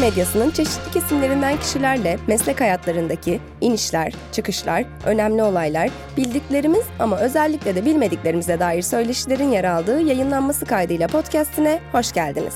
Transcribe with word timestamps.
Medyasının 0.00 0.50
çeşitli 0.50 0.90
kesimlerinden 0.92 1.56
kişilerle 1.56 2.18
meslek 2.26 2.60
hayatlarındaki 2.60 3.40
inişler, 3.60 4.12
çıkışlar, 4.32 4.84
önemli 5.06 5.42
olaylar, 5.42 5.90
bildiklerimiz 6.16 6.84
ama 6.98 7.18
özellikle 7.18 7.74
de 7.74 7.84
bilmediklerimize 7.84 8.60
dair 8.60 8.82
söyleşilerin 8.82 9.50
yer 9.52 9.64
aldığı 9.64 10.00
yayınlanması 10.00 10.66
kaydıyla 10.66 11.08
podcastine 11.08 11.80
hoş 11.92 12.12
geldiniz. 12.12 12.54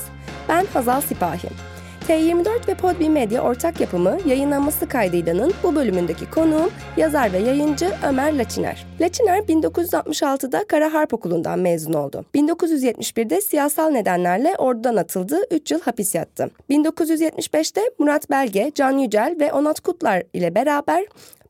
Ben 0.49 0.65
Hazal 0.73 1.01
Sipahi. 1.01 1.72
T24 2.07 2.67
ve 2.67 2.73
Podbi 2.73 3.09
Medya 3.09 3.41
ortak 3.41 3.81
yapımı 3.81 4.17
yayınlanması 4.25 4.87
kaydıylanın 4.87 5.53
bu 5.63 5.75
bölümündeki 5.75 6.29
konuğum 6.29 6.71
yazar 6.97 7.33
ve 7.33 7.37
yayıncı 7.37 7.91
Ömer 8.07 8.37
Laçiner. 8.37 8.85
Laçiner 9.01 9.39
1966'da 9.39 10.67
Kara 10.67 10.93
Harp 10.93 11.13
Okulu'ndan 11.13 11.59
mezun 11.59 11.93
oldu. 11.93 12.25
1971'de 12.35 13.41
siyasal 13.41 13.89
nedenlerle 13.89 14.55
ordudan 14.57 14.95
atıldı, 14.95 15.41
3 15.51 15.71
yıl 15.71 15.81
hapis 15.81 16.15
yattı. 16.15 16.49
1975'te 16.69 17.81
Murat 17.99 18.29
Belge, 18.29 18.71
Can 18.75 18.97
Yücel 18.97 19.35
ve 19.39 19.53
Onat 19.53 19.79
Kutlar 19.79 20.23
ile 20.33 20.55
beraber 20.55 21.05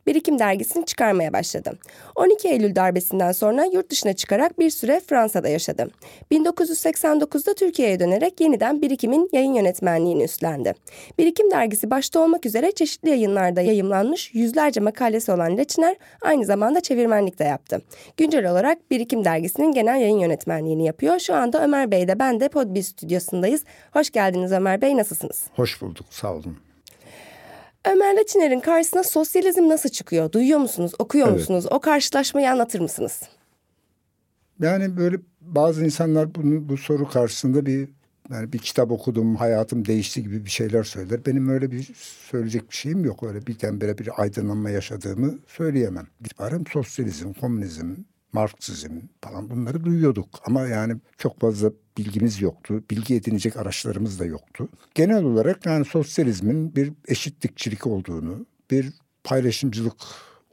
Birikim 0.08 0.40
dergisini 0.40 0.86
çıkarmaya 0.86 1.34
başladı. 1.34 1.72
12 2.16 2.48
Eylül 2.48 2.76
darbesinden 2.76 3.32
sonra 3.32 3.66
yurt 3.66 3.90
dışına 3.90 4.14
çıkarak 4.14 4.60
bir 4.60 4.70
süre 4.70 5.02
Fransa'da 5.08 5.50
yaşadı. 5.50 5.88
1989'da 6.32 7.54
Türkiye'ye 7.54 8.00
dönerek 8.00 8.42
yeniden 8.42 8.82
Birikim'in 8.82 9.30
yayın 9.34 9.54
yönetmenliğini 9.54 10.24
üstlendi. 10.24 10.74
Birikim 11.20 11.52
dergisi 11.52 11.92
başta 11.92 12.20
olmak 12.20 12.46
üzere 12.46 12.72
çeşitli 12.72 13.10
yayınlarda 13.10 13.62
yayımlanmış 13.62 14.34
yüzlerce 14.34 14.80
makalesi 14.80 15.32
olan 15.32 15.58
Leçiner 15.58 15.96
aynı 16.22 16.46
zamanda 16.46 16.82
çevirmenlik 16.82 17.40
de 17.40 17.44
yaptı. 17.44 17.82
Güncel 18.18 18.52
olarak 18.52 18.92
Birikim 18.92 19.26
dergisinin 19.26 19.72
genel 19.72 20.02
yayın 20.02 20.20
yönetmenliğini 20.20 20.86
yapıyor. 20.86 21.20
Şu 21.20 21.36
anda 21.36 21.64
Ömer 21.64 21.92
Bey 21.92 22.08
de 22.08 22.20
ben 22.20 22.40
de 22.40 22.50
Podbi 22.50 22.84
stüdyosundayız. 22.84 23.64
Hoş 23.94 24.10
geldiniz 24.10 24.52
Ömer 24.52 24.82
Bey 24.82 24.98
nasılsınız? 24.98 25.44
Hoş 25.56 25.82
bulduk 25.82 26.06
sağ 26.10 26.34
olun. 26.34 26.58
Ömer 27.86 28.16
Laçiner'in 28.18 28.60
karşısına 28.60 29.04
sosyalizm 29.04 29.70
nasıl 29.70 29.90
çıkıyor? 29.90 30.32
Duyuyor 30.32 30.60
musunuz? 30.60 30.92
Okuyor 31.00 31.28
evet. 31.28 31.38
musunuz? 31.38 31.66
O 31.72 31.80
karşılaşmayı 31.80 32.52
anlatır 32.52 32.80
mısınız? 32.80 33.22
Yani 34.60 34.98
böyle 34.98 35.18
bazı 35.42 35.86
insanlar 35.86 36.36
bunu, 36.36 36.70
bu 36.70 36.78
soru 36.78 37.10
karşısında 37.10 37.66
bir 37.66 37.90
yani 38.32 38.54
bir 38.54 38.58
kitap 38.58 38.92
okudum, 38.92 39.36
hayatım 39.36 39.86
değişti 39.86 40.24
gibi 40.24 40.46
bir 40.46 40.50
şeyler 40.50 40.84
söyler. 40.84 41.26
Benim 41.26 41.50
öyle 41.50 41.72
bir 41.72 41.94
söyleyecek 42.32 42.70
bir 42.72 42.76
şeyim 42.76 43.06
yok. 43.06 43.24
Öyle 43.24 43.48
birdenbire 43.48 43.98
bir 43.98 44.22
aydınlanma 44.22 44.70
yaşadığımı 44.70 45.40
söyleyemem. 45.48 46.08
İtibarım 46.20 46.68
sosyalizm, 46.68 47.34
komünizm, 47.34 47.96
Marksizm 48.34 49.00
falan 49.22 49.50
bunları 49.50 49.84
duyuyorduk. 49.84 50.30
Ama 50.46 50.68
yani 50.68 50.96
çok 51.18 51.40
fazla 51.40 51.72
bilgimiz 51.98 52.42
yoktu. 52.42 52.84
Bilgi 52.92 53.16
edinecek 53.16 53.58
araçlarımız 53.58 54.20
da 54.20 54.26
yoktu. 54.26 54.70
Genel 54.96 55.24
olarak 55.24 55.66
yani 55.66 55.86
sosyalizmin 55.86 56.76
bir 56.76 56.92
eşitlikçilik 57.08 57.88
olduğunu, 57.88 58.46
bir 58.72 58.94
paylaşımcılık 59.24 59.96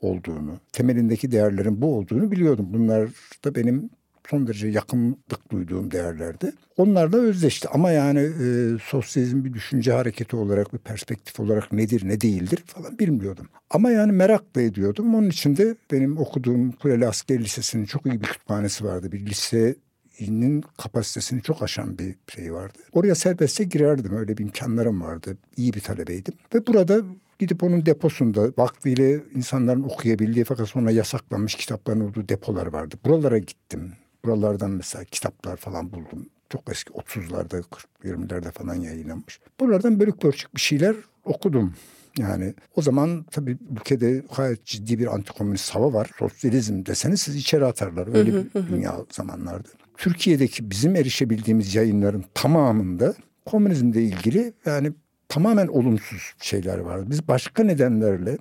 olduğunu, 0.00 0.60
temelindeki 0.72 1.30
değerlerin 1.30 1.82
bu 1.82 1.96
olduğunu 1.96 2.30
biliyordum. 2.30 2.66
Bunlar 2.70 3.10
da 3.44 3.54
benim 3.54 3.90
son 4.30 4.46
derece 4.46 4.68
yakınlık 4.68 5.50
duyduğum 5.50 5.90
değerlerdi. 5.90 6.52
Onlarla 6.76 7.16
özleşti 7.16 7.68
ama 7.68 7.90
yani 7.90 8.20
e, 8.20 8.78
sosyalizm 8.82 9.44
bir 9.44 9.52
düşünce 9.52 9.92
hareketi 9.92 10.36
olarak 10.36 10.72
bir 10.72 10.78
perspektif 10.78 11.40
olarak 11.40 11.72
nedir 11.72 12.08
ne 12.08 12.20
değildir 12.20 12.62
falan 12.66 12.98
bilmiyordum. 12.98 13.48
Ama 13.70 13.90
yani 13.90 14.12
merak 14.12 14.56
da 14.56 14.60
ediyordum. 14.60 15.14
Onun 15.14 15.28
için 15.28 15.56
de 15.56 15.76
benim 15.92 16.18
okuduğum 16.18 16.72
Kuleli 16.72 17.06
Asker 17.06 17.40
Lisesi'nin 17.40 17.84
çok 17.84 18.06
iyi 18.06 18.20
bir 18.20 18.26
kütüphanesi 18.26 18.84
vardı. 18.84 19.12
Bir 19.12 19.26
lise 19.26 19.74
inin 20.20 20.64
kapasitesini 20.78 21.42
çok 21.42 21.62
aşan 21.62 21.98
bir 21.98 22.14
şey 22.28 22.54
vardı. 22.54 22.78
Oraya 22.92 23.14
serbestçe 23.14 23.64
girerdim. 23.64 24.16
Öyle 24.16 24.38
bir 24.38 24.44
imkanlarım 24.44 25.02
vardı. 25.02 25.36
İyi 25.56 25.72
bir 25.72 25.80
talebeydim. 25.80 26.34
Ve 26.54 26.66
burada 26.66 27.00
gidip 27.38 27.62
onun 27.62 27.86
deposunda 27.86 28.52
vaktiyle 28.58 29.20
insanların 29.34 29.82
okuyabildiği 29.82 30.44
fakat 30.44 30.68
sonra 30.68 30.90
yasaklanmış 30.90 31.54
kitapların 31.54 32.00
olduğu 32.00 32.28
depolar 32.28 32.66
vardı. 32.66 32.96
Buralara 33.04 33.38
gittim. 33.38 33.92
Buralardan 34.24 34.70
mesela 34.70 35.04
kitaplar 35.04 35.56
falan 35.56 35.92
buldum. 35.92 36.26
Çok 36.50 36.70
eski 36.70 36.92
30'larda, 36.92 37.64
20'lerde 38.04 38.50
falan 38.50 38.74
yayınlanmış. 38.74 39.40
Buralardan 39.60 40.00
bölük 40.00 40.22
bölçük 40.22 40.54
bir 40.54 40.60
şeyler 40.60 40.96
okudum. 41.24 41.74
Yani 42.18 42.54
o 42.76 42.82
zaman 42.82 43.24
tabii 43.30 43.58
ülkede 43.70 44.22
gayet 44.36 44.64
ciddi 44.64 44.98
bir 44.98 45.14
antikomünist 45.14 45.74
hava 45.74 45.92
var. 45.92 46.10
Sosyalizm 46.18 46.86
deseniz 46.86 47.20
sizi 47.20 47.38
içeri 47.38 47.64
atarlar. 47.64 48.14
Öyle 48.14 48.34
bir 48.34 48.68
dünya 48.68 48.96
zamanlardı. 49.10 49.68
Türkiye'deki 50.00 50.70
bizim 50.70 50.96
erişebildiğimiz 50.96 51.74
yayınların 51.74 52.24
tamamında 52.34 53.14
komünizmle 53.46 54.02
ilgili 54.02 54.52
yani 54.66 54.92
tamamen 55.28 55.66
olumsuz 55.66 56.32
şeyler 56.42 56.78
vardı. 56.78 57.06
Biz 57.10 57.28
başka 57.28 57.64
nedenlerle 57.64 58.38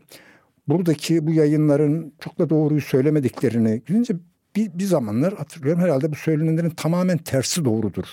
buradaki 0.67 1.27
bu 1.27 1.31
yayınların 1.31 2.13
çok 2.19 2.39
da 2.39 2.49
doğruyu 2.49 2.81
söylemediklerini 2.81 3.81
görünce 3.85 4.13
bir, 4.55 4.79
bir 4.79 4.83
zamanlar 4.83 5.33
hatırlıyorum 5.33 5.81
herhalde 5.81 6.11
bu 6.11 6.15
söylenenlerin 6.15 6.69
tamamen 6.69 7.17
tersi 7.17 7.65
doğrudur 7.65 8.05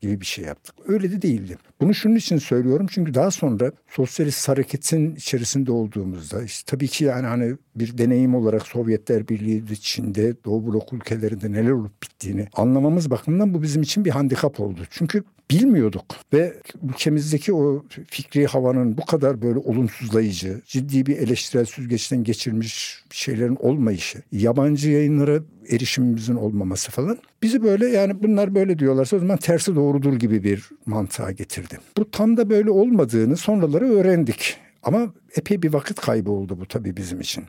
gibi 0.00 0.20
bir 0.20 0.26
şey 0.26 0.44
yaptık. 0.44 0.74
Öyle 0.88 1.12
de 1.12 1.22
değildi. 1.22 1.56
Bunu 1.80 1.94
şunun 1.94 2.16
için 2.16 2.38
söylüyorum 2.38 2.86
çünkü 2.90 3.14
daha 3.14 3.30
sonra 3.30 3.72
sosyalist 3.88 4.48
hareketin 4.48 5.14
içerisinde 5.14 5.72
olduğumuzda 5.72 6.42
işte 6.42 6.70
tabii 6.70 6.88
ki 6.88 7.04
yani 7.04 7.26
hani 7.26 7.56
bir 7.76 7.98
deneyim 7.98 8.34
olarak 8.34 8.66
Sovyetler 8.66 9.28
Birliği 9.28 9.72
içinde 9.72 10.34
Doğu 10.44 10.66
blok 10.66 10.92
ülkelerinde 10.92 11.52
neler 11.52 11.70
olup 11.70 12.02
bittiğini 12.02 12.48
anlamamız 12.52 13.10
bakımından 13.10 13.54
bu 13.54 13.62
bizim 13.62 13.82
için 13.82 14.04
bir 14.04 14.10
handikap 14.10 14.60
oldu. 14.60 14.80
Çünkü 14.90 15.24
bilmiyorduk 15.50 16.04
ve 16.32 16.54
ülkemizdeki 16.90 17.52
o 17.52 17.84
fikri 18.10 18.46
havanın 18.46 18.98
bu 18.98 19.04
kadar 19.04 19.42
böyle 19.42 19.58
olumsuzlayıcı, 19.58 20.60
ciddi 20.66 21.06
bir 21.06 21.16
eleştirel 21.16 21.64
süzgeçten 21.64 22.24
geçirmiş 22.24 23.04
şeylerin 23.10 23.56
olmayışı, 23.56 24.22
yabancı 24.32 24.90
yayınlara 24.90 25.40
erişimimizin 25.70 26.34
olmaması 26.34 26.90
falan 26.90 27.18
bizi 27.42 27.62
böyle 27.62 27.86
yani 27.86 28.22
bunlar 28.22 28.54
böyle 28.54 28.78
diyorlarsa 28.78 29.16
o 29.16 29.18
zaman 29.18 29.36
tersi 29.36 29.76
doğrudur 29.76 30.14
gibi 30.14 30.44
bir 30.44 30.70
mantığa 30.86 31.30
getirdi. 31.30 31.69
Bu 31.96 32.10
tam 32.10 32.36
da 32.36 32.50
böyle 32.50 32.70
olmadığını 32.70 33.36
sonraları 33.36 33.84
öğrendik. 33.92 34.56
Ama 34.82 35.12
epey 35.36 35.62
bir 35.62 35.72
vakit 35.72 36.00
kaybı 36.00 36.30
oldu 36.30 36.60
bu 36.60 36.66
tabii 36.66 36.96
bizim 36.96 37.20
için. 37.20 37.44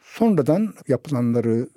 Sonradan 0.00 0.74
yapılanları 0.88 1.68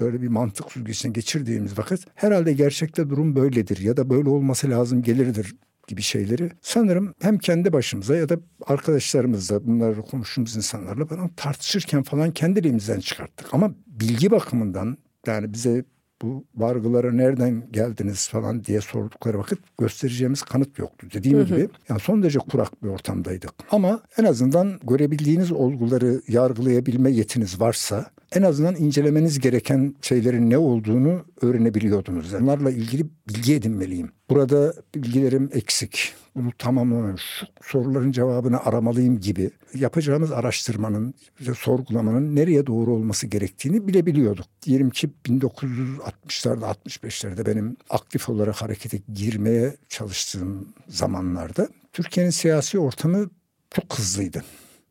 böyle 0.00 0.22
bir 0.22 0.28
mantık 0.28 0.72
süzgecinden 0.72 1.12
geçirdiğimiz 1.12 1.78
vakit 1.78 2.06
herhalde 2.14 2.52
gerçekte 2.52 3.10
durum 3.10 3.36
böyledir 3.36 3.78
ya 3.78 3.96
da 3.96 4.10
böyle 4.10 4.28
olması 4.28 4.70
lazım 4.70 5.02
gelirdir 5.02 5.54
gibi 5.86 6.02
şeyleri 6.02 6.50
sanırım 6.62 7.14
hem 7.20 7.38
kendi 7.38 7.72
başımıza 7.72 8.16
ya 8.16 8.28
da 8.28 8.36
arkadaşlarımızla 8.66 9.66
bunları 9.66 10.02
konuştuğumuz 10.02 10.56
insanlarla 10.56 11.06
falan 11.06 11.28
tartışırken 11.28 12.02
falan 12.02 12.30
kendiliğimizden 12.30 13.00
çıkarttık. 13.00 13.54
Ama 13.54 13.74
bilgi 13.86 14.30
bakımından 14.30 14.98
yani 15.26 15.52
bize 15.52 15.84
bu 16.22 16.44
vargılara 16.54 17.12
nereden 17.12 17.62
geldiniz 17.70 18.28
falan 18.28 18.64
diye 18.64 18.80
sordukları 18.80 19.38
vakit 19.38 19.58
göstereceğimiz 19.78 20.42
kanıt 20.42 20.78
yoktu. 20.78 21.06
Dediğim 21.14 21.38
hı 21.38 21.42
hı. 21.42 21.46
gibi 21.46 21.68
yani 21.88 22.00
son 22.00 22.22
derece 22.22 22.38
kurak 22.38 22.82
bir 22.82 22.88
ortamdaydık. 22.88 23.50
Ama 23.70 24.00
en 24.18 24.24
azından 24.24 24.80
görebildiğiniz 24.82 25.52
olguları 25.52 26.22
yargılayabilme 26.28 27.10
yetiniz 27.10 27.60
varsa 27.60 28.10
en 28.32 28.42
azından 28.42 28.76
incelemeniz 28.76 29.40
gereken 29.40 29.94
şeylerin 30.02 30.50
ne 30.50 30.58
olduğunu 30.58 31.24
öğrenebiliyordunuz. 31.42 32.34
Onlarla 32.34 32.70
ilgili 32.70 33.06
bilgi 33.28 33.54
edinmeliyim. 33.54 34.12
Burada 34.30 34.74
bilgilerim 34.94 35.50
eksik. 35.52 36.14
Bunu 36.34 36.52
tamamlamam, 36.58 37.18
şu 37.18 37.46
soruların 37.62 38.12
cevabını 38.12 38.64
aramalıyım 38.64 39.20
gibi 39.20 39.50
yapacağımız 39.74 40.32
araştırmanın, 40.32 41.14
sorgulamanın 41.58 42.36
nereye 42.36 42.66
doğru 42.66 42.94
olması 42.94 43.26
gerektiğini 43.26 43.88
bilebiliyorduk. 43.88 44.46
Diyelim 44.62 44.90
ki 44.90 45.10
1960'larda, 45.26 46.74
65'lerde 46.86 47.46
benim 47.46 47.76
aktif 47.90 48.28
olarak 48.28 48.62
harekete 48.62 49.00
girmeye 49.14 49.76
çalıştığım 49.88 50.68
zamanlarda 50.88 51.68
Türkiye'nin 51.92 52.30
siyasi 52.30 52.78
ortamı 52.78 53.30
çok 53.70 53.98
hızlıydı. 53.98 54.44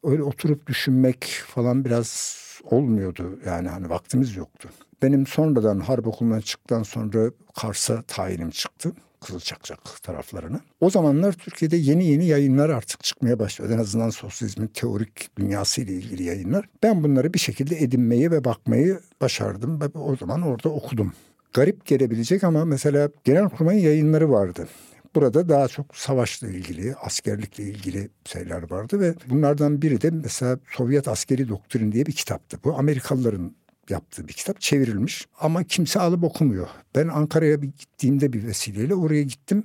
Öyle 0.04 0.24
oturup 0.24 0.68
düşünmek 0.68 1.44
falan 1.48 1.86
biraz 1.86 2.40
olmuyordu. 2.64 3.40
Yani 3.46 3.68
hani 3.68 3.90
vaktimiz 3.90 4.36
yoktu. 4.36 4.70
Benim 5.02 5.28
sonradan 5.28 5.80
harp 5.80 6.08
okulundan 6.08 6.40
çıktıktan 6.40 6.84
sonra 6.84 7.32
Kars'a 7.56 8.02
tayinim 8.02 8.50
çıktı. 8.50 8.92
Kızılçakçak 9.22 10.04
taraflarına. 10.04 10.62
O 10.82 10.90
zamanlar 10.90 11.34
Türkiye'de 11.34 11.78
yeni 11.78 12.06
yeni 12.06 12.26
yayınlar 12.26 12.70
artık 12.70 13.04
çıkmaya 13.04 13.40
başladı. 13.40 13.74
En 13.74 13.78
azından 13.78 14.10
sosyalizmin 14.10 14.68
teorik 14.68 15.38
dünyası 15.38 15.82
ile 15.82 15.94
ilgili 15.94 16.24
yayınlar. 16.24 16.66
Ben 16.84 17.04
bunları 17.04 17.34
bir 17.34 17.40
şekilde 17.40 17.84
edinmeyi 17.84 18.32
ve 18.32 18.44
bakmayı 18.44 19.00
başardım. 19.22 19.82
Ve 19.82 19.86
o 19.86 20.16
zaman 20.16 20.42
orada 20.42 20.70
okudum. 20.70 21.14
Garip 21.54 21.86
gelebilecek 21.86 22.44
ama 22.44 22.66
mesela 22.66 23.10
Genelkurmay'ın 23.24 23.80
yayınları 23.80 24.32
vardı. 24.32 24.68
Burada 25.16 25.50
daha 25.50 25.68
çok 25.68 25.98
savaşla 25.98 26.48
ilgili, 26.48 26.96
askerlikle 26.96 27.64
ilgili 27.64 28.10
şeyler 28.26 28.72
vardı 28.72 29.00
ve 29.00 29.14
bunlardan 29.30 29.82
biri 29.82 30.02
de 30.02 30.10
mesela 30.12 30.60
Sovyet 30.72 31.08
Askeri 31.08 31.50
Doktrin 31.50 31.92
diye 31.92 32.06
bir 32.06 32.12
kitaptı. 32.12 32.60
Bu 32.64 32.78
Amerikalıların 32.78 33.56
yaptığı 33.90 34.28
bir 34.28 34.34
kitap 34.34 34.62
çevrilmiş 34.62 35.28
ama 35.40 35.64
kimse 35.64 36.00
alıp 36.00 36.24
okumuyor. 36.24 36.68
Ben 36.96 37.08
Ankara'ya 37.08 37.62
bir 37.62 37.68
gittiğimde 37.68 38.34
bir 38.34 38.48
vesileyle 38.48 38.96
oraya 38.96 39.24
gittim. 39.24 39.64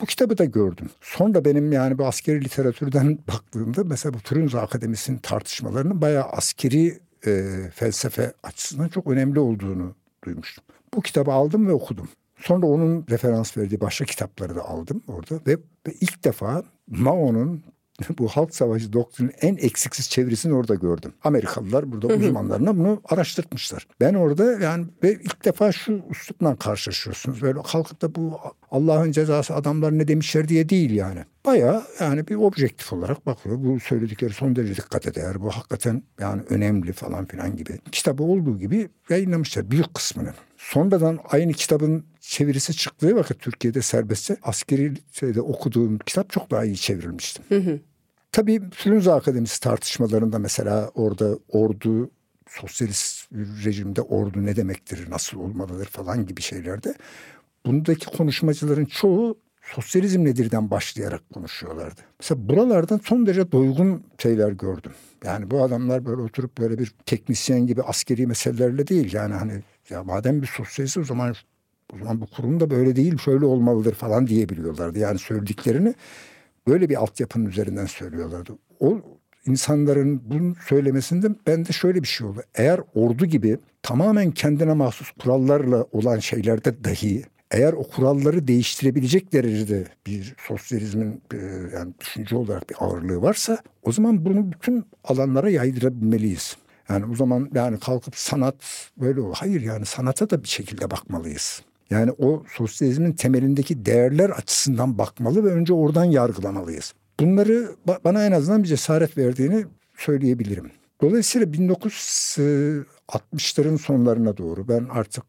Bu 0.00 0.06
kitabı 0.06 0.38
da 0.38 0.44
gördüm. 0.44 0.90
Sonra 1.00 1.44
benim 1.44 1.72
yani 1.72 1.98
bu 1.98 2.06
askeri 2.06 2.44
literatürden 2.44 3.18
baktığımda 3.28 3.84
mesela 3.84 4.14
bu 4.14 4.18
Frunze 4.18 4.60
Akademisi'nin 4.60 5.18
tartışmalarının 5.18 6.00
bayağı 6.00 6.24
askeri 6.24 6.98
e, 7.26 7.44
felsefe 7.74 8.32
açısından 8.42 8.88
çok 8.88 9.06
önemli 9.06 9.40
olduğunu 9.40 9.94
duymuştum. 10.24 10.64
Bu 10.94 11.02
kitabı 11.02 11.32
aldım 11.32 11.68
ve 11.68 11.72
okudum. 11.72 12.08
Sonra 12.36 12.66
onun 12.66 13.06
referans 13.10 13.56
verdiği 13.56 13.80
başka 13.80 14.04
kitapları 14.04 14.56
da 14.56 14.64
aldım 14.64 15.02
orada 15.08 15.34
ve, 15.46 15.56
ve 15.86 15.92
ilk 16.00 16.24
defa 16.24 16.62
Mao'nun 16.88 17.62
bu 18.18 18.28
halk 18.28 18.54
savaşı 18.54 18.92
doktrinin 18.92 19.32
en 19.40 19.56
eksiksiz 19.56 20.10
çevirisini 20.10 20.54
orada 20.54 20.74
gördüm. 20.74 21.12
Amerikalılar 21.24 21.92
burada 21.92 22.06
uzmanlarına 22.06 22.76
bunu 22.76 23.00
araştırtmışlar. 23.04 23.86
Ben 24.00 24.14
orada 24.14 24.52
yani 24.52 24.86
ve 25.02 25.12
ilk 25.12 25.44
defa 25.44 25.72
şu 25.72 26.02
üslupla 26.10 26.56
karşılaşıyorsunuz. 26.56 27.42
Böyle 27.42 27.62
kalkıp 27.62 28.02
da 28.02 28.14
bu 28.14 28.40
Allah'ın 28.70 29.12
cezası 29.12 29.54
adamlar 29.54 29.98
ne 29.98 30.08
demişler 30.08 30.48
diye 30.48 30.68
değil 30.68 30.90
yani. 30.90 31.24
Baya 31.46 31.82
yani 32.00 32.28
bir 32.28 32.34
objektif 32.34 32.92
olarak 32.92 33.26
bakıyor. 33.26 33.56
Bu 33.58 33.80
söyledikleri 33.80 34.32
son 34.32 34.56
derece 34.56 34.76
dikkat 34.76 35.06
eder. 35.06 35.42
Bu 35.42 35.50
hakikaten 35.50 36.02
yani 36.20 36.42
önemli 36.48 36.92
falan 36.92 37.24
filan 37.24 37.56
gibi. 37.56 37.78
Kitabı 37.92 38.22
olduğu 38.22 38.58
gibi 38.58 38.88
yayınlamışlar 39.08 39.70
büyük 39.70 39.94
kısmını. 39.94 40.32
Sonradan 40.56 41.18
aynı 41.30 41.52
kitabın 41.52 42.04
çevirisi 42.20 42.76
çıktığı 42.76 43.16
vakit 43.16 43.40
Türkiye'de 43.40 43.82
serbestçe 43.82 44.36
askeri 44.42 44.94
şeyde 45.12 45.40
okuduğum 45.40 45.98
kitap 45.98 46.30
çok 46.30 46.50
daha 46.50 46.64
iyi 46.64 46.76
çevrilmişti. 46.76 47.42
Hı 47.48 47.58
hı. 47.58 47.80
Tabii 48.32 48.60
Frunze 48.70 49.12
Akademisi 49.12 49.60
tartışmalarında 49.60 50.38
mesela 50.38 50.90
orada 50.94 51.38
ordu 51.48 52.10
sosyalist 52.48 53.32
rejimde 53.64 54.02
ordu 54.02 54.46
ne 54.46 54.56
demektir, 54.56 55.10
nasıl 55.10 55.38
olmalıdır 55.38 55.86
falan 55.86 56.26
gibi 56.26 56.42
şeylerde 56.42 56.94
bundaki 57.66 58.06
konuşmacıların 58.06 58.84
çoğu 58.84 59.38
sosyalizm 59.62 60.24
nedirden 60.24 60.70
başlayarak 60.70 61.30
konuşuyorlardı. 61.34 62.00
Mesela 62.20 62.48
buralardan 62.48 63.00
son 63.04 63.26
derece 63.26 63.52
doygun 63.52 64.02
şeyler 64.18 64.52
gördüm. 64.52 64.92
Yani 65.24 65.50
bu 65.50 65.62
adamlar 65.62 66.06
böyle 66.06 66.22
oturup 66.22 66.58
böyle 66.58 66.78
bir 66.78 66.94
teknisyen 67.06 67.66
gibi 67.66 67.82
askeri 67.82 68.26
meselelerle 68.26 68.86
değil. 68.86 69.14
Yani 69.14 69.34
hani 69.34 69.62
ya 69.90 70.04
madem 70.04 70.42
bir 70.42 70.46
sosyalist 70.46 70.98
o 70.98 71.04
zaman 71.04 71.34
o 71.94 71.98
zaman 71.98 72.20
bu 72.20 72.26
kurum 72.26 72.60
da 72.60 72.70
böyle 72.70 72.96
değil 72.96 73.18
şöyle 73.18 73.44
olmalıdır 73.44 73.94
falan 73.94 74.26
diyebiliyorlardı. 74.26 74.98
Yani 74.98 75.18
söylediklerini 75.18 75.94
böyle 76.66 76.88
bir 76.88 76.96
altyapının 76.96 77.46
üzerinden 77.46 77.86
söylüyorlardı. 77.86 78.52
O 78.80 79.00
insanların 79.46 80.22
bunu 80.30 80.54
söylemesinde 80.68 81.28
bende 81.46 81.72
şöyle 81.72 82.02
bir 82.02 82.08
şey 82.08 82.26
oldu. 82.26 82.42
Eğer 82.54 82.80
ordu 82.94 83.26
gibi 83.26 83.58
tamamen 83.82 84.30
kendine 84.30 84.72
mahsus 84.72 85.10
kurallarla 85.10 85.86
olan 85.92 86.18
şeylerde 86.18 86.84
dahi 86.84 87.24
eğer 87.52 87.72
o 87.72 87.82
kuralları 87.82 88.48
değiştirebilecek 88.48 89.32
derecede 89.32 89.84
bir 90.06 90.34
sosyalizmin 90.48 91.22
e, 91.34 91.36
yani 91.74 91.92
düşünce 92.00 92.36
olarak 92.36 92.70
bir 92.70 92.76
ağırlığı 92.80 93.22
varsa 93.22 93.58
o 93.82 93.92
zaman 93.92 94.24
bunu 94.24 94.52
bütün 94.52 94.84
alanlara 95.04 95.50
yaydırabilmeliyiz. 95.50 96.56
Yani 96.88 97.04
o 97.12 97.16
zaman 97.16 97.50
yani 97.54 97.80
kalkıp 97.80 98.16
sanat 98.16 98.90
böyle 98.96 99.20
o. 99.20 99.32
Hayır 99.32 99.60
yani 99.60 99.86
sanata 99.86 100.30
da 100.30 100.42
bir 100.42 100.48
şekilde 100.48 100.90
bakmalıyız. 100.90 101.62
Yani 101.92 102.12
o 102.18 102.44
sosyalizmin 102.56 103.12
temelindeki 103.12 103.86
değerler 103.86 104.30
açısından 104.30 104.98
bakmalı 104.98 105.44
ve 105.44 105.48
önce 105.48 105.72
oradan 105.72 106.04
yargılamalıyız. 106.04 106.94
Bunları 107.20 107.76
bana 108.04 108.26
en 108.26 108.32
azından 108.32 108.62
bir 108.62 108.68
cesaret 108.68 109.18
verdiğini 109.18 109.64
söyleyebilirim. 109.96 110.70
Dolayısıyla 111.02 111.46
1960'ların 111.46 113.78
sonlarına 113.78 114.36
doğru 114.36 114.68
ben 114.68 114.86
artık 114.90 115.24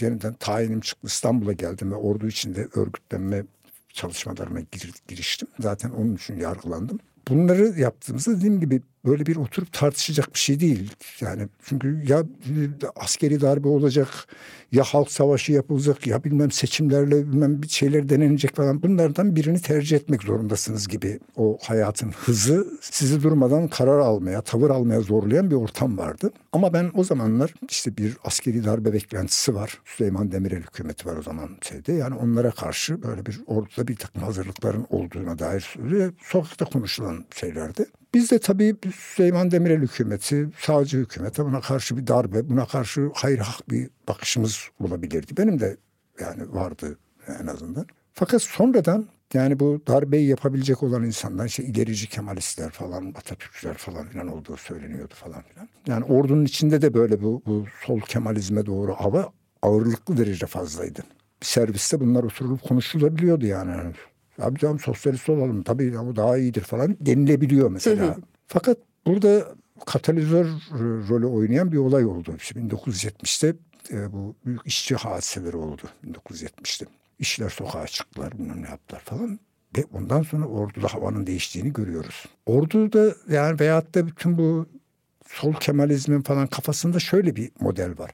yeniden 0.00 0.34
tayinim 0.34 0.80
çıktı 0.80 1.06
İstanbul'a 1.06 1.52
geldim 1.52 1.90
ve 1.90 1.94
ordu 1.94 2.26
içinde 2.26 2.68
örgütlenme 2.74 3.44
çalışmalarına 3.88 4.60
giriştim. 5.08 5.48
Zaten 5.60 5.90
onun 5.90 6.14
için 6.14 6.36
yargılandım. 6.36 6.98
Bunları 7.28 7.80
yaptığımızda 7.80 8.36
dediğim 8.36 8.60
gibi 8.60 8.82
böyle 9.04 9.26
bir 9.26 9.36
oturup 9.36 9.72
tartışacak 9.72 10.34
bir 10.34 10.38
şey 10.38 10.60
değil. 10.60 10.92
Yani 11.20 11.48
çünkü 11.64 12.04
ya 12.08 12.24
askeri 12.96 13.40
darbe 13.40 13.68
olacak 13.68 14.08
ya 14.72 14.84
halk 14.84 15.12
savaşı 15.12 15.52
yapılacak 15.52 16.06
ya 16.06 16.24
bilmem 16.24 16.50
seçimlerle 16.50 17.26
bilmem 17.32 17.62
bir 17.62 17.68
şeyler 17.68 18.08
denenecek 18.08 18.56
falan 18.56 18.82
bunlardan 18.82 19.36
birini 19.36 19.62
tercih 19.62 19.96
etmek 19.96 20.22
zorundasınız 20.22 20.88
gibi 20.88 21.20
o 21.36 21.58
hayatın 21.62 22.10
hızı 22.10 22.66
sizi 22.80 23.22
durmadan 23.22 23.68
karar 23.68 23.98
almaya, 23.98 24.42
tavır 24.42 24.70
almaya 24.70 25.00
zorlayan 25.00 25.50
bir 25.50 25.56
ortam 25.56 25.98
vardı. 25.98 26.30
Ama 26.52 26.72
ben 26.72 26.90
o 26.94 27.04
zamanlar 27.04 27.54
işte 27.68 27.96
bir 27.96 28.16
askeri 28.24 28.64
darbe 28.64 28.92
beklentisi 28.92 29.54
var. 29.54 29.78
Süleyman 29.84 30.32
Demirel 30.32 30.62
hükümeti 30.62 31.08
var 31.08 31.16
o 31.16 31.22
zaman 31.22 31.48
şeyde. 31.62 31.92
Yani 31.92 32.14
onlara 32.14 32.50
karşı 32.50 33.02
böyle 33.02 33.26
bir 33.26 33.40
orduda 33.46 33.88
bir 33.88 33.96
takım 33.96 34.22
hazırlıkların 34.22 34.86
olduğuna 34.90 35.38
dair. 35.38 35.74
Sokakta 36.22 36.64
konuşulan 36.64 37.24
şeylerdi. 37.34 37.86
Biz 38.14 38.30
de 38.30 38.38
tabii 38.38 38.76
Süleyman 38.94 39.50
Demirel 39.50 39.80
hükümeti, 39.80 40.48
sağcı 40.58 40.98
hükümete 40.98 41.44
buna 41.44 41.60
karşı 41.60 41.96
bir 41.96 42.06
darbe, 42.06 42.48
buna 42.50 42.66
karşı 42.66 43.10
hayır 43.14 43.38
hak 43.38 43.70
bir 43.70 43.90
bakışımız 44.08 44.68
olabilirdi. 44.80 45.36
Benim 45.36 45.60
de 45.60 45.76
yani 46.20 46.52
vardı 46.54 46.98
en 47.42 47.46
azından. 47.46 47.86
Fakat 48.12 48.42
sonradan 48.42 49.08
yani 49.34 49.60
bu 49.60 49.82
darbeyi 49.86 50.28
yapabilecek 50.28 50.82
olan 50.82 51.04
insanlar 51.04 51.46
işte 51.46 51.64
ilerici 51.64 52.08
Kemalistler 52.08 52.70
falan, 52.70 53.14
Atatürkçüler 53.16 53.74
falan 53.74 54.08
filan 54.08 54.28
olduğu 54.28 54.56
söyleniyordu 54.56 55.14
falan 55.16 55.42
filan. 55.42 55.68
Yani 55.86 56.04
ordunun 56.04 56.44
içinde 56.44 56.82
de 56.82 56.94
böyle 56.94 57.22
bu, 57.22 57.42
bu 57.46 57.66
sol 57.86 58.00
Kemalizme 58.00 58.66
doğru 58.66 58.94
hava 58.94 59.32
ağırlıklı 59.62 60.16
derece 60.16 60.46
fazlaydı. 60.46 61.02
Bir 61.42 61.46
serviste 61.46 62.00
bunlar 62.00 62.24
oturulup 62.24 62.62
konuşulabiliyordu 62.62 63.46
yani. 63.46 63.92
Abi 64.40 64.58
canım 64.58 64.78
sosyalist 64.78 65.28
olalım 65.28 65.62
tabii 65.62 65.98
bu 65.98 66.16
daha 66.16 66.38
iyidir 66.38 66.62
falan 66.62 66.96
denilebiliyor 67.00 67.70
mesela. 67.70 68.16
Fakat 68.46 68.78
burada 69.06 69.54
katalizör 69.86 70.46
rolü 71.08 71.26
oynayan 71.26 71.72
bir 71.72 71.76
olay 71.76 72.04
oldu. 72.04 72.34
İşte 72.38 72.60
1970'te 72.60 73.54
e, 73.90 74.12
bu 74.12 74.34
büyük 74.46 74.60
işçi 74.64 74.96
hadiseleri 74.96 75.56
oldu 75.56 75.82
1970'te. 76.06 76.86
İşçiler 77.18 77.50
sokağa 77.50 77.86
çıktılar 77.86 78.38
bilmem 78.38 78.62
ne 78.62 78.68
yaptılar 78.68 79.00
falan. 79.00 79.40
Ve 79.76 79.84
ondan 79.92 80.22
sonra 80.22 80.46
orduda 80.46 80.88
havanın 80.94 81.26
değiştiğini 81.26 81.72
görüyoruz. 81.72 82.24
Orduda 82.46 83.14
yani 83.30 83.60
veyahut 83.60 83.94
da 83.94 84.06
bütün 84.06 84.38
bu 84.38 84.66
sol 85.26 85.52
Kemalizmin 85.52 86.22
falan 86.22 86.46
kafasında 86.46 86.98
şöyle 86.98 87.36
bir 87.36 87.50
model 87.60 87.98
var. 87.98 88.10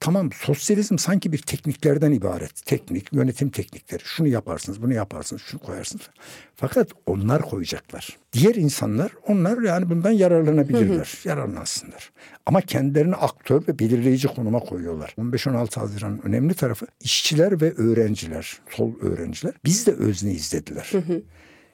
Tamam 0.00 0.30
sosyalizm 0.32 0.98
sanki 0.98 1.32
bir 1.32 1.38
tekniklerden 1.38 2.12
ibaret. 2.12 2.66
Teknik, 2.66 3.12
yönetim 3.12 3.50
teknikleri. 3.50 4.02
Şunu 4.04 4.28
yaparsınız, 4.28 4.82
bunu 4.82 4.94
yaparsınız, 4.94 5.42
şunu 5.42 5.60
koyarsınız. 5.60 6.10
Fakat 6.56 6.88
onlar 7.06 7.42
koyacaklar. 7.42 8.18
Diğer 8.32 8.54
insanlar 8.54 9.12
onlar 9.26 9.62
yani 9.62 9.90
bundan 9.90 10.10
yararlanabilirler. 10.10 11.18
Yararlansınlar. 11.24 12.10
Ama 12.46 12.60
kendilerini 12.60 13.14
aktör 13.14 13.62
ve 13.68 13.78
belirleyici 13.78 14.28
konuma 14.28 14.60
koyuyorlar. 14.60 15.14
15-16 15.18 15.80
Haziran 15.80 16.26
önemli 16.26 16.54
tarafı 16.54 16.86
işçiler 17.00 17.60
ve 17.60 17.72
öğrenciler, 17.74 18.58
sol 18.70 18.92
öğrenciler 19.00 19.54
biz 19.64 19.86
de 19.86 19.92
özne 19.92 20.32
izlediler. 20.32 20.90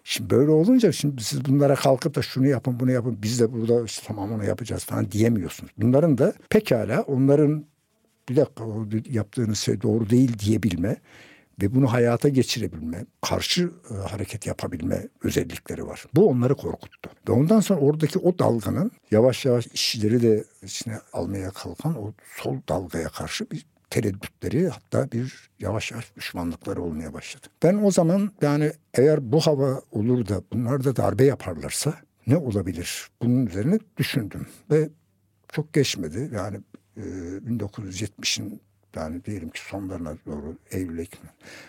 Şimdi 0.04 0.31
böyle 0.31 0.50
olunca 0.50 0.93
şimdi 0.93 1.23
siz 1.25 1.45
bunlara 1.45 1.75
kalkıp 1.75 2.14
da 2.14 2.23
şunu 2.23 2.47
yapın 2.47 2.81
bunu 2.81 2.90
yapın 2.90 3.19
biz 3.23 3.40
de 3.40 3.52
burada 3.52 3.85
işte 3.85 4.07
tamam 4.07 4.33
onu 4.33 4.45
yapacağız 4.45 4.85
falan 4.85 5.11
diyemiyorsunuz. 5.12 5.73
Bunların 5.78 6.19
da 6.19 6.33
pekala 6.50 7.02
onların 7.02 7.64
bir 8.28 8.37
dakika 8.37 8.64
yaptığınız 9.11 9.59
şey 9.59 9.83
doğru 9.83 10.11
değil 10.11 10.38
diyebilme 10.38 10.97
ve 11.62 11.75
bunu 11.75 11.93
hayata 11.93 12.28
geçirebilme, 12.28 13.07
karşı 13.23 13.71
e, 13.90 13.95
hareket 13.95 14.47
yapabilme 14.47 15.09
özellikleri 15.23 15.87
var. 15.87 16.04
Bu 16.14 16.28
onları 16.28 16.54
korkuttu. 16.54 17.11
Ve 17.28 17.33
ondan 17.33 17.61
sonra 17.61 17.81
oradaki 17.81 18.19
o 18.19 18.38
dalganın 18.38 18.90
yavaş 19.11 19.45
yavaş 19.45 19.66
işçileri 19.66 20.23
de 20.23 20.45
içine 20.62 21.00
almaya 21.12 21.50
kalkan 21.50 22.02
o 22.02 22.12
sol 22.37 22.57
dalgaya 22.69 23.09
karşı 23.09 23.50
bir 23.50 23.66
tereddütleri 23.90 24.69
hatta 24.69 25.12
bir 25.12 25.50
yavaş 25.59 25.90
yavaş 25.90 26.16
düşmanlıkları 26.16 26.83
olmaya 26.83 27.12
başladı. 27.12 27.47
Ben 27.62 27.75
o 27.75 27.90
zaman 27.90 28.31
yani 28.43 28.73
eğer 28.95 29.33
bu 29.33 29.40
hava 29.40 29.83
olur 29.93 30.28
da 30.28 30.43
bunlar 30.52 30.85
da 30.85 30.97
darbe 30.97 31.25
yaparlarsa 31.25 31.95
ne 32.26 32.37
olabilir? 32.37 33.09
Bunun 33.23 33.47
üzerine 33.47 33.78
düşündüm 33.97 34.47
ve 34.71 34.88
çok 35.52 35.73
geçmedi. 35.73 36.31
Yani 36.35 36.61
1970'in 36.97 38.51
ee, 38.97 39.01
yani 39.01 39.25
diyelim 39.25 39.51
ki 39.51 39.61
sonlarına 39.61 40.15
doğru 40.27 40.57
Eylül 40.71 40.99
Ekim 40.99 41.21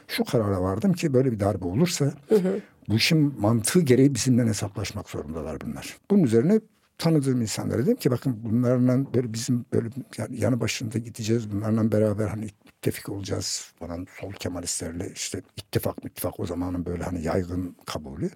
şu 0.08 0.24
karara 0.24 0.62
vardım 0.62 0.94
ki 0.94 1.14
böyle 1.14 1.32
bir 1.32 1.40
darbe 1.40 1.66
olursa 1.66 2.06
hı 2.30 2.36
hı. 2.36 2.60
bu 2.90 2.96
işin 2.96 3.42
mantığı 3.42 3.82
gereği 3.82 4.16
bizimle 4.16 4.46
hesaplaşmak 4.46 5.10
zorundalar 5.10 5.62
bunlar. 5.62 5.98
Bunun 6.12 6.24
üzerine 6.24 6.60
tanıdığım 6.98 7.42
insanlara 7.42 7.82
dedim 7.82 7.96
ki 7.96 8.12
bakın 8.12 8.40
bunlarla 8.44 9.14
böyle 9.14 9.34
bizim 9.34 9.66
böyle 9.74 9.90
yani 10.18 10.40
yanı 10.40 10.60
başında 10.60 10.98
gideceğiz. 10.98 11.52
Bunlarla 11.52 11.92
beraber 11.92 12.28
hani 12.28 12.48
müttefik 12.66 13.10
olacağız 13.10 13.74
falan 13.80 14.08
sol 14.22 14.32
Kemalistlerle 14.32 15.12
işte 15.16 15.42
ittifak 15.58 16.06
ittifak 16.06 16.40
o 16.40 16.46
zamanın 16.46 16.86
böyle 16.86 17.04
hani 17.04 17.24
yaygın 17.24 17.76
kabulü. 17.86 18.30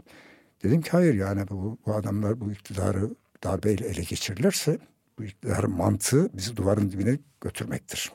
Dedim 0.63 0.81
ki 0.81 0.89
hayır 0.91 1.13
yani 1.13 1.47
bu, 1.49 1.77
bu 1.85 1.93
adamlar 1.93 2.41
bu 2.41 2.51
iktidarı 2.51 3.09
darbeyle 3.43 3.87
ele 3.87 4.01
geçirirlerse 4.01 4.79
bu 5.19 5.67
mantığı 5.67 6.29
bizi 6.33 6.57
duvarın 6.57 6.91
dibine 6.91 7.17
götürmektir. 7.41 8.11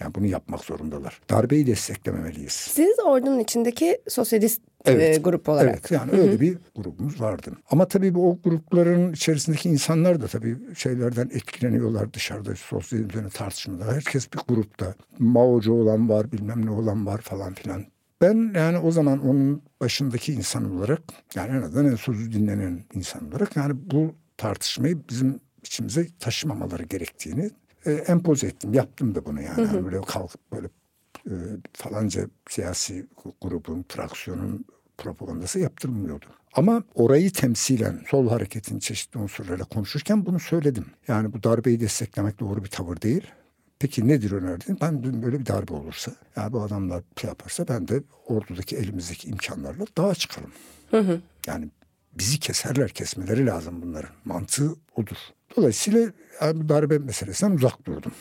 Yani 0.00 0.14
bunu 0.14 0.26
yapmak 0.26 0.60
zorundalar. 0.64 1.20
Darbeyi 1.30 1.66
desteklememeliyiz. 1.66 2.52
Siz 2.52 2.98
ordunun 3.04 3.38
içindeki 3.38 3.98
sosyalist 4.08 4.62
evet. 4.84 5.18
e, 5.18 5.20
grup 5.20 5.48
olarak. 5.48 5.70
Evet 5.70 5.90
yani 5.90 6.12
Hı-hı. 6.12 6.20
öyle 6.20 6.40
bir 6.40 6.58
grubumuz 6.76 7.20
vardı. 7.20 7.52
Ama 7.70 7.88
tabii 7.88 8.14
bu 8.14 8.30
o 8.30 8.38
grupların 8.44 9.12
içerisindeki 9.12 9.68
insanlar 9.68 10.20
da 10.20 10.26
tabii 10.26 10.56
şeylerden 10.76 11.30
etkileniyorlar 11.34 12.12
dışarıda 12.14 12.56
sosyal 12.56 13.00
üzerine 13.00 13.28
tartışmalar. 13.28 13.94
Herkes 13.94 14.32
bir 14.32 14.38
grupta. 14.48 14.94
Mao'cu 15.18 15.72
olan 15.72 16.08
var 16.08 16.32
bilmem 16.32 16.66
ne 16.66 16.70
olan 16.70 17.06
var 17.06 17.20
falan 17.20 17.54
filan. 17.54 17.84
Ben 18.20 18.52
yani 18.54 18.78
o 18.78 18.90
zaman 18.90 19.28
onun 19.28 19.62
başındaki 19.80 20.32
insan 20.32 20.76
olarak 20.76 21.00
yani 21.34 21.56
en 21.56 21.62
azından 21.62 21.86
en 21.86 21.96
sözü 21.96 22.32
dinlenen 22.32 22.84
insan 22.94 23.28
olarak 23.28 23.56
yani 23.56 23.74
bu 23.90 24.14
tartışmayı 24.36 24.98
bizim 25.10 25.40
içimize 25.62 26.06
taşımamaları 26.20 26.82
gerektiğini 26.82 27.50
e, 27.86 27.92
empoze 27.92 28.46
ettim. 28.46 28.74
Yaptım 28.74 29.14
da 29.14 29.24
bunu 29.26 29.42
yani. 29.42 29.56
Hı 29.56 29.62
hı. 29.62 29.76
yani 29.76 29.84
böyle 29.84 30.00
kalkıp 30.00 30.52
böyle 30.52 30.68
e, 31.26 31.34
falanca 31.72 32.26
siyasi 32.48 33.06
grubun, 33.40 33.84
fraksiyonun 33.88 34.64
propagandası 34.98 35.58
yaptırmıyordu. 35.58 36.26
Ama 36.52 36.84
orayı 36.94 37.32
temsilen 37.32 38.00
sol 38.10 38.28
hareketin 38.28 38.78
çeşitli 38.78 39.18
unsurlarıyla 39.18 39.64
konuşurken 39.64 40.26
bunu 40.26 40.40
söyledim. 40.40 40.86
Yani 41.08 41.32
bu 41.32 41.42
darbeyi 41.42 41.80
desteklemek 41.80 42.40
doğru 42.40 42.64
bir 42.64 42.68
tavır 42.68 43.00
değil. 43.00 43.26
Peki 43.78 44.08
nedir 44.08 44.32
önerdiğin? 44.32 44.78
Ben 44.80 45.22
böyle 45.22 45.40
bir 45.40 45.46
darbe 45.46 45.74
olursa, 45.74 46.12
yani 46.36 46.52
bu 46.52 46.62
adamlar 46.62 47.02
şey 47.20 47.28
yaparsa 47.28 47.68
ben 47.68 47.88
de 47.88 48.02
ordudaki 48.26 48.76
elimizdeki 48.76 49.28
imkanlarla 49.28 49.84
daha 49.96 50.14
çıkarım. 50.14 50.50
Hı 50.90 50.98
hı. 51.00 51.20
Yani 51.46 51.68
bizi 52.18 52.38
keserler, 52.38 52.88
kesmeleri 52.88 53.46
lazım 53.46 53.82
bunların. 53.82 54.10
Mantığı 54.24 54.74
odur. 54.96 55.16
Dolayısıyla 55.56 56.12
darbe 56.42 56.98
meselesinden 56.98 57.54
uzak 57.54 57.86
durdum. 57.86 58.12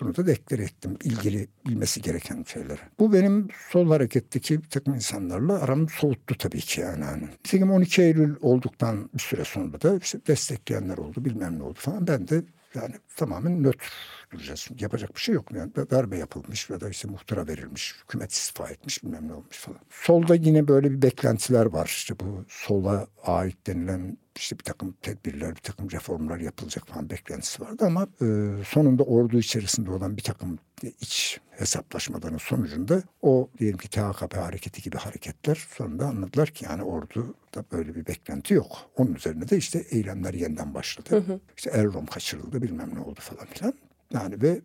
Bunu 0.00 0.16
da 0.16 0.26
deklare 0.26 0.62
ettim. 0.62 0.98
ilgili 1.04 1.48
bilmesi 1.66 2.02
gereken 2.02 2.44
şeyler. 2.52 2.78
Bu 2.98 3.12
benim 3.12 3.48
sol 3.70 3.88
hareketteki 3.88 4.62
bir 4.62 4.68
takım 4.68 4.94
insanlarla 4.94 5.62
aramı 5.62 5.88
soğuttu 5.88 6.34
tabii 6.38 6.60
ki 6.60 6.80
yani. 6.80 7.04
Hani. 7.04 7.22
Nitekim 7.22 7.70
12 7.70 8.02
Eylül 8.02 8.36
olduktan 8.40 9.10
bir 9.14 9.18
süre 9.18 9.44
sonra 9.44 9.80
da 9.80 9.96
işte 9.96 10.18
destekleyenler 10.26 10.98
oldu 10.98 11.24
bilmem 11.24 11.58
ne 11.58 11.62
oldu 11.62 11.78
falan. 11.78 12.06
Ben 12.06 12.28
de 12.28 12.42
yani 12.74 12.94
tamamen 13.16 13.62
nötr 13.62 13.92
duracağız. 14.36 14.68
Yapacak 14.80 15.14
bir 15.14 15.20
şey 15.20 15.34
yok. 15.34 15.52
Yani 15.52 15.74
darbe 15.76 16.16
yapılmış 16.18 16.70
ya 16.70 16.80
da 16.80 16.88
işte 16.88 17.08
muhtıra 17.08 17.46
verilmiş, 17.46 17.94
hükümet 18.02 18.32
istifa 18.32 18.68
etmiş 18.68 19.04
bilmem 19.04 19.28
ne 19.28 19.32
olmuş 19.32 19.58
falan. 19.58 19.80
Solda 19.90 20.34
yine 20.34 20.68
böyle 20.68 20.90
bir 20.90 21.02
beklentiler 21.02 21.66
var. 21.66 21.86
İşte 21.86 22.14
bu 22.20 22.44
sola 22.48 23.06
ait 23.24 23.66
denilen 23.66 24.18
işte 24.36 24.58
bir 24.58 24.64
takım 24.64 24.92
tedbirler, 25.02 25.50
bir 25.50 25.60
takım 25.60 25.90
reformlar 25.90 26.38
yapılacak 26.40 26.86
falan 26.86 27.10
beklentisi 27.10 27.62
vardı 27.62 27.84
ama 27.86 28.02
e, 28.02 28.26
sonunda 28.64 29.02
ordu 29.02 29.38
içerisinde 29.38 29.90
olan 29.90 30.16
bir 30.16 30.22
takım 30.22 30.58
iç 30.82 31.40
hesaplaşmaların 31.50 32.38
sonucunda 32.38 33.02
o 33.22 33.50
diyelim 33.58 33.78
ki 33.78 33.90
THKP 33.90 34.36
hareketi 34.36 34.82
gibi 34.82 34.96
hareketler 34.96 35.66
sonunda 35.70 36.06
anladılar 36.06 36.48
ki 36.48 36.64
yani 36.64 36.82
ordu 36.82 37.34
da 37.54 37.64
böyle 37.72 37.94
bir 37.94 38.06
beklenti 38.06 38.54
yok. 38.54 38.76
Onun 38.96 39.14
üzerine 39.14 39.48
de 39.48 39.56
işte 39.56 39.78
eylemler 39.78 40.34
yeniden 40.34 40.74
başladı. 40.74 41.10
Hı 41.10 41.32
hı. 41.32 41.40
İşte 41.56 41.70
Errom 41.70 42.06
kaçırıldı 42.06 42.62
bilmem 42.62 42.94
ne 42.94 43.00
oldu 43.00 43.20
falan 43.20 43.46
filan. 43.46 43.74
Yani 44.12 44.42
ve 44.42 44.60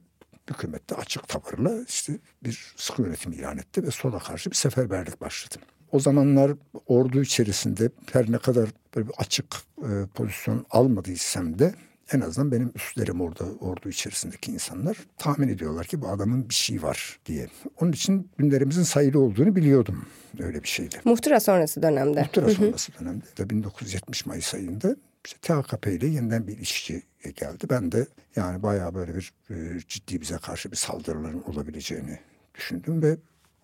hükümette 0.49 0.95
açık 0.95 1.27
tavırla 1.27 1.83
işte 1.87 2.13
bir 2.43 2.73
sıkı 2.77 3.01
yönetim 3.01 3.31
ilan 3.31 3.57
etti 3.57 3.83
ve 3.83 3.91
sola 3.91 4.19
karşı 4.19 4.51
bir 4.51 4.55
seferberlik 4.55 5.21
başladı. 5.21 5.55
O 5.91 5.99
zamanlar 5.99 6.51
ordu 6.87 7.21
içerisinde 7.21 7.89
her 8.11 8.31
ne 8.31 8.37
kadar 8.37 8.69
böyle 8.95 9.07
bir 9.07 9.13
açık 9.17 9.55
e, 9.77 9.89
pozisyon 10.15 10.65
almadıysam 10.69 11.59
da 11.59 11.71
en 12.13 12.21
azından 12.21 12.51
benim 12.51 12.71
üstlerim 12.75 13.21
orada 13.21 13.43
ordu 13.59 13.89
içerisindeki 13.89 14.51
insanlar 14.51 14.97
tahmin 15.17 15.47
ediyorlar 15.47 15.85
ki 15.85 16.01
bu 16.01 16.07
adamın 16.07 16.49
bir 16.49 16.53
şey 16.53 16.83
var 16.83 17.19
diye. 17.25 17.47
Onun 17.81 17.91
için 17.91 18.29
günlerimizin 18.37 18.83
sayılı 18.83 19.19
olduğunu 19.19 19.55
biliyordum 19.55 20.05
öyle 20.39 20.63
bir 20.63 20.67
şeydi. 20.67 20.95
Muhtıra 21.05 21.39
sonrası 21.39 21.81
dönemde. 21.81 22.21
Muhtıra 22.21 22.49
sonrası 22.49 22.91
dönemde. 22.99 23.49
1970 23.49 24.25
Mayıs 24.25 24.53
ayında 24.53 24.95
işte 25.25 25.37
THKP 25.41 25.87
ile 25.87 26.07
yeniden 26.07 26.47
bir 26.47 26.57
ilişki 26.57 27.03
geldi. 27.35 27.65
Ben 27.69 27.91
de 27.91 28.07
yani 28.35 28.63
bayağı 28.63 28.95
böyle 28.95 29.15
bir 29.15 29.33
e, 29.49 29.79
ciddi 29.87 30.21
bize 30.21 30.37
karşı 30.37 30.71
bir 30.71 30.77
saldırıların 30.77 31.41
olabileceğini 31.41 32.19
düşündüm 32.55 33.01
ve 33.01 33.17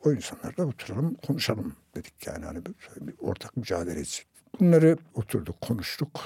o 0.06 0.12
insanlarla 0.12 0.66
oturalım 0.66 1.14
konuşalım 1.14 1.76
dedik 1.96 2.28
yani 2.28 2.46
hani 2.46 2.66
bir, 2.66 2.76
bir 3.08 3.16
ortak 3.20 3.58
mücadele 3.58 4.00
edecek. 4.00 4.28
Bunları 4.60 4.98
oturduk 5.14 5.62
konuştuk 5.62 6.22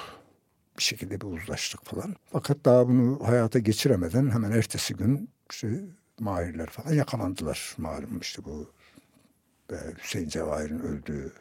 bir 0.78 0.82
şekilde 0.82 1.20
bir 1.20 1.26
uzlaştık 1.26 1.84
falan. 1.84 2.16
Fakat 2.32 2.64
daha 2.64 2.88
bunu 2.88 3.28
hayata 3.28 3.58
geçiremeden 3.58 4.30
hemen 4.30 4.50
ertesi 4.50 4.94
gün 4.94 5.28
işte 5.50 5.80
Mahirler 6.20 6.66
falan 6.66 6.94
yakalandılar. 6.94 7.74
Malum 7.78 8.18
işte 8.20 8.44
bu 8.44 8.70
e, 9.72 9.76
Hüseyin 10.02 10.28
Cevahir'in 10.28 10.78
öldüğü 10.78 11.32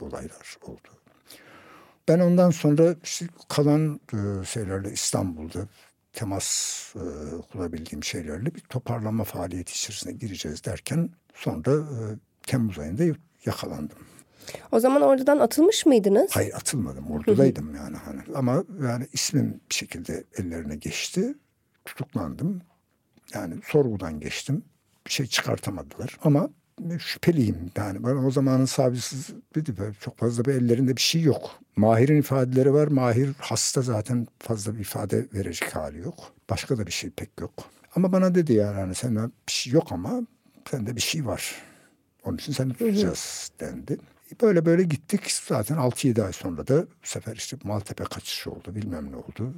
olaylar 0.00 0.56
oldu. 0.62 0.88
Ben 2.12 2.20
ondan 2.20 2.50
sonra 2.50 2.96
işte 3.04 3.26
kalan 3.48 4.00
e, 4.12 4.44
şeylerle 4.44 4.92
İstanbul'da 4.92 5.68
temas 6.12 6.82
e, 6.96 7.04
kurabildiğim 7.52 8.04
şeylerle 8.04 8.54
bir 8.54 8.60
toparlama 8.60 9.24
faaliyeti 9.24 9.72
içerisine 9.72 10.12
gireceğiz 10.12 10.64
derken 10.64 11.10
sonra 11.34 11.72
e, 11.72 11.96
Temmuz 12.42 12.78
ayında 12.78 13.18
yakalandım. 13.46 13.98
O 14.72 14.80
zaman 14.80 15.02
oradan 15.02 15.38
atılmış 15.38 15.86
mıydınız? 15.86 16.30
Hayır 16.36 16.54
atılmadım. 16.54 17.10
Ordudaydım 17.10 17.74
yani 17.74 17.96
hani. 17.96 18.20
Ama 18.34 18.64
yani 18.82 19.06
ismim 19.12 19.60
bir 19.70 19.74
şekilde 19.74 20.24
ellerine 20.38 20.76
geçti. 20.76 21.34
Tutuklandım. 21.84 22.62
Yani 23.34 23.54
sorgudan 23.66 24.20
geçtim. 24.20 24.64
Bir 25.06 25.10
şey 25.10 25.26
çıkartamadılar. 25.26 26.18
Ama 26.24 26.50
şüpheliyim. 26.98 27.70
Yani 27.76 28.04
ben 28.04 28.16
o 28.16 28.30
zamanın 28.30 28.64
savcısı 28.64 29.34
dedi 29.54 29.74
çok 30.00 30.18
fazla 30.18 30.44
bir 30.44 30.54
ellerinde 30.54 30.96
bir 30.96 31.00
şey 31.00 31.22
yok. 31.22 31.50
Mahir'in 31.76 32.20
ifadeleri 32.20 32.72
var. 32.74 32.88
Mahir 32.88 33.30
hasta 33.38 33.82
zaten 33.82 34.26
fazla 34.38 34.74
bir 34.74 34.80
ifade 34.80 35.26
verecek 35.34 35.76
hali 35.76 35.98
yok. 35.98 36.32
Başka 36.50 36.78
da 36.78 36.86
bir 36.86 36.92
şey 36.92 37.10
pek 37.10 37.30
yok. 37.40 37.52
Ama 37.96 38.12
bana 38.12 38.34
dedi 38.34 38.52
yani 38.52 38.74
hani 38.74 38.94
sende 38.94 39.20
bir 39.48 39.52
şey 39.52 39.72
yok 39.72 39.92
ama 39.92 40.20
sende 40.70 40.96
bir 40.96 41.00
şey 41.00 41.26
var. 41.26 41.54
Onun 42.24 42.36
için 42.36 42.52
seni 42.52 42.72
tutacağız 42.72 43.50
dendi. 43.60 43.98
Böyle 44.42 44.66
böyle 44.66 44.82
gittik. 44.82 45.32
Zaten 45.32 45.76
6-7 45.76 46.22
ay 46.24 46.32
sonra 46.32 46.66
da 46.66 46.82
bu 46.82 47.06
sefer 47.06 47.36
işte 47.36 47.56
Maltepe 47.64 48.04
kaçışı 48.04 48.50
oldu 48.50 48.74
bilmem 48.74 49.12
ne 49.12 49.16
oldu. 49.16 49.54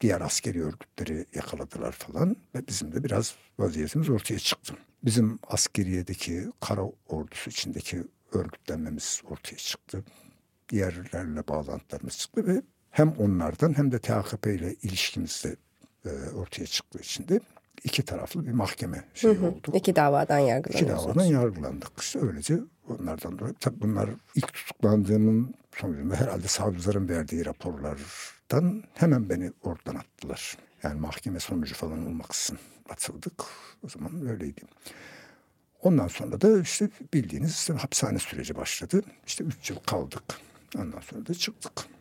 Diğer 0.00 0.20
askeri 0.20 0.64
örgütleri 0.64 1.26
yakaladılar 1.34 1.92
falan 1.92 2.36
ve 2.54 2.66
bizim 2.68 2.92
de 2.92 3.04
biraz 3.04 3.34
vaziyetimiz 3.58 4.10
ortaya 4.10 4.38
çıktı. 4.38 4.74
Bizim 5.04 5.38
askeriyedeki 5.46 6.46
kara 6.60 6.82
ordusu 7.08 7.50
içindeki 7.50 8.04
örgütlenmemiz 8.32 9.22
ortaya 9.30 9.56
çıktı. 9.56 10.04
Diğerlerle 10.68 11.48
bağlantılarımız 11.48 12.18
çıktı 12.18 12.46
ve 12.46 12.62
hem 12.90 13.12
onlardan 13.12 13.78
hem 13.78 13.92
de 13.92 13.98
THKP 13.98 14.46
ile 14.46 14.74
ilişkimiz 14.74 15.44
de 15.44 15.56
e, 16.10 16.30
ortaya 16.30 16.66
çıktığı 16.66 16.98
için 16.98 17.28
de 17.28 17.40
iki 17.84 18.02
taraflı 18.02 18.46
bir 18.46 18.52
mahkeme 18.52 19.04
şey 19.14 19.30
oldu. 19.30 19.72
İki 19.74 19.96
davadan 19.96 20.38
yargılanıyorsunuz. 20.38 20.92
İki 20.92 21.06
davadan 21.06 21.24
yargılandık. 21.24 21.92
İşte 22.00 22.20
öylece 22.20 22.58
onlardan 22.88 23.38
dolayı. 23.38 23.54
Tabii 23.60 23.80
bunlar 23.80 24.10
ilk 24.34 24.52
tutuklandığımın 24.52 25.54
sonucunda 25.76 26.16
herhalde 26.16 26.48
savcıların 26.48 27.08
verdiği 27.08 27.46
raporlardan 27.46 28.82
hemen 28.94 29.28
beni 29.28 29.52
oradan 29.62 29.94
attılar. 29.94 30.56
Yani 30.82 31.00
mahkeme 31.00 31.40
sonucu 31.40 31.74
falan 31.74 32.06
olmaksızın 32.06 32.58
atıldık. 32.88 33.44
O 33.84 33.88
zaman 33.88 34.28
öyleydi. 34.28 34.60
Ondan 35.82 36.08
sonra 36.08 36.40
da 36.40 36.60
işte 36.60 36.88
bildiğiniz 37.14 37.70
hapishane 37.70 38.18
süreci 38.18 38.56
başladı. 38.56 39.02
İşte 39.26 39.44
üç 39.44 39.70
yıl 39.70 39.76
kaldık. 39.76 40.22
Ondan 40.78 41.00
sonra 41.00 41.26
da 41.26 41.34
çıktık. 41.34 41.97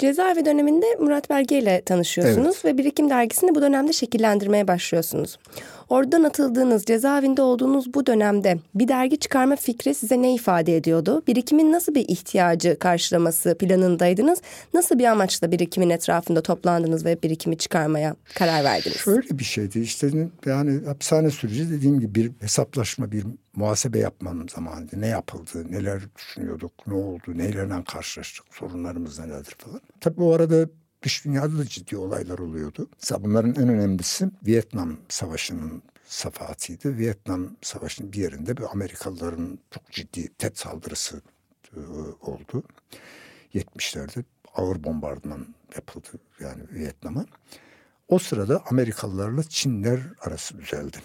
Cezaevi 0.00 0.44
döneminde 0.44 0.86
Murat 1.00 1.30
Belge 1.30 1.58
ile 1.58 1.82
tanışıyorsunuz 1.86 2.54
evet. 2.54 2.64
ve 2.64 2.78
Birikim 2.78 3.10
Dergisi'ni 3.10 3.54
bu 3.54 3.62
dönemde 3.62 3.92
şekillendirmeye 3.92 4.68
başlıyorsunuz. 4.68 5.38
Oradan 5.88 6.24
atıldığınız, 6.24 6.84
cezaevinde 6.84 7.42
olduğunuz 7.42 7.94
bu 7.94 8.06
dönemde 8.06 8.58
bir 8.74 8.88
dergi 8.88 9.18
çıkarma 9.18 9.56
fikri 9.56 9.94
size 9.94 10.22
ne 10.22 10.34
ifade 10.34 10.76
ediyordu? 10.76 11.22
Birikimin 11.26 11.72
nasıl 11.72 11.94
bir 11.94 12.08
ihtiyacı 12.08 12.78
karşılaması 12.78 13.56
planındaydınız? 13.58 14.42
Nasıl 14.74 14.98
bir 14.98 15.04
amaçla 15.04 15.52
birikimin 15.52 15.90
etrafında 15.90 16.42
toplandınız 16.42 17.04
ve 17.04 17.22
birikimi 17.22 17.58
çıkarmaya 17.58 18.16
karar 18.34 18.64
verdiniz? 18.64 18.96
Şöyle 18.96 19.38
bir 19.38 19.44
şeydi 19.44 19.80
işte 19.80 20.10
yani 20.46 20.86
hapishane 20.86 21.30
süreci 21.30 21.70
dediğim 21.70 22.00
gibi 22.00 22.14
bir 22.14 22.30
hesaplaşma, 22.40 23.12
bir 23.12 23.24
muhasebe 23.60 23.98
yapmanın 23.98 24.48
zamanıydı. 24.48 25.00
Ne 25.00 25.06
yapıldı, 25.06 25.72
neler 25.72 26.02
düşünüyorduk, 26.16 26.86
ne 26.86 26.94
oldu, 26.94 27.22
nelerle 27.38 27.84
karşılaştık, 27.84 28.46
sorunlarımız 28.50 29.18
nelerdir 29.18 29.54
falan. 29.58 29.80
Tabii 30.00 30.16
bu 30.16 30.34
arada 30.34 30.68
dış 31.02 31.24
dünyada 31.24 31.58
da 31.58 31.64
ciddi 31.64 31.96
olaylar 31.96 32.38
oluyordu. 32.38 32.88
Mesela 33.02 33.24
bunların 33.24 33.54
en 33.54 33.68
önemlisi 33.68 34.30
Vietnam 34.46 34.96
Savaşı'nın 35.08 35.82
safahatiydi. 36.06 36.98
Vietnam 36.98 37.56
Savaşı'nın 37.62 38.12
bir 38.12 38.18
yerinde 38.18 38.56
bir 38.56 38.62
Amerikalıların 38.72 39.58
çok 39.70 39.90
ciddi 39.90 40.28
TET 40.38 40.58
saldırısı 40.58 41.22
e, 41.76 41.80
oldu. 42.20 42.62
70'lerde 43.54 44.24
ağır 44.54 44.84
bombardıman 44.84 45.54
yapıldı 45.74 46.08
yani 46.40 46.62
Vietnam'a. 46.72 47.26
O 48.08 48.18
sırada 48.18 48.62
Amerikalılarla 48.70 49.42
Çinler 49.42 50.00
arası 50.20 50.58
düzeldi. 50.58 50.96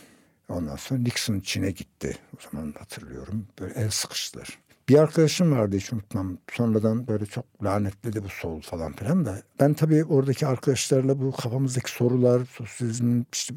Ondan 0.50 0.76
sonra 0.76 1.00
Nixon 1.00 1.40
Çin'e 1.40 1.72
gitti. 1.72 2.18
O 2.34 2.38
zaman 2.52 2.74
hatırlıyorum. 2.80 3.48
Böyle 3.60 3.74
el 3.74 3.90
sıkıştılar. 3.90 4.60
Bir 4.90 4.98
arkadaşım 4.98 5.52
vardı 5.52 5.78
hiç 5.78 5.94
unutmam. 5.94 6.38
Sonradan 6.52 7.08
böyle 7.08 7.26
çok 7.26 7.46
lanetledi 7.64 8.24
bu 8.24 8.30
sol 8.30 8.62
falan 8.62 8.94
filan 8.94 9.26
da. 9.26 9.42
Ben 9.60 9.74
tabii 9.74 10.04
oradaki 10.04 10.48
arkadaşlarla 10.48 11.22
bu 11.22 11.32
kafamızdaki 11.32 11.92
sorular, 11.92 12.46
sosyalizmin 12.46 13.28
işte 13.34 13.56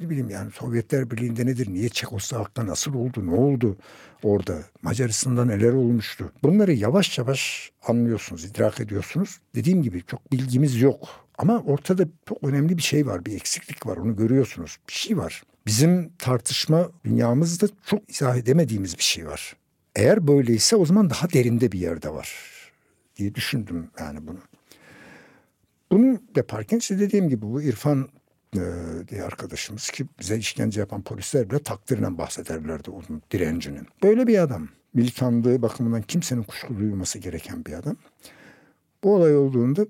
ne 0.00 0.10
bileyim 0.10 0.30
yani 0.30 0.50
Sovyetler 0.50 1.10
Birliği'nde 1.10 1.46
nedir, 1.46 1.68
niye 1.72 1.88
Çekoslovak'ta 1.88 2.66
nasıl 2.66 2.94
oldu, 2.94 3.26
ne 3.26 3.34
oldu 3.34 3.76
orada, 4.22 4.58
Macaristan'da 4.82 5.44
neler 5.44 5.72
olmuştu. 5.72 6.32
Bunları 6.42 6.72
yavaş 6.72 7.18
yavaş 7.18 7.70
anlıyorsunuz, 7.86 8.44
idrak 8.44 8.80
ediyorsunuz. 8.80 9.38
Dediğim 9.54 9.82
gibi 9.82 10.02
çok 10.06 10.32
bilgimiz 10.32 10.80
yok. 10.80 11.08
Ama 11.38 11.58
ortada 11.58 12.04
çok 12.28 12.42
önemli 12.42 12.76
bir 12.76 12.82
şey 12.82 13.06
var, 13.06 13.26
bir 13.26 13.34
eksiklik 13.34 13.86
var, 13.86 13.96
onu 13.96 14.16
görüyorsunuz. 14.16 14.76
Bir 14.88 14.92
şey 14.92 15.18
var. 15.18 15.42
Bizim 15.66 16.12
tartışma 16.18 16.90
dünyamızda 17.04 17.66
çok 17.86 18.10
izah 18.10 18.36
edemediğimiz 18.36 18.98
bir 18.98 19.02
şey 19.02 19.26
var. 19.26 19.56
Eğer 19.96 20.26
böyleyse 20.26 20.76
o 20.76 20.86
zaman 20.86 21.10
daha 21.10 21.30
derinde 21.30 21.72
bir 21.72 21.78
yerde 21.78 22.10
var 22.10 22.38
diye 23.16 23.34
düşündüm 23.34 23.90
yani 24.00 24.26
bunu. 24.26 24.38
Bunu 25.90 26.18
yaparken 26.36 26.78
işte 26.78 26.98
dediğim 26.98 27.28
gibi 27.28 27.42
bu 27.42 27.62
İrfan 27.62 28.08
e, 28.56 28.60
diye 29.08 29.22
arkadaşımız 29.22 29.90
ki 29.90 30.06
bize 30.20 30.38
işkence 30.38 30.80
yapan 30.80 31.02
polisler 31.02 31.50
bile 31.50 31.58
takdirinden 31.58 32.18
bahsederlerdi 32.18 32.90
onun 32.90 33.22
direncinin. 33.30 33.86
Böyle 34.02 34.26
bir 34.26 34.38
adam. 34.38 34.68
Militanlığı 34.94 35.62
bakımından 35.62 36.02
kimsenin 36.02 36.42
kuşku 36.42 36.78
duyulması 36.78 37.18
gereken 37.18 37.64
bir 37.64 37.72
adam. 37.72 37.96
Bu 39.04 39.14
olay 39.14 39.36
olduğunda 39.36 39.86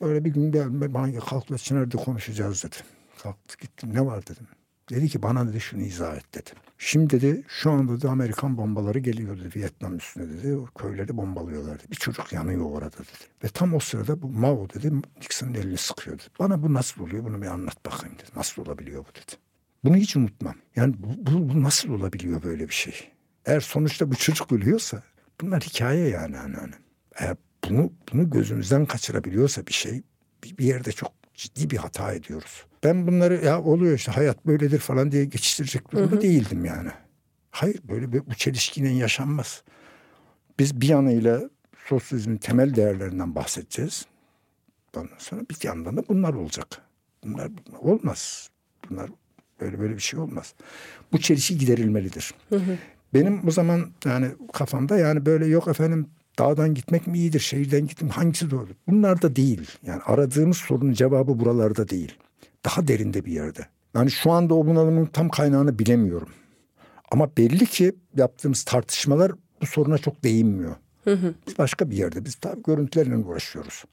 böyle 0.00 0.24
bir 0.24 0.30
gün 0.30 0.52
ben 0.52 0.94
bana 0.94 1.18
kalkla 1.18 1.58
Çınar'da 1.58 1.96
konuşacağız 1.96 2.64
dedi. 2.64 2.76
Kalktı 3.22 3.56
gittim 3.60 3.94
ne 3.94 4.06
var 4.06 4.26
dedim. 4.26 4.46
Dedi 4.90 5.08
ki 5.08 5.22
bana 5.22 5.48
dedi 5.48 5.60
şunu 5.60 5.82
izah 5.82 6.16
et 6.16 6.34
dedi. 6.34 6.50
Şimdi 6.78 7.20
dedi 7.20 7.42
şu 7.48 7.70
anda 7.70 8.02
da 8.02 8.10
Amerikan 8.10 8.56
bombaları 8.56 8.98
geliyor 8.98 9.38
dedi 9.38 9.60
Vietnam 9.60 9.96
üstüne 9.96 10.28
dedi. 10.28 10.56
O 10.56 10.66
köyleri 10.66 11.16
bombalıyorlar. 11.16 11.78
Bir 11.90 11.96
çocuk 11.96 12.32
yanıyor 12.32 12.70
orada 12.70 12.96
dedi. 12.96 13.24
Ve 13.44 13.48
tam 13.48 13.74
o 13.74 13.80
sırada 13.80 14.22
bu 14.22 14.28
Mao 14.28 14.68
dedi 14.74 14.92
Nixon'ın 15.20 15.54
elini 15.54 15.76
sıkıyor 15.76 16.18
dedi. 16.18 16.26
Bana 16.38 16.62
bu 16.62 16.74
nasıl 16.74 17.02
oluyor 17.02 17.24
bunu 17.24 17.42
bir 17.42 17.46
anlat 17.46 17.86
bakayım 17.86 18.16
dedi. 18.18 18.30
Nasıl 18.36 18.62
olabiliyor 18.62 19.04
bu 19.04 19.14
dedi. 19.14 19.36
Bunu 19.84 19.96
hiç 19.96 20.16
unutmam. 20.16 20.54
Yani 20.76 20.94
bu, 20.98 21.32
bu, 21.32 21.54
bu 21.54 21.62
nasıl 21.62 21.88
olabiliyor 21.88 22.42
böyle 22.42 22.68
bir 22.68 22.74
şey? 22.74 23.10
Eğer 23.46 23.60
sonuçta 23.60 24.10
bu 24.10 24.16
çocuk 24.16 24.52
ölüyorsa 24.52 25.02
bunlar 25.40 25.62
hikaye 25.62 26.08
yani 26.08 26.38
anneannem. 26.38 26.78
Eğer 27.14 27.36
bunu, 27.68 27.92
bunu 28.12 28.30
gözümüzden 28.30 28.86
kaçırabiliyorsa 28.86 29.66
bir 29.66 29.72
şey 29.72 30.02
bir, 30.44 30.58
bir 30.58 30.64
yerde 30.64 30.92
çok 30.92 31.12
ciddi 31.34 31.70
bir 31.70 31.76
hata 31.76 32.12
ediyoruz. 32.12 32.64
Ben 32.84 33.06
bunları 33.06 33.44
ya 33.44 33.62
oluyor 33.62 33.94
işte 33.94 34.12
hayat 34.12 34.46
böyledir 34.46 34.78
falan 34.78 35.12
diye 35.12 35.24
geçiştirecek 35.24 35.92
durumda 35.92 36.12
hı 36.12 36.16
hı. 36.16 36.22
değildim 36.22 36.64
yani. 36.64 36.90
Hayır 37.50 37.80
böyle 37.88 38.12
bir, 38.12 38.26
bu 38.26 38.34
çelişkiyle 38.34 38.88
yaşanmaz. 38.88 39.62
Biz 40.58 40.80
bir 40.80 40.88
yanıyla 40.88 41.50
sosyalizmin 41.86 42.36
temel 42.36 42.74
değerlerinden 42.74 43.34
bahsedeceğiz. 43.34 44.06
Ondan 44.96 45.18
sonra 45.18 45.40
bir 45.50 45.66
yandan 45.66 45.96
da 45.96 46.08
bunlar 46.08 46.34
olacak. 46.34 46.66
Bunlar, 47.24 47.50
bunlar 47.66 47.78
olmaz. 47.78 48.50
Bunlar 48.90 49.10
böyle 49.60 49.80
böyle 49.80 49.94
bir 49.94 50.02
şey 50.02 50.20
olmaz. 50.20 50.54
Bu 51.12 51.20
çelişki 51.20 51.58
giderilmelidir. 51.58 52.34
Hı 52.48 52.56
hı. 52.56 52.78
Benim 53.14 53.48
o 53.48 53.50
zaman 53.50 53.90
yani 54.04 54.28
kafamda 54.52 54.98
yani 54.98 55.26
böyle 55.26 55.46
yok 55.46 55.68
efendim 55.68 56.10
dağdan 56.38 56.74
gitmek 56.74 57.06
mi 57.06 57.18
iyidir, 57.18 57.40
şehirden 57.40 57.86
gitmek 57.86 58.12
hangisi 58.12 58.50
doğru? 58.50 58.68
Bunlar 58.88 59.22
da 59.22 59.36
değil. 59.36 59.70
Yani 59.86 60.02
aradığımız 60.02 60.56
sorunun 60.56 60.92
cevabı 60.92 61.40
buralarda 61.40 61.88
değil. 61.88 62.14
Daha 62.64 62.88
derinde 62.88 63.24
bir 63.24 63.32
yerde. 63.32 63.66
Yani 63.94 64.10
şu 64.10 64.30
anda 64.30 64.54
o 64.54 64.66
bunalımın 64.66 65.06
tam 65.06 65.28
kaynağını 65.28 65.78
bilemiyorum. 65.78 66.28
Ama 67.10 67.36
belli 67.36 67.66
ki 67.66 67.92
yaptığımız 68.16 68.62
tartışmalar 68.62 69.32
bu 69.62 69.66
soruna 69.66 69.98
çok 69.98 70.24
değinmiyor. 70.24 70.76
Biz 71.46 71.58
başka 71.58 71.90
bir 71.90 71.96
yerde, 71.96 72.24
biz 72.24 72.34
tabii 72.34 72.62
görüntülerle 72.62 73.16
uğraşıyoruz. 73.16 73.84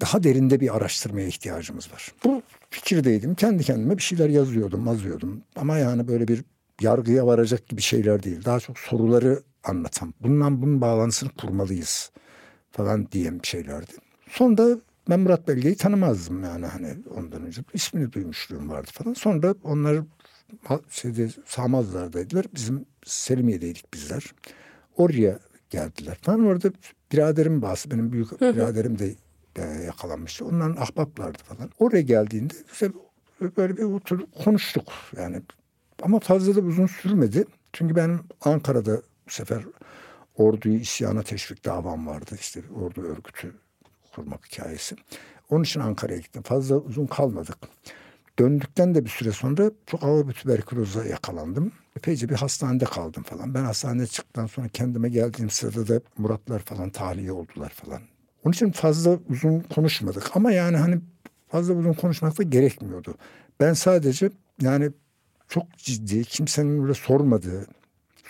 Daha 0.00 0.22
derinde 0.22 0.60
bir 0.60 0.76
araştırmaya 0.76 1.26
ihtiyacımız 1.26 1.92
var. 1.92 2.12
Bu 2.24 2.42
fikirdeydim. 2.70 3.34
Kendi 3.34 3.64
kendime 3.64 3.96
bir 3.96 4.02
şeyler 4.02 4.28
yazıyordum, 4.28 4.86
yazıyordum. 4.86 5.42
Ama 5.56 5.78
yani 5.78 6.08
böyle 6.08 6.28
bir 6.28 6.44
yargıya 6.80 7.26
varacak 7.26 7.68
gibi 7.68 7.80
şeyler 7.80 8.22
değil. 8.22 8.44
Daha 8.44 8.60
çok 8.60 8.78
soruları 8.78 9.42
anlatan. 9.64 10.14
Bundan 10.20 10.62
bunun 10.62 10.80
bağlantısını 10.80 11.30
kurmalıyız 11.30 12.10
falan 12.70 13.08
diyen 13.12 13.40
şeylerdi. 13.42 13.92
Sonra 14.28 14.78
ben 15.10 15.20
Murat 15.20 15.48
Belge'yi 15.48 15.76
tanımazdım 15.76 16.44
yani 16.44 16.66
hani 16.66 16.96
ondan 17.16 17.46
önce. 17.46 17.62
ismini 17.74 18.12
duymuşluğum 18.12 18.70
vardı 18.70 18.90
falan. 18.92 19.14
Sonra 19.14 19.54
onlar 19.64 20.00
şeyde 20.90 21.28
sağmazlar 21.46 22.12
dediler. 22.12 22.44
Bizim 22.54 22.86
Selimiye'deydik 23.04 23.94
bizler. 23.94 24.24
Oraya 24.96 25.38
geldiler 25.70 26.18
falan. 26.22 26.44
Orada 26.46 26.72
biraderim 27.12 27.62
bazı 27.62 27.90
benim 27.90 28.12
büyük 28.12 28.40
biraderim 28.40 28.98
de 28.98 29.14
yakalanmıştı. 29.84 30.44
Onların 30.44 30.76
ahbaplardı 30.82 31.38
falan. 31.38 31.70
Oraya 31.78 32.02
geldiğinde 32.02 32.54
işte 32.72 32.92
böyle 33.56 33.76
bir 33.76 33.82
oturup 33.82 34.44
konuştuk 34.44 34.92
yani. 35.16 35.42
Ama 36.02 36.20
fazla 36.20 36.56
da 36.56 36.60
uzun 36.60 36.86
sürmedi. 36.86 37.44
Çünkü 37.72 37.96
ben 37.96 38.20
Ankara'da 38.40 39.02
sefer 39.32 39.64
orduyu 40.36 40.78
isyana 40.78 41.22
teşvik 41.22 41.64
davam 41.64 42.06
vardı. 42.06 42.36
İşte 42.40 42.62
ordu 42.74 43.02
örgütü 43.02 43.54
kurmak 44.14 44.46
hikayesi. 44.46 44.96
Onun 45.50 45.62
için 45.64 45.80
Ankara'ya 45.80 46.18
gittim. 46.18 46.42
Fazla 46.42 46.76
uzun 46.76 47.06
kalmadık. 47.06 47.58
Döndükten 48.38 48.94
de 48.94 49.04
bir 49.04 49.10
süre 49.10 49.32
sonra 49.32 49.70
çok 49.86 50.04
ağır 50.04 50.28
bir 50.28 50.32
tüberküloza 50.32 51.04
yakalandım. 51.04 51.72
Epeyce 51.96 52.28
bir 52.28 52.34
hastanede 52.34 52.84
kaldım 52.84 53.22
falan. 53.22 53.54
Ben 53.54 53.64
hastanede 53.64 54.06
çıktıktan 54.06 54.46
sonra 54.46 54.68
kendime 54.68 55.08
geldiğim 55.08 55.50
sırada 55.50 55.88
da 55.88 56.00
Muratlar 56.18 56.58
falan 56.58 56.90
tahliye 56.90 57.32
oldular 57.32 57.70
falan. 57.70 58.02
Onun 58.44 58.52
için 58.52 58.70
fazla 58.70 59.18
uzun 59.28 59.60
konuşmadık. 59.60 60.36
Ama 60.36 60.52
yani 60.52 60.76
hani 60.76 61.00
fazla 61.48 61.74
uzun 61.74 61.92
konuşmak 61.92 62.38
da 62.38 62.42
gerekmiyordu. 62.42 63.14
Ben 63.60 63.72
sadece 63.72 64.30
yani 64.60 64.90
çok 65.48 65.78
ciddi 65.78 66.24
kimsenin 66.24 66.82
öyle 66.82 66.94
sormadığı 66.94 67.66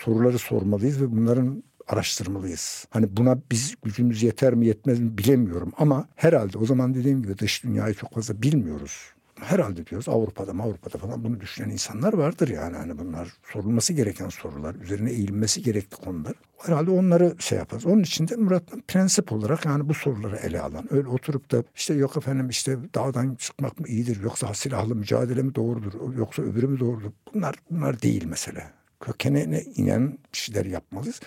soruları 0.01 0.39
sormalıyız 0.39 1.03
ve 1.03 1.11
bunların 1.11 1.63
araştırmalıyız. 1.89 2.87
Hani 2.91 3.17
buna 3.17 3.39
biz 3.51 3.75
gücümüz 3.83 4.23
yeter 4.23 4.55
mi 4.55 4.67
yetmez 4.67 5.01
mi 5.01 5.19
bilemiyorum 5.19 5.73
ama 5.79 6.09
herhalde 6.17 6.59
o 6.59 6.67
zaman 6.67 6.95
dediğim 6.95 7.23
gibi 7.23 7.39
dış 7.39 7.65
dünyayı 7.65 7.95
çok 7.95 8.15
fazla 8.15 8.43
bilmiyoruz. 8.43 9.13
Herhalde 9.41 9.87
diyoruz 9.87 10.09
Avrupa'da 10.09 10.51
Avrupa'da 10.63 10.99
falan 10.99 11.25
bunu 11.25 11.41
düşünen 11.41 11.71
insanlar 11.71 12.13
vardır 12.13 12.49
yani. 12.49 12.77
Hani 12.77 12.99
bunlar 12.99 13.29
sorulması 13.53 13.93
gereken 13.93 14.29
sorular, 14.29 14.75
üzerine 14.75 15.11
eğilmesi 15.11 15.63
gerekli 15.63 15.97
konular. 15.97 16.33
Herhalde 16.59 16.91
onları 16.91 17.35
şey 17.39 17.59
yaparız. 17.59 17.87
Onun 17.87 18.03
için 18.03 18.29
de 18.29 18.37
Murat'ın 18.37 18.83
prensip 18.89 19.33
olarak 19.33 19.65
yani 19.65 19.89
bu 19.89 19.95
soruları 19.95 20.37
ele 20.37 20.61
alan. 20.61 20.95
Öyle 20.95 21.09
oturup 21.09 21.51
da 21.53 21.65
işte 21.75 21.95
yok 21.95 22.17
efendim 22.17 22.49
işte 22.49 22.79
dağdan 22.95 23.35
çıkmak 23.35 23.81
mı 23.81 23.89
iyidir 23.89 24.23
yoksa 24.23 24.55
silahlı 24.55 24.95
mücadele 24.95 25.43
mi 25.43 25.55
doğrudur 25.55 26.15
yoksa 26.17 26.43
öbürü 26.43 26.67
mü 26.67 26.81
doğrudur. 26.81 27.11
Bunlar 27.35 27.55
bunlar 27.71 28.03
değil 28.03 28.25
mesele 28.25 28.80
kökenine 29.01 29.63
inen 29.63 30.19
bir 30.33 30.39
şeyler 30.39 30.67
yapmalıyız. 30.67 31.21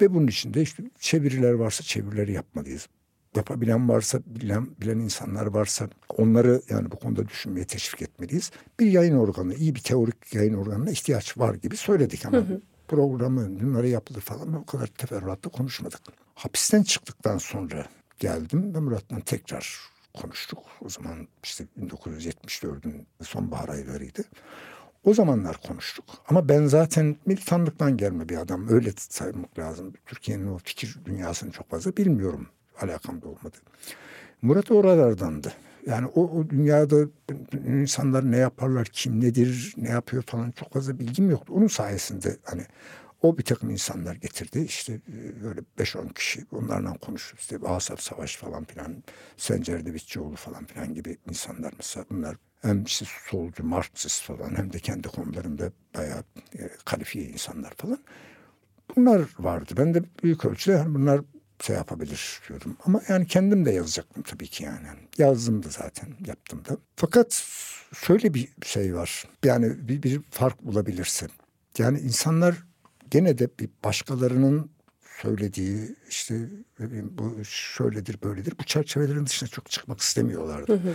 Ve 0.00 0.14
bunun 0.14 0.26
için 0.26 0.54
de 0.54 0.62
işte 0.62 0.82
çeviriler 1.00 1.52
varsa 1.52 1.84
çevirileri 1.84 2.32
yapmalıyız. 2.32 2.88
Yapabilen 3.36 3.88
varsa, 3.88 4.20
bilen, 4.26 4.68
bilen 4.80 4.98
insanlar 4.98 5.46
varsa 5.46 5.88
onları 6.08 6.62
yani 6.68 6.90
bu 6.90 6.96
konuda 6.96 7.28
düşünmeye 7.28 7.64
teşvik 7.64 8.02
etmeliyiz. 8.02 8.50
Bir 8.80 8.86
yayın 8.86 9.16
organı, 9.16 9.54
iyi 9.54 9.74
bir 9.74 9.80
teorik 9.80 10.34
yayın 10.34 10.54
organına 10.54 10.90
ihtiyaç 10.90 11.38
var 11.38 11.54
gibi 11.54 11.76
söyledik 11.76 12.26
ama 12.26 12.36
hı 12.36 12.40
hı. 12.40 12.60
programı, 12.88 13.60
bunları 13.60 13.88
yapılır 13.88 14.20
falan 14.20 14.54
o 14.54 14.64
kadar 14.64 14.86
teferruatla 14.86 15.50
konuşmadık. 15.50 16.00
Hapisten 16.34 16.82
çıktıktan 16.82 17.38
sonra 17.38 17.86
geldim 18.18 18.74
ve 18.74 18.80
Murat'la 18.80 19.20
tekrar 19.20 19.80
konuştuk. 20.14 20.58
O 20.80 20.88
zaman 20.88 21.28
işte 21.44 21.64
1974'ün 21.80 23.06
sonbahar 23.22 23.68
aylarıydı. 23.68 24.24
O 25.04 25.14
zamanlar 25.14 25.56
konuştuk. 25.68 26.04
Ama 26.28 26.48
ben 26.48 26.66
zaten 26.66 27.16
militanlıktan 27.26 27.96
gelme 27.96 28.28
bir 28.28 28.36
adam. 28.36 28.68
Öyle 28.68 28.92
saymak 28.96 29.58
lazım. 29.58 29.92
Türkiye'nin 30.06 30.46
o 30.46 30.58
fikir 30.58 30.96
dünyasını 31.04 31.50
çok 31.52 31.70
fazla 31.70 31.96
bilmiyorum. 31.96 32.48
Alakam 32.80 33.22
da 33.22 33.28
olmadı. 33.28 33.56
Murat 34.42 34.70
oralardandı. 34.70 35.52
Yani 35.86 36.06
o, 36.06 36.30
o 36.30 36.50
dünyada 36.50 36.96
insanlar 37.66 38.32
ne 38.32 38.36
yaparlar, 38.36 38.86
kim 38.92 39.20
nedir, 39.20 39.74
ne 39.76 39.88
yapıyor 39.88 40.22
falan 40.22 40.50
çok 40.50 40.72
fazla 40.72 40.98
bilgim 40.98 41.30
yoktu. 41.30 41.52
Onun 41.56 41.66
sayesinde 41.66 42.36
hani 42.44 42.62
o 43.22 43.38
bir 43.38 43.42
takım 43.42 43.70
insanlar 43.70 44.14
getirdi. 44.14 44.60
İşte 44.60 44.92
e, 44.92 45.44
böyle 45.44 45.60
5-10 45.78 46.14
kişi 46.14 46.46
onlarla 46.52 46.92
konuştuk. 46.92 47.40
İşte 47.40 47.58
Asaf 47.66 48.00
Savaş 48.00 48.36
falan 48.36 48.64
filan, 48.64 49.04
Sencer 49.36 49.86
Devitçioğlu 49.86 50.36
falan 50.36 50.64
filan 50.64 50.94
gibi 50.94 51.18
insanlar 51.30 51.72
mesela 51.78 52.06
bunlar 52.10 52.36
hem 52.62 52.84
işte 52.84 53.06
solcu, 53.30 53.64
Marksist 53.64 54.22
falan 54.22 54.56
hem 54.56 54.72
de 54.72 54.78
kendi 54.78 55.08
konularında 55.08 55.72
bayağı 55.96 56.24
e, 56.58 56.70
kalifiye 56.84 57.24
insanlar 57.24 57.72
falan. 57.76 57.98
Bunlar 58.96 59.22
vardı. 59.38 59.74
Ben 59.76 59.94
de 59.94 60.02
büyük 60.22 60.44
ölçüde 60.44 60.74
yani 60.74 60.94
bunlar 60.94 61.20
şey 61.60 61.76
yapabilir 61.76 62.40
diyordum. 62.48 62.76
Ama 62.84 63.00
yani 63.08 63.26
kendim 63.26 63.64
de 63.64 63.70
yazacaktım 63.70 64.22
tabii 64.22 64.46
ki 64.46 64.64
yani. 64.64 64.86
Yazdım 65.18 65.62
da 65.62 65.68
zaten, 65.68 66.08
yaptım 66.26 66.64
da. 66.68 66.76
Fakat 66.96 67.44
şöyle 68.06 68.34
bir 68.34 68.48
şey 68.62 68.94
var. 68.94 69.24
Yani 69.44 69.88
bir, 69.88 70.02
bir 70.02 70.22
fark 70.30 70.62
bulabilirsin. 70.62 71.30
Yani 71.78 72.00
insanlar 72.00 72.69
gene 73.10 73.38
de 73.38 73.48
bir 73.58 73.68
başkalarının 73.84 74.70
söylediği 75.22 75.96
işte 76.08 76.48
bu 77.10 77.44
şöyledir 77.44 78.18
böyledir 78.22 78.54
bu 78.60 78.64
çerçevelerin 78.64 79.26
dışına 79.26 79.48
çok 79.48 79.70
çıkmak 79.70 80.00
istemiyorlardı. 80.00 80.72
Hı 80.72 80.88
hı. 80.88 80.94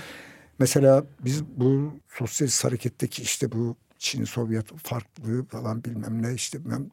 Mesela 0.59 1.05
biz 1.25 1.45
bu 1.45 1.93
sosyalist 2.09 2.65
hareketteki 2.65 3.21
işte 3.21 3.51
bu 3.51 3.77
Çin 3.97 4.23
Sovyet 4.23 4.77
farklılığı 4.77 5.45
falan 5.45 5.83
bilmem 5.83 6.23
ne 6.23 6.33
işte 6.33 6.65
bilmem, 6.65 6.89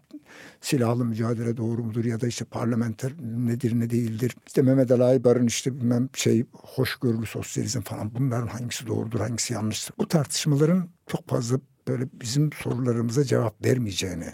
silahlı 0.60 1.04
mücadele 1.04 1.56
doğru 1.56 1.84
mudur 1.84 2.04
ya 2.04 2.20
da 2.20 2.26
işte 2.26 2.44
parlamenter 2.44 3.12
nedir 3.22 3.80
ne 3.80 3.90
değildir. 3.90 4.36
İşte 4.46 4.62
Mehmet 4.62 4.90
Ali 4.90 5.04
Aybar'ın 5.04 5.46
işte 5.46 5.80
bilmem 5.80 6.08
şey 6.14 6.44
hoşgörülü 6.52 7.26
sosyalizm 7.26 7.80
falan 7.80 8.14
bunların 8.14 8.46
hangisi 8.46 8.86
doğrudur 8.86 9.20
hangisi 9.20 9.54
yanlıştır. 9.54 9.94
Bu 9.98 10.08
tartışmaların 10.08 10.88
çok 11.06 11.28
fazla 11.28 11.60
böyle 11.88 12.08
bizim 12.12 12.52
sorularımıza 12.52 13.24
cevap 13.24 13.64
vermeyeceğini 13.66 14.26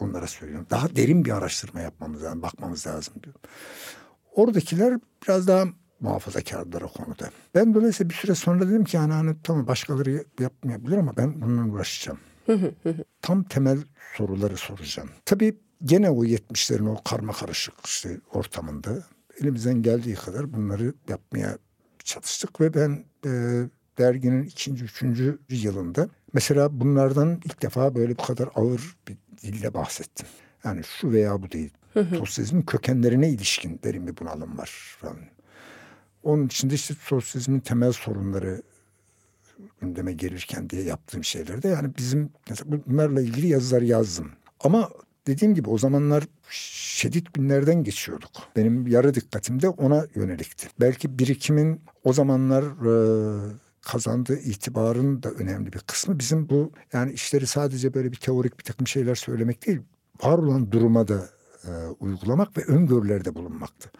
onlara 0.00 0.26
söylüyorum. 0.26 0.66
Daha 0.70 0.96
derin 0.96 1.24
bir 1.24 1.30
araştırma 1.30 1.80
yapmamız 1.80 2.22
lazım, 2.22 2.42
bakmamız 2.42 2.86
lazım 2.86 3.14
diyorum. 3.22 3.40
Oradakiler 4.32 4.98
biraz 5.22 5.46
daha 5.48 5.64
muhafazakarlar 6.00 6.82
o 6.82 6.88
konuda. 6.88 7.30
Ben 7.54 7.74
dolayısıyla 7.74 8.10
bir 8.10 8.14
süre 8.14 8.34
sonra 8.34 8.68
dedim 8.68 8.84
ki 8.84 8.96
yani 8.96 9.12
hani 9.12 9.36
tamam 9.42 9.66
başkaları 9.66 10.24
yapmayabilir 10.40 10.96
ama 10.96 11.16
ben 11.16 11.40
bununla 11.42 11.72
uğraşacağım. 11.74 12.18
Tam 13.22 13.42
temel 13.44 13.78
soruları 14.16 14.56
soracağım. 14.56 15.08
Tabii 15.24 15.56
gene 15.84 16.10
o 16.10 16.24
70'lerin 16.24 16.88
o 16.88 16.96
karma 17.04 17.32
karışık 17.32 17.74
işte 17.84 18.20
ortamında 18.32 19.04
elimizden 19.40 19.82
geldiği 19.82 20.14
kadar 20.14 20.52
bunları 20.52 20.94
yapmaya 21.08 21.58
çalıştık 22.04 22.60
ve 22.60 22.74
ben 22.74 23.04
e, 23.26 23.30
derginin 23.98 24.44
ikinci, 24.44 24.84
üçüncü 24.84 25.38
yılında 25.48 26.08
mesela 26.32 26.80
bunlardan 26.80 27.40
ilk 27.44 27.62
defa 27.62 27.94
böyle 27.94 28.18
bu 28.18 28.22
kadar 28.22 28.48
ağır 28.54 28.96
bir 29.08 29.16
dille 29.42 29.74
bahsettim. 29.74 30.26
Yani 30.64 30.82
şu 30.84 31.12
veya 31.12 31.42
bu 31.42 31.50
değil. 31.50 31.70
Sosyalizmin 32.18 32.62
kökenlerine 32.62 33.28
ilişkin 33.28 33.80
derin 33.84 34.06
bir 34.06 34.16
bunalım 34.16 34.58
var 34.58 34.96
falan. 35.00 35.16
Onun 36.22 36.46
içinde 36.46 36.74
işte 36.74 36.94
sosyalizmin 37.00 37.60
temel 37.60 37.92
sorunları 37.92 38.62
gündeme 39.80 40.12
gelirken 40.12 40.70
diye 40.70 40.82
yaptığım 40.82 41.24
şeylerde 41.24 41.68
yani 41.68 41.90
bizim 41.98 42.30
mesela 42.50 42.78
bunlarla 42.86 43.20
ilgili 43.20 43.46
yazılar 43.46 43.82
yazdım. 43.82 44.30
Ama 44.60 44.90
dediğim 45.26 45.54
gibi 45.54 45.70
o 45.70 45.78
zamanlar 45.78 46.24
şiddet 46.50 47.34
günlerden 47.34 47.84
geçiyorduk. 47.84 48.30
Benim 48.56 48.86
yarı 48.86 49.14
dikkatim 49.14 49.62
de 49.62 49.68
ona 49.68 50.06
yönelikti. 50.14 50.68
Belki 50.80 51.18
birikimin 51.18 51.80
o 52.04 52.12
zamanlar 52.12 52.62
e, 52.62 53.65
kazandığı 53.86 54.38
itibarın 54.38 55.22
da 55.22 55.30
önemli 55.30 55.72
bir 55.72 55.78
kısmı 55.78 56.18
bizim 56.18 56.48
bu 56.48 56.72
yani 56.92 57.12
işleri 57.12 57.46
sadece 57.46 57.94
böyle 57.94 58.12
bir 58.12 58.16
teorik 58.16 58.58
bir 58.58 58.64
takım 58.64 58.86
şeyler 58.86 59.14
söylemek 59.14 59.66
değil, 59.66 59.80
var 60.22 60.38
olan 60.38 60.72
duruma 60.72 61.08
da 61.08 61.28
e, 61.64 61.70
uygulamak 62.00 62.58
ve 62.58 62.64
öngörülerde 62.64 63.34
bulunmaktı. 63.34 63.90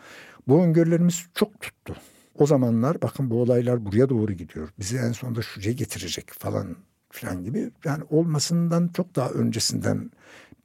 Bu 0.49 0.62
öngörülerimiz 0.62 1.27
çok 1.35 1.61
tuttu. 1.61 1.96
O 2.38 2.46
zamanlar 2.46 3.03
bakın 3.03 3.31
bu 3.31 3.42
olaylar 3.42 3.87
buraya 3.87 4.09
doğru 4.09 4.33
gidiyor. 4.33 4.68
Bizi 4.79 4.96
en 4.96 5.12
sonunda 5.12 5.42
şuraya 5.42 5.72
getirecek 5.72 6.31
falan 6.33 6.77
filan 7.11 7.44
gibi. 7.44 7.70
Yani 7.85 8.05
olmasından 8.11 8.88
çok 8.88 9.16
daha 9.16 9.31
öncesinden 9.31 10.11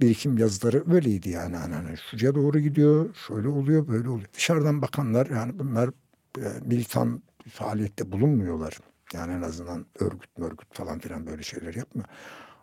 birikim 0.02 0.38
yazıları 0.38 0.92
böyleydi 0.92 1.30
yani. 1.30 1.56
Hani, 1.56 1.74
hani 1.74 1.98
şuraya 1.98 2.36
doğru 2.36 2.60
gidiyor, 2.60 3.16
şöyle 3.28 3.48
oluyor, 3.48 3.88
böyle 3.88 4.10
oluyor. 4.10 4.30
Dışarıdan 4.34 4.82
bakanlar 4.82 5.28
yani 5.28 5.60
bunlar 5.60 5.90
e, 6.38 6.46
militan 6.66 7.22
faaliyette 7.50 8.12
bulunmuyorlar. 8.12 8.80
Yani 9.14 9.34
en 9.34 9.42
azından 9.42 9.86
örgüt 10.00 10.40
örgüt 10.40 10.74
falan 10.74 11.00
filan 11.00 11.28
böyle 11.28 11.44
şeyler 11.44 11.74
yapmıyor. 11.74 12.08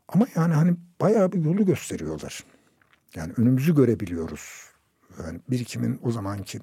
Ama 0.09 0.27
yani 0.35 0.55
hani 0.55 0.77
bayağı 1.01 1.33
bir 1.33 1.45
yolu 1.45 1.67
gösteriyorlar. 1.67 2.45
Yani 3.15 3.33
önümüzü 3.37 3.75
görebiliyoruz. 3.75 4.69
Yani 5.25 5.41
birikimin 5.51 6.01
o 6.03 6.11
zamanki 6.11 6.61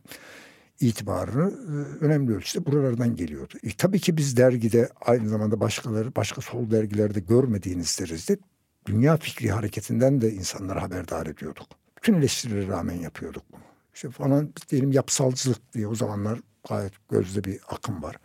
itibarını 0.79 1.51
e, 1.51 2.05
önemli 2.05 2.35
ölçüde 2.35 2.65
buralardan 2.65 3.15
geliyordu. 3.15 3.53
E, 3.63 3.69
tabii 3.77 3.99
ki 3.99 4.17
biz 4.17 4.37
dergide 4.37 4.89
aynı 5.01 5.29
zamanda 5.29 5.59
başkaları 5.59 6.15
başka 6.15 6.41
sol 6.41 6.71
dergilerde 6.71 7.19
görmediğiniz 7.19 7.99
derecede 7.99 8.41
dünya 8.85 9.17
fikri 9.17 9.51
hareketinden 9.51 10.21
de 10.21 10.33
insanları 10.33 10.79
haberdar 10.79 11.25
ediyorduk. 11.25 11.67
Bütün 11.97 12.13
eleştirilere 12.13 12.67
rağmen 12.67 12.95
yapıyorduk 12.95 13.43
bunu. 13.51 13.61
İşte 13.93 14.09
falan 14.09 14.53
diyelim 14.69 14.91
yapsalcılık 14.91 15.73
diye 15.73 15.87
o 15.87 15.95
zamanlar 15.95 16.39
gayet 16.69 16.93
gözde 17.09 17.43
bir 17.43 17.59
akım 17.67 18.03
var. 18.03 18.15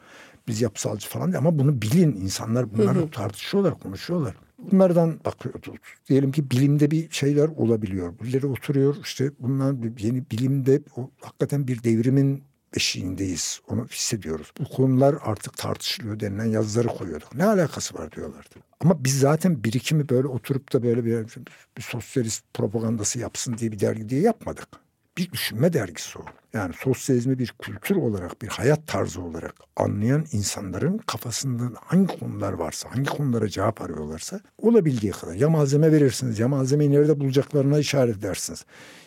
Biz 0.48 0.62
yapsalcı 0.62 1.08
falan 1.08 1.32
diye 1.32 1.38
ama 1.38 1.58
bunu 1.58 1.82
bilin 1.82 2.16
insanlar 2.16 2.74
bunları 2.74 3.10
tartışıyorlar, 3.10 3.80
konuşuyorlar. 3.80 4.34
Bunlardan 4.58 5.20
bakıyoruz. 5.24 5.80
Diyelim 6.08 6.32
ki 6.32 6.50
bilimde 6.50 6.90
bir 6.90 7.10
şeyler 7.10 7.48
olabiliyor. 7.48 8.18
Birileri 8.22 8.46
oturuyor 8.46 8.96
işte 9.04 9.30
bunlar 9.38 9.74
yeni 9.98 10.30
bilimde 10.30 10.82
o, 10.96 11.10
hakikaten 11.20 11.68
bir 11.68 11.84
devrimin 11.84 12.42
beşiğindeyiz. 12.76 13.60
Onu 13.68 13.86
hissediyoruz. 13.86 14.52
Bu 14.60 14.64
konular 14.64 15.16
artık 15.22 15.56
tartışılıyor 15.56 16.20
denilen 16.20 16.44
yazıları 16.44 16.88
koyuyorduk. 16.88 17.34
Ne 17.34 17.44
alakası 17.44 17.94
var 17.94 18.12
diyorlardı. 18.12 18.54
Ama 18.80 19.04
biz 19.04 19.18
zaten 19.18 19.64
birikimi 19.64 20.08
böyle 20.08 20.28
oturup 20.28 20.72
da 20.72 20.82
böyle 20.82 21.04
bir, 21.04 21.26
bir 21.76 21.82
sosyalist 21.82 22.44
propagandası 22.54 23.18
yapsın 23.18 23.58
diye 23.58 23.72
bir 23.72 23.80
dergi 23.80 24.08
diye 24.08 24.20
yapmadık 24.20 24.68
bir 25.20 25.32
düşünme 25.32 25.72
dergisi 25.72 26.18
o. 26.18 26.22
Yani 26.52 26.74
sosyalizmi 26.78 27.38
bir 27.38 27.54
kültür 27.62 27.96
olarak, 27.96 28.42
bir 28.42 28.48
hayat 28.48 28.86
tarzı 28.86 29.22
olarak 29.22 29.54
anlayan 29.76 30.24
insanların 30.32 30.98
kafasında 30.98 31.64
hangi 31.84 32.18
konular 32.18 32.52
varsa, 32.52 32.90
hangi 32.90 33.10
konulara 33.10 33.48
cevap 33.48 33.82
arıyorlarsa 33.82 34.40
olabildiği 34.58 35.12
kadar. 35.12 35.34
Ya 35.34 35.50
malzeme 35.50 35.92
verirsiniz, 35.92 36.38
ya 36.38 36.48
malzemeyi 36.48 36.90
nerede 36.90 37.20
bulacaklarına 37.20 37.78
işaret 37.78 38.16
edersiniz. 38.16 38.64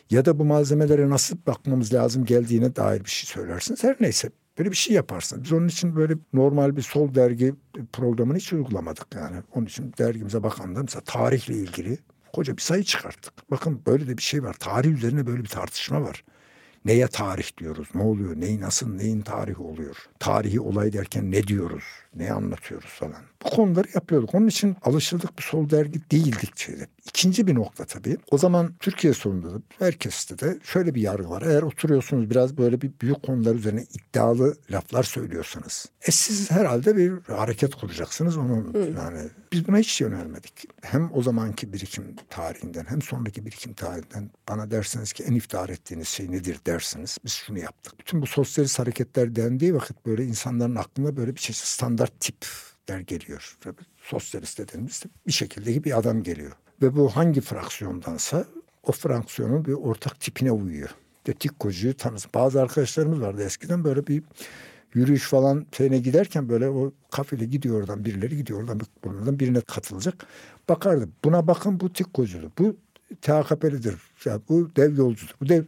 Ya 0.10 0.26
da 0.26 0.40
bu 0.40 0.46
malzemelere 0.46 1.10
nasıl 1.10 1.38
bakmamız 1.48 1.94
lazım 1.94 2.26
geldiğine 2.26 2.76
dair 2.76 3.06
bir 3.06 3.10
şey 3.10 3.28
söylersiniz. 3.28 3.84
Her 3.84 3.96
neyse 4.00 4.30
böyle 4.58 4.72
bir 4.72 4.76
şey 4.76 4.96
yaparsınız. 4.96 5.44
Biz 5.44 5.54
onun 5.54 5.68
için 5.68 5.96
böyle 5.96 6.14
normal 6.34 6.76
bir 6.76 6.82
sol 6.82 7.16
dergi 7.16 7.56
programını 7.94 8.38
hiç 8.38 8.54
uygulamadık 8.54 9.08
yani. 9.16 9.38
Onun 9.56 9.66
için 9.66 9.94
dergimize 9.98 10.44
bakanda 10.44 10.82
mesela 10.82 11.02
tarihle 11.02 11.54
ilgili 11.54 11.98
koca 12.34 12.58
bir 12.58 12.62
sayı 12.62 12.84
çıkarttık. 12.84 13.52
Bakın 13.52 13.82
böyle 13.88 14.08
de 14.08 14.18
bir 14.18 14.22
şey 14.24 14.44
var. 14.44 14.54
Tarih 14.54 14.92
üzerine 14.92 15.28
böyle 15.28 15.44
bir 15.44 15.50
tartışma 15.50 16.02
var. 16.02 16.24
Neye 16.86 17.08
tarih 17.08 17.58
diyoruz? 17.58 17.88
Ne 17.96 18.02
oluyor? 18.02 18.36
Neyi 18.36 18.62
nasıl 18.62 18.96
neyin 18.96 19.22
tarihi 19.22 19.62
oluyor? 19.62 19.98
Tarihi 20.20 20.60
olay 20.60 20.94
derken 20.94 21.32
ne 21.32 21.48
diyoruz? 21.48 21.84
Ne 22.16 22.32
anlatıyoruz 22.32 22.90
falan. 22.90 23.22
Bu 23.46 23.50
konuları 23.50 23.88
yapıyorduk. 23.94 24.36
Onun 24.36 24.48
için 24.48 24.76
alışıldık 24.82 25.38
bir 25.38 25.44
sol 25.44 25.70
dergi 25.70 26.12
değildik 26.12 26.58
şeyde. 26.58 26.88
İkinci 27.06 27.48
bir 27.48 27.56
nokta 27.56 27.86
tabii. 27.86 28.18
O 28.32 28.38
zaman 28.38 28.74
Türkiye 28.80 29.14
sorununda 29.14 29.54
da 29.54 29.62
herkeste 29.80 30.40
de 30.40 30.58
şöyle 30.64 30.96
bir 30.96 31.02
yargı 31.02 31.30
var. 31.30 31.42
Eğer 31.42 31.62
oturuyorsunuz 31.62 32.30
biraz 32.30 32.58
böyle 32.58 32.82
bir 32.82 32.92
büyük 33.02 33.24
konular 33.24 33.56
üzerine 33.56 33.84
iddialı 33.84 34.56
laflar 34.72 35.04
söylüyorsanız. 35.04 35.86
E 36.02 36.12
siz 36.12 36.52
herhalde 36.52 36.98
bir 36.98 37.14
hareket 37.34 37.76
kuracaksınız. 37.76 38.38
Onun 38.38 38.74
Hı. 38.74 38.94
yani 38.98 39.30
biz 39.52 39.68
buna 39.68 39.78
hiç 39.78 40.02
yönelmedik. 40.02 40.66
Hem 40.82 41.10
o 41.14 41.22
zamanki 41.22 41.74
birikim 41.74 42.16
tarihinden 42.30 42.86
hem 42.88 43.02
sonraki 43.02 43.46
birikim 43.46 43.74
tarihinden 43.74 44.32
bana 44.50 44.72
derseniz 44.72 45.14
ki 45.14 45.24
en 45.24 45.36
iftihar 45.36 45.70
ettiğiniz 45.70 46.08
şey 46.08 46.32
nedir 46.32 46.58
dersiniz. 46.66 47.18
Biz 47.26 47.34
şunu 47.34 47.60
yaptık. 47.60 48.00
Bütün 48.00 48.22
bu 48.22 48.28
sosyalist 48.28 48.80
hareketler 48.80 49.36
dendiği 49.36 49.76
vakit 49.76 50.06
böyle 50.06 50.26
insanların 50.26 50.76
aklına 50.76 51.18
böyle 51.18 51.32
bir 51.32 51.40
çeşit 51.40 51.66
standart 51.66 52.22
tipler 52.84 53.00
geliyor. 53.00 53.58
Sosyalist 53.98 54.60
dediğimizde 54.60 55.06
bir 55.28 55.32
şekilde 55.32 55.84
bir 55.84 55.98
adam 55.98 56.24
geliyor. 56.24 56.52
Ve 56.82 56.96
bu 56.96 57.16
hangi 57.16 57.42
fraksiyondansa 57.42 58.46
o 58.84 58.92
fraksiyonun 58.92 59.66
bir 59.66 59.74
ortak 59.74 60.20
tipine 60.20 60.52
uyuyor. 60.52 60.90
De 61.28 61.34
Tikkocu'yu 61.34 61.98
tanısın. 61.98 62.32
Bazı 62.34 62.62
arkadaşlarımız 62.62 63.22
vardı 63.22 63.44
eskiden 63.44 63.84
böyle 63.84 64.08
bir 64.08 64.24
yürüyüş 64.94 65.24
falan 65.24 65.66
şeyine 65.78 65.98
giderken 65.98 66.50
böyle 66.50 66.70
o 66.70 66.92
kafile 67.12 67.46
gidiyor 67.46 67.80
oradan 67.80 68.06
birileri 68.06 68.38
gidiyor 68.38 68.60
oradan 68.60 68.82
bunlardan 69.04 69.40
birine 69.40 69.62
katılacak. 69.62 70.26
Bakardı. 70.70 71.10
Buna 71.24 71.48
bakın 71.48 71.80
bu 71.80 71.94
Tikkocu'dur. 71.94 72.50
Bu 72.58 72.76
TAKP'lidir. 73.22 73.96
Ya 74.26 74.40
bu 74.50 74.76
dev 74.76 74.98
yolcudur. 74.98 75.36
Bu 75.42 75.50
dev 75.50 75.64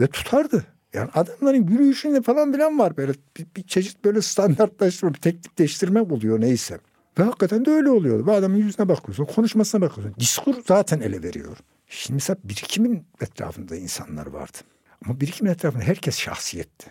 ve 0.00 0.06
tutardı. 0.06 0.64
Yani 0.94 1.10
adamların 1.14 1.66
yürüyüşünde 1.66 2.22
falan 2.22 2.52
bilen 2.52 2.78
var 2.78 2.96
böyle 2.96 3.12
bir, 3.36 3.46
bir 3.56 3.62
çeşit 3.62 4.04
böyle 4.04 4.22
standartlaştırma, 4.22 5.14
bir 5.14 5.20
teknikleştirme 5.20 6.00
oluyor 6.00 6.40
neyse. 6.40 6.78
Ve 7.18 7.22
hakikaten 7.22 7.64
de 7.64 7.70
öyle 7.70 7.90
oluyor. 7.90 8.26
Bu 8.26 8.32
adamın 8.32 8.56
yüzüne 8.56 8.88
bakıyorsun, 8.88 9.24
konuşmasına 9.24 9.80
bakıyorsun. 9.80 10.14
Diskur 10.20 10.54
zaten 10.68 11.00
ele 11.00 11.22
veriyor. 11.22 11.56
Şimdi 11.86 12.14
mesela 12.14 12.36
birikimin 12.44 13.04
etrafında 13.20 13.76
insanlar 13.76 14.26
vardı. 14.26 14.58
Ama 15.04 15.20
birikimin 15.20 15.50
etrafında 15.50 15.84
herkes 15.84 16.18
şahsiyetti. 16.18 16.86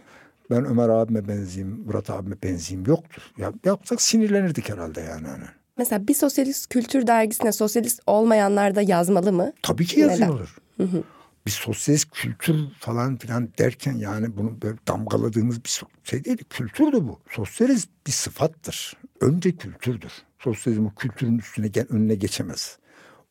Ben 0.49 0.65
Ömer 0.65 0.89
abime 0.89 1.27
benzeyeyim, 1.27 1.83
Murat 1.86 2.10
abime 2.10 2.36
benzeyeyim 2.43 2.88
yoktu. 2.88 3.21
Ya 3.38 3.53
yapsak 3.65 4.01
sinirlenirdik 4.01 4.69
herhalde 4.69 5.01
yani. 5.01 5.27
Hani. 5.27 5.43
Mesela 5.77 6.07
bir 6.07 6.13
sosyalist 6.13 6.69
kültür 6.69 7.07
dergisine 7.07 7.51
sosyalist 7.51 8.01
olmayanlar 8.07 8.75
da 8.75 8.81
yazmalı 8.81 9.33
mı? 9.33 9.53
Tabii 9.62 9.86
ki 9.86 9.99
yazıyorlar. 9.99 10.55
Hı 10.77 10.83
hı 10.83 11.03
bir 11.47 11.51
sosyalist 11.51 12.12
kültür 12.12 12.55
falan 12.79 13.17
filan 13.17 13.49
derken 13.57 13.93
yani 13.93 14.38
bunu 14.38 14.62
böyle 14.62 14.77
damgaladığımız 14.88 15.63
bir 15.63 15.81
şey 16.03 16.23
değil. 16.23 16.38
Kültürdü 16.49 16.97
bu. 17.07 17.19
Sosyalist 17.31 17.89
bir 18.07 18.12
sıfattır. 18.12 18.93
Önce 19.21 19.55
kültürdür. 19.55 20.12
Sosyalizm 20.39 20.86
o 20.86 20.95
kültürün 20.95 21.38
üstüne 21.38 21.71
önüne 21.89 22.15
geçemez. 22.15 22.77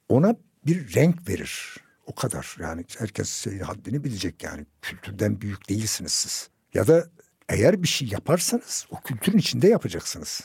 Ona 0.09 0.37
bir 0.67 0.95
renk 0.95 1.29
verir. 1.29 1.77
O 2.07 2.15
kadar 2.15 2.57
yani 2.61 2.85
herkes 2.99 3.29
şeyin 3.29 3.61
haddini 3.61 4.05
bilecek 4.05 4.43
yani 4.43 4.67
kültürden 4.83 5.41
büyük 5.41 5.69
değilsiniz 5.69 6.13
siz. 6.13 6.49
Ya 6.75 6.87
da 6.87 7.07
eğer 7.49 7.83
bir 7.83 7.89
şey 7.89 8.09
yaparsanız 8.09 8.87
o 8.91 9.01
kültürün 9.01 9.39
içinde 9.39 9.69
yapacaksınız. 9.69 10.41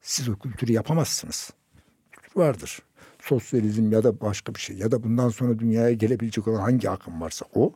Siz 0.00 0.28
o 0.28 0.38
kültürü 0.38 0.72
yapamazsınız. 0.72 1.50
Kültür 2.12 2.40
vardır. 2.40 2.78
Sosyalizm 3.30 3.92
ya 3.92 4.02
da 4.02 4.20
başka 4.20 4.54
bir 4.54 4.60
şey 4.60 4.76
ya 4.76 4.90
da 4.90 5.02
bundan 5.02 5.28
sonra 5.28 5.58
dünyaya 5.58 5.92
gelebilecek 5.92 6.48
olan 6.48 6.60
hangi 6.60 6.90
akım 6.90 7.20
varsa 7.20 7.46
o 7.54 7.72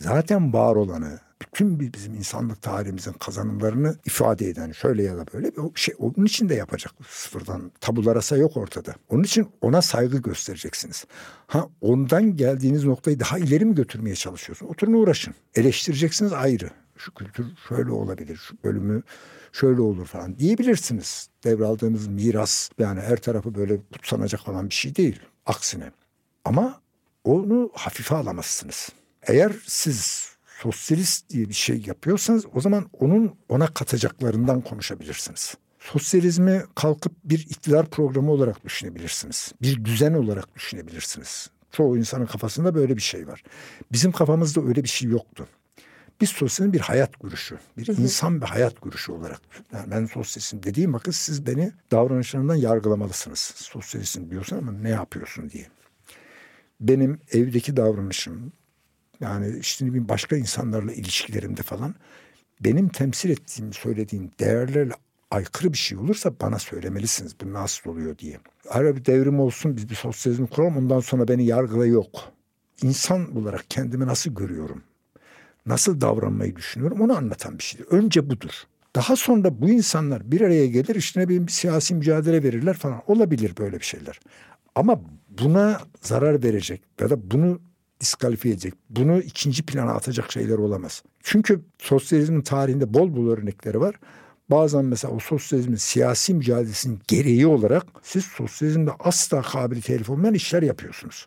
zaten 0.00 0.52
var 0.52 0.76
olanı 0.76 1.18
bütün 1.42 1.80
bizim 1.80 2.14
insanlık 2.14 2.62
tarihimizin 2.62 3.12
kazanımlarını 3.12 3.96
ifade 4.06 4.48
eden 4.48 4.72
şöyle 4.72 5.02
ya 5.02 5.16
da 5.16 5.24
böyle 5.34 5.56
bir 5.56 5.80
şey 5.80 5.94
onun 5.98 6.26
için 6.26 6.48
de 6.48 6.54
yapacak 6.54 6.92
sıfırdan 7.08 7.72
tabularasa 7.80 8.36
yok 8.36 8.56
ortada. 8.56 8.94
Onun 9.08 9.22
için 9.22 9.48
ona 9.60 9.82
saygı 9.82 10.18
göstereceksiniz. 10.18 11.04
Ha 11.46 11.68
ondan 11.80 12.36
geldiğiniz 12.36 12.84
noktayı 12.84 13.20
daha 13.20 13.38
ileri 13.38 13.64
mi 13.64 13.74
götürmeye 13.74 14.14
çalışıyorsun? 14.14 14.66
Oturun 14.66 14.92
uğraşın. 14.92 15.34
Eleştireceksiniz 15.54 16.32
ayrı. 16.32 16.70
Şu 16.96 17.14
kültür 17.14 17.46
şöyle 17.68 17.90
olabilir, 17.90 18.36
şu 18.36 18.56
bölümü 18.64 19.02
şöyle 19.60 19.80
olur 19.80 20.06
falan 20.06 20.38
diyebilirsiniz. 20.38 21.28
Devraldığınız 21.44 22.06
miras 22.06 22.70
yani 22.78 23.00
her 23.00 23.16
tarafı 23.16 23.54
böyle 23.54 23.80
kutsanacak 23.92 24.48
olan 24.48 24.68
bir 24.68 24.74
şey 24.74 24.96
değil. 24.96 25.20
Aksine. 25.46 25.90
Ama 26.44 26.80
onu 27.24 27.70
hafife 27.74 28.14
alamazsınız. 28.14 28.88
Eğer 29.22 29.52
siz 29.66 30.28
sosyalist 30.62 31.30
diye 31.30 31.48
bir 31.48 31.54
şey 31.54 31.82
yapıyorsanız 31.86 32.46
o 32.54 32.60
zaman 32.60 32.86
onun 33.00 33.34
ona 33.48 33.66
katacaklarından 33.66 34.60
konuşabilirsiniz. 34.60 35.54
Sosyalizmi 35.78 36.62
kalkıp 36.74 37.12
bir 37.24 37.38
iktidar 37.38 37.86
programı 37.86 38.32
olarak 38.32 38.64
düşünebilirsiniz. 38.64 39.52
Bir 39.62 39.84
düzen 39.84 40.14
olarak 40.14 40.54
düşünebilirsiniz. 40.54 41.50
Çoğu 41.72 41.98
insanın 41.98 42.26
kafasında 42.26 42.74
böyle 42.74 42.96
bir 42.96 43.02
şey 43.02 43.26
var. 43.26 43.42
Bizim 43.92 44.12
kafamızda 44.12 44.60
öyle 44.60 44.84
bir 44.84 44.88
şey 44.88 45.10
yoktu. 45.10 45.46
Biz 46.20 46.30
sosyalizm 46.30 46.72
bir 46.72 46.80
hayat 46.80 47.20
görüşü, 47.20 47.58
bir 47.78 47.88
hı 47.88 47.92
hı. 47.92 48.02
insan 48.02 48.40
bir 48.40 48.46
hayat 48.46 48.82
görüşü 48.82 49.12
olarak. 49.12 49.40
Yani 49.72 49.90
ben 49.90 50.06
sosyalizm 50.06 50.62
dediğim 50.62 50.94
vakit 50.94 51.14
siz 51.14 51.46
beni 51.46 51.72
davranışlarından 51.90 52.54
yargılamalısınız. 52.54 53.40
Sosyalizm 53.56 54.30
diyorsun 54.30 54.58
ama 54.58 54.72
ne 54.72 54.90
yapıyorsun 54.90 55.50
diye. 55.50 55.66
Benim 56.80 57.20
evdeki 57.32 57.76
davranışım, 57.76 58.52
yani 59.20 59.58
işte 59.58 60.08
başka 60.08 60.36
insanlarla 60.36 60.92
ilişkilerimde 60.92 61.62
falan 61.62 61.94
benim 62.60 62.88
temsil 62.88 63.30
ettiğim, 63.30 63.72
söylediğim 63.72 64.30
değerlerle 64.40 64.92
aykırı 65.30 65.72
bir 65.72 65.78
şey 65.78 65.98
olursa 65.98 66.32
bana 66.40 66.58
söylemelisiniz. 66.58 67.36
Bu 67.40 67.52
nasıl 67.52 67.90
oluyor 67.90 68.18
diye. 68.18 68.40
Ara 68.68 68.96
bir 68.96 69.04
devrim 69.04 69.40
olsun 69.40 69.76
biz 69.76 69.90
bir 69.90 69.94
sosyalizm 69.94 70.46
kuralım 70.46 70.76
ondan 70.76 71.00
sonra 71.00 71.28
beni 71.28 71.46
yargıla 71.46 71.86
yok. 71.86 72.32
İnsan 72.82 73.36
olarak 73.36 73.64
kendimi 73.70 74.06
nasıl 74.06 74.34
görüyorum? 74.34 74.82
Nasıl 75.66 76.00
davranmayı 76.00 76.56
düşünüyorum 76.56 77.00
onu 77.00 77.16
anlatan 77.16 77.58
bir 77.58 77.62
şeydir. 77.62 77.86
Önce 77.90 78.30
budur. 78.30 78.50
Daha 78.96 79.16
sonra 79.16 79.60
bu 79.60 79.68
insanlar 79.68 80.30
bir 80.32 80.40
araya 80.40 80.66
gelir 80.66 80.94
işte 80.94 81.28
bir 81.28 81.48
siyasi 81.48 81.94
mücadele 81.94 82.42
verirler 82.42 82.74
falan. 82.76 83.02
Olabilir 83.06 83.52
böyle 83.58 83.78
bir 83.78 83.84
şeyler. 83.84 84.20
Ama 84.74 85.00
buna 85.38 85.80
zarar 86.02 86.42
verecek 86.42 86.82
ya 87.00 87.10
da 87.10 87.30
bunu 87.30 87.60
diskalifiye 88.00 88.54
edecek. 88.54 88.74
Bunu 88.90 89.18
ikinci 89.18 89.66
plana 89.66 89.92
atacak 89.92 90.32
şeyler 90.32 90.58
olamaz. 90.58 91.02
Çünkü 91.22 91.60
sosyalizmin 91.78 92.42
tarihinde 92.42 92.94
bol 92.94 93.16
bol 93.16 93.28
örnekleri 93.28 93.80
var. 93.80 93.94
Bazen 94.50 94.84
mesela 94.84 95.14
o 95.14 95.18
sosyalizmin 95.18 95.76
siyasi 95.76 96.34
mücadelesinin 96.34 97.00
gereği 97.08 97.46
olarak 97.46 97.86
siz 98.02 98.24
sosyalizmde 98.24 98.90
asla 98.98 99.42
kabili 99.42 99.80
telif 99.80 100.10
olmayan 100.10 100.34
işler 100.34 100.62
yapıyorsunuz. 100.62 101.26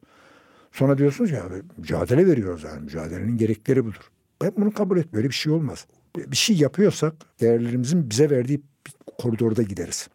Sonra 0.71 0.97
diyorsunuz 0.97 1.31
ya 1.31 1.43
mücadele 1.77 2.27
veriyoruz 2.27 2.63
yani 2.63 2.81
mücadelenin 2.81 3.37
gerekleri 3.37 3.85
budur. 3.85 4.11
Ben 4.41 4.51
bunu 4.57 4.73
kabul 4.73 4.97
et 4.97 5.13
böyle 5.13 5.27
bir 5.27 5.33
şey 5.33 5.51
olmaz. 5.53 5.85
Bir 6.17 6.37
şey 6.37 6.55
yapıyorsak 6.55 7.13
değerlerimizin 7.41 8.09
bize 8.09 8.29
verdiği 8.29 8.61
koridorda 9.17 9.63
gideriz. 9.63 10.09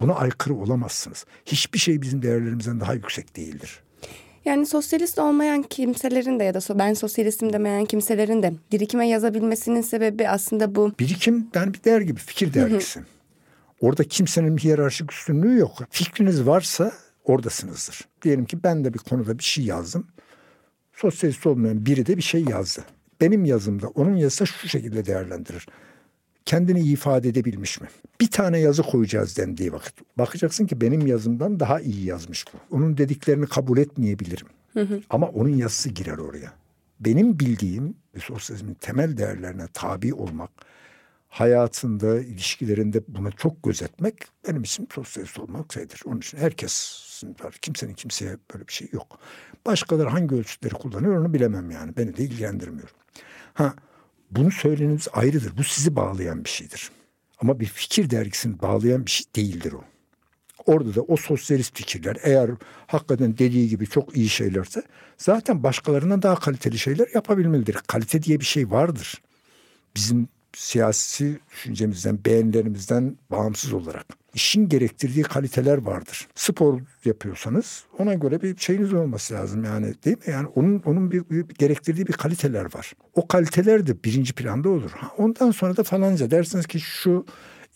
Buna 0.00 0.14
aykırı 0.14 0.54
olamazsınız. 0.54 1.24
Hiçbir 1.46 1.78
şey 1.78 2.02
bizim 2.02 2.22
değerlerimizden 2.22 2.80
daha 2.80 2.94
yüksek 2.94 3.36
değildir. 3.36 3.80
Yani 4.44 4.66
sosyalist 4.66 5.18
olmayan 5.18 5.62
kimselerin 5.62 6.40
de 6.40 6.44
ya 6.44 6.54
da 6.54 6.78
ben 6.78 6.94
sosyalistim 6.94 7.52
demeyen 7.52 7.84
kimselerin 7.84 8.42
de 8.42 8.52
birikime 8.72 9.08
yazabilmesinin 9.08 9.80
sebebi 9.80 10.28
aslında 10.28 10.74
bu. 10.74 10.92
Birikim 10.98 11.48
yani 11.54 11.74
bir 11.74 11.84
dergi, 11.84 12.16
bir 12.16 12.20
fikir 12.20 12.54
dergisi. 12.54 13.00
Orada 13.80 14.04
kimsenin 14.04 14.56
bir 14.56 14.62
hiyerarşik 14.62 15.12
üstünlüğü 15.12 15.58
yok. 15.58 15.78
Fikriniz 15.90 16.46
varsa 16.46 16.92
oradasınızdır. 17.24 18.00
Diyelim 18.22 18.44
ki 18.44 18.62
ben 18.62 18.84
de 18.84 18.94
bir 18.94 18.98
konuda 18.98 19.38
bir 19.38 19.44
şey 19.44 19.64
yazdım. 19.64 20.06
Sosyalist 20.92 21.46
olmayan 21.46 21.86
biri 21.86 22.06
de 22.06 22.16
bir 22.16 22.22
şey 22.22 22.44
yazdı. 22.44 22.84
Benim 23.20 23.44
yazımda 23.44 23.88
onun 23.88 24.16
yazısı 24.16 24.46
şu 24.46 24.68
şekilde 24.68 25.06
değerlendirir 25.06 25.66
kendini 26.46 26.80
ifade 26.80 27.28
edebilmiş 27.28 27.80
mi? 27.80 27.88
Bir 28.20 28.30
tane 28.30 28.58
yazı 28.58 28.82
koyacağız 28.82 29.36
dendiği 29.36 29.72
vakit. 29.72 29.94
Bakacaksın 30.18 30.66
ki 30.66 30.80
benim 30.80 31.06
yazımdan 31.06 31.60
daha 31.60 31.80
iyi 31.80 32.04
yazmış 32.04 32.44
bu. 32.52 32.76
Onun 32.76 32.96
dediklerini 32.96 33.46
kabul 33.46 33.78
etmeyebilirim. 33.78 34.46
Hı 34.72 34.80
hı. 34.80 35.00
Ama 35.10 35.28
onun 35.28 35.48
yazısı 35.48 35.88
girer 35.88 36.18
oraya. 36.18 36.52
Benim 37.00 37.38
bildiğim 37.38 37.94
sosyalizmin 38.18 38.74
temel 38.74 39.16
değerlerine 39.16 39.66
tabi 39.72 40.14
olmak, 40.14 40.50
hayatında, 41.28 42.20
ilişkilerinde 42.20 43.02
buna 43.08 43.30
çok 43.30 43.62
gözetmek 43.62 44.14
benim 44.48 44.62
için 44.62 44.88
sosyalist 44.94 45.38
olmak 45.38 45.72
şeydir. 45.72 46.00
Onun 46.04 46.18
için 46.18 46.38
herkes 46.38 47.02
var. 47.44 47.54
Kimsenin 47.62 47.94
kimseye 47.94 48.36
böyle 48.54 48.68
bir 48.68 48.72
şey 48.72 48.88
yok. 48.92 49.18
Başkaları 49.66 50.08
hangi 50.08 50.34
ölçütleri 50.34 50.74
kullanıyor 50.74 51.16
onu 51.16 51.34
bilemem 51.34 51.70
yani. 51.70 51.96
Beni 51.96 52.16
de 52.16 52.22
ilgilendirmiyor. 52.22 52.88
Ha 53.56 53.74
bunu 54.30 54.50
söylemeniz 54.50 55.08
ayrıdır. 55.12 55.56
Bu 55.58 55.64
sizi 55.64 55.96
bağlayan 55.96 56.44
bir 56.44 56.50
şeydir. 56.50 56.90
Ama 57.40 57.60
bir 57.60 57.66
fikir 57.66 58.10
dergisini 58.10 58.62
bağlayan 58.62 59.06
bir 59.06 59.10
şey 59.10 59.26
değildir 59.36 59.72
o. 59.72 59.84
Orada 60.66 60.94
da 60.94 61.02
o 61.02 61.16
sosyalist 61.16 61.76
fikirler 61.76 62.16
eğer 62.22 62.50
hakikaten 62.86 63.38
dediği 63.38 63.68
gibi 63.68 63.86
çok 63.86 64.16
iyi 64.16 64.28
şeylerse 64.28 64.82
zaten 65.18 65.62
başkalarından 65.62 66.22
daha 66.22 66.34
kaliteli 66.34 66.78
şeyler 66.78 67.08
yapabilmelidir. 67.14 67.74
Kalite 67.74 68.22
diye 68.22 68.40
bir 68.40 68.44
şey 68.44 68.70
vardır. 68.70 69.22
Bizim 69.96 70.28
siyasi 70.56 71.38
düşüncemizden, 71.50 72.18
beğenilerimizden 72.24 73.16
bağımsız 73.30 73.72
olarak 73.72 74.06
işin 74.36 74.68
gerektirdiği 74.68 75.22
kaliteler 75.22 75.78
vardır. 75.78 76.28
Spor 76.34 76.80
yapıyorsanız 77.04 77.84
ona 77.98 78.14
göre 78.14 78.42
bir 78.42 78.56
şeyiniz 78.56 78.94
olması 78.94 79.34
lazım 79.34 79.64
yani 79.64 79.94
değil 80.04 80.16
mi? 80.16 80.32
Yani 80.32 80.48
onun 80.54 80.82
onun 80.86 81.10
bir, 81.10 81.30
bir 81.30 81.54
gerektirdiği 81.54 82.06
bir 82.06 82.12
kaliteler 82.12 82.64
var. 82.74 82.92
O 83.14 83.26
kaliteler 83.26 83.86
de 83.86 84.04
birinci 84.04 84.32
planda 84.32 84.68
olur. 84.68 84.90
ondan 85.18 85.50
sonra 85.50 85.76
da 85.76 85.82
falanca 85.82 86.30
dersiniz 86.30 86.66
ki 86.66 86.80
şu 86.80 87.26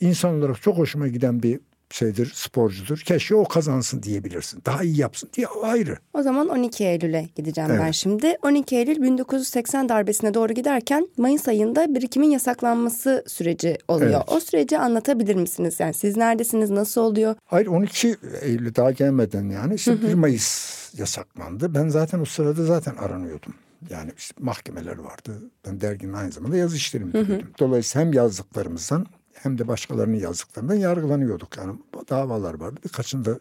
insan 0.00 0.34
olarak 0.34 0.62
çok 0.62 0.78
hoşuma 0.78 1.08
giden 1.08 1.42
bir 1.42 1.60
şeydir, 1.90 2.32
sporcudur. 2.34 2.98
Keşke 2.98 3.34
o 3.34 3.44
kazansın 3.44 4.02
diyebilirsin. 4.02 4.62
Daha 4.66 4.82
iyi 4.82 5.00
yapsın 5.00 5.30
diye 5.36 5.46
ayrı. 5.62 5.96
O 6.14 6.22
zaman 6.22 6.48
12 6.48 6.84
Eylül'e 6.84 7.28
gideceğim 7.36 7.70
evet. 7.70 7.80
ben 7.84 7.90
şimdi. 7.90 8.36
12 8.42 8.76
Eylül 8.76 9.02
1980 9.02 9.88
darbesine 9.88 10.34
doğru 10.34 10.52
giderken 10.52 11.08
Mayıs 11.16 11.48
ayında 11.48 11.94
birikimin 11.94 12.30
yasaklanması 12.30 13.24
süreci 13.26 13.78
oluyor. 13.88 14.10
Evet. 14.10 14.24
O 14.28 14.40
süreci 14.40 14.78
anlatabilir 14.78 15.34
misiniz? 15.34 15.76
Yani 15.78 15.94
siz 15.94 16.16
neredesiniz, 16.16 16.70
nasıl 16.70 17.00
oluyor? 17.00 17.34
Hayır 17.44 17.66
12 17.66 18.16
Eylül 18.42 18.74
daha 18.74 18.90
gelmeden 18.90 19.50
yani 19.50 19.74
işte 19.74 19.92
hı 19.92 19.96
hı. 19.96 20.08
1 20.08 20.14
Mayıs 20.14 20.80
yasaklandı. 20.98 21.74
Ben 21.74 21.88
zaten 21.88 22.20
o 22.20 22.24
sırada 22.24 22.64
zaten 22.64 22.96
aranıyordum. 22.96 23.54
Yani 23.90 24.10
işte 24.18 24.34
mahkemeler 24.38 24.98
vardı. 24.98 25.32
Ben 25.66 25.80
derginin 25.80 26.12
aynı 26.12 26.32
zamanda 26.32 26.56
yazı 26.56 26.76
işlerimi. 26.76 27.12
Dolayısıyla 27.58 28.06
hem 28.06 28.12
yazdıklarımızdan 28.12 29.06
hem 29.34 29.58
de 29.58 29.68
başkalarının 29.68 30.16
yazdıklarından 30.16 30.74
yargılanıyorduk. 30.74 31.56
Yani 31.56 31.78
davalar 32.10 32.54
vardı. 32.54 32.80
Birkaçında 32.84 33.40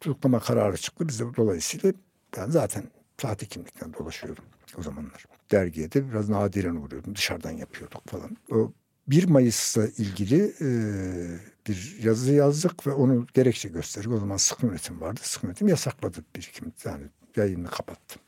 tutuklama 0.00 0.40
kararı 0.40 0.76
çıktı. 0.76 1.08
Biz 1.08 1.20
de 1.20 1.24
dolayısıyla 1.36 1.92
ben 2.36 2.50
zaten 2.50 2.84
sahte 3.22 3.46
kimlikten 3.46 3.92
dolaşıyordum 3.92 4.44
o 4.78 4.82
zamanlar. 4.82 5.24
Dergiye 5.50 5.92
de 5.92 6.10
biraz 6.10 6.28
nadiren 6.28 6.76
uğruyordum. 6.76 7.14
Dışarıdan 7.14 7.50
yapıyorduk 7.50 8.08
falan. 8.08 8.36
O 8.52 8.72
1 9.08 9.28
Mayıs'la 9.28 9.86
ilgili 9.86 10.54
e, 10.60 10.68
bir 11.68 11.98
yazı 12.02 12.32
yazdık 12.32 12.86
ve 12.86 12.92
onu 12.92 13.26
gerekçe 13.34 13.68
gösterdik. 13.68 14.12
O 14.12 14.18
zaman 14.18 14.36
sıkı 14.36 14.66
yönetim 14.66 15.00
vardı. 15.00 15.20
Sıkı 15.22 15.46
yönetim 15.46 15.68
yasakladı 15.68 16.24
bir 16.36 16.42
kim 16.42 16.72
yani 16.84 17.04
yayını 17.36 17.68
kapattı. 17.68 18.18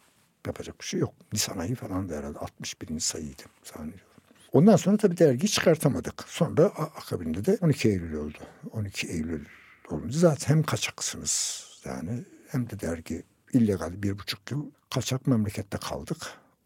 Yapacak 0.46 0.80
bir 0.80 0.84
şey 0.84 1.00
yok. 1.00 1.14
Nisan 1.32 1.58
ayı 1.58 1.74
falan 1.74 2.08
da 2.08 2.16
herhalde 2.16 2.38
61. 2.38 3.00
sayıydı 3.00 3.42
zannediyorum. 3.64 4.07
Ondan 4.52 4.76
sonra 4.76 4.96
tabii 4.96 5.18
dergi 5.18 5.48
çıkartamadık. 5.48 6.24
Sonra 6.26 6.64
akabinde 6.66 7.44
de 7.44 7.58
12 7.60 7.88
Eylül 7.88 8.14
oldu. 8.14 8.38
12 8.70 9.06
Eylül 9.08 9.44
olunca 9.90 10.18
zaten 10.18 10.54
hem 10.54 10.62
kaçaksınız 10.62 11.64
yani 11.84 12.24
hem 12.48 12.70
de 12.70 12.80
dergi 12.80 13.22
illegal 13.52 14.02
bir 14.02 14.18
buçuk 14.18 14.50
yıl 14.50 14.70
kaçak 14.94 15.26
memlekette 15.26 15.78
kaldık. 15.78 16.16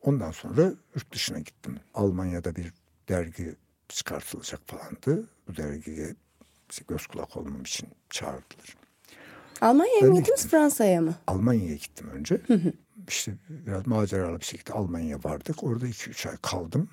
Ondan 0.03 0.31
sonra 0.31 0.63
yurt 0.95 1.13
dışına 1.13 1.39
gittim. 1.39 1.81
Almanya'da 1.95 2.57
bir 2.57 2.73
dergi 3.09 3.57
çıkartılacak 3.89 4.61
falandı. 4.67 5.29
Bu 5.49 5.57
dergiye 5.57 6.15
göz 6.89 7.07
kulak 7.07 7.37
olmam 7.37 7.63
için 7.63 7.89
çağırdılar. 8.11 8.77
Almanya'ya 9.61 10.07
mı 10.07 10.19
gittiniz 10.19 10.47
Fransa'ya 10.47 11.01
mı? 11.01 11.15
Almanya'ya 11.27 11.75
gittim 11.75 12.11
önce. 12.13 12.41
işte 13.09 13.33
biraz 13.49 13.87
maceralı 13.87 14.41
bir 14.41 14.45
şekilde 14.45 14.73
Almanya'ya 14.73 15.19
vardık. 15.25 15.65
Orada 15.65 15.87
iki 15.87 16.11
üç 16.11 16.27
ay 16.27 16.37
kaldım. 16.43 16.89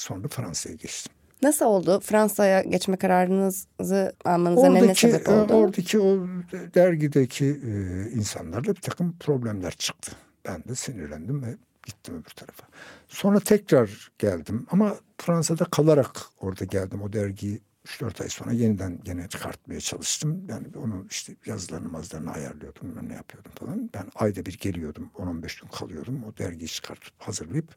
Sonra 0.00 0.28
Fransa'ya 0.28 0.74
geçtim. 0.74 1.12
Nasıl 1.42 1.64
oldu? 1.64 2.00
Fransa'ya 2.00 2.62
geçme 2.62 2.96
kararınızı 2.96 4.12
almanıza 4.24 4.60
oradaki, 4.60 4.86
ne 4.88 4.94
sebep 4.94 5.28
e, 5.28 5.30
oldu? 5.30 5.52
Oradaki 5.52 6.00
o 6.00 6.26
dergideki 6.74 7.46
e, 7.46 7.70
insanlarla 8.10 8.76
bir 8.76 8.80
takım 8.80 9.16
problemler 9.18 9.72
çıktı. 9.72 10.12
Ben 10.46 10.64
de 10.64 10.74
sinirlendim 10.74 11.42
ve 11.42 11.56
gittim 11.86 12.14
öbür 12.14 12.30
tarafa. 12.30 12.66
Sonra 13.08 13.40
tekrar 13.40 14.10
geldim 14.18 14.66
ama 14.70 14.96
Fransa'da 15.18 15.64
kalarak 15.64 16.20
orada 16.40 16.64
geldim. 16.64 17.02
O 17.02 17.12
dergiyi 17.12 17.60
3-4 17.86 18.22
ay 18.22 18.28
sonra 18.28 18.52
yeniden 18.52 18.98
gene 19.04 19.28
çıkartmaya 19.28 19.80
çalıştım. 19.80 20.44
Yani 20.48 20.66
onu 20.76 21.06
işte 21.10 21.36
yazılarını 21.46 21.88
mazlarını 21.88 22.32
ayarlıyordum. 22.32 22.96
Ben 22.96 23.08
ne 23.08 23.14
yapıyordum 23.14 23.52
falan. 23.58 23.90
Ben 23.94 24.06
ayda 24.14 24.46
bir 24.46 24.58
geliyordum. 24.58 25.10
10-15 25.14 25.60
gün 25.62 25.68
kalıyordum. 25.68 26.24
O 26.24 26.36
dergiyi 26.38 26.68
çıkartıp 26.68 27.14
hazırlayıp 27.18 27.74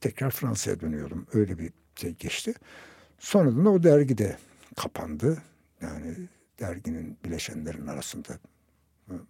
tekrar 0.00 0.30
Fransa'ya 0.30 0.80
dönüyordum. 0.80 1.26
Öyle 1.32 1.58
bir 1.58 1.72
şey 1.96 2.14
geçti. 2.14 2.54
Sonradan 3.18 3.64
da 3.64 3.70
o 3.70 3.82
dergi 3.82 4.18
de 4.18 4.36
kapandı. 4.76 5.42
Yani 5.80 6.14
derginin 6.60 7.18
bileşenlerin 7.24 7.86
arasında 7.86 8.38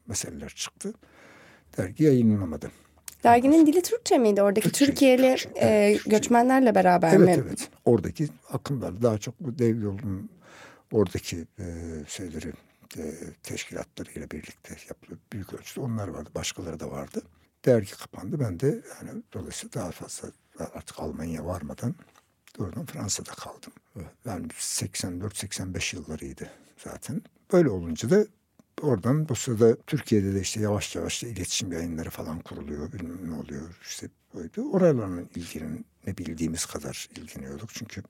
meseleler 0.07 0.49
çıktı. 0.49 0.95
Dergi 1.79 2.05
yayınlanamadı. 2.05 2.71
Derginin 3.25 3.67
dili 3.67 3.83
Türkçe 3.83 4.19
miydi? 4.19 4.43
Oradaki 4.43 4.69
Türkçe, 4.69 4.87
Türkiye'li 4.87 5.37
Türkçe, 5.37 5.61
e, 5.61 5.93
Türkçe. 5.93 6.11
göçmenlerle 6.11 6.75
beraber 6.75 7.09
evet, 7.09 7.21
mi? 7.21 7.33
Evet 7.33 7.45
evet. 7.49 7.69
Oradaki 7.85 8.29
akımlar 8.53 9.03
daha 9.03 9.19
çok 9.19 9.41
bu 9.41 9.59
dev 9.59 9.83
yolun 9.83 10.31
oradaki 10.93 11.47
e, 11.59 11.65
şeyleri 12.09 12.53
e, 12.99 13.03
teşkilatlarıyla 13.43 14.31
birlikte 14.31 14.77
yapılıyor. 14.89 15.19
Büyük 15.33 15.53
ölçüde 15.53 15.81
onlar 15.81 16.09
vardı. 16.09 16.31
Başkaları 16.35 16.81
da 16.81 16.91
vardı. 16.91 17.23
Dergi 17.65 17.93
kapandı. 17.97 18.41
Ben 18.41 18.61
de 18.61 18.67
yani 18.97 19.23
dolayısıyla 19.33 19.73
daha 19.73 19.91
fazla 19.91 20.29
artık 20.75 21.01
Almanya 21.01 21.47
varmadan 21.47 21.95
doğrudan 22.59 22.87
Fransa'da 22.87 23.31
kaldım. 23.31 23.73
Yani 24.25 24.47
84-85 24.47 25.97
yıllarıydı 25.97 26.51
zaten. 26.85 27.23
Böyle 27.53 27.71
olunca 27.71 28.11
da 28.11 28.27
oradan 28.83 29.29
bu 29.29 29.35
sırada 29.35 29.77
Türkiye'de 29.87 30.35
de 30.35 30.41
işte 30.41 30.61
yavaş 30.61 30.97
yavaş 30.97 31.23
da 31.23 31.27
iletişim 31.27 31.73
yayınları 31.73 32.11
falan 32.11 32.41
kuruluyor. 32.41 32.93
Bilmem 32.93 33.31
ne 33.31 33.35
oluyor 33.35 33.79
işte 33.83 34.09
buydu. 34.35 34.71
Oralarla 34.73 35.23
ilginin 35.35 35.87
ne 36.07 36.19
bildiğimiz 36.19 36.67
kadar 36.67 37.09
ilgileniyorduk. 37.17 37.71
Çünkü 37.75 38.03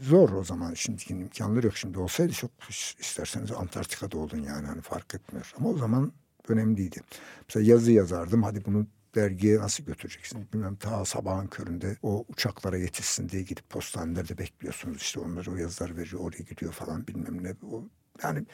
zor 0.00 0.30
o 0.30 0.44
zaman 0.44 0.74
şimdiki 0.74 1.14
imkanları 1.14 1.66
yok. 1.66 1.76
Şimdi 1.76 1.98
olsaydı 1.98 2.32
çok 2.32 2.50
isterseniz 2.98 3.52
Antarktika'da 3.52 4.18
olun 4.18 4.42
yani 4.42 4.66
hani 4.66 4.80
fark 4.80 5.14
etmiyor. 5.14 5.52
Ama 5.58 5.68
o 5.68 5.78
zaman 5.78 6.12
önemliydi. 6.50 7.00
Mesela 7.48 7.66
yazı 7.72 7.92
yazardım. 7.92 8.42
Hadi 8.42 8.64
bunu 8.64 8.86
dergiye 9.14 9.58
nasıl 9.58 9.84
götüreceksin? 9.84 10.46
Bilmem 10.52 10.76
ta 10.76 11.04
sabahın 11.04 11.46
köründe 11.46 11.96
o 12.02 12.24
uçaklara 12.28 12.76
yetişsin 12.76 13.28
diye 13.28 13.42
gidip 13.42 13.70
postanelerde 13.70 14.38
bekliyorsunuz. 14.38 15.02
İşte 15.02 15.20
onları 15.20 15.50
o 15.50 15.56
yazılar 15.56 15.96
veriyor 15.96 16.22
oraya 16.22 16.42
gidiyor 16.42 16.72
falan 16.72 17.06
bilmem 17.06 17.44
ne. 17.44 17.54
O, 17.72 17.84
yani 18.22 18.46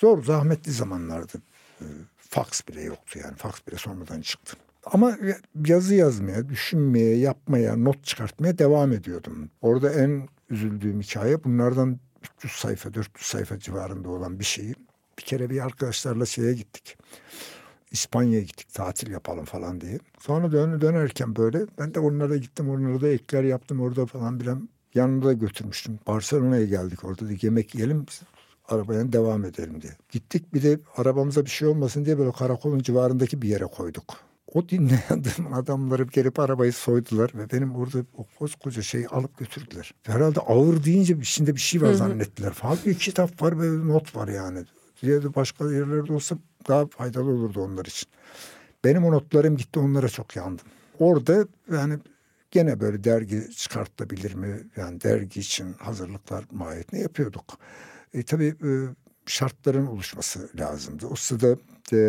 zor 0.00 0.24
zahmetli 0.24 0.72
zamanlardı. 0.72 1.38
E, 1.80 1.86
fax 2.16 2.68
bile 2.68 2.82
yoktu 2.82 3.18
yani. 3.24 3.36
Fax 3.36 3.54
bile 3.68 3.76
sonradan 3.76 4.20
çıktı. 4.20 4.56
Ama 4.84 5.18
yazı 5.66 5.94
yazmaya, 5.94 6.48
düşünmeye, 6.48 7.16
yapmaya, 7.16 7.76
not 7.76 8.04
çıkartmaya 8.04 8.58
devam 8.58 8.92
ediyordum. 8.92 9.50
Orada 9.60 9.92
en 9.92 10.28
üzüldüğüm 10.50 11.00
hikaye 11.00 11.44
bunlardan 11.44 12.00
300 12.38 12.52
sayfa, 12.52 12.94
400 12.94 13.26
sayfa 13.26 13.58
civarında 13.58 14.08
olan 14.08 14.38
bir 14.38 14.44
şeyi. 14.44 14.74
Bir 15.20 15.24
kere 15.24 15.50
bir 15.50 15.64
arkadaşlarla 15.64 16.26
şeye 16.26 16.54
gittik. 16.54 16.98
İspanya'ya 17.90 18.40
gittik 18.40 18.74
tatil 18.74 19.10
yapalım 19.10 19.44
falan 19.44 19.80
diye. 19.80 19.98
Sonra 20.18 20.52
dön 20.52 20.80
dönerken 20.80 21.36
böyle 21.36 21.66
ben 21.78 21.94
de 21.94 22.00
onlara 22.00 22.36
gittim 22.36 22.70
onlara 22.70 23.00
da 23.00 23.08
ekler 23.08 23.44
yaptım 23.44 23.80
orada 23.80 24.06
falan 24.06 24.40
bilen 24.40 24.68
yanında 24.94 25.32
götürmüştüm. 25.32 25.98
Barcelona'ya 26.06 26.64
geldik 26.64 27.04
orada 27.04 27.28
da 27.28 27.32
yemek 27.42 27.74
yiyelim 27.74 28.06
arabaya 28.68 29.12
devam 29.12 29.44
edelim 29.44 29.82
diye. 29.82 29.92
Gittik 30.10 30.54
bir 30.54 30.62
de 30.62 30.78
arabamıza 30.96 31.44
bir 31.44 31.50
şey 31.50 31.68
olmasın 31.68 32.04
diye 32.04 32.18
böyle 32.18 32.32
karakolun 32.32 32.78
civarındaki 32.78 33.42
bir 33.42 33.48
yere 33.48 33.64
koyduk. 33.64 34.16
O 34.54 34.68
dinleyen 34.68 35.24
adamları 35.52 36.04
gelip 36.04 36.40
arabayı 36.40 36.72
soydular 36.72 37.30
ve 37.34 37.50
benim 37.50 37.74
orada 37.76 37.98
o 38.16 38.26
koskoca 38.38 38.82
şeyi 38.82 39.08
alıp 39.08 39.38
götürdüler. 39.38 39.94
Herhalde 40.02 40.40
ağır 40.40 40.84
deyince 40.84 41.16
içinde 41.16 41.54
bir 41.54 41.60
şey 41.60 41.82
var 41.82 41.92
zannettiler. 41.92 42.52
Halbuki 42.60 42.98
kitap 42.98 43.42
var 43.42 43.60
ve 43.60 43.88
not 43.88 44.16
var 44.16 44.28
yani. 44.28 44.64
Diğer 45.02 45.34
başka 45.34 45.72
yerlerde 45.72 46.12
olsa 46.12 46.38
daha 46.68 46.86
faydalı 46.86 47.30
olurdu 47.30 47.60
onlar 47.60 47.84
için. 47.84 48.08
Benim 48.84 49.04
o 49.04 49.12
notlarım 49.12 49.56
gitti 49.56 49.78
onlara 49.78 50.08
çok 50.08 50.36
yandım. 50.36 50.66
Orada 50.98 51.46
yani 51.72 51.98
gene 52.50 52.80
böyle 52.80 53.04
dergi 53.04 53.50
çıkartılabilir 53.56 54.34
mi? 54.34 54.60
Yani 54.76 55.00
dergi 55.00 55.40
için 55.40 55.72
hazırlıklar 55.72 56.44
mahiyetine 56.50 57.00
yapıyorduk. 57.00 57.58
E, 58.14 58.22
tabii 58.22 58.46
e, 58.64 58.70
şartların 59.26 59.86
oluşması 59.86 60.48
lazımdı. 60.58 61.06
O 61.06 61.16
sırada 61.16 61.56
e, 61.92 62.00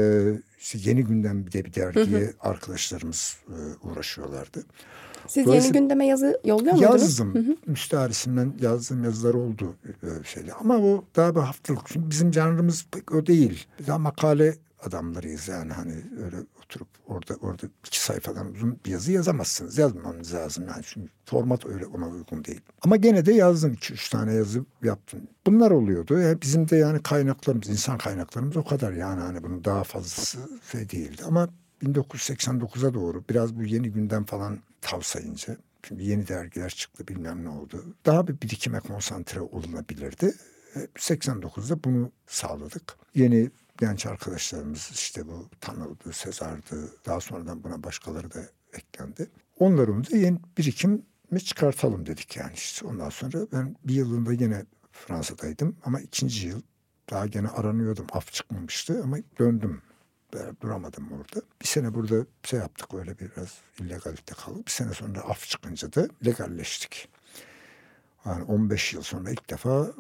işte 0.60 0.80
yeni 0.82 1.04
gündem 1.04 1.46
bir 1.46 1.52
de 1.52 1.66
bir 1.66 1.74
dergiye 1.74 2.22
hı 2.22 2.26
hı. 2.26 2.34
arkadaşlarımız 2.40 3.38
e, 3.50 3.88
uğraşıyorlardı. 3.88 4.64
Siz 5.32 5.48
yeni 5.48 5.72
gündeme 5.72 6.06
yazı 6.06 6.40
yolluyor 6.46 6.74
muydunuz? 6.74 7.02
Yazdım. 7.02 7.36
Hı 7.36 7.40
hı. 7.40 7.56
Yazdığım 8.62 9.04
yazılar 9.04 9.34
oldu 9.34 9.76
e, 9.86 10.24
şeyle. 10.24 10.54
Ama 10.54 10.78
o 10.78 11.04
daha 11.16 11.36
bir 11.36 11.40
haftalık. 11.40 11.82
Çünkü 11.86 12.10
bizim 12.10 12.32
canrımız 12.32 12.86
pek 12.92 13.12
o 13.12 13.26
değil. 13.26 13.68
Daha 13.88 13.98
makale 13.98 14.56
adamlarıyız 14.84 15.48
yani 15.48 15.74
hani 15.74 15.94
öyle 16.24 16.38
oturup 16.64 16.88
orada 17.08 17.36
orada 17.42 17.68
iki 17.88 18.04
sayfadan 18.04 18.52
uzun 18.54 18.80
bir 18.86 18.92
yazı 18.92 19.12
yazamazsınız. 19.12 19.78
Yazmanız 19.78 20.34
lazım 20.34 20.66
yani 20.68 20.82
çünkü 20.84 21.10
format 21.26 21.66
öyle 21.66 21.86
ona 21.86 22.08
uygun 22.08 22.46
değil. 22.46 22.62
Ama 22.82 22.96
gene 22.96 23.26
de 23.26 23.34
yazdım 23.34 23.74
iki 23.74 23.94
üç 23.94 24.10
tane 24.10 24.34
yazı 24.34 24.66
yaptım. 24.84 25.20
Bunlar 25.48 25.72
oluyordu. 25.72 26.20
Yani 26.20 26.42
bizim 26.42 26.70
de 26.70 26.76
yani 26.76 27.04
kaynaklarımız, 27.04 27.70
insan 27.70 27.98
kaynaklarımız 27.98 28.58
o 28.58 28.64
kadar 28.64 28.92
yani 28.92 29.22
hani 29.22 29.44
bunun 29.44 29.64
daha 29.64 29.84
fazlası 29.84 30.38
şey 30.72 30.90
değildi. 30.90 31.22
Ama 31.28 31.50
1989'a 31.84 32.94
doğru 32.94 33.24
biraz 33.30 33.56
bu 33.56 33.64
yeni 33.64 33.92
günden 33.92 34.24
falan 34.24 34.60
tavsayınca 34.82 35.58
çünkü 35.84 36.04
yeni 36.04 36.28
dergiler 36.28 36.70
çıktı 36.70 37.08
bilmem 37.08 37.44
ne 37.44 37.50
oldu. 37.50 37.96
Daha 38.06 38.28
bir 38.28 38.42
birikime 38.42 38.80
konsantre 38.80 39.42
olunabilirdi. 39.42 40.34
89'da 40.76 41.84
bunu 41.84 42.12
sağladık. 42.28 42.96
Yeni 43.16 43.52
genç 43.78 44.06
arkadaşlarımız 44.06 44.90
işte 44.94 45.28
bu 45.28 45.50
Tanıl'dı, 45.62 46.14
Sezar'dı. 46.14 46.90
Daha 47.06 47.20
sonradan 47.20 47.64
buna 47.64 47.84
başkaları 47.84 48.34
da 48.34 48.40
eklendi. 48.74 49.30
Onların 49.60 50.04
da 50.04 50.18
yeni 50.18 50.40
birikim 50.58 51.06
mi 51.32 51.44
çıkartalım 51.44 52.06
dedik 52.06 52.38
yani 52.38 52.54
işte. 52.54 52.88
Ondan 52.88 53.10
sonra 53.10 53.48
ben 53.54 53.76
bir 53.84 53.94
yılında 53.94 54.34
yine 54.34 54.66
Fransa'daydım 54.92 55.78
ama 55.84 56.02
ikinci 56.02 56.48
yıl 56.48 56.62
daha 57.10 57.28
gene 57.28 57.48
aranıyordum. 57.48 58.08
Af 58.12 58.34
çıkmamıştı 58.34 59.02
ama 59.04 59.18
döndüm. 59.40 59.82
Duramadım 60.62 61.12
orada. 61.12 61.46
Bir 61.62 61.68
sene 61.68 61.94
burada 61.94 62.26
şey 62.44 62.60
yaptık 62.60 62.94
öyle 62.94 63.20
biraz 63.20 63.58
illegalite 63.80 64.36
kalıp. 64.36 64.66
Bir 64.68 64.72
sene 64.72 64.94
sonra 64.94 65.22
af 65.22 65.48
çıkınca 65.48 65.94
da 65.94 66.08
legalleştik. 66.26 67.10
Yani 68.26 68.44
15 68.44 68.94
yıl 68.94 69.02
sonra 69.02 69.30
ilk 69.30 69.50
defa 69.50 69.92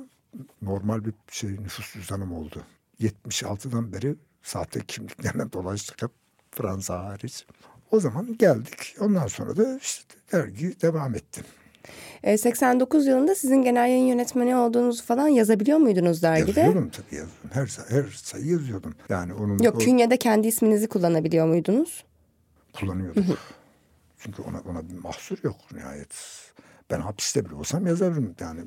normal 0.61 1.05
bir 1.05 1.13
şey 1.31 1.49
nüfus 1.49 1.93
cüzdanım 1.93 2.33
oldu. 2.33 2.63
76'dan 2.99 3.93
beri 3.93 4.15
sahte 4.43 4.85
kimliklerle 4.85 5.51
dolaştık 5.53 6.01
hep 6.01 6.11
Fransa 6.51 7.03
hariç. 7.03 7.45
O 7.91 7.99
zaman 7.99 8.37
geldik. 8.37 8.95
Ondan 8.99 9.27
sonra 9.27 9.57
da 9.57 9.77
işte 9.77 10.15
dergi 10.31 10.81
devam 10.81 11.15
etti. 11.15 11.43
89 12.37 13.07
yılında 13.07 13.35
sizin 13.35 13.61
genel 13.61 13.89
yayın 13.89 14.05
yönetmeni 14.05 14.55
olduğunuzu 14.55 15.03
falan 15.03 15.27
yazabiliyor 15.27 15.77
muydunuz 15.77 16.23
dergide? 16.23 16.59
Yazıyordum 16.59 16.89
tabii 16.89 17.15
yazıyordum. 17.15 17.49
Her, 17.51 17.67
her 17.89 18.03
sayı 18.11 18.45
yazıyordum. 18.45 18.95
Yani 19.09 19.33
onun 19.33 19.59
Yok 19.59 19.75
o, 19.75 19.79
künyede 19.79 20.17
kendi 20.17 20.47
isminizi 20.47 20.87
kullanabiliyor 20.87 21.47
muydunuz? 21.47 22.03
Kullanıyorduk. 22.73 23.37
Çünkü 24.17 24.41
ona, 24.41 24.61
ona 24.71 24.89
bir 24.89 24.93
mahsur 24.93 25.37
yok 25.43 25.55
nihayet. 25.75 26.15
Ben 26.91 26.99
hapiste 26.99 27.45
bile 27.45 27.55
olsam 27.55 27.87
yazarım. 27.87 28.35
Yani 28.39 28.61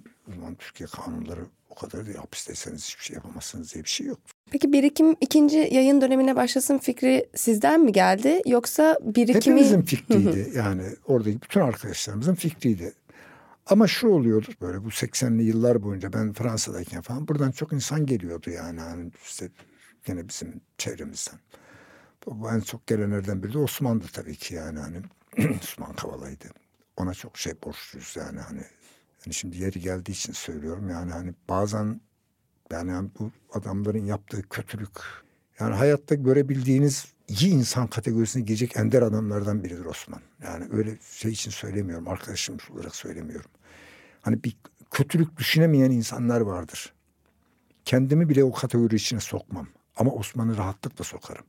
Türkiye 0.59 0.87
kanunları 0.87 1.41
o 1.71 1.75
kadar 1.75 2.07
değil. 2.07 2.17
Hapisteyseniz 2.17 2.85
hiçbir 2.85 3.05
şey 3.05 3.15
yapamazsınız 3.15 3.75
diye 3.75 3.85
bir 3.85 3.89
şey 3.89 4.07
yok. 4.07 4.19
Peki 4.51 4.73
birikim 4.73 5.17
ikinci 5.21 5.57
yayın 5.57 6.01
dönemine 6.01 6.37
başlasın 6.37 6.79
fikri 6.79 7.29
sizden 7.35 7.81
mi 7.81 7.93
geldi 7.93 8.43
yoksa 8.47 8.99
birikimi... 9.03 9.35
Hepimizin 9.35 9.83
fikriydi 9.83 10.53
yani 10.55 10.83
oradaki 11.07 11.43
bütün 11.43 11.61
arkadaşlarımızın 11.61 12.35
fikriydi. 12.35 12.93
Ama 13.67 13.87
şu 13.87 14.09
oluyordu 14.09 14.49
böyle 14.61 14.85
bu 14.85 14.89
80'li 14.89 15.43
yıllar 15.43 15.83
boyunca 15.83 16.12
ben 16.12 16.33
Fransa'dayken 16.33 17.03
falan 17.03 17.29
buradan 17.29 17.51
çok 17.51 17.73
insan 17.73 18.07
geliyordu 18.07 18.51
yani. 18.51 18.81
yani 18.81 19.12
işte 19.25 19.49
yine 20.07 20.29
bizim 20.29 20.61
çevremizden. 20.79 21.39
En 22.53 22.61
çok 22.61 22.87
gelenlerden 22.87 23.43
biri 23.43 23.53
de 23.53 23.59
Osman'dı 23.59 24.05
tabii 24.12 24.37
ki 24.37 24.55
yani 24.55 24.79
hani 24.79 25.03
Osman 25.62 25.93
Kavala'ydı. 25.93 26.45
Ona 26.97 27.15
çok 27.15 27.39
şey 27.39 27.53
borçluyuz 27.65 28.15
yani 28.17 28.41
hani 28.41 28.62
yani 29.27 29.35
şimdi 29.35 29.59
yeri 29.59 29.81
geldiği 29.81 30.12
için 30.12 30.33
söylüyorum 30.33 30.91
yani 30.91 31.12
hani 31.12 31.35
bazen 31.49 32.01
yani 32.71 33.11
bu 33.19 33.31
adamların 33.53 34.05
yaptığı 34.05 34.43
kötülük 34.43 35.01
yani 35.61 35.75
hayatta 35.75 36.15
görebildiğiniz 36.15 37.14
iyi 37.29 37.51
insan 37.51 37.87
kategorisine 37.87 38.43
girecek 38.43 38.77
ender 38.77 39.03
adamlardan 39.03 39.64
biridir 39.64 39.85
Osman. 39.85 40.20
Yani 40.43 40.66
öyle 40.72 40.99
şey 41.11 41.33
için 41.33 41.51
söylemiyorum. 41.51 42.09
Arkadaşım 42.09 42.57
olarak 42.75 42.97
söylemiyorum. 42.97 43.51
Hani 44.22 44.45
bir 44.45 44.57
kötülük 44.91 45.37
düşünemeyen 45.37 45.91
insanlar 45.91 46.41
vardır. 46.41 46.93
Kendimi 47.85 48.29
bile 48.29 48.45
o 48.45 48.53
kategori 48.53 48.95
içine 48.95 49.20
sokmam. 49.20 49.68
Ama 49.97 50.12
Osman'ı 50.12 50.57
rahatlıkla 50.57 51.05
sokarım. 51.05 51.45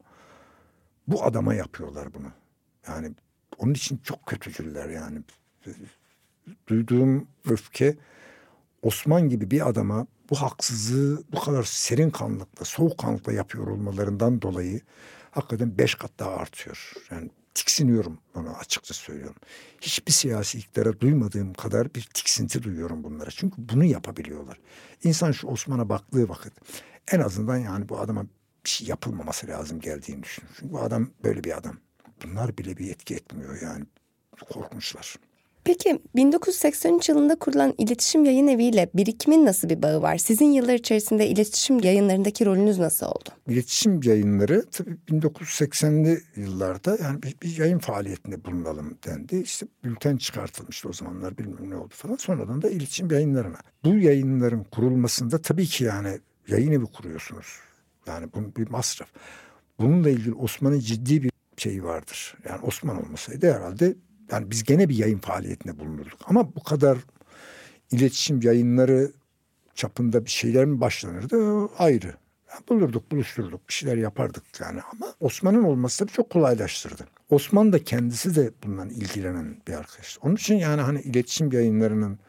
Bu 1.07 1.23
adama 1.23 1.53
yapıyorlar 1.53 2.13
bunu. 2.13 2.31
Yani 2.87 3.11
onun 3.57 3.73
için 3.73 3.97
çok 4.03 4.25
kötücüller 4.25 4.89
yani. 4.89 5.19
Duyduğum 6.67 7.27
öfke 7.45 7.97
Osman 8.81 9.29
gibi 9.29 9.51
bir 9.51 9.69
adama 9.69 10.07
bu 10.29 10.35
haksızlığı 10.35 11.23
bu 11.31 11.39
kadar 11.39 11.63
serin 11.63 12.09
kanlıkla, 12.09 12.65
soğuk 12.65 12.97
kanlıkla 12.97 13.33
yapıyor 13.33 13.67
olmalarından 13.67 14.41
dolayı 14.41 14.81
hakikaten 15.35 15.77
beş 15.77 15.95
kat 15.95 16.11
daha 16.19 16.35
artıyor. 16.35 16.93
Yani 17.11 17.29
tiksiniyorum 17.53 18.19
bunu 18.35 18.57
açıkça 18.57 18.93
söylüyorum. 18.93 19.41
Hiçbir 19.81 20.11
siyasi 20.11 20.57
iktidara 20.57 20.99
duymadığım 20.99 21.53
kadar 21.53 21.95
bir 21.95 22.01
tiksinti 22.13 22.63
duyuyorum 22.63 23.03
bunlara. 23.03 23.29
Çünkü 23.31 23.55
bunu 23.57 23.83
yapabiliyorlar. 23.83 24.59
İnsan 25.03 25.31
şu 25.31 25.47
Osman'a 25.47 25.89
baktığı 25.89 26.29
vakit 26.29 26.53
en 27.11 27.19
azından 27.19 27.57
yani 27.57 27.89
bu 27.89 27.99
adama 27.99 28.23
bir 28.65 28.69
şey 28.69 28.87
yapılmaması 28.87 29.47
lazım 29.47 29.79
geldiğini 29.79 30.23
düşünüyor. 30.23 30.53
Çünkü 30.59 30.73
bu 30.73 30.79
adam 30.81 31.09
böyle 31.23 31.43
bir 31.43 31.57
adam. 31.57 31.77
Bunlar 32.23 32.57
bile 32.57 32.77
bir 32.77 32.91
etki 32.91 33.15
etmiyor 33.15 33.61
yani. 33.61 33.85
Korkmuşlar. 34.49 35.15
Peki 35.65 35.99
1983 36.15 37.09
yılında 37.09 37.35
kurulan 37.35 37.73
iletişim 37.77 38.25
yayın 38.25 38.47
eviyle 38.47 38.89
birikimin 38.93 39.45
nasıl 39.45 39.69
bir 39.69 39.81
bağı 39.81 40.01
var? 40.01 40.17
Sizin 40.17 40.45
yıllar 40.45 40.73
içerisinde 40.73 41.27
iletişim 41.27 41.79
yayınlarındaki 41.79 42.45
rolünüz 42.45 42.79
nasıl 42.79 43.05
oldu? 43.05 43.29
İletişim 43.47 43.99
yayınları 44.03 44.65
tabii 44.71 44.97
1980'li 45.09 46.21
yıllarda 46.35 46.97
yani 47.03 47.23
bir, 47.23 47.35
bir 47.41 47.57
yayın 47.57 47.79
faaliyetinde 47.79 48.45
bulunalım 48.45 48.97
dendi. 49.05 49.37
İşte 49.37 49.65
bülten 49.83 50.17
çıkartılmıştı 50.17 50.89
o 50.89 50.93
zamanlar 50.93 51.37
bilmem 51.37 51.69
ne 51.69 51.75
oldu 51.75 51.93
falan. 51.93 52.15
Sonradan 52.15 52.61
da 52.61 52.69
iletişim 52.69 53.11
yayınlarına. 53.11 53.57
Bu 53.83 53.95
yayınların 53.95 54.63
kurulmasında 54.63 55.41
tabii 55.41 55.65
ki 55.65 55.83
yani 55.83 56.19
yayın 56.47 56.71
evi 56.71 56.85
kuruyorsunuz. 56.85 57.47
Yani 58.07 58.27
bunun 58.35 58.55
bir 58.55 58.69
masraf. 58.69 59.09
Bununla 59.79 60.09
ilgili 60.09 60.33
Osman'ın 60.33 60.79
ciddi 60.79 61.23
bir 61.23 61.31
şeyi 61.57 61.83
vardır. 61.83 62.37
Yani 62.49 62.61
Osman 62.61 63.05
olmasaydı 63.05 63.53
herhalde 63.53 63.95
yani 64.31 64.51
biz 64.51 64.63
gene 64.63 64.89
bir 64.89 64.95
yayın 64.95 65.19
faaliyetinde 65.19 65.79
bulunurduk. 65.79 66.19
Ama 66.25 66.55
bu 66.55 66.63
kadar 66.63 66.97
iletişim 67.91 68.41
yayınları 68.41 69.11
çapında 69.75 70.25
bir 70.25 70.29
şeyler 70.29 70.65
mi 70.65 70.81
başlanırdı 70.81 71.67
ayrı. 71.77 72.15
Yani 72.53 72.67
bulurduk, 72.69 73.11
buluşturduk, 73.11 73.69
bir 73.69 73.73
şeyler 73.73 73.97
yapardık 73.97 74.43
yani 74.59 74.79
ama 74.91 75.13
Osman'ın 75.19 75.63
olması 75.63 75.99
tabii 75.99 76.15
çok 76.15 76.29
kolaylaştırdı. 76.29 77.07
Osman 77.29 77.73
da 77.73 77.83
kendisi 77.83 78.35
de 78.35 78.51
bundan 78.63 78.89
ilgilenen 78.89 79.57
bir 79.67 79.73
arkadaş. 79.73 80.17
Onun 80.21 80.35
için 80.35 80.55
yani 80.55 80.81
hani 80.81 81.01
iletişim 81.01 81.51
yayınlarının 81.51 82.19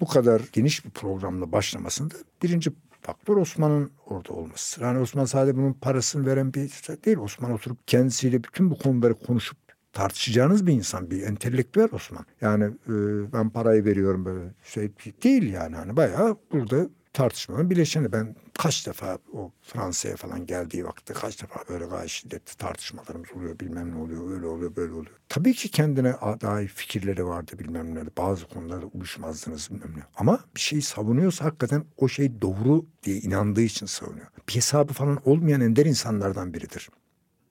bu 0.00 0.06
kadar 0.06 0.42
geniş 0.52 0.84
bir 0.84 0.90
programla 0.90 1.52
başlamasında 1.52 2.14
birinci 2.42 2.70
faktör 3.02 3.36
Osman'ın 3.36 3.90
orada 4.06 4.32
olması. 4.32 4.82
Yani 4.82 4.98
Osman 4.98 5.24
sadece 5.24 5.56
bunun 5.56 5.72
parasını 5.72 6.26
veren 6.26 6.54
bir 6.54 6.68
şey 6.68 7.04
değil. 7.04 7.16
Osman 7.16 7.52
oturup 7.52 7.88
kendisiyle 7.88 8.44
bütün 8.44 8.70
bu 8.70 8.78
konuları 8.78 9.14
konuşup 9.14 9.58
tartışacağınız 9.96 10.66
bir 10.66 10.72
insan, 10.72 11.10
bir 11.10 11.22
entelektüel 11.22 11.88
Osman. 11.92 12.26
Yani 12.40 12.64
e, 12.64 12.92
ben 13.32 13.50
parayı 13.50 13.84
veriyorum 13.84 14.24
böyle 14.24 14.54
şey 14.64 14.90
değil 15.22 15.52
yani. 15.52 15.76
Hani 15.76 15.96
bayağı 15.96 16.36
burada 16.52 16.88
tartışmanın 17.12 17.70
bileşeni. 17.70 18.12
Ben 18.12 18.36
kaç 18.58 18.86
defa 18.86 19.18
o 19.32 19.52
Fransa'ya 19.62 20.16
falan 20.16 20.46
geldiği 20.46 20.84
vakitte 20.84 21.14
kaç 21.14 21.42
defa 21.42 21.60
böyle 21.68 21.84
gayet 21.84 22.10
şiddetli 22.10 22.56
tartışmalarımız 22.56 23.28
oluyor 23.36 23.60
bilmem 23.60 23.90
ne 23.90 23.96
oluyor 23.96 24.30
öyle 24.30 24.46
oluyor 24.46 24.76
böyle 24.76 24.92
oluyor. 24.92 25.16
Tabii 25.28 25.52
ki 25.54 25.68
kendine 25.68 26.12
dair 26.40 26.68
fikirleri 26.68 27.26
vardı 27.26 27.52
bilmem 27.58 27.94
ne 27.94 28.00
bazı 28.18 28.48
konularda 28.48 28.86
uyuşmazdınız 28.86 29.70
bilmem 29.70 29.92
ne. 29.96 30.02
Ama 30.16 30.40
bir 30.56 30.60
şeyi 30.60 30.82
savunuyorsa 30.82 31.44
hakikaten 31.44 31.84
o 31.96 32.08
şey 32.08 32.42
doğru 32.42 32.86
diye 33.02 33.16
inandığı 33.16 33.62
için 33.62 33.86
savunuyor. 33.86 34.26
Bir 34.48 34.54
hesabı 34.54 34.92
falan 34.92 35.20
olmayan 35.24 35.60
ender 35.60 35.86
insanlardan 35.86 36.54
biridir. 36.54 36.88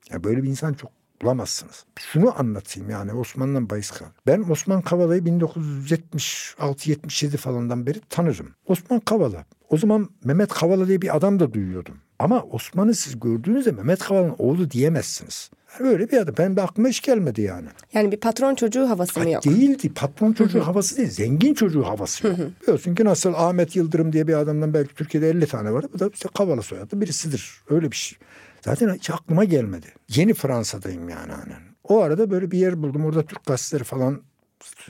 Yani 0.10 0.24
böyle 0.24 0.44
bir 0.44 0.50
insan 0.50 0.74
çok 0.74 0.92
bulamazsınız. 1.22 1.86
Şunu 2.00 2.40
anlatayım 2.40 2.90
yani 2.90 3.14
Osman'dan 3.14 3.70
bahis 3.70 3.92
kal. 3.92 4.06
Ben 4.28 4.46
Osman 4.50 4.82
Kavala'yı 4.82 5.22
1976-77 5.22 7.38
falandan 7.38 7.86
beri 7.86 8.02
tanırım. 8.10 8.48
Osman 8.68 9.00
Kavala. 9.00 9.46
O 9.70 9.78
zaman 9.78 10.10
Mehmet 10.24 10.50
Kavala 10.50 10.88
diye 10.88 11.02
bir 11.02 11.16
adam 11.16 11.40
da 11.40 11.54
duyuyordum. 11.54 11.96
Ama 12.20 12.44
Osman'ı 12.44 12.96
siz 12.96 13.20
gördüğünüzde 13.20 13.72
Mehmet 13.72 14.00
Kavala'nın 14.00 14.36
oğlu 14.38 14.72
diyemezsiniz. 14.72 15.50
Yani 15.80 15.90
öyle 15.90 16.12
bir 16.12 16.18
adam. 16.18 16.36
Ben 16.38 16.56
de 16.56 16.62
aklıma 16.62 16.90
hiç 16.90 17.02
gelmedi 17.02 17.42
yani. 17.42 17.68
Yani 17.94 18.12
bir 18.12 18.18
patron 18.18 18.56
çocuğu 18.56 18.90
havası 18.90 19.20
mı 19.20 19.30
yok? 19.30 19.46
Değildi. 19.46 19.94
Patron 19.94 20.34
çocuğu 20.34 20.68
havası 20.68 20.98
değil. 20.98 21.10
Zengin 21.10 21.54
çocuğu 21.54 21.84
havası 21.84 22.28
yok. 22.28 22.38
Biliyorsun 22.62 22.96
ki 22.96 23.06
nasıl 23.06 23.34
Ahmet 23.34 23.76
Yıldırım 23.76 24.14
diye 24.14 24.28
bir 24.28 24.34
adamdan 24.34 24.74
belki 24.74 24.96
Türkiye'de 24.96 25.30
50 25.30 25.48
tane 25.48 25.74
var. 25.74 25.86
Bu 25.94 26.00
da 26.00 26.10
işte 26.14 26.30
Kavala 26.38 26.62
soyadı 26.62 27.02
birisidir. 27.02 27.52
Öyle 27.70 27.92
bir 27.92 27.96
şey. 27.96 28.18
Zaten 28.66 28.94
hiç 28.94 29.10
aklıma 29.10 29.44
gelmedi. 29.44 29.88
Yeni 30.10 30.34
Fransa'dayım 30.34 31.10
yani. 31.10 31.32
Hani. 31.32 31.54
O 31.84 32.02
arada 32.02 32.32
böyle 32.32 32.52
bir 32.52 32.58
yer 32.58 32.82
buldum. 32.82 33.06
Orada 33.06 33.26
Türk 33.26 33.46
gazeteleri 33.46 33.84
falan 33.84 34.22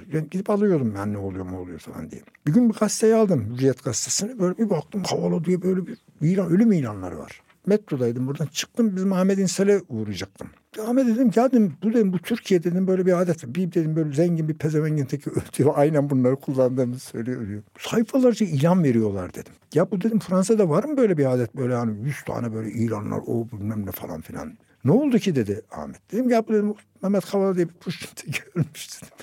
gidip 0.10 0.50
alıyordum 0.50 0.96
yani 0.96 1.14
ne 1.14 1.18
oluyor 1.18 1.46
mu 1.46 1.60
oluyor 1.60 1.80
falan 1.80 2.12
diye. 2.12 2.22
Bir 2.48 2.54
gün 2.54 2.70
bir 2.70 2.74
gazeteyi 2.74 3.16
aldım. 3.16 3.56
Hürriyet 3.56 3.84
gazetesini. 3.84 4.40
Böyle 4.40 4.58
bir 4.58 4.70
baktım 4.70 5.04
havalı 5.04 5.46
diye 5.46 5.62
böyle 5.62 5.88
bir 5.88 5.98
ilan, 6.22 6.50
ölüm 6.50 6.72
ilanları 6.72 7.18
var. 7.18 7.42
Metrodaydım 7.68 8.28
buradan 8.28 8.46
çıktım 8.46 8.96
bizim 8.96 9.14
Ahmet 9.14 9.40
İnsel'e 9.40 9.82
uğrayacaktım. 9.90 10.50
Ahmet 10.88 11.08
dedim 11.08 11.32
ya 11.36 11.52
dedim 11.52 11.74
bu 11.84 11.94
dedim 11.94 12.14
bu 12.14 12.20
Türkiye 12.20 12.64
dedim 12.64 12.88
böyle 12.88 13.06
bir 13.06 13.22
adet. 13.22 13.44
Bir 13.48 13.74
dedim 13.74 13.96
böyle 13.96 14.14
zengin 14.14 14.48
bir 14.48 14.54
pezevengin 14.54 15.06
teki 15.06 15.30
ötüyor. 15.36 15.74
Aynen 15.76 16.10
bunları 16.10 16.36
kullandığımı 16.36 17.00
söylüyor. 17.00 17.48
Diyor. 17.48 17.64
Sayfalarca 17.80 18.46
ilan 18.46 18.84
veriyorlar 18.84 19.34
dedim. 19.34 19.54
Ya 19.74 19.92
bu 19.92 20.02
dedim 20.02 20.20
Fransa'da 20.20 20.70
var 20.70 20.84
mı 20.84 20.98
böyle 20.98 21.18
bir 21.18 21.34
adet 21.34 21.56
böyle 21.56 21.76
hani 21.76 22.06
yüz 22.06 22.24
tane 22.24 22.54
böyle 22.54 22.72
ilanlar 22.72 23.20
o 23.28 23.48
bilmem 23.52 23.86
ne 23.86 23.92
falan 23.92 24.22
filan. 24.22 24.58
Ne 24.86 24.92
oldu 24.92 25.20
ki 25.20 25.36
dedi 25.36 25.62
Ahmet. 25.72 26.12
Dedim 26.12 26.30
ya 26.30 26.48
bu 26.48 26.54
dedim 26.54 26.74
Mehmet 27.02 27.26
Kavala 27.26 27.56
diye 27.56 27.70
bir 27.70 27.74
pushkinti 27.74 28.32
görmüş 28.56 29.02
dedim. 29.02 29.14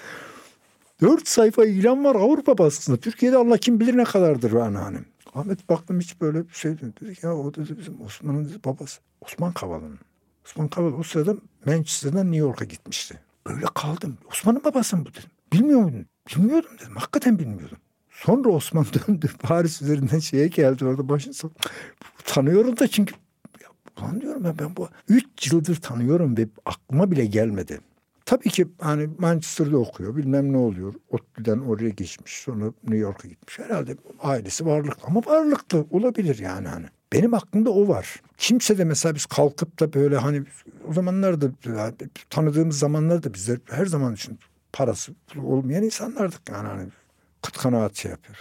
Dört 1.03 1.29
sayfa 1.29 1.65
ilan 1.65 2.05
var 2.05 2.15
Avrupa 2.15 2.59
baskısında. 2.59 2.97
Türkiye'de 2.97 3.37
Allah 3.37 3.59
kim 3.59 3.81
bilir 3.81 3.97
ne 3.97 4.05
kadardır 4.05 4.53
yani 4.53 4.79
hani. 4.79 4.99
Ahmet 5.35 5.69
baktım 5.69 6.01
hiç 6.01 6.21
böyle 6.21 6.49
bir 6.49 6.55
şey 6.55 6.79
dedi. 6.81 7.17
Ya 7.23 7.37
o 7.37 7.55
dedi 7.55 7.79
bizim 7.79 8.01
Osman'ın 8.01 8.61
babası. 8.65 9.01
Osman 9.21 9.53
Kavala'nın. 9.53 9.99
Osman 10.47 10.69
Kavala 10.69 10.97
o 10.97 11.03
sırada 11.03 11.37
Manchester'dan 11.67 12.33
New 12.33 12.37
York'a 12.37 12.65
gitmişti. 12.65 13.21
Böyle 13.47 13.67
kaldım. 13.75 14.19
Osman'ın 14.31 14.65
babası 14.65 14.97
mı 14.97 15.07
bu 15.07 15.11
dedim. 15.11 15.31
Bilmiyor 15.53 15.81
muydun? 15.81 16.07
Bilmiyordum 16.31 16.71
dedim. 16.81 16.97
Hakikaten 16.97 17.39
bilmiyordum. 17.39 17.79
Sonra 18.11 18.49
Osman 18.49 18.87
döndü. 19.09 19.31
Paris 19.39 19.83
üzerinden 19.83 20.19
şeye 20.19 20.47
geldi 20.49 20.85
orada 20.85 21.09
başını 21.09 21.35
sok. 21.35 21.53
Tanıyorum 22.25 22.79
da 22.79 22.89
çünkü 22.89 23.15
ya, 23.63 23.69
ulan 24.01 24.21
diyorum 24.21 24.45
ben, 24.45 24.59
ben 24.59 24.77
bu 24.77 24.89
üç 25.09 25.53
yıldır 25.53 25.77
tanıyorum 25.77 26.37
ve 26.37 26.49
aklıma 26.67 27.11
bile 27.11 27.27
gelmedi. 27.27 27.81
Tabii 28.33 28.49
ki 28.51 28.69
hani 28.81 29.09
Manchester'da 29.19 29.79
okuyor 29.79 30.17
bilmem 30.17 30.53
ne 30.53 30.57
oluyor. 30.57 30.95
ODTÜ'den 31.11 31.59
oraya 31.59 31.89
geçmiş 31.89 32.33
sonra 32.33 32.65
New 32.65 32.97
York'a 32.97 33.29
gitmiş. 33.29 33.59
Herhalde 33.59 33.97
ailesi 34.21 34.67
varlıklı 34.67 35.03
ama 35.07 35.21
varlıklı 35.27 35.87
olabilir 35.91 36.39
yani 36.39 36.69
hani. 36.69 36.87
Benim 37.13 37.35
aklımda 37.35 37.71
o 37.71 37.89
var. 37.89 38.23
Kimse 38.39 38.79
de 38.79 38.85
mesela 38.85 39.15
biz 39.15 39.27
kalkıp 39.27 39.81
da 39.81 39.93
böyle 39.93 40.17
hani 40.17 40.43
o 40.89 40.93
zamanlarda 40.93 41.51
tanıdığımız 42.31 42.79
zamanlarda 42.79 43.35
bizler 43.35 43.59
her 43.71 43.87
zaman 43.87 44.15
için 44.15 44.39
parası 44.73 45.13
olmayan 45.43 45.83
insanlardık 45.83 46.49
yani 46.51 46.69
hani 46.69 46.89
kıt 47.43 47.59
kanaat 47.59 47.97
şey 47.97 48.11
yapıyor. 48.11 48.39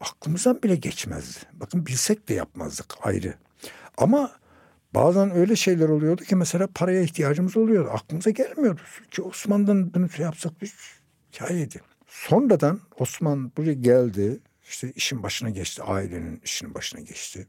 Aklımızdan 0.00 0.62
bile 0.62 0.76
geçmezdi. 0.76 1.38
Bakın 1.52 1.86
bilsek 1.86 2.28
de 2.28 2.34
yapmazdık 2.34 2.94
ayrı. 3.02 3.34
Ama 3.96 4.30
bazen 4.94 5.30
öyle 5.30 5.56
şeyler 5.56 5.88
oluyordu 5.88 6.24
ki 6.24 6.36
mesela 6.36 6.68
paraya 6.74 7.02
ihtiyacımız 7.02 7.56
oluyordu. 7.56 7.90
Aklımıza 7.90 8.30
gelmiyordu. 8.30 8.80
Ki 9.10 9.22
Osman'dan 9.22 9.94
bunu 9.94 10.08
şey 10.08 10.24
yapsak 10.24 10.62
bir 10.62 10.74
hikayeydi. 11.32 11.80
Sonradan 12.06 12.80
Osman 12.98 13.52
buraya 13.56 13.72
geldi. 13.72 14.40
İşte 14.64 14.92
işin 14.92 15.22
başına 15.22 15.50
geçti. 15.50 15.82
Ailenin 15.82 16.40
işinin 16.44 16.74
başına 16.74 17.00
geçti. 17.00 17.46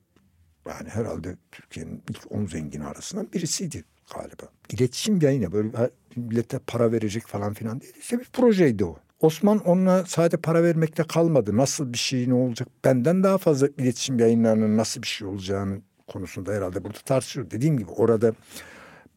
Yani 0.67 0.89
herhalde 0.89 1.37
Türkiye'nin 1.51 2.03
ilk 2.09 2.31
on 2.31 2.45
zengini 2.45 2.85
arasından 2.85 3.27
birisiydi 3.33 3.83
galiba. 4.15 4.43
İletişim 4.69 5.21
yayını 5.21 5.51
böyle 5.51 5.89
millete 6.15 6.59
para 6.59 6.91
verecek 6.91 7.27
falan 7.27 7.53
filan 7.53 7.81
değil. 7.81 7.93
İşte 7.99 8.19
bir 8.19 8.25
projeydi 8.25 8.85
o. 8.85 8.97
Osman 9.19 9.57
onunla 9.57 10.05
sadece 10.05 10.37
para 10.37 10.63
vermekle 10.63 11.03
kalmadı. 11.03 11.57
Nasıl 11.57 11.93
bir 11.93 11.97
şey 11.97 12.29
ne 12.29 12.33
olacak? 12.33 12.67
Benden 12.85 13.23
daha 13.23 13.37
fazla 13.37 13.67
iletişim 13.67 14.19
yayınlarının 14.19 14.77
nasıl 14.77 15.01
bir 15.01 15.07
şey 15.07 15.27
olacağını 15.27 15.81
konusunda 16.13 16.53
herhalde 16.53 16.83
burada 16.83 16.99
tartışıyor. 16.99 17.51
Dediğim 17.51 17.77
gibi 17.77 17.91
orada 17.91 18.33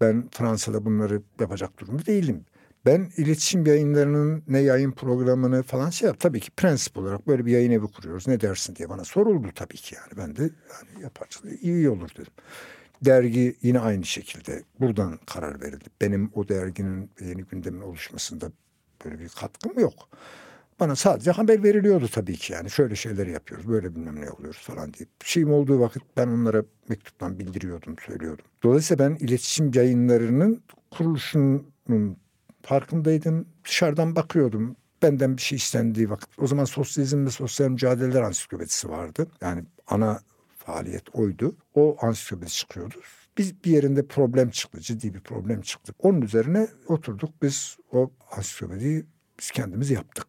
ben 0.00 0.28
Fransa'da 0.30 0.84
bunları 0.84 1.22
yapacak 1.40 1.78
durumda 1.78 2.06
değilim. 2.06 2.44
Ben 2.86 3.10
iletişim 3.16 3.66
yayınlarının 3.66 4.42
ne 4.48 4.58
yayın 4.58 4.92
programını 4.92 5.62
falan 5.62 5.90
şey 5.90 6.06
yap. 6.06 6.20
Tabii 6.20 6.40
ki 6.40 6.50
prensip 6.50 6.98
olarak 6.98 7.26
böyle 7.26 7.46
bir 7.46 7.52
yayın 7.52 7.70
evi 7.70 7.86
kuruyoruz. 7.86 8.28
Ne 8.28 8.40
dersin 8.40 8.76
diye 8.76 8.88
bana 8.88 9.04
soruldu 9.04 9.48
tabii 9.54 9.76
ki 9.76 9.94
yani. 9.94 10.12
Ben 10.16 10.36
de 10.36 10.42
yani 10.42 11.02
yaparsanız 11.02 11.62
iyi 11.62 11.90
olur 11.90 12.10
dedim. 12.16 12.32
Dergi 13.02 13.56
yine 13.62 13.80
aynı 13.80 14.04
şekilde 14.04 14.62
buradan 14.80 15.18
karar 15.26 15.60
verildi. 15.60 15.84
Benim 16.00 16.30
o 16.34 16.48
derginin 16.48 17.10
yeni 17.20 17.42
gündemin 17.42 17.80
oluşmasında 17.80 18.52
böyle 19.04 19.18
bir 19.18 19.28
katkım 19.28 19.78
yok. 19.78 20.08
Bana 20.80 20.96
sadece 20.96 21.30
haber 21.30 21.62
veriliyordu 21.62 22.08
tabii 22.08 22.36
ki 22.36 22.52
yani 22.52 22.70
şöyle 22.70 22.94
şeyler 22.94 23.26
yapıyoruz 23.26 23.68
böyle 23.68 23.94
bilmem 23.94 24.20
ne 24.20 24.30
oluyoruz 24.30 24.60
falan 24.60 24.94
diye. 24.94 25.06
Bir 25.22 25.26
şeyim 25.26 25.52
olduğu 25.52 25.80
vakit 25.80 26.02
ben 26.16 26.28
onlara 26.28 26.64
mektuptan 26.88 27.38
bildiriyordum 27.38 27.96
söylüyordum. 28.06 28.44
Dolayısıyla 28.62 29.10
ben 29.10 29.14
iletişim 29.14 29.70
yayınlarının 29.74 30.62
kuruluşunun 30.90 32.16
farkındaydım. 32.62 33.46
Dışarıdan 33.64 34.16
bakıyordum. 34.16 34.76
Benden 35.02 35.36
bir 35.36 35.42
şey 35.42 35.56
istendiği 35.56 36.10
vakit. 36.10 36.28
O 36.38 36.46
zaman 36.46 36.64
sosyalizm 36.64 37.26
ve 37.26 37.30
sosyal 37.30 37.68
mücadeleler 37.68 38.22
ansiklopedisi 38.22 38.88
vardı. 38.88 39.26
Yani 39.40 39.64
ana 39.86 40.20
faaliyet 40.58 41.14
oydu. 41.14 41.56
O 41.74 41.96
ansiklopedi 42.00 42.50
çıkıyordu. 42.50 42.94
Biz 43.38 43.64
bir 43.64 43.70
yerinde 43.70 44.06
problem 44.06 44.50
çıktı, 44.50 44.80
ciddi 44.80 45.14
bir 45.14 45.20
problem 45.20 45.60
çıktı. 45.60 45.92
Onun 45.98 46.22
üzerine 46.22 46.68
oturduk 46.88 47.30
biz 47.42 47.76
o 47.92 48.10
ansiklopediyi 48.36 49.04
biz 49.40 49.50
kendimiz 49.50 49.90
yaptık. 49.90 50.26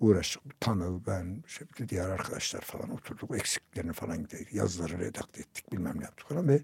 Uğraştık. 0.00 0.60
Tanıl, 0.60 1.00
ben, 1.06 1.42
işte 1.46 1.64
diğer 1.88 2.08
arkadaşlar 2.10 2.60
falan 2.60 2.90
oturduk. 2.90 3.36
Eksiklerini 3.36 3.92
falan 3.92 4.22
gidelim. 4.22 4.46
Yazıları 4.52 4.98
redakte 4.98 5.40
ettik, 5.40 5.72
bilmem 5.72 6.00
ne 6.00 6.04
yaptık 6.04 6.28
falan 6.28 6.48
ve 6.48 6.60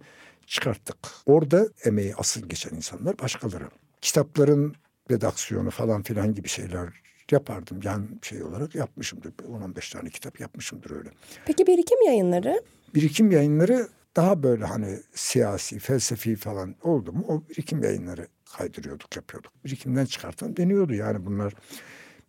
çıkarttık. 0.47 0.97
Orada 1.27 1.69
emeği 1.85 2.15
asıl 2.17 2.49
geçen 2.49 2.77
insanlar 2.77 3.19
başkaları. 3.19 3.69
Kitapların 4.01 4.75
redaksiyonu 5.11 5.71
falan 5.71 6.03
filan 6.03 6.35
gibi 6.35 6.49
şeyler 6.49 6.89
yapardım. 7.31 7.81
Yani 7.85 8.07
şey 8.23 8.43
olarak 8.43 8.75
yapmışımdır. 8.75 9.31
10-15 9.31 9.93
tane 9.93 10.11
kitap 10.11 10.41
yapmışımdır 10.41 10.91
öyle. 10.91 11.11
Peki 11.47 11.67
birikim 11.67 11.99
yayınları? 12.07 12.63
Birikim 12.95 13.31
yayınları 13.31 13.89
daha 14.17 14.43
böyle 14.43 14.65
hani 14.65 14.99
siyasi, 15.15 15.79
felsefi 15.79 16.37
falan 16.37 16.75
oldu 16.83 17.13
mu 17.13 17.25
o 17.29 17.43
birikim 17.51 17.83
yayınları 17.83 18.27
kaydırıyorduk, 18.57 19.17
yapıyorduk. 19.17 19.53
Birikimden 19.65 20.05
çıkartan 20.05 20.57
deniyordu 20.57 20.95
yani 20.95 21.27
bunlar 21.27 21.55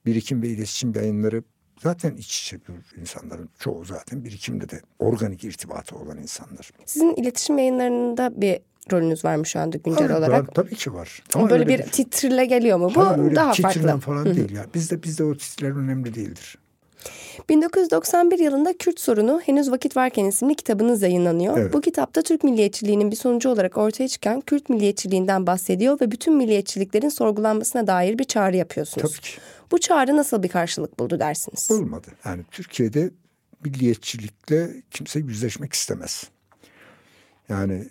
birikim 0.06 0.42
ve 0.42 0.48
iletişim 0.48 0.94
yayınları 0.96 1.44
zaten 1.84 2.16
iç 2.16 2.42
içe 2.42 2.58
insanların 3.02 3.50
çoğu 3.60 3.86
zaten 3.86 4.24
birikimde 4.24 4.70
de 4.70 4.82
organik 5.00 5.44
irtibatı 5.44 5.96
olan 5.96 6.18
insanlar. 6.18 6.72
Sizin 6.86 7.16
iletişim 7.16 7.58
yayınlarında 7.58 8.42
bir 8.42 8.60
rolünüz 8.92 9.26
var 9.26 9.36
mı 9.36 9.46
şu 9.46 9.60
anda 9.60 9.78
güncel 9.78 10.08
Hayır, 10.08 10.20
olarak? 10.20 10.48
Ben, 10.48 10.54
tabii 10.54 10.76
ki 10.76 10.94
var. 10.94 11.24
Ama 11.36 11.50
böyle 11.50 11.68
bir, 11.68 11.80
bir 11.80 11.84
titrle 11.84 12.46
geliyor 12.46 12.78
mu? 12.78 12.92
Bu 12.96 13.06
Hayır, 13.06 13.36
daha 13.36 13.54
farklı. 13.54 14.00
falan 14.00 14.26
değil 14.26 14.52
ya. 14.52 14.66
Bizde 14.74 15.04
bizde 15.04 15.24
o 15.24 15.38
titrler 15.38 15.72
önemli 15.72 16.16
değildir. 16.16 16.58
1991 17.50 18.40
yılında 18.40 18.78
Kürt 18.78 19.00
Sorunu 19.00 19.42
Henüz 19.46 19.72
Vakit 19.72 19.98
Varken 19.98 20.26
isimli 20.26 20.56
kitabınız 20.56 21.02
yayınlanıyor. 21.02 21.58
Evet. 21.58 21.74
Bu 21.74 21.82
kitapta 21.82 22.22
Türk 22.22 22.44
milliyetçiliğinin 22.44 23.12
bir 23.12 23.16
sonucu 23.16 23.50
olarak 23.50 23.78
ortaya 23.78 24.08
çıkan 24.08 24.42
Kürt 24.42 24.70
milliyetçiliğinden 24.70 25.48
bahsediyor 25.48 26.02
ve 26.02 26.12
bütün 26.12 26.34
milliyetçiliklerin 26.34 27.10
sorgulanmasına 27.10 27.88
dair 27.88 28.20
bir 28.20 28.24
çağrı 28.24 28.58
yapıyorsunuz. 28.58 29.12
Tabii 29.12 29.22
ki. 29.22 29.32
Bu 29.72 29.80
çağrı 29.80 30.18
nasıl 30.18 30.44
bir 30.44 30.50
karşılık 30.50 31.00
buldu 31.00 31.20
dersiniz? 31.20 31.70
Bulmadı. 31.70 32.08
Yani 32.26 32.44
Türkiye'de 32.52 33.12
milliyetçilikle 33.66 34.70
kimse 34.92 35.20
yüzleşmek 35.20 35.74
istemez. 35.74 36.24
Yani 37.50 37.86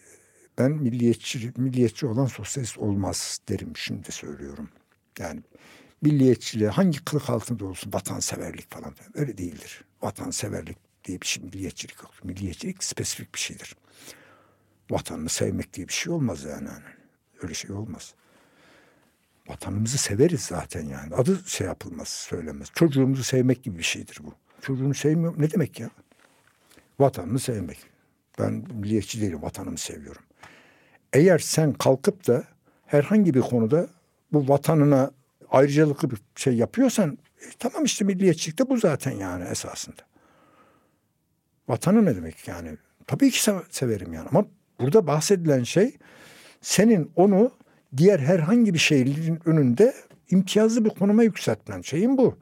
ben 0.58 0.70
milliyetçi, 0.70 1.52
milliyetçi 1.56 2.06
olan 2.06 2.26
sosyalist 2.26 2.78
olmaz 2.78 3.40
derim 3.48 3.72
şimdi 3.76 4.12
söylüyorum. 4.12 4.68
Yani 5.18 5.40
milliyetçiliğe 6.02 6.70
hangi 6.70 7.04
kılık 7.04 7.30
altında 7.30 7.64
olsun 7.64 7.92
vatanseverlik 7.92 8.70
falan 8.70 8.94
öyle 9.14 9.38
değildir. 9.38 9.84
Vatanseverlik 10.02 10.76
diye 11.04 11.20
bir 11.20 11.26
şey 11.26 11.44
milliyetçilik 11.44 12.02
yok. 12.02 12.10
Milliyetçilik 12.24 12.84
spesifik 12.84 13.34
bir 13.34 13.40
şeydir. 13.40 13.76
Vatanını 14.90 15.28
sevmek 15.28 15.72
diye 15.72 15.88
bir 15.88 15.92
şey 15.92 16.12
olmaz 16.12 16.44
yani. 16.44 16.68
Öyle 17.42 17.54
şey 17.54 17.70
olmaz. 17.70 18.14
Vatanımızı 19.48 19.98
severiz 19.98 20.40
zaten 20.40 20.82
yani. 20.86 21.14
Adı 21.14 21.40
şey 21.46 21.66
yapılmaz, 21.66 22.08
söylemez. 22.08 22.68
Çocuğumuzu 22.74 23.22
sevmek 23.22 23.62
gibi 23.62 23.78
bir 23.78 23.82
şeydir 23.82 24.18
bu. 24.22 24.34
Çocuğunu 24.60 24.94
sevmiyor. 24.94 25.34
Ne 25.38 25.50
demek 25.50 25.80
ya? 25.80 25.90
Vatanını 26.98 27.38
sevmek. 27.38 27.78
Ben 28.38 28.52
milliyetçi 28.52 29.20
değilim, 29.20 29.42
vatanımı 29.42 29.78
seviyorum. 29.78 30.22
Eğer 31.12 31.38
sen 31.38 31.72
kalkıp 31.72 32.26
da 32.26 32.44
herhangi 32.86 33.34
bir 33.34 33.40
konuda 33.40 33.88
bu 34.32 34.48
vatanına 34.48 35.10
ayrıcalıklı 35.50 36.10
bir 36.10 36.18
şey 36.36 36.54
yapıyorsan 36.54 37.18
e, 37.40 37.44
tamam 37.58 37.84
işte 37.84 38.04
milliyetçilik 38.04 38.58
de 38.58 38.68
bu 38.68 38.76
zaten 38.76 39.12
yani 39.12 39.44
esasında. 39.44 40.02
Vatanı 41.68 42.04
ne 42.04 42.16
demek 42.16 42.48
yani? 42.48 42.76
Tabii 43.06 43.30
ki 43.30 43.42
severim 43.70 44.12
yani 44.12 44.28
ama 44.32 44.44
burada 44.80 45.06
bahsedilen 45.06 45.62
şey 45.62 45.96
senin 46.60 47.12
onu 47.16 47.50
diğer 47.96 48.18
herhangi 48.18 48.74
bir 48.74 48.78
şeyin 48.78 49.38
önünde 49.44 49.94
imtiyazlı 50.30 50.84
bir 50.84 50.90
konuma 50.90 51.22
yükseltmen 51.22 51.80
şeyin 51.80 52.18
bu. 52.18 52.38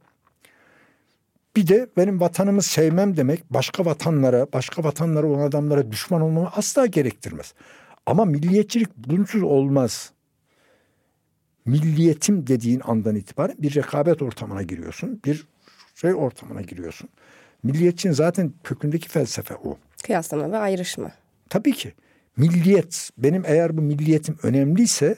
Bir 1.56 1.66
de 1.66 1.88
benim 1.96 2.20
vatanımı 2.20 2.62
sevmem 2.62 3.16
demek 3.16 3.52
başka 3.52 3.84
vatanlara, 3.84 4.52
başka 4.52 4.84
vatanlara 4.84 5.26
olan 5.26 5.48
adamlara 5.48 5.90
düşman 5.90 6.20
olmamı 6.20 6.50
asla 6.54 6.86
gerektirmez. 6.86 7.54
Ama 8.06 8.24
milliyetçilik 8.24 8.96
bunsuz 8.96 9.42
olmaz. 9.42 10.12
Milliyetim 11.68 12.46
dediğin 12.46 12.80
andan 12.84 13.16
itibaren 13.16 13.56
bir 13.58 13.74
rekabet 13.74 14.22
ortamına 14.22 14.62
giriyorsun. 14.62 15.20
Bir 15.24 15.46
şey 15.94 16.14
ortamına 16.14 16.62
giriyorsun. 16.62 17.08
Milliyetçinin 17.62 18.12
zaten 18.12 18.52
kökündeki 18.64 19.08
felsefe 19.08 19.54
o. 19.54 19.78
Kıyaslama 20.04 20.52
ve 20.52 20.56
ayrışma. 20.56 21.10
Tabii 21.48 21.72
ki. 21.72 21.92
Milliyet, 22.36 23.10
benim 23.18 23.42
eğer 23.46 23.76
bu 23.76 23.82
milliyetim 23.82 24.36
önemliyse 24.42 25.16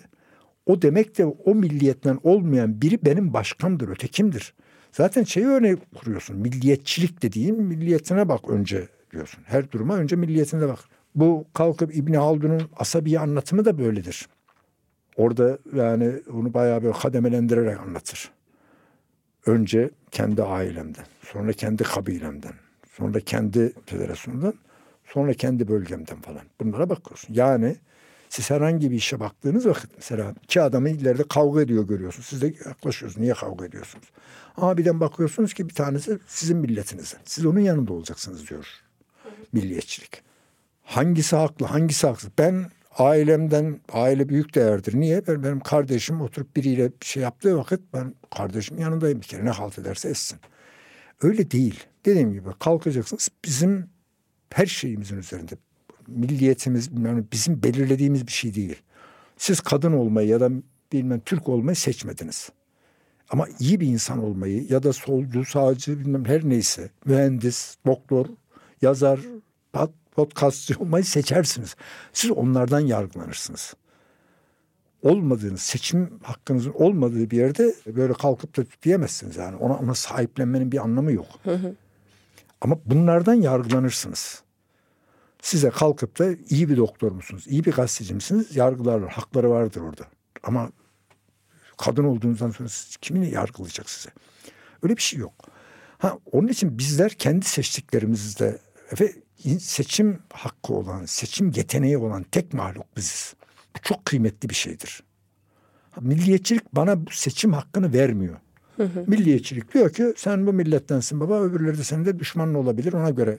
o 0.67 0.83
demek 0.83 1.19
de 1.19 1.25
o 1.25 1.55
milliyetten 1.55 2.19
olmayan 2.23 2.83
biri 2.83 3.05
benim 3.05 3.33
başkamdır, 3.33 3.89
ötekimdir. 3.89 4.55
Zaten 4.93 5.25
şeyi 5.25 5.47
örnek 5.47 5.95
kuruyorsun. 5.95 6.37
Milliyetçilik 6.37 7.23
dediğin 7.23 7.63
milliyetine 7.63 8.29
bak 8.29 8.49
önce 8.49 8.89
diyorsun. 9.13 9.45
Her 9.47 9.73
duruma 9.73 9.97
önce 9.97 10.17
milliyetine 10.17 10.69
bak. 10.69 10.79
Bu 11.15 11.45
kalkıp 11.55 11.97
İbni 11.97 12.17
Haldun'un 12.17 12.63
asabi 12.77 13.19
anlatımı 13.19 13.65
da 13.65 13.79
böyledir. 13.79 14.29
Orada 15.17 15.59
yani 15.75 16.13
onu 16.33 16.55
bayağı 16.55 16.83
böyle 16.83 16.99
kademelendirerek 16.99 17.81
anlatır. 17.81 18.31
Önce 19.47 19.91
kendi 20.11 20.43
ailemden, 20.43 21.05
sonra 21.23 21.53
kendi 21.53 21.83
kabilemden, 21.83 22.53
sonra 22.93 23.21
kendi 23.21 23.73
federasyonundan, 23.87 24.55
sonra 25.05 25.35
kendi 25.35 25.69
bölgemden 25.69 26.21
falan. 26.21 26.43
Bunlara 26.61 26.91
bakıyorsun. 26.91 27.35
Yani 27.35 27.77
siz 28.29 28.51
herhangi 28.51 28.91
bir 28.91 28.97
işe 28.97 29.21
baktığınız 29.21 29.67
vakit 29.67 29.91
mesela 29.97 30.35
iki 30.45 30.61
adamı 30.61 30.89
ileride 30.89 31.23
kavga 31.29 31.63
ediyor 31.63 31.89
görüyorsunuz. 31.89 32.27
Siz 32.27 32.43
de 32.43 32.47
yaklaşıyorsunuz. 32.47 33.23
Niye 33.23 33.35
kavga 33.35 33.67
ediyorsunuz? 33.67 34.07
Ama 34.57 34.79
birden 34.79 35.01
bakıyorsunuz 35.01 35.55
ki 35.55 35.69
bir 35.69 35.75
tanesi 35.75 36.19
sizin 36.27 36.57
milletinizden. 36.57 37.21
Siz 37.25 37.47
onun 37.47 37.61
yanında 37.61 37.93
olacaksınız 37.93 38.49
diyor 38.49 38.67
milliyetçilik. 39.53 40.23
Hangisi 40.83 41.37
haklı, 41.37 41.67
hangisi 41.67 42.07
haksız? 42.07 42.31
Ben 42.39 42.71
ailemden, 43.01 43.81
aile 43.93 44.29
büyük 44.29 44.55
değerdir. 44.55 45.01
Niye? 45.01 45.27
Ben, 45.27 45.43
benim 45.43 45.61
kardeşim 45.61 46.21
oturup 46.21 46.57
biriyle 46.57 46.91
bir 47.01 47.07
şey 47.07 47.23
yaptığı 47.23 47.59
vakit 47.59 47.81
ben 47.95 48.15
kardeşimin 48.37 48.81
yanındayım 48.81 49.21
bir 49.21 49.27
kere. 49.27 49.45
Ne 49.45 49.51
halt 49.51 49.79
ederse 49.79 50.09
etsin. 50.09 50.39
Öyle 51.23 51.51
değil. 51.51 51.85
Dediğim 52.07 52.33
gibi 52.33 52.49
kalkacaksınız. 52.59 53.29
Bizim 53.45 53.91
her 54.51 54.67
şeyimizin 54.67 55.17
üzerinde 55.17 55.55
milliyetimiz 56.07 56.91
yani 57.07 57.25
bizim 57.33 57.63
belirlediğimiz 57.63 58.27
bir 58.27 58.33
şey 58.33 58.55
değil. 58.55 58.83
Siz 59.37 59.61
kadın 59.61 59.93
olmayı 59.93 60.29
ya 60.29 60.41
da 60.41 60.51
bilmem 60.93 61.21
Türk 61.21 61.49
olmayı 61.49 61.77
seçmediniz. 61.77 62.51
Ama 63.31 63.47
iyi 63.59 63.81
bir 63.81 63.87
insan 63.87 64.25
olmayı 64.25 64.67
ya 64.69 64.83
da 64.83 64.93
solcu, 64.93 65.45
sağcı 65.45 66.01
bilmem 66.01 66.25
her 66.25 66.49
neyse 66.49 66.91
mühendis, 67.05 67.77
doktor, 67.87 68.27
yazar, 68.83 69.21
podcastçı 70.25 70.75
olmayı 70.79 71.05
seçersiniz. 71.05 71.77
Siz 72.13 72.31
onlardan 72.31 72.81
yargılanırsınız. 72.81 73.75
Olmadığınız, 75.03 75.61
seçim 75.61 76.21
hakkınızın 76.23 76.73
olmadığı 76.73 77.31
bir 77.31 77.37
yerde 77.37 77.75
böyle 77.87 78.13
kalkıp 78.13 78.57
da 78.57 78.63
diyemezsiniz 78.83 79.37
yani. 79.37 79.57
Ona, 79.57 79.77
ona 79.77 79.95
sahiplenmenin 79.95 80.73
bir 80.73 80.79
anlamı 80.79 81.13
yok. 81.13 81.27
Ama 82.61 82.79
bunlardan 82.87 83.35
yargılanırsınız. 83.35 84.43
Size 85.43 85.71
kalkıp 85.71 86.19
da 86.19 86.27
iyi 86.51 86.69
bir 86.69 86.77
doktor 86.77 87.13
musunuz, 87.13 87.45
iyi 87.47 87.65
bir 87.65 87.73
gazeteci 87.73 88.15
misiniz 88.15 88.57
yargılarlar. 88.57 89.11
Hakları 89.11 89.51
vardır 89.51 89.81
orada. 89.81 90.05
Ama 90.43 90.71
kadın 91.79 92.05
olduğunuzdan 92.05 92.51
sonra 92.51 92.69
siz, 92.69 92.97
kimin 92.97 93.23
yargılayacak 93.23 93.91
size? 93.91 94.11
Öyle 94.83 94.97
bir 94.97 95.03
şey 95.03 95.19
yok. 95.19 95.33
Ha, 95.99 96.19
onun 96.33 96.49
için 96.49 96.79
bizler 96.79 97.11
kendi 97.11 97.47
seçtiklerimizde 97.47 98.59
ve 99.01 99.13
seçim 99.61 100.19
hakkı 100.33 100.73
olan, 100.73 101.05
seçim 101.05 101.51
yeteneği 101.51 101.99
olan 101.99 102.23
tek 102.23 102.55
mahluk 102.55 102.97
biziz. 102.97 103.35
Bu 103.77 103.83
çok 103.83 104.05
kıymetli 104.05 104.49
bir 104.49 104.55
şeydir. 104.55 105.03
Milliyetçilik 106.01 106.75
bana 106.75 107.07
bu 107.07 107.11
seçim 107.11 107.53
hakkını 107.53 107.93
vermiyor. 107.93 108.37
Hı 108.77 108.83
hı. 108.83 109.05
Milliyetçilik 109.07 109.75
diyor 109.75 109.93
ki 109.93 110.15
sen 110.17 110.47
bu 110.47 110.53
millettensin 110.53 111.21
baba 111.21 111.41
öbürleri 111.41 111.79
de 111.79 111.85
senin 111.85 112.05
de 112.05 112.19
düşmanın 112.19 112.55
olabilir 112.55 112.93
ona 112.93 113.11
göre. 113.11 113.39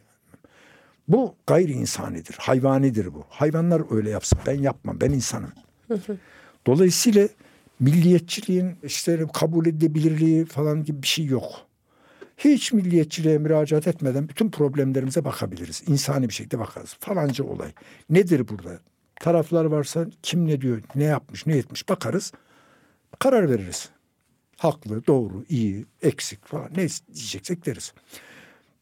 Bu 1.08 1.36
gayri 1.48 1.72
insanidir, 1.72 2.36
hayvanidir 2.40 3.14
bu. 3.14 3.24
Hayvanlar 3.30 3.96
öyle 3.96 4.10
yapsın, 4.10 4.40
ben 4.48 4.60
yapmam, 4.60 5.02
ben 5.02 5.12
insanım. 5.12 5.52
Dolayısıyla 6.68 7.28
milliyetçiliğin 7.80 8.76
işte 8.84 9.26
kabul 9.34 9.66
edilebilirliği 9.66 10.46
falan 10.46 10.84
gibi 10.84 11.02
bir 11.02 11.08
şey 11.08 11.26
yok. 11.26 11.71
Hiç 12.44 12.74
milliyetçiliğe 12.74 13.38
müracaat 13.38 13.88
etmeden 13.88 14.30
bütün 14.30 14.52
problemlerimize 14.52 15.26
bakabiliriz. 15.26 15.84
İnsani 15.88 16.30
bir 16.30 16.34
şekilde 16.34 16.60
bakarız. 16.60 16.96
Falanca 17.00 17.44
olay. 17.44 17.72
Nedir 18.10 18.48
burada? 18.48 18.80
Taraflar 19.16 19.66
varsa 19.66 20.08
kim 20.24 20.48
ne 20.48 20.62
diyor, 20.62 20.82
ne 20.96 21.04
yapmış, 21.04 21.46
ne 21.46 21.58
etmiş 21.58 21.90
bakarız. 21.90 22.32
Karar 23.20 23.50
veririz. 23.50 23.90
Haklı, 24.58 25.08
doğru, 25.08 25.46
iyi, 25.50 25.86
eksik 26.02 26.46
falan 26.46 26.70
ne 26.72 26.88
diyeceksek 27.14 27.66
deriz. 27.66 27.94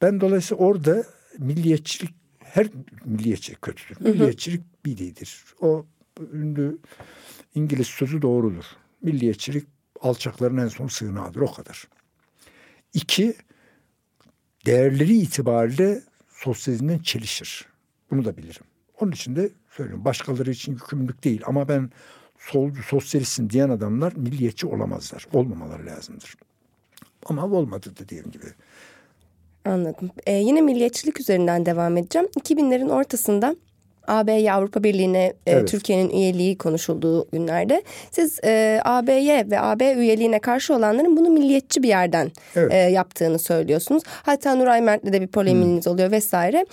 Ben 0.02 0.22
dolayısıyla 0.22 0.64
orada 0.64 1.04
milliyetçilik 1.38 2.16
her 2.40 2.68
milliyetçilik 3.06 3.62
kötüdür. 3.62 4.06
Milliyetçilik 4.06 4.86
bididir. 4.86 5.46
O 5.62 5.86
ünlü 6.34 6.78
İngiliz 7.56 7.88
sözü 7.88 8.22
doğrudur. 8.22 8.66
Milliyetçilik 9.02 9.68
alçakların 10.02 10.58
en 10.58 10.68
son 10.68 10.88
sığınağıdır 10.88 11.42
o 11.42 11.54
kadar. 11.54 11.88
İki, 12.94 13.36
değerleri 14.66 15.18
itibariyle 15.18 16.02
sosyalizmden 16.30 17.00
çelişir. 17.00 17.66
Bunu 18.12 18.26
da 18.26 18.38
bilirim. 18.38 18.64
Onun 19.00 19.12
için 19.12 19.36
de 19.36 19.50
söylüyorum 19.70 20.06
başkaları 20.06 20.52
için 20.52 20.72
yükümlülük 20.72 21.24
değil 21.24 21.42
ama 21.46 21.68
ben 21.68 21.90
solcu 22.40 22.84
sosyalistsin 22.84 23.50
diyen 23.50 23.70
adamlar 23.70 24.14
milliyetçi 24.14 24.68
olamazlar. 24.68 25.28
Olmamaları 25.34 25.86
lazımdır. 25.86 26.36
Ama 27.26 27.46
olmadı 27.46 27.94
dediğim 28.00 28.32
gibi. 28.32 28.46
Anladım. 29.66 30.12
Ee, 30.26 30.34
yine 30.34 30.62
milliyetçilik 30.62 31.20
üzerinden 31.20 31.66
devam 31.66 31.98
edeceğim. 31.98 32.28
2000'lerin 32.28 32.90
ortasında 32.90 33.56
AB'ye 34.10 34.54
Avrupa 34.54 34.84
Birliği'ne 34.84 35.24
e, 35.24 35.52
evet. 35.52 35.68
Türkiye'nin 35.68 36.10
üyeliği 36.10 36.58
konuşulduğu 36.58 37.28
günlerde 37.32 37.84
siz 38.12 38.40
e, 38.44 38.82
AB'ye 38.86 39.50
ve 39.50 39.60
AB 39.60 39.94
üyeliğine 39.94 40.40
karşı 40.40 40.74
olanların 40.74 41.18
bunu 41.18 41.30
milliyetçi 41.30 41.84
bir 41.84 41.88
yerden 41.88 42.32
evet. 42.56 42.74
e, 42.74 42.78
yaptığını 42.78 43.40
söylüyorsunuz. 43.40 44.04
Hatta 44.24 44.56
Nuray 44.56 44.82
Mert'le 44.82 45.14
de 45.14 45.22
bir 45.22 45.28
poleminiz 45.28 45.86
hmm. 45.86 45.94
oluyor 45.94 46.12
vesaire. 46.12 46.66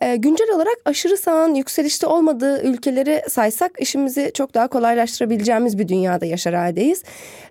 E, 0.00 0.16
güncel 0.16 0.50
olarak 0.54 0.76
aşırı 0.84 1.16
sağın 1.16 1.54
yükselişte 1.54 2.06
olmadığı 2.06 2.62
ülkeleri 2.62 3.22
saysak 3.28 3.70
işimizi 3.80 4.30
çok 4.34 4.54
daha 4.54 4.68
kolaylaştırabileceğimiz 4.68 5.78
bir 5.78 5.88
dünyada 5.88 6.26
yaşar 6.26 6.54
haldeyiz. 6.54 7.02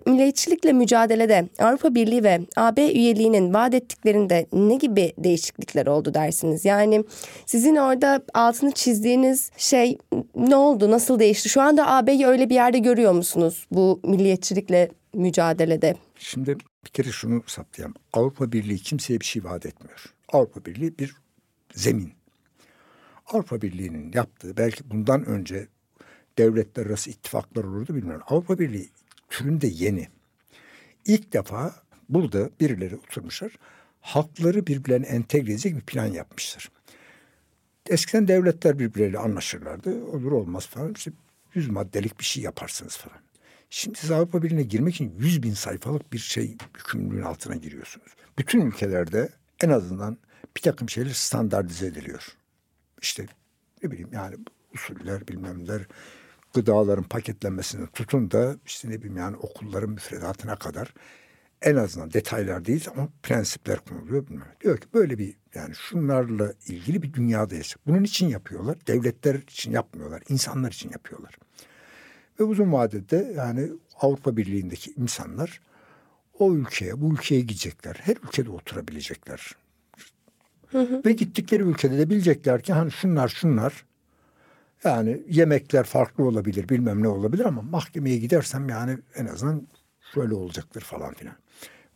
Milliyetçilikle 0.06 0.72
mücadelede 0.72 1.44
Avrupa 1.58 1.94
Birliği 1.94 2.24
ve 2.24 2.40
AB 2.56 2.92
üyeliğinin 2.92 3.54
vaat 3.54 3.74
ettiklerinde 3.74 4.46
ne 4.52 4.74
gibi 4.74 5.12
değişiklikler 5.18 5.86
oldu 5.86 6.14
dersiniz? 6.14 6.64
Yani 6.64 7.04
sizin 7.46 7.76
orada 7.76 8.22
altını 8.34 8.72
çizdiğiniz 8.72 9.29
şey 9.56 9.98
ne 10.34 10.56
oldu, 10.56 10.90
nasıl 10.90 11.18
değişti? 11.18 11.48
Şu 11.48 11.60
anda 11.60 11.90
AB'yi 11.90 12.26
öyle 12.26 12.50
bir 12.50 12.54
yerde 12.54 12.78
görüyor 12.78 13.12
musunuz 13.12 13.66
bu 13.70 14.00
milliyetçilikle 14.04 14.90
mücadelede? 15.14 15.96
Şimdi 16.18 16.56
bir 16.84 16.90
kere 16.90 17.08
şunu 17.08 17.42
saptayalım. 17.46 17.94
Avrupa 18.12 18.52
Birliği 18.52 18.78
kimseye 18.78 19.20
bir 19.20 19.24
şey 19.24 19.44
vaat 19.44 19.66
etmiyor. 19.66 20.04
Avrupa 20.32 20.64
Birliği 20.64 20.98
bir 20.98 21.16
zemin. 21.74 22.12
Avrupa 23.26 23.62
Birliği'nin 23.62 24.12
yaptığı 24.12 24.56
belki 24.56 24.90
bundan 24.90 25.24
önce 25.24 25.68
devletler 26.38 26.86
arası 26.86 27.10
ittifaklar 27.10 27.64
olurdu 27.64 27.94
bilmiyorum. 27.94 28.22
Avrupa 28.28 28.58
Birliği 28.58 28.88
türünde 29.30 29.66
yeni. 29.66 30.08
İlk 31.04 31.32
defa 31.32 31.74
burada 32.08 32.50
birileri 32.60 32.96
oturmuşlar. 32.96 33.52
Halkları 34.00 34.66
birbirlerine 34.66 35.06
entegre 35.06 35.52
edecek 35.52 35.76
bir 35.76 35.80
plan 35.80 36.06
yapmışlar. 36.06 36.70
Eskiden 37.90 38.28
devletler 38.28 38.78
birbirleriyle 38.78 39.18
anlaşırlardı. 39.18 40.04
Olur 40.04 40.32
olmaz 40.32 40.66
falan. 40.66 40.92
İşte 40.92 41.12
yüz 41.54 41.68
maddelik 41.68 42.20
bir 42.20 42.24
şey 42.24 42.42
yaparsınız 42.42 42.96
falan. 42.96 43.18
Şimdi 43.70 43.98
siz 43.98 44.10
Avrupa 44.10 44.42
Birliği'ne 44.42 44.62
girmek 44.62 44.94
için 44.94 45.14
yüz 45.18 45.42
bin 45.42 45.54
sayfalık 45.54 46.12
bir 46.12 46.18
şey 46.18 46.56
yükümlülüğün 46.76 47.22
altına 47.22 47.56
giriyorsunuz. 47.56 48.06
Bütün 48.38 48.60
ülkelerde 48.60 49.28
en 49.62 49.68
azından 49.68 50.18
bir 50.56 50.60
takım 50.60 50.88
şeyler 50.88 51.10
standartize 51.10 51.86
ediliyor. 51.86 52.26
İşte 53.02 53.26
ne 53.82 53.90
bileyim 53.90 54.10
yani 54.12 54.36
usuller 54.74 55.28
bilmem 55.28 55.64
neler 55.64 55.82
gıdaların 56.54 57.04
paketlenmesini 57.04 57.86
tutun 57.86 58.30
da 58.30 58.56
işte 58.66 58.90
ne 58.90 58.98
bileyim 58.98 59.16
yani 59.16 59.36
okulların 59.36 59.90
müfredatına 59.90 60.56
kadar 60.56 60.94
en 61.62 61.76
azından 61.76 62.12
detaylar 62.12 62.64
değil 62.64 62.86
ama 62.96 63.08
prensipler 63.22 63.78
konuluyor 63.78 64.26
bilmem. 64.26 64.52
Diyor 64.60 64.78
ki 64.78 64.86
böyle 64.94 65.18
bir 65.18 65.36
yani 65.54 65.74
şunlarla 65.74 66.52
ilgili 66.66 67.02
bir 67.02 67.12
dünyada 67.12 67.54
yaşıyor. 67.54 67.80
Bunun 67.86 68.04
için 68.04 68.28
yapıyorlar. 68.28 68.76
Devletler 68.86 69.34
için 69.34 69.72
yapmıyorlar. 69.72 70.22
insanlar 70.28 70.72
için 70.72 70.90
yapıyorlar. 70.90 71.38
Ve 72.40 72.44
uzun 72.44 72.72
vadede 72.72 73.32
yani 73.36 73.68
Avrupa 74.00 74.36
Birliği'ndeki 74.36 74.92
insanlar 74.96 75.60
o 76.38 76.54
ülkeye, 76.54 77.00
bu 77.00 77.12
ülkeye 77.12 77.40
gidecekler. 77.40 78.00
Her 78.02 78.16
ülkede 78.16 78.50
oturabilecekler. 78.50 79.56
Hı 80.66 80.78
hı. 80.78 81.02
Ve 81.04 81.12
gittikleri 81.12 81.62
ülkede 81.62 81.98
de 81.98 82.10
bilecekler 82.10 82.62
ki 82.62 82.72
hani 82.72 82.90
şunlar 82.90 83.28
şunlar 83.28 83.84
yani 84.84 85.22
yemekler 85.28 85.84
farklı 85.84 86.24
olabilir 86.24 86.68
bilmem 86.68 87.02
ne 87.02 87.08
olabilir 87.08 87.44
ama 87.44 87.62
mahkemeye 87.62 88.18
gidersem 88.18 88.68
yani 88.68 88.98
en 89.14 89.26
azından 89.26 89.68
şöyle 90.14 90.34
olacaktır 90.34 90.80
falan 90.80 91.14
filan. 91.14 91.34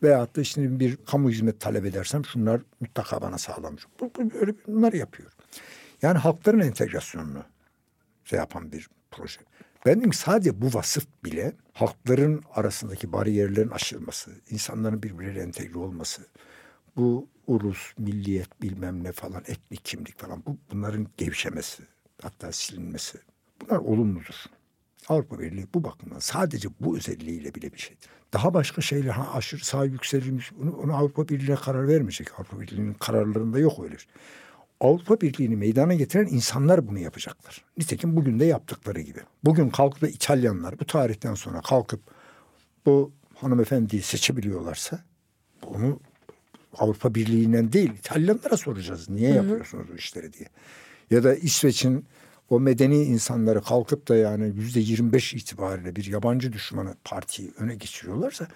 Veyahut 0.03 0.37
da 0.37 0.41
işte 0.41 0.81
bir 0.81 0.97
kamu 0.97 1.31
hizmet 1.31 1.61
talep 1.61 1.85
edersem 1.85 2.25
şunlar 2.25 2.61
mutlaka 2.81 3.23
bana 3.23 3.39
sağlamış. 3.39 3.87
Bu, 4.01 4.11
bu 4.19 4.31
böyle 4.35 4.53
bunları 4.67 4.97
yapıyor. 4.97 5.33
Yani 6.03 6.19
halkların 6.19 6.61
entegrasyonunu 6.61 7.45
şey 8.25 8.39
yapan 8.39 8.73
bir 8.73 8.89
proje. 9.11 9.41
Benim 9.87 10.13
sadece 10.13 10.61
bu 10.61 10.75
vasıf 10.75 11.07
bile 11.25 11.53
halkların 11.73 12.43
arasındaki 12.55 13.13
bariyerlerin 13.13 13.71
aşılması, 13.71 14.31
insanların 14.51 15.03
birbirleriyle 15.03 15.43
entegre 15.43 15.79
olması, 15.79 16.23
bu 16.97 17.29
ulus, 17.47 17.93
milliyet 17.99 18.63
bilmem 18.63 19.05
ne 19.05 19.13
falan, 19.13 19.43
etnik 19.47 19.85
kimlik 19.85 20.19
falan 20.19 20.43
bu 20.47 20.57
bunların 20.73 21.07
gevşemesi, 21.17 21.83
hatta 22.23 22.53
silinmesi. 22.53 23.19
Bunlar 23.61 23.79
olumludur. 23.79 24.45
Avrupa 25.09 25.39
Birliği 25.39 25.67
bu 25.75 25.85
bakımdan 25.85 26.19
sadece 26.19 26.69
bu 26.81 26.97
özelliğiyle 26.97 27.55
bile 27.55 27.73
bir 27.73 27.79
şeydir. 27.79 28.09
Daha 28.33 28.55
başka 28.55 28.83
şeyler 28.83 29.11
ha, 29.11 29.31
aşırı 29.35 29.65
sağ 29.65 29.85
yükselilmiş 29.85 30.53
onu, 30.63 30.77
onu 30.77 30.97
Avrupa 30.97 31.29
Birliği'ne 31.29 31.57
karar 31.57 31.89
vermeyecek. 31.89 32.35
Avrupa 32.41 32.61
Birliği'nin 32.61 32.95
kararlarında 32.95 33.59
yok 33.59 33.85
öyle. 33.85 33.97
Avrupa 34.81 35.21
Birliği'ni 35.21 35.57
meydana 35.57 35.95
getiren 35.95 36.27
insanlar 36.27 36.89
bunu 36.89 36.99
yapacaklar. 36.99 37.65
Nitekim 37.79 38.17
bugün 38.17 38.41
de 38.41 38.45
yaptıkları 38.45 39.01
gibi. 39.01 39.21
Bugün 39.45 39.71
kalkıp 39.71 40.03
da 40.03 40.09
İtalyanlar 40.09 40.79
bu 40.81 40.85
tarihten 40.85 41.35
sonra 41.35 41.61
kalkıp 41.61 42.01
bu 42.87 43.13
hanımefendiyi 43.35 44.03
seçebiliyorlarsa 44.03 45.05
bunu 45.63 46.01
Avrupa 46.79 47.15
Birliği'nden 47.15 47.73
değil 47.73 47.91
İtalyanlara 47.99 48.57
soracağız. 48.57 49.09
Niye 49.09 49.29
Hı-hı. 49.29 49.37
yapıyorsunuz 49.37 49.87
bu 49.93 49.97
işleri 49.97 50.33
diye. 50.33 50.49
Ya 51.11 51.25
da 51.25 51.35
İsveç'in 51.35 52.07
o 52.51 52.61
medeni 52.61 53.03
insanları 53.03 53.63
kalkıp 53.63 54.09
da 54.09 54.17
yani 54.17 54.53
yüzde 54.57 54.81
yirmi 54.81 55.13
beş 55.13 55.35
itibariyle 55.35 55.97
bir 55.97 56.05
yabancı 56.05 56.53
düşmanı 56.53 56.95
partiyi 57.05 57.53
öne 57.59 57.75
geçiriyorlarsa 57.75 58.47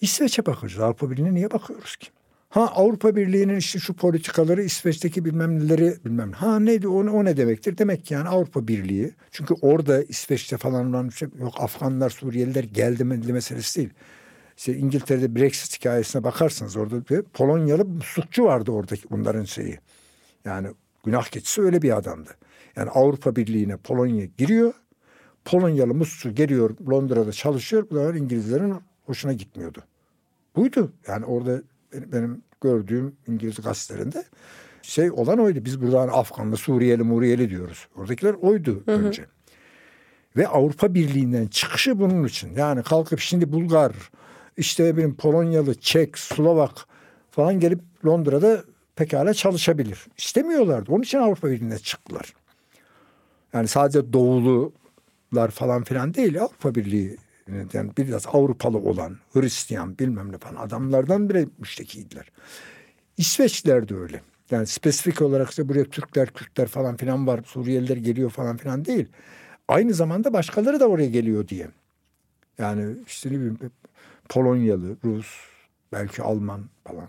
İsveç'e 0.00 0.46
bakacağız. 0.46 0.82
Avrupa 0.82 1.10
Birliği'ne 1.10 1.34
niye 1.34 1.50
bakıyoruz 1.50 1.96
ki? 1.96 2.08
Ha 2.50 2.66
Avrupa 2.74 3.16
Birliği'nin 3.16 3.56
işte 3.56 3.78
şu 3.78 3.94
politikaları 3.94 4.62
İsveç'teki 4.62 5.24
bilmem 5.24 5.58
neleri 5.58 5.94
bilmem. 6.04 6.32
Ha 6.32 6.60
neydi 6.60 6.88
o, 6.88 6.94
o 6.94 7.24
ne 7.24 7.36
demektir? 7.36 7.78
Demek 7.78 8.04
ki 8.04 8.14
yani 8.14 8.28
Avrupa 8.28 8.68
Birliği. 8.68 9.14
Çünkü 9.30 9.54
orada 9.54 10.02
İsveç'te 10.02 10.56
falan 10.56 10.88
olan 10.88 11.08
şey 11.08 11.28
yok 11.38 11.54
Afganlar 11.58 12.10
Suriyeliler 12.10 12.64
geldi 12.64 13.04
mi 13.04 13.32
meselesi 13.32 13.78
değil. 13.78 13.90
İşte 14.56 14.76
İngiltere'de 14.76 15.36
Brexit 15.36 15.78
hikayesine 15.78 16.24
bakarsanız 16.24 16.76
orada 16.76 17.08
bir 17.08 17.22
Polonyalı 17.22 17.84
muslukçu 17.84 18.44
vardı 18.44 18.70
oradaki 18.70 19.10
bunların 19.10 19.44
şeyi. 19.44 19.78
Yani 20.44 20.68
günah 21.04 21.24
keçisi 21.24 21.62
öyle 21.62 21.82
bir 21.82 21.96
adamdı. 21.96 22.30
Yani 22.76 22.90
Avrupa 22.90 23.36
Birliği'ne 23.36 23.76
Polonya 23.76 24.24
giriyor. 24.38 24.74
Polonyalı 25.44 25.94
muslukçu 25.94 26.34
geliyor 26.34 26.76
Londra'da 26.90 27.32
çalışıyor. 27.32 27.86
Bu 27.90 27.94
da 27.94 28.16
İngilizlerin 28.16 28.74
hoşuna 29.06 29.32
gitmiyordu. 29.32 29.82
Buydu. 30.56 30.92
Yani 31.08 31.24
orada 31.24 31.62
benim, 31.92 32.12
benim 32.12 32.42
gördüğüm 32.60 33.16
İngiliz 33.28 33.56
gazetelerinde 33.56 34.24
şey 34.82 35.10
olan 35.10 35.38
oydu. 35.38 35.64
Biz 35.64 35.82
buradan 35.82 36.08
Afganlı, 36.08 36.56
Suriyeli, 36.56 37.02
Muriyeli 37.02 37.50
diyoruz. 37.50 37.88
Oradakiler 37.96 38.34
oydu 38.34 38.82
hı 38.84 38.94
hı. 38.94 38.96
önce. 38.96 39.26
Ve 40.36 40.48
Avrupa 40.48 40.94
Birliği'nden 40.94 41.46
çıkışı 41.46 41.98
bunun 41.98 42.24
için. 42.24 42.56
Yani 42.56 42.82
kalkıp 42.82 43.20
şimdi 43.20 43.52
Bulgar, 43.52 43.92
işte 44.56 44.96
benim 44.96 45.14
Polonyalı, 45.14 45.74
Çek, 45.74 46.18
Slovak 46.18 46.86
falan 47.30 47.60
gelip 47.60 47.80
Londra'da 48.06 48.64
pekala 48.96 49.34
çalışabilir. 49.34 50.06
İstemiyorlardı. 50.18 50.92
Onun 50.92 51.02
için 51.02 51.18
Avrupa 51.18 51.50
Birliği'ne 51.50 51.78
çıktılar. 51.78 52.34
Yani 53.52 53.68
sadece 53.68 54.12
doğulular 54.12 55.50
falan 55.50 55.84
filan 55.84 56.14
değil. 56.14 56.40
Avrupa 56.40 56.74
Birliği 56.74 57.16
yani 57.72 57.90
biraz 57.96 58.26
Avrupalı 58.26 58.78
olan 58.78 59.16
Hristiyan 59.32 59.98
bilmem 59.98 60.32
ne 60.32 60.38
falan 60.38 60.56
adamlardan 60.56 61.28
bile 61.28 61.46
müştekiydiler. 61.58 62.30
İsveçliler 63.16 63.88
de 63.88 63.94
öyle. 63.96 64.22
Yani 64.50 64.66
spesifik 64.66 65.22
olarak 65.22 65.50
işte 65.50 65.68
buraya 65.68 65.84
Türkler, 65.84 66.30
Kürtler 66.30 66.66
falan 66.66 66.96
filan 66.96 67.26
var. 67.26 67.40
Suriyeliler 67.46 67.96
geliyor 67.96 68.30
falan 68.30 68.56
filan 68.56 68.84
değil. 68.84 69.08
Aynı 69.68 69.94
zamanda 69.94 70.32
başkaları 70.32 70.80
da 70.80 70.88
oraya 70.88 71.08
geliyor 71.08 71.48
diye. 71.48 71.68
Yani 72.58 72.96
işte 73.06 73.28
ne 73.28 73.34
bileyim 73.34 73.58
Polonyalı, 74.28 74.96
Rus, 75.04 75.26
belki 75.92 76.22
Alman 76.22 76.60
falan. 76.84 77.08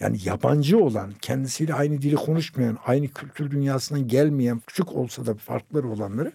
Yani 0.00 0.18
yabancı 0.24 0.78
olan, 0.78 1.12
kendisiyle 1.22 1.74
aynı 1.74 2.02
dili 2.02 2.14
konuşmayan, 2.14 2.78
aynı 2.86 3.08
kültür 3.08 3.50
dünyasından 3.50 4.08
gelmeyen, 4.08 4.62
küçük 4.66 4.92
olsa 4.92 5.26
da 5.26 5.34
farkları 5.34 5.88
olanları 5.88 6.32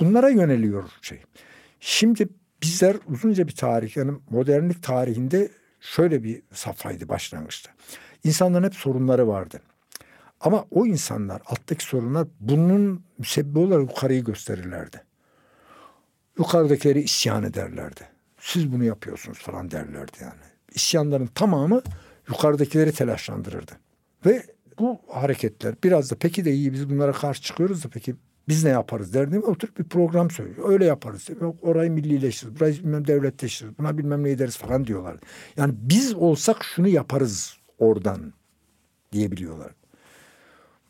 bunlara 0.00 0.28
yöneliyor 0.28 0.90
şey. 1.02 1.22
Şimdi 1.80 2.28
bizler 2.62 2.96
uzunca 3.06 3.46
bir 3.46 3.54
tarih 3.54 3.96
yani 3.96 4.12
modernlik 4.30 4.82
tarihinde 4.82 5.50
şöyle 5.80 6.22
bir 6.22 6.42
safhaydı 6.52 7.08
başlangıçta. 7.08 7.70
İnsanların 8.24 8.64
hep 8.64 8.74
sorunları 8.74 9.28
vardı. 9.28 9.60
Ama 10.40 10.64
o 10.70 10.86
insanlar 10.86 11.42
alttaki 11.46 11.84
sorunlar 11.84 12.28
bunun 12.40 13.04
müsebbibi 13.18 13.58
olarak 13.58 13.88
yukarıyı 13.88 14.24
gösterirlerdi. 14.24 15.04
Yukarıdakileri 16.38 17.00
isyan 17.00 17.44
ederlerdi. 17.44 18.08
Siz 18.38 18.72
bunu 18.72 18.84
yapıyorsunuz 18.84 19.38
falan 19.38 19.70
derlerdi 19.70 20.16
yani. 20.20 20.40
İsyanların 20.74 21.26
tamamı 21.26 21.82
yukarıdakileri 22.30 22.92
telaşlandırırdı. 22.92 23.72
Ve 24.26 24.42
bu 24.78 25.00
hareketler 25.08 25.74
biraz 25.84 26.10
da 26.10 26.16
peki 26.20 26.44
de 26.44 26.52
iyi 26.52 26.72
biz 26.72 26.90
bunlara 26.90 27.12
karşı 27.12 27.42
çıkıyoruz 27.42 27.84
da 27.84 27.88
peki 27.88 28.14
biz 28.48 28.64
ne 28.64 28.70
yaparız 28.70 29.14
derdim 29.14 29.42
oturup 29.42 29.78
bir 29.78 29.84
program 29.84 30.30
söylüyor. 30.30 30.70
Öyle 30.70 30.84
yaparız. 30.84 31.28
Yok 31.40 31.56
orayı 31.62 31.90
millileştiririz. 31.90 32.60
Burayı 32.60 32.74
bilmem 32.74 33.06
devletleştiririz. 33.06 33.78
Buna 33.78 33.98
bilmem 33.98 34.24
ne 34.24 34.30
ederiz 34.30 34.56
falan 34.56 34.86
diyorlar. 34.86 35.16
Yani 35.56 35.74
biz 35.76 36.14
olsak 36.14 36.64
şunu 36.64 36.88
yaparız 36.88 37.56
oradan 37.78 38.32
diyebiliyorlar. 39.12 39.72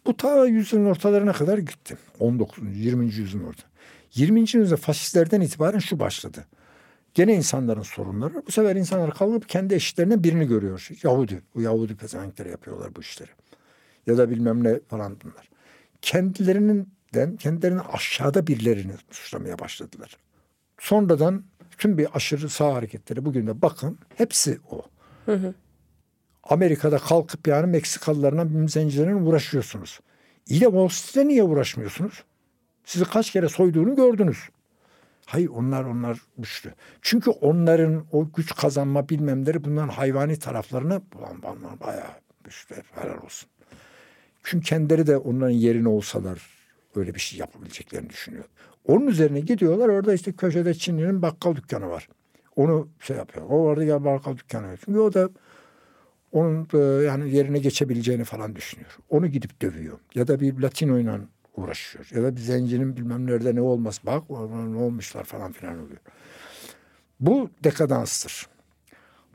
Bu 0.06 0.16
ta 0.16 0.46
yüzyılın 0.46 0.84
ortalarına 0.84 1.32
kadar 1.32 1.58
gitti. 1.58 1.96
19. 2.20 2.76
20. 2.76 3.04
yüzyılın 3.04 3.44
orta. 3.44 3.62
20. 4.14 4.40
yüzyılda 4.40 4.76
faşistlerden 4.76 5.40
itibaren 5.40 5.78
şu 5.78 5.98
başladı. 5.98 6.46
Gene 7.14 7.34
insanların 7.34 7.82
sorunları. 7.82 8.42
Bu 8.46 8.52
sefer 8.52 8.76
insanlar 8.76 9.14
kalkıp 9.14 9.48
kendi 9.48 9.74
eşitlerinden 9.74 10.24
birini 10.24 10.46
görüyor. 10.46 10.88
Yahudi. 11.02 11.42
Bu 11.54 11.62
Yahudi 11.62 11.96
pezevenkleri 11.96 12.50
yapıyorlar 12.50 12.96
bu 12.96 13.00
işleri. 13.00 13.30
Ya 14.06 14.18
da 14.18 14.30
bilmem 14.30 14.64
ne 14.64 14.80
falan 14.88 15.16
bunlar. 15.24 15.50
Kendilerinden, 16.02 17.36
kendilerinin 17.38 17.80
aşağıda 17.92 18.46
birilerini 18.46 18.92
suçlamaya 19.10 19.58
başladılar. 19.58 20.16
Sonradan 20.78 21.44
tüm 21.78 21.98
bir 21.98 22.08
aşırı 22.14 22.48
sağ 22.48 22.74
hareketleri 22.74 23.24
bugün 23.24 23.46
de 23.46 23.62
bakın 23.62 23.98
hepsi 24.14 24.58
o. 24.70 24.82
Hı 25.26 25.34
hı. 25.34 25.54
Amerika'da 26.42 26.98
kalkıp 26.98 27.48
yani 27.48 27.66
Meksikalılarla 27.66 28.50
bir 28.50 28.68
zencilerine 28.68 29.14
uğraşıyorsunuz. 29.14 30.00
İyi 30.46 30.60
de 30.60 30.64
Wall 30.64 30.88
Street'e 30.88 31.28
niye 31.28 31.42
uğraşmıyorsunuz? 31.42 32.24
Sizi 32.84 33.04
kaç 33.04 33.30
kere 33.30 33.48
soyduğunu 33.48 33.96
gördünüz. 33.96 34.38
Hayır 35.30 35.48
onlar 35.48 35.84
onlar 35.84 36.18
güçlü. 36.38 36.74
Çünkü 37.02 37.30
onların 37.30 38.06
o 38.12 38.32
güç 38.32 38.54
kazanma 38.54 39.08
bilmemleri 39.08 39.64
bunların 39.64 39.88
hayvani 39.88 40.38
taraflarına 40.38 41.02
ulan 41.18 41.42
bunlar 41.42 41.80
bayağı 41.80 42.10
güçlü 42.44 42.76
helal 42.94 43.22
olsun. 43.24 43.50
Çünkü 44.42 44.66
kendileri 44.66 45.06
de 45.06 45.16
onların 45.16 45.50
yerine 45.50 45.88
olsalar 45.88 46.40
öyle 46.94 47.14
bir 47.14 47.20
şey 47.20 47.38
yapabileceklerini 47.38 48.10
düşünüyor. 48.10 48.44
Onun 48.86 49.06
üzerine 49.06 49.40
gidiyorlar 49.40 49.88
orada 49.88 50.14
işte 50.14 50.32
köşede 50.32 50.74
Çinli'nin 50.74 51.22
bakkal 51.22 51.56
dükkanı 51.56 51.90
var. 51.90 52.08
Onu 52.56 52.88
şey 53.00 53.16
yapıyor. 53.16 53.46
O 53.48 53.62
orada 53.62 53.84
ya 53.84 54.04
bakkal 54.04 54.36
dükkanı 54.36 54.66
var. 54.66 54.78
Çünkü 54.84 54.98
o 54.98 55.12
da 55.12 55.30
onun 56.32 56.68
e, 56.74 57.04
yani 57.04 57.36
yerine 57.36 57.58
geçebileceğini 57.58 58.24
falan 58.24 58.56
düşünüyor. 58.56 58.98
Onu 59.08 59.26
gidip 59.26 59.62
dövüyor. 59.62 59.98
Ya 60.14 60.28
da 60.28 60.40
bir 60.40 60.58
Latino'yla 60.58 61.20
uğraşıyor. 61.56 62.08
Ya 62.14 62.22
da 62.22 62.36
bir 62.36 62.40
zencinin 62.40 62.96
bilmem 62.96 63.26
nerede 63.26 63.54
ne 63.54 63.60
olmaz. 63.60 64.00
Bak 64.06 64.30
ne 64.30 64.76
olmuşlar 64.76 65.24
falan 65.24 65.52
filan 65.52 65.74
oluyor. 65.74 66.00
Bu 67.20 67.50
dekadanstır. 67.64 68.46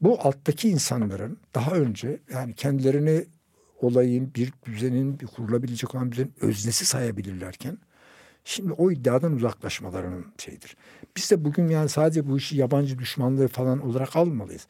Bu 0.01 0.19
alttaki 0.21 0.69
insanların 0.69 1.37
daha 1.55 1.71
önce 1.71 2.19
yani 2.33 2.53
kendilerini 2.53 3.25
olayın 3.81 4.31
bir 4.35 4.53
düzenin 4.65 5.19
bir 5.19 5.27
kurulabilecek 5.27 5.95
olan 5.95 6.11
düzenin 6.11 6.33
öznesi 6.41 6.85
sayabilirlerken 6.85 7.77
şimdi 8.43 8.71
o 8.71 8.91
iddiadan 8.91 9.33
uzaklaşmalarının 9.33 10.25
şeyidir. 10.37 10.77
Biz 11.17 11.31
de 11.31 11.45
bugün 11.45 11.67
yani 11.67 11.89
sadece 11.89 12.27
bu 12.27 12.37
işi 12.37 12.57
yabancı 12.57 12.99
düşmanlığı 12.99 13.47
falan 13.47 13.81
olarak 13.81 14.15
almalıyız. 14.15 14.67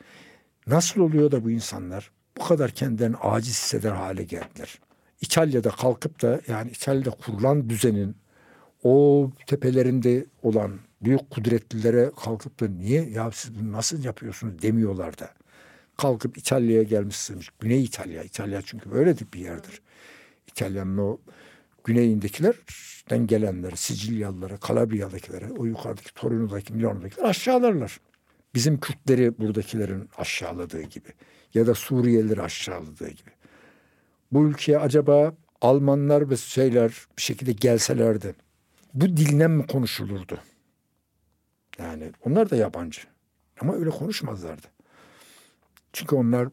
Nasıl 0.68 1.02
oluyor 1.02 1.32
da 1.32 1.44
bu 1.44 1.52
insanlar 1.52 2.12
bu 2.38 2.44
kadar 2.44 2.72
kendilerini 2.72 3.18
aciz 3.18 3.54
hisseder 3.54 3.92
hale 3.92 4.24
geldiler? 4.24 4.80
İtalya'da 5.22 5.70
kalkıp 5.70 6.22
da 6.22 6.42
yani 6.48 6.72
İtalya'da 6.72 7.10
kurulan 7.10 7.70
düzenin 7.70 8.16
o 8.84 9.30
tepelerinde 9.48 10.26
olan 10.44 10.80
büyük 11.02 11.30
kudretlilere 11.30 12.12
kalkıp 12.24 12.60
da 12.60 12.68
niye 12.68 13.10
ya 13.10 13.32
siz 13.32 13.60
bunu 13.60 13.72
nasıl 13.72 14.04
yapıyorsunuz 14.04 14.62
demiyorlar 14.62 15.18
da. 15.18 15.30
Kalkıp 15.98 16.38
İtalya'ya 16.38 16.84
gelmişsiniz. 16.84 17.46
Güney 17.60 17.84
İtalya. 17.84 18.24
İtalya 18.24 18.62
çünkü 18.62 18.92
böyle 18.92 19.16
bir 19.34 19.40
yerdir. 19.40 19.82
İtalya'nın 20.48 20.98
o 20.98 21.20
güneyindekilerden 21.84 23.28
gelenleri, 23.28 23.78
Sicilyalıları, 23.78 24.58
Kalabriya'dakileri, 24.58 25.52
o 25.52 25.66
yukarıdaki 25.66 26.14
Torino'daki, 26.14 26.74
Milano'dakiler 26.74 27.26
aşağılarlar. 27.26 28.00
Bizim 28.56 28.80
Kürtleri 28.80 29.38
buradakilerin 29.38 30.10
aşağıladığı 30.18 30.82
gibi 30.82 31.10
ya 31.54 31.68
da 31.68 31.76
Suriyelileri 31.76 32.42
aşağıladığı 32.42 33.10
gibi 33.10 33.35
bu 34.32 34.48
ülkeye 34.48 34.80
acaba 34.80 35.34
Almanlar 35.62 36.30
ve 36.30 36.38
şeyler 36.38 37.08
bir 37.18 37.22
şekilde 37.22 37.52
gelselerdi 37.52 38.36
bu 38.94 39.06
dilden 39.06 39.52
mi 39.52 39.68
konuşulurdu? 39.68 40.40
Yani 41.80 42.12
onlar 42.26 42.50
da 42.50 42.56
yabancı 42.56 43.02
ama 43.62 43.76
öyle 43.76 43.90
konuşmazlardı. 43.90 44.68
Çünkü 45.94 46.16
onlar 46.16 46.50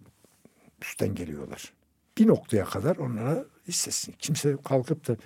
üstten 0.83 1.15
geliyorlar. 1.15 1.73
Bir 2.19 2.27
noktaya 2.27 2.65
kadar 2.65 2.97
onlara 2.97 3.45
istesin. 3.67 4.15
Kimse 4.19 4.57
kalkıp 4.65 5.09
da 5.09 5.17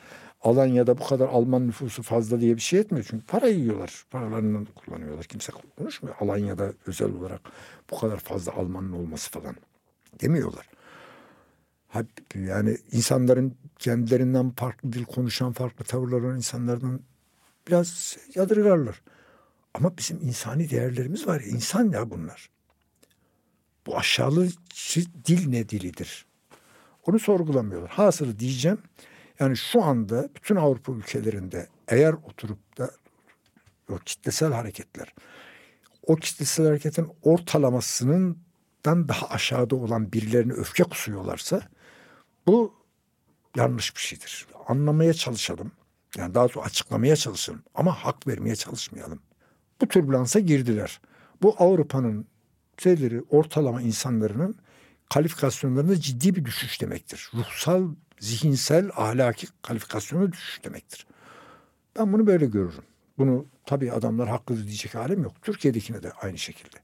Alanya'da 0.42 0.98
bu 0.98 1.04
kadar 1.04 1.28
Alman 1.28 1.66
nüfusu 1.66 2.02
fazla 2.02 2.40
diye 2.40 2.56
bir 2.56 2.60
şey 2.60 2.80
etmiyor. 2.80 3.06
Çünkü 3.10 3.26
para 3.26 3.46
yiyorlar. 3.46 4.04
Paralarını 4.10 4.66
kullanıyorlar. 4.66 5.24
Kimse 5.24 5.52
konuşmuyor. 5.78 6.16
Alanya'da 6.20 6.72
özel 6.86 7.12
olarak 7.12 7.40
bu 7.90 7.98
kadar 7.98 8.18
fazla 8.18 8.52
Almanın 8.52 8.92
olması 8.92 9.30
falan 9.30 9.56
demiyorlar. 10.20 10.66
Yani 12.34 12.78
insanların 12.92 13.54
kendilerinden 13.78 14.50
farklı 14.50 14.92
dil 14.92 15.04
konuşan, 15.04 15.52
farklı 15.52 15.84
tavırlar 15.84 16.20
olan 16.20 16.36
insanlardan 16.36 17.00
biraz 17.68 18.16
yadırgarlar. 18.34 19.02
Ama 19.74 19.96
bizim 19.98 20.20
insani 20.22 20.70
değerlerimiz 20.70 21.26
var 21.26 21.40
ya, 21.40 21.46
insan 21.46 21.90
ya 21.90 22.10
bunlar. 22.10 22.50
Bu 23.86 23.98
aşağılıcı 23.98 25.00
dil 25.26 25.48
ne 25.48 25.68
dilidir? 25.68 26.26
Onu 27.06 27.18
sorgulamıyorlar. 27.18 27.90
Hasılı 27.90 28.38
diyeceğim, 28.38 28.78
yani 29.40 29.56
şu 29.56 29.82
anda 29.82 30.28
bütün 30.34 30.56
Avrupa 30.56 30.92
ülkelerinde 30.92 31.68
eğer 31.88 32.12
oturup 32.12 32.78
da 32.78 32.90
o 33.90 33.98
kitlesel 33.98 34.52
hareketler, 34.52 35.14
o 36.02 36.16
kitlesel 36.16 36.66
hareketin 36.66 37.08
ortalamasının 37.22 38.38
daha 38.84 39.26
aşağıda 39.28 39.76
olan 39.76 40.12
birilerine 40.12 40.52
öfke 40.52 40.82
kusuyorlarsa 40.82 41.62
bu 42.46 42.74
yanlış 43.56 43.96
bir 43.96 44.00
şeydir. 44.00 44.46
Anlamaya 44.68 45.14
çalışalım. 45.14 45.72
Yani 46.16 46.34
daha 46.34 46.44
doğrusu 46.44 46.62
açıklamaya 46.62 47.16
çalışalım. 47.16 47.62
Ama 47.74 47.92
hak 47.92 48.26
vermeye 48.26 48.56
çalışmayalım. 48.56 49.20
Bu 49.80 49.88
türbülansa 49.88 50.40
girdiler. 50.40 51.00
Bu 51.42 51.54
Avrupa'nın 51.58 52.26
şeyleri 52.78 53.22
ortalama 53.22 53.82
insanların 53.82 54.56
kalifikasyonlarında 55.10 56.00
ciddi 56.00 56.34
bir 56.36 56.44
düşüş 56.44 56.80
demektir. 56.80 57.30
Ruhsal, 57.34 57.88
zihinsel, 58.20 58.90
ahlaki 58.96 59.46
kalifikasyonu 59.62 60.32
düşüş 60.32 60.64
demektir. 60.64 61.06
Ben 61.98 62.12
bunu 62.12 62.26
böyle 62.26 62.46
görürüm. 62.46 62.84
Bunu 63.18 63.46
tabii 63.66 63.92
adamlar 63.92 64.28
haklı 64.28 64.56
diyecek 64.56 64.94
halim 64.94 65.22
yok. 65.22 65.32
Türkiye'dekine 65.42 66.02
de 66.02 66.12
aynı 66.12 66.38
şekilde. 66.38 66.76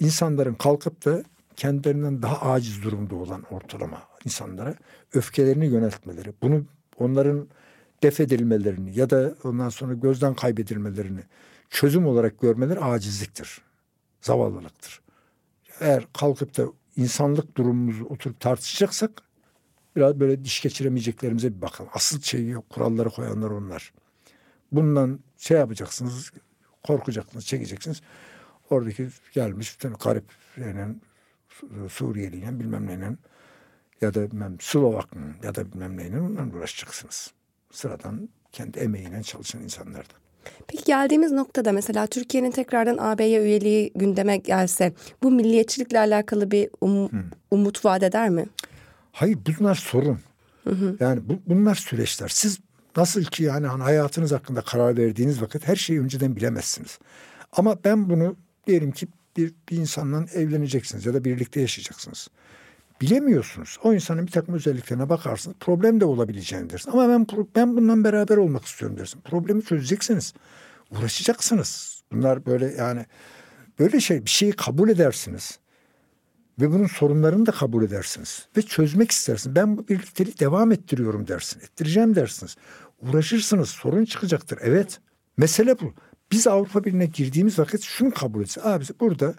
İnsanların 0.00 0.54
kalkıp 0.54 1.04
da 1.04 1.22
kendilerinden 1.56 2.22
daha 2.22 2.50
aciz 2.50 2.82
durumda 2.82 3.14
olan 3.14 3.42
ortalama 3.50 4.09
insanlara 4.24 4.74
öfkelerini 5.14 5.66
yöneltmeleri, 5.66 6.32
bunu 6.42 6.64
onların 6.98 7.48
def 8.02 8.20
edilmelerini 8.20 8.98
ya 8.98 9.10
da 9.10 9.34
ondan 9.44 9.68
sonra 9.68 9.94
gözden 9.94 10.34
kaybedilmelerini 10.34 11.20
çözüm 11.70 12.06
olarak 12.06 12.40
görmeleri 12.40 12.80
acizliktir. 12.80 13.60
Zavallılıktır. 14.20 15.00
Eğer 15.80 16.06
kalkıp 16.12 16.56
da 16.56 16.66
insanlık 16.96 17.56
durumumuzu 17.56 18.04
oturup 18.04 18.40
tartışacaksak 18.40 19.10
biraz 19.96 20.20
böyle 20.20 20.44
diş 20.44 20.62
geçiremeyeceklerimize 20.62 21.56
bir 21.56 21.62
bakalım. 21.62 21.90
Asıl 21.94 22.20
şeyi 22.20 22.54
kuralları 22.54 23.10
koyanlar 23.10 23.50
onlar. 23.50 23.92
Bundan 24.72 25.20
şey 25.38 25.58
yapacaksınız, 25.58 26.32
korkacaksınız, 26.82 27.46
çekeceksiniz. 27.46 28.00
Oradaki 28.70 29.08
gelmiş 29.32 29.76
garip 30.04 30.24
yani 30.56 30.96
Suriyeliyle 31.88 32.60
bilmem 32.60 32.86
neyle 32.86 33.16
ya 34.00 34.14
da 34.14 34.30
bilmem 34.30 34.56
Slovak'ın 34.60 35.34
ya 35.42 35.54
da 35.54 35.72
bilmem 35.72 35.96
neyle 35.96 36.20
onlarla 36.20 36.56
uğraşacaksınız. 36.56 37.30
Sıradan 37.72 38.28
kendi 38.52 38.78
emeğiyle 38.78 39.22
çalışan 39.22 39.62
insanlardan. 39.62 40.20
Peki 40.66 40.84
geldiğimiz 40.84 41.32
noktada 41.32 41.72
mesela 41.72 42.06
Türkiye'nin 42.06 42.50
tekrardan 42.50 42.98
AB'ye 42.98 43.42
üyeliği 43.42 43.92
gündeme 43.94 44.36
gelse 44.36 44.92
bu 45.22 45.30
milliyetçilikle 45.30 45.98
alakalı 45.98 46.50
bir 46.50 46.70
um, 46.80 47.10
umut 47.50 47.84
vaat 47.84 48.02
eder 48.02 48.28
mi? 48.28 48.46
Hayır 49.12 49.38
bunlar 49.46 49.74
sorun. 49.74 50.18
Hı 50.64 50.70
hı. 50.70 50.96
Yani 51.00 51.20
bu, 51.28 51.38
bunlar 51.46 51.74
süreçler. 51.74 52.28
Siz 52.28 52.58
nasıl 52.96 53.24
ki 53.24 53.42
yani 53.44 53.66
hani 53.66 53.82
hayatınız 53.82 54.32
hakkında 54.32 54.60
karar 54.60 54.96
verdiğiniz 54.96 55.42
vakit 55.42 55.68
her 55.68 55.76
şeyi 55.76 56.00
önceden 56.00 56.36
bilemezsiniz. 56.36 56.98
Ama 57.52 57.76
ben 57.84 58.10
bunu 58.10 58.36
diyelim 58.66 58.92
ki 58.92 59.08
bir, 59.36 59.54
bir 59.70 59.76
insanla 59.76 60.24
evleneceksiniz 60.34 61.06
ya 61.06 61.14
da 61.14 61.24
birlikte 61.24 61.60
yaşayacaksınız. 61.60 62.28
Bilemiyorsunuz. 63.00 63.78
O 63.84 63.94
insanın 63.94 64.26
bir 64.26 64.32
takım 64.32 64.54
özelliklerine 64.54 65.08
bakarsınız. 65.08 65.56
Problem 65.60 66.00
de 66.00 66.04
olabileceğini 66.04 66.70
dersin. 66.70 66.90
Ama 66.90 67.08
ben 67.08 67.26
ben 67.56 67.76
bundan 67.76 68.04
beraber 68.04 68.36
olmak 68.36 68.64
istiyorum 68.64 68.98
dersin. 68.98 69.20
Problemi 69.20 69.64
çözeceksiniz. 69.64 70.34
Uğraşacaksınız. 70.90 72.02
Bunlar 72.12 72.46
böyle 72.46 72.74
yani 72.78 73.06
böyle 73.78 74.00
şey 74.00 74.24
bir 74.24 74.30
şeyi 74.30 74.52
kabul 74.52 74.88
edersiniz. 74.88 75.58
Ve 76.60 76.70
bunun 76.72 76.86
sorunlarını 76.86 77.46
da 77.46 77.52
kabul 77.52 77.84
edersiniz. 77.84 78.48
Ve 78.56 78.62
çözmek 78.62 79.10
istersiniz. 79.10 79.56
Ben 79.56 79.78
bu 79.78 79.88
birlikteliği 79.88 80.38
devam 80.38 80.72
ettiriyorum 80.72 81.28
dersin. 81.28 81.60
Ettireceğim 81.60 82.14
dersiniz. 82.14 82.56
Uğraşırsınız. 83.02 83.68
Sorun 83.68 84.04
çıkacaktır. 84.04 84.58
Evet. 84.62 85.00
Mesele 85.36 85.80
bu. 85.80 85.94
Biz 86.32 86.46
Avrupa 86.46 86.84
Birliği'ne 86.84 87.06
girdiğimiz 87.06 87.58
vakit 87.58 87.82
şunu 87.82 88.10
kabul 88.10 88.42
etsin. 88.42 88.60
Abi 88.64 88.84
burada 89.00 89.34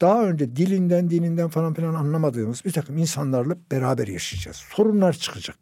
daha 0.00 0.24
önce 0.24 0.56
dilinden 0.56 1.10
dininden 1.10 1.48
falan 1.48 1.74
filan 1.74 1.94
anlamadığımız 1.94 2.64
bir 2.64 2.72
takım 2.72 2.98
insanlarla 2.98 3.56
beraber 3.70 4.06
yaşayacağız. 4.06 4.56
Sorunlar 4.56 5.12
çıkacak. 5.12 5.58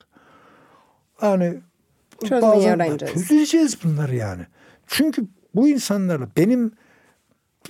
Yani 1.22 1.60
bazen 2.30 2.96
çözeceğiz 2.96 3.84
bunları 3.84 4.14
yani. 4.14 4.46
Çünkü 4.86 5.26
bu 5.54 5.68
insanlarla 5.68 6.28
benim 6.36 6.72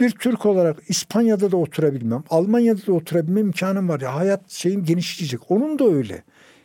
bir 0.01 0.11
Türk 0.11 0.47
olarak 0.47 0.77
İspanya'da 0.89 1.51
da 1.51 1.57
oturabilmem, 1.57 2.25
Almanya'da 2.31 2.87
da 2.87 2.93
oturabilmem 2.93 3.47
imkanım 3.47 3.89
var. 3.89 4.01
Ya 4.01 4.15
hayat 4.15 4.51
şeyim 4.51 4.85
genişleyecek. 4.85 5.51
Onun 5.51 5.79
da 5.79 5.85
öyle. 5.85 6.23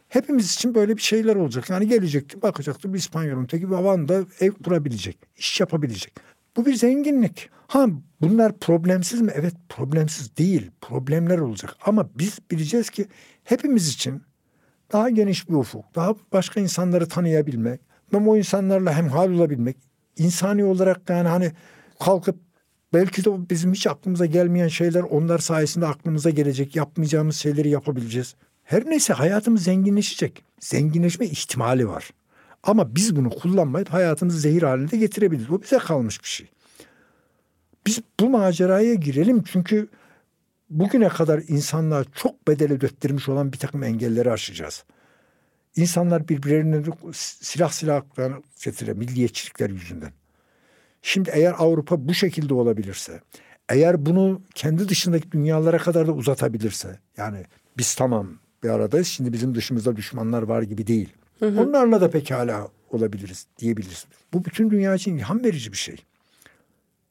Hepimiz 0.09 0.53
için 0.53 0.75
böyle 0.75 0.97
bir 0.97 1.01
şeyler 1.01 1.35
olacak. 1.35 1.69
Yani 1.69 1.87
gelecektim, 1.87 2.41
bakacaktım 2.41 2.93
bir 2.93 2.99
İspanyol'un 2.99 3.45
teki 3.45 3.71
Van'da 3.71 4.23
ev 4.39 4.51
kurabilecek, 4.51 5.17
iş 5.37 5.59
yapabilecek. 5.59 6.13
Bu 6.57 6.65
bir 6.65 6.73
zenginlik. 6.73 7.49
Ha 7.67 7.87
bunlar 8.21 8.59
problemsiz 8.59 9.21
mi? 9.21 9.31
Evet 9.35 9.53
problemsiz 9.69 10.37
değil. 10.37 10.71
Problemler 10.81 11.37
olacak. 11.37 11.75
Ama 11.85 12.09
biz 12.15 12.39
bileceğiz 12.51 12.89
ki 12.89 13.05
hepimiz 13.43 13.87
için 13.87 14.23
daha 14.91 15.09
geniş 15.09 15.49
bir 15.49 15.53
ufuk, 15.53 15.95
daha 15.95 16.15
başka 16.33 16.59
insanları 16.59 17.07
tanıyabilmek, 17.07 17.81
hem 18.11 18.27
o 18.27 18.37
insanlarla 18.37 18.93
hem 18.93 19.07
hal 19.07 19.31
olabilmek, 19.31 19.77
insani 20.17 20.63
olarak 20.63 21.09
yani 21.09 21.27
hani 21.27 21.51
kalkıp 21.99 22.35
belki 22.93 23.25
de 23.25 23.49
bizim 23.49 23.73
hiç 23.73 23.87
aklımıza 23.87 24.25
gelmeyen 24.25 24.67
şeyler 24.67 25.01
onlar 25.01 25.39
sayesinde 25.39 25.87
aklımıza 25.87 26.29
gelecek, 26.29 26.75
yapmayacağımız 26.75 27.35
şeyleri 27.35 27.69
yapabileceğiz. 27.69 28.35
Her 28.63 28.85
neyse 28.85 29.13
hayatımız 29.13 29.63
zenginleşecek. 29.63 30.43
Zenginleşme 30.59 31.25
ihtimali 31.25 31.87
var. 31.87 32.09
Ama 32.67 32.95
biz 32.95 33.15
bunu 33.15 33.29
kullanmayıp 33.29 33.89
hayatımızı 33.89 34.39
zehir 34.39 34.63
halinde 34.63 34.97
getirebiliriz. 34.97 35.49
Bu 35.49 35.61
bize 35.61 35.77
kalmış 35.77 36.23
bir 36.23 36.27
şey. 36.27 36.47
Biz 37.85 37.99
bu 38.19 38.29
maceraya 38.29 38.93
girelim 38.93 39.43
çünkü 39.43 39.89
bugüne 40.69 41.09
kadar 41.09 41.41
insanlığa 41.47 42.03
çok 42.15 42.47
bedel 42.47 42.71
ödettirmiş 42.71 43.29
olan 43.29 43.53
bir 43.53 43.57
takım 43.57 43.83
engelleri 43.83 44.31
aşacağız. 44.31 44.83
İnsanlar 45.75 46.27
birbirlerine 46.27 46.83
silah 47.13 47.71
silah 47.71 48.01
getire 48.63 48.93
milliyetçilikler 48.93 49.69
yüzünden. 49.69 50.11
Şimdi 51.01 51.29
eğer 51.33 51.55
Avrupa 51.57 52.07
bu 52.07 52.13
şekilde 52.13 52.53
olabilirse, 52.53 53.21
eğer 53.69 54.05
bunu 54.05 54.41
kendi 54.55 54.89
dışındaki 54.89 55.31
dünyalara 55.31 55.77
kadar 55.77 56.07
da 56.07 56.11
uzatabilirse, 56.11 56.99
yani 57.17 57.45
biz 57.77 57.95
tamam 57.95 58.29
bir 58.63 58.69
aradayız, 58.69 59.07
şimdi 59.07 59.33
bizim 59.33 59.55
dışımızda 59.55 59.95
düşmanlar 59.95 60.41
var 60.41 60.61
gibi 60.61 60.87
değil. 60.87 61.13
Hı 61.39 61.45
hı. 61.45 61.61
Onlarla 61.61 62.01
da 62.01 62.09
pekala 62.09 62.67
olabiliriz 62.89 63.47
diyebiliriz. 63.59 64.05
Bu 64.33 64.45
bütün 64.45 64.69
dünya 64.69 64.95
için 64.95 65.17
ilham 65.17 65.43
verici 65.43 65.71
bir 65.71 65.77
şey. 65.77 65.95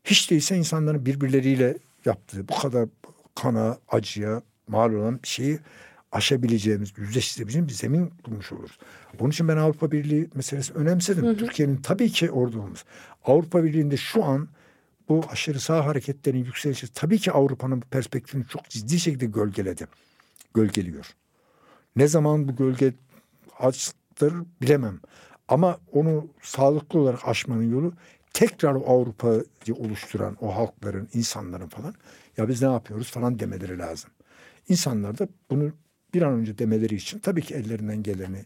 Hiç 0.05 0.31
değilse 0.31 0.57
insanların 0.57 1.07
birbirleriyle 1.07 1.79
yaptığı 2.05 2.49
bu 2.49 2.59
kadar 2.59 2.89
kana, 3.35 3.79
acıya 3.89 4.43
mal 4.68 4.93
olan 4.93 5.22
bir 5.22 5.29
şeyi 5.29 5.59
aşabileceğimiz, 6.12 6.93
yüzleştirebileceğimiz 6.97 7.68
bir 7.68 7.74
zemin 7.74 8.11
bulmuş 8.27 8.53
oluruz. 8.53 8.79
Bunun 9.18 9.31
için 9.31 9.49
ben 9.49 9.57
Avrupa 9.57 9.93
Birliği 9.93 10.29
meselesi 10.35 10.72
önemsedim. 10.72 11.37
Türkiye'nin 11.37 11.77
tabii 11.77 12.11
ki 12.11 12.31
orada 12.31 12.59
olması. 12.59 12.85
Avrupa 13.24 13.64
Birliği'nde 13.64 13.97
şu 13.97 14.24
an 14.24 14.49
bu 15.09 15.24
aşırı 15.31 15.61
sağ 15.61 15.87
hareketlerin 15.87 16.45
yükselişi 16.45 16.93
tabii 16.93 17.18
ki 17.18 17.33
Avrupa'nın 17.33 17.81
perspektifini 17.81 18.47
çok 18.47 18.68
ciddi 18.68 19.01
şekilde 19.01 19.27
gölgeledi. 19.27 19.87
Gölgeliyor. 20.55 21.14
Ne 21.97 22.09
zaman 22.09 22.49
bu 22.49 22.57
gölge 22.57 22.95
açtır 24.16 24.34
bilemem. 24.62 25.00
Ama 25.48 25.78
onu 25.92 26.28
sağlıklı 26.42 27.00
olarak 27.00 27.28
aşmanın 27.28 27.70
yolu 27.70 27.92
tekrar 28.32 28.74
Avrupa'yı 28.74 29.74
oluşturan 29.74 30.36
o 30.40 30.56
halkların, 30.56 31.08
insanların 31.14 31.68
falan 31.68 31.94
ya 32.36 32.48
biz 32.48 32.62
ne 32.62 32.68
yapıyoruz 32.68 33.10
falan 33.10 33.38
demeleri 33.38 33.78
lazım. 33.78 34.10
İnsanlar 34.68 35.18
da 35.18 35.28
bunu 35.50 35.72
bir 36.14 36.22
an 36.22 36.32
önce 36.32 36.58
demeleri 36.58 36.94
için 36.94 37.18
tabii 37.18 37.42
ki 37.42 37.54
ellerinden 37.54 38.02
geleni 38.02 38.44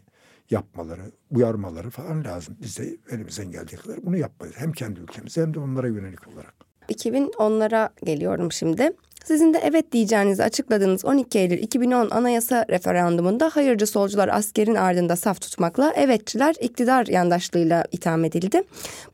yapmaları, 0.49 1.11
uyarmaları 1.31 1.89
falan 1.89 2.23
lazım. 2.23 2.57
Biz 2.61 2.79
de 2.79 2.97
elimizden 3.09 3.51
geldiği 3.51 3.75
kadar 3.75 4.05
bunu 4.05 4.17
yapmayız. 4.17 4.55
Hem 4.57 4.71
kendi 4.71 4.99
ülkemize 4.99 5.41
hem 5.41 5.53
de 5.53 5.59
onlara 5.59 5.87
yönelik 5.87 6.27
olarak. 6.27 6.70
2010'lara 6.91 7.89
geliyorum 8.03 8.51
şimdi. 8.51 8.91
Sizin 9.25 9.53
de 9.53 9.61
evet 9.63 9.91
diyeceğinizi 9.91 10.43
açıkladığınız 10.43 11.05
12 11.05 11.39
Eylül 11.39 11.57
2010 11.57 12.09
anayasa 12.09 12.65
referandumunda 12.69 13.49
hayırcı 13.49 13.87
solcular 13.87 14.27
askerin 14.27 14.75
ardında 14.75 15.15
saf 15.15 15.41
tutmakla, 15.41 15.93
evetçiler 15.93 16.55
iktidar 16.61 17.07
yandaşlığıyla 17.07 17.85
itham 17.91 18.25
edildi. 18.25 18.63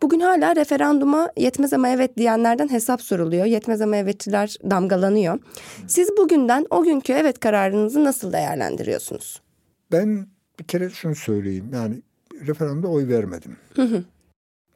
Bugün 0.02 0.20
hala 0.20 0.56
referanduma 0.56 1.32
yetmez 1.38 1.74
ama 1.74 1.90
evet 1.90 2.18
diyenlerden 2.18 2.72
hesap 2.72 3.02
soruluyor. 3.02 3.46
Yetmez 3.46 3.82
ama 3.82 3.98
evetçiler 3.98 4.58
damgalanıyor. 4.70 5.40
Siz 5.88 6.10
bugünden 6.18 6.66
o 6.70 6.84
günkü 6.84 7.14
evet 7.14 7.40
kararınızı 7.40 8.04
nasıl 8.04 8.34
değerlendiriyorsunuz? 8.34 9.42
Ben 9.92 10.28
bir 10.60 10.66
kere 10.66 10.90
şunu 10.90 11.16
söyleyeyim. 11.16 11.70
Yani 11.74 12.02
referandumda 12.48 12.88
oy 12.88 13.08
vermedim. 13.08 13.58
Hı 13.76 13.82
hı. 13.82 14.04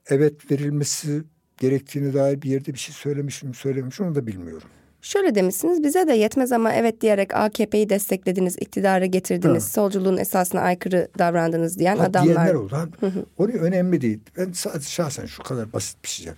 Evet 0.08 0.52
verilmesi 0.52 1.24
gerektiğini 1.62 2.14
dair 2.14 2.42
bir 2.42 2.50
yerde 2.50 2.74
bir 2.74 2.80
şey 2.80 2.96
söylemişim 2.96 3.54
söylemişim 3.54 4.06
onu 4.06 4.16
da 4.16 4.28
bilmiyorum. 4.28 4.68
Şöyle 5.02 5.36
demişsiniz 5.36 5.84
bize 5.84 6.08
de 6.08 6.14
yetmez 6.14 6.52
ama 6.52 6.74
evet 6.74 7.02
diyerek 7.02 7.36
AKP'yi 7.36 7.90
desteklediniz, 7.90 8.56
iktidara 8.60 9.06
getirdiniz, 9.06 9.64
ha. 9.64 9.70
solculuğun 9.70 10.18
esasına 10.18 10.62
aykırı 10.62 11.08
davrandınız 11.20 11.80
diyen 11.80 11.98
ha, 11.98 12.04
adamlar. 12.04 12.36
Diyenler 12.36 12.54
oldu. 12.54 12.90
Oraya 13.38 13.58
önemli 13.58 14.02
değil. 14.02 14.20
Ben 14.38 14.52
sadece 14.52 14.90
şahsen 14.90 15.26
şu 15.26 15.44
kadar 15.44 15.74
basit 15.74 16.04
bir 16.04 16.10
şey 16.10 16.34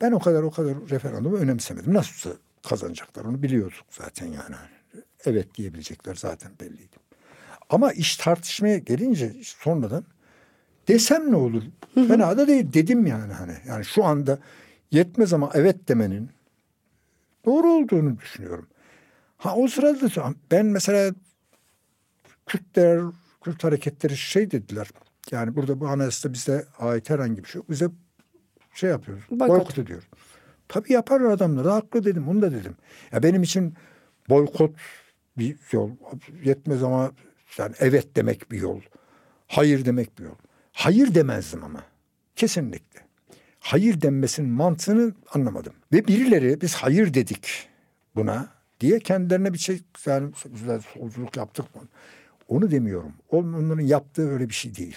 Ben 0.00 0.12
o 0.12 0.18
kadar 0.18 0.42
o 0.42 0.50
kadar 0.50 0.74
referandumu 0.90 1.36
önemsemedim. 1.36 1.94
Nasılsa 1.94 2.30
kazanacaklar 2.68 3.24
onu 3.24 3.42
biliyorduk 3.42 3.84
zaten 3.90 4.26
yani. 4.26 4.56
Evet 5.24 5.54
diyebilecekler 5.54 6.14
zaten 6.14 6.52
belliydi. 6.60 6.96
Ama 7.70 7.92
iş 7.92 8.16
tartışmaya 8.16 8.78
gelince 8.78 9.32
sonradan 9.42 10.04
desem 10.88 11.32
ne 11.32 11.36
olur? 11.36 11.62
Fena 11.94 12.38
da 12.38 12.48
değil 12.48 12.72
dedim 12.72 13.06
yani 13.06 13.32
hani. 13.32 13.54
Yani 13.68 13.84
şu 13.84 14.04
anda 14.04 14.38
yetmez 14.90 15.32
ama 15.32 15.50
evet 15.54 15.88
demenin 15.88 16.30
doğru 17.44 17.68
olduğunu 17.72 18.18
düşünüyorum. 18.18 18.66
Ha 19.38 19.56
o 19.56 19.68
sırada 19.68 20.34
ben 20.50 20.66
mesela 20.66 21.14
Kürtler, 22.46 23.00
Kürt 23.44 23.64
hareketleri 23.64 24.16
şey 24.16 24.50
dediler. 24.50 24.88
Yani 25.30 25.56
burada 25.56 25.80
bu 25.80 25.88
anayasada 25.88 26.32
bize 26.32 26.66
ait 26.78 27.10
herhangi 27.10 27.44
bir 27.44 27.48
şey 27.48 27.58
yok. 27.58 27.70
Bize 27.70 27.88
şey 28.74 28.90
yapıyoruz. 28.90 29.24
Boykot, 29.30 29.48
boykot 29.48 29.78
ediyor. 29.78 30.08
Tabii 30.68 30.92
yaparlar 30.92 31.30
adamlar. 31.30 31.64
Da 31.64 31.74
haklı 31.74 32.04
dedim. 32.04 32.28
Onu 32.28 32.42
da 32.42 32.52
dedim. 32.52 32.76
Ya 33.12 33.22
benim 33.22 33.42
için 33.42 33.74
boykot 34.28 34.74
bir 35.38 35.56
yol. 35.72 35.90
Yetmez 36.44 36.82
ama 36.82 37.12
yani 37.58 37.74
evet 37.78 38.16
demek 38.16 38.50
bir 38.50 38.58
yol. 38.60 38.80
Hayır 39.46 39.84
demek 39.84 40.18
bir 40.18 40.24
yol. 40.24 40.34
Hayır 40.80 41.14
demezdim 41.14 41.64
ama. 41.64 41.84
Kesinlikle 42.36 43.00
hayır 43.60 44.00
denmesinin 44.00 44.50
mantığını 44.50 45.14
anlamadım. 45.34 45.72
Ve 45.92 46.06
birileri 46.06 46.60
biz 46.60 46.74
hayır 46.74 47.14
dedik 47.14 47.68
buna 48.16 48.48
diye 48.80 48.98
kendilerine 48.98 49.52
bir 49.52 49.58
şey 49.58 49.80
yani 50.06 50.32
solculuk 50.94 51.36
yaptık 51.36 51.74
mı? 51.74 51.82
Onu 52.48 52.70
demiyorum. 52.70 53.12
Onların 53.28 53.82
yaptığı 53.82 54.30
öyle 54.30 54.48
bir 54.48 54.54
şey 54.54 54.76
değil. 54.76 54.96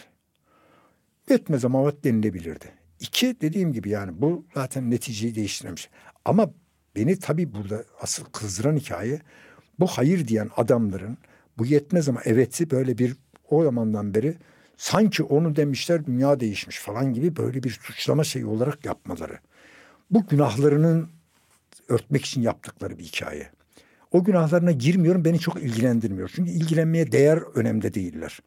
Yetmez 1.30 1.66
ama 1.66 2.04
denilebilirdi. 2.04 2.66
İki 3.00 3.42
dediğim 3.42 3.74
gibi 3.74 3.90
yani 3.90 4.22
bu 4.22 4.46
zaten 4.54 4.92
neticeyi 4.92 5.36
değiştirmiş. 5.36 5.90
Ama 6.26 6.52
beni 6.96 7.20
tabii 7.20 7.54
burada 7.54 7.84
asıl 8.02 8.26
kızdıran 8.26 8.78
hikaye 8.78 9.22
bu 9.80 9.88
hayır 9.88 10.28
diyen 10.28 10.50
adamların 10.58 11.18
Bu 11.58 11.66
yetmez 11.66 12.10
ama 12.10 12.22
evet'i 12.22 12.72
böyle 12.72 12.98
bir 12.98 13.16
o 13.50 13.64
zamandan 13.64 14.14
beri 14.14 14.38
sanki 14.84 15.24
onu 15.24 15.56
demişler 15.56 16.06
dünya 16.06 16.40
değişmiş 16.40 16.80
falan 16.80 17.14
gibi 17.14 17.36
böyle 17.36 17.64
bir 17.64 17.70
suçlama 17.70 18.24
şeyi 18.24 18.46
olarak 18.46 18.86
yapmaları. 18.86 19.40
Bu 20.12 20.28
günahlarının 20.28 21.10
örtmek 21.88 22.26
için 22.26 22.42
yaptıkları 22.42 22.98
bir 22.98 23.04
hikaye. 23.04 23.50
O 24.12 24.24
günahlarına 24.24 24.72
girmiyorum 24.72 25.26
beni 25.26 25.40
çok 25.40 25.64
ilgilendirmiyor. 25.64 26.32
Çünkü 26.36 26.52
ilgilenmeye 26.52 27.12
değer 27.12 27.38
önemde 27.38 27.94
değiller. 27.94 28.40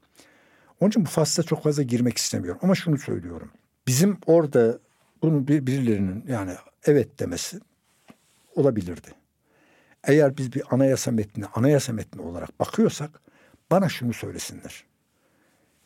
Onun 0.81 0.91
için 0.91 1.05
bu 1.05 1.09
fasla 1.09 1.43
çok 1.43 1.63
fazla 1.63 1.83
girmek 1.83 2.19
istemiyorum. 2.19 2.61
Ama 2.63 2.75
şunu 2.75 2.99
söylüyorum. 2.99 3.51
Bizim 3.87 4.19
orada 4.27 4.79
bunu 5.23 5.49
birilerinin 5.49 6.25
yani 6.29 6.53
evet 6.85 7.21
demesi 7.21 7.61
olabilirdi. 8.55 9.09
Eğer 10.05 10.37
biz 10.37 10.53
bir 10.53 10.63
anayasa 10.71 11.11
metni, 11.11 11.47
anayasa 11.55 11.93
metni 11.93 12.23
olarak 12.23 12.61
bakıyorsak 12.61 13.21
bana 13.71 13.89
şunu 13.89 14.13
söylesinler. 14.13 14.85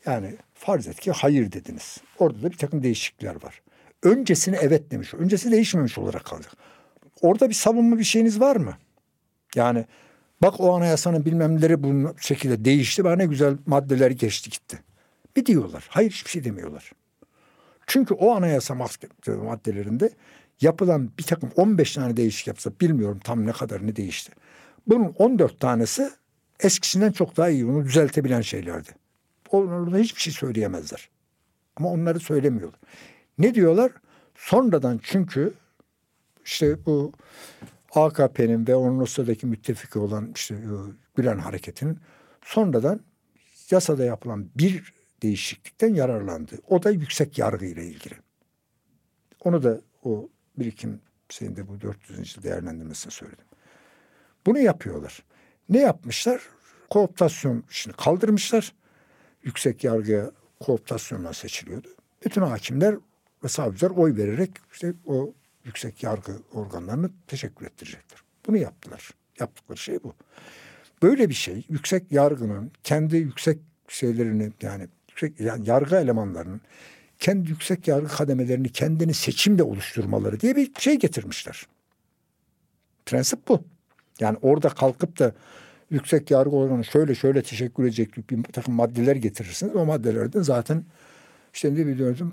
Yani 0.06 0.36
farz 0.54 0.88
et 0.88 1.00
ki 1.00 1.12
hayır 1.12 1.52
dediniz. 1.52 1.98
Orada 2.18 2.42
da 2.42 2.50
bir 2.50 2.56
takım 2.56 2.82
değişiklikler 2.82 3.42
var. 3.42 3.62
Öncesini 4.02 4.56
evet 4.60 4.90
demiş. 4.90 5.14
Öncesi 5.14 5.50
değişmemiş 5.50 5.98
olarak 5.98 6.24
kalacak. 6.24 6.52
Orada 7.20 7.48
bir 7.48 7.54
savunma 7.54 7.98
bir 7.98 8.04
şeyiniz 8.04 8.40
var 8.40 8.56
mı? 8.56 8.76
Yani 9.54 9.84
bak 10.42 10.60
o 10.60 10.76
anayasanın 10.76 11.24
bilmemleri 11.24 11.82
bu 11.82 12.14
şekilde 12.20 12.64
değişti. 12.64 13.04
Bana 13.04 13.16
ne 13.16 13.26
güzel 13.26 13.56
maddeler 13.66 14.10
geçti 14.10 14.50
gitti. 14.50 14.82
Bir 15.36 15.46
diyorlar. 15.46 15.86
Hayır 15.88 16.10
hiçbir 16.10 16.30
şey 16.30 16.44
demiyorlar. 16.44 16.92
Çünkü 17.86 18.14
o 18.14 18.34
anayasa 18.34 18.74
maddelerinde 19.26 20.10
yapılan 20.60 21.10
bir 21.18 21.22
takım 21.22 21.50
15 21.56 21.94
tane 21.94 22.16
değişik 22.16 22.46
yapsa 22.46 22.70
bilmiyorum 22.80 23.20
tam 23.24 23.46
ne 23.46 23.52
kadar 23.52 23.86
ne 23.86 23.96
değişti. 23.96 24.32
Bunun 24.86 25.14
14 25.18 25.60
tanesi 25.60 26.10
eskisinden 26.60 27.12
çok 27.12 27.36
daha 27.36 27.48
iyi 27.48 27.66
onu 27.66 27.84
düzeltebilen 27.84 28.40
şeylerdi. 28.40 28.99
Onlarda 29.50 29.98
hiçbir 29.98 30.20
şey 30.20 30.32
söyleyemezler. 30.32 31.10
Ama 31.76 31.88
onları 31.90 32.20
söylemiyorlar. 32.20 32.80
Ne 33.38 33.54
diyorlar? 33.54 33.92
Sonradan 34.34 35.00
çünkü 35.02 35.54
işte 36.44 36.86
bu 36.86 37.12
AKP'nin 37.94 38.66
ve 38.66 38.74
onun 38.74 39.00
o 39.00 39.06
sıradaki 39.06 39.46
müttefiki 39.46 39.98
olan 39.98 40.32
işte 40.34 40.56
Gülen 41.16 41.38
hareketinin 41.38 41.98
sonradan 42.44 43.00
yasada 43.70 44.04
yapılan 44.04 44.50
bir 44.54 44.94
değişiklikten 45.22 45.94
yararlandı. 45.94 46.58
O 46.68 46.82
da 46.82 46.90
yüksek 46.90 47.38
yargı 47.38 47.66
ile 47.66 47.86
ilgili. 47.86 48.14
Onu 49.44 49.62
da 49.62 49.80
o 50.04 50.28
birikim 50.58 51.00
şeyinde 51.28 51.68
bu 51.68 51.80
400. 51.80 52.42
değerlendirmesini 52.42 53.12
söyledim. 53.12 53.44
Bunu 54.46 54.58
yapıyorlar. 54.58 55.22
Ne 55.68 55.78
yapmışlar? 55.78 56.42
Kooptasyon 56.90 57.64
işini 57.70 57.92
kaldırmışlar. 57.92 58.72
Yüksek 59.42 59.84
yargıya 59.84 60.30
kooptasyonla 60.60 61.32
seçiliyordu. 61.32 61.88
Bütün 62.24 62.42
hakimler 62.42 62.94
ve 63.44 63.48
savcılar 63.48 63.90
oy 63.90 64.16
vererek 64.16 64.50
işte 64.72 64.94
o 65.06 65.34
yüksek 65.64 66.02
yargı 66.02 66.32
organlarını 66.52 67.10
teşekkür 67.26 67.66
ettirecekler. 67.66 68.20
Bunu 68.46 68.56
yaptılar. 68.56 69.10
Yaptıkları 69.40 69.78
şey 69.78 70.02
bu. 70.02 70.14
Böyle 71.02 71.28
bir 71.28 71.34
şey 71.34 71.64
yüksek 71.68 72.12
yargının 72.12 72.72
kendi 72.84 73.16
yüksek 73.16 73.58
şeylerini 73.88 74.52
yani 74.62 74.88
yüksek 75.08 75.40
yani 75.40 75.68
yargı 75.68 75.96
elemanlarının 75.96 76.60
kendi 77.18 77.50
yüksek 77.50 77.88
yargı 77.88 78.08
kademelerini 78.08 78.72
kendini 78.72 79.14
seçimle 79.14 79.62
oluşturmaları 79.62 80.40
diye 80.40 80.56
bir 80.56 80.70
şey 80.78 80.98
getirmişler. 80.98 81.66
Prensip 83.06 83.48
bu. 83.48 83.64
Yani 84.20 84.38
orada 84.42 84.68
kalkıp 84.68 85.18
da 85.18 85.32
yüksek 85.90 86.30
yargı 86.30 86.56
organı 86.56 86.84
şöyle 86.84 87.14
şöyle 87.14 87.42
teşekkür 87.42 87.84
edecek 87.84 88.30
bir 88.30 88.42
takım 88.42 88.74
maddeler 88.74 89.16
getirirsiniz. 89.16 89.76
O 89.76 89.84
maddelerden 89.84 90.42
zaten 90.42 90.84
işte 91.54 91.74
ne 91.74 91.86
biliyorum 91.86 92.32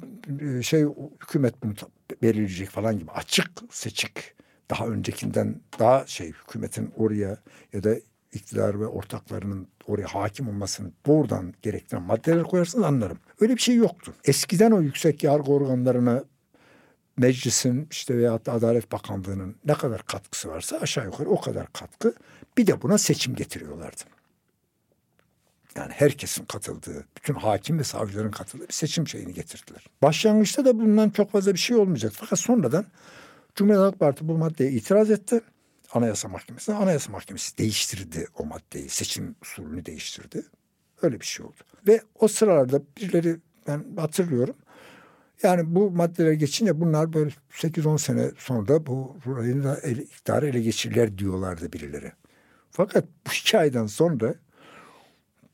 şey 0.64 0.86
hükümet 1.22 1.64
bunu 1.64 1.74
belirleyecek 2.22 2.70
falan 2.70 3.00
gibi 3.00 3.12
açık 3.12 3.52
seçik 3.72 4.34
daha 4.70 4.88
öncekinden 4.88 5.62
daha 5.80 6.08
şey 6.08 6.28
hükümetin 6.28 6.94
oraya 6.98 7.38
ya 7.74 7.84
da 7.84 7.96
iktidar 8.34 8.80
ve 8.80 8.88
ortaklarının 8.88 9.68
oraya 9.88 10.08
hakim 10.08 10.48
olmasını 10.48 10.92
doğrudan 11.06 11.54
gerektiren 11.62 12.04
maddeler 12.04 12.44
koyarsınız 12.44 12.86
anlarım. 12.86 13.18
Öyle 13.42 13.56
bir 13.56 13.62
şey 13.62 13.76
yoktu. 13.76 14.14
Eskiden 14.26 14.72
o 14.72 14.82
yüksek 14.82 15.24
yargı 15.24 15.52
organlarına 15.52 16.24
meclisin 17.18 17.88
işte 17.92 18.18
veyahut 18.18 18.46
da 18.46 18.54
Adalet 18.54 18.92
Bakanlığı'nın 18.92 19.56
ne 19.66 19.74
kadar 19.74 20.04
katkısı 20.04 20.50
varsa 20.50 20.78
aşağı 20.78 21.06
yukarı 21.06 21.30
o 21.30 21.42
kadar 21.42 21.74
katkı. 21.74 22.14
Bir 22.58 22.68
de 22.68 22.82
buna 22.82 22.98
seçim 22.98 23.36
getiriyorlardı. 23.36 24.02
Yani 25.76 25.92
herkesin 25.94 26.46
katıldığı, 26.46 27.06
bütün 27.18 27.34
hakim 27.34 27.80
ve 27.80 27.84
savcıların 27.84 28.32
katıldığı 28.32 28.68
bir 28.68 28.74
seçim 28.74 29.08
şeyini 29.08 29.34
getirdiler. 29.34 29.86
Başlangıçta 30.02 30.66
da 30.66 30.80
bundan 30.80 31.10
çok 31.10 31.32
fazla 31.32 31.54
bir 31.54 31.60
şey 31.60 31.78
olmayacak. 31.78 32.12
Fakat 32.16 32.40
sonradan 32.40 32.86
Cumhuriyet 33.56 33.84
Halk 33.84 34.00
Partisi 34.00 34.28
bu 34.28 34.38
maddeye 34.38 34.72
itiraz 34.72 35.12
etti. 35.12 35.42
Anayasa 35.94 36.28
Mahkemesi'ne. 36.28 36.76
Anayasa 36.76 37.12
Mahkemesi 37.12 37.58
değiştirdi 37.58 38.28
o 38.38 38.46
maddeyi. 38.46 38.90
Seçim 38.90 39.36
usulünü 39.42 39.86
değiştirdi. 39.86 40.46
Öyle 41.02 41.20
bir 41.20 41.26
şey 41.26 41.46
oldu. 41.46 41.56
Ve 41.88 42.02
o 42.20 42.28
sıralarda 42.28 42.82
birileri 42.98 43.38
ben 43.68 43.86
hatırlıyorum. 43.98 44.56
Yani 45.44 45.76
bu 45.76 45.92
maddeler 45.92 46.32
geçince 46.32 46.82
bunlar 46.82 47.14
böyle 47.14 47.32
8-10 47.52 48.00
sene 48.00 48.32
sonra 48.38 48.86
bu 48.86 49.18
burayı 49.26 49.64
da 49.64 49.80
ele, 49.80 50.06
ele 50.48 50.62
geçirirler 50.62 51.18
diyorlardı 51.18 51.74
birileri. 51.74 52.12
Fakat 52.78 53.06
bu 53.28 53.32
hikayeden 53.32 53.88
sonra 53.88 54.36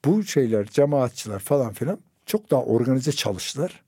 bu 0.05 0.23
şeyler 0.23 0.65
cemaatçılar 0.65 1.39
falan 1.39 1.73
filan 1.73 1.99
çok 2.25 2.51
daha 2.51 2.63
organize 2.63 3.11
çalıştılar. 3.11 3.83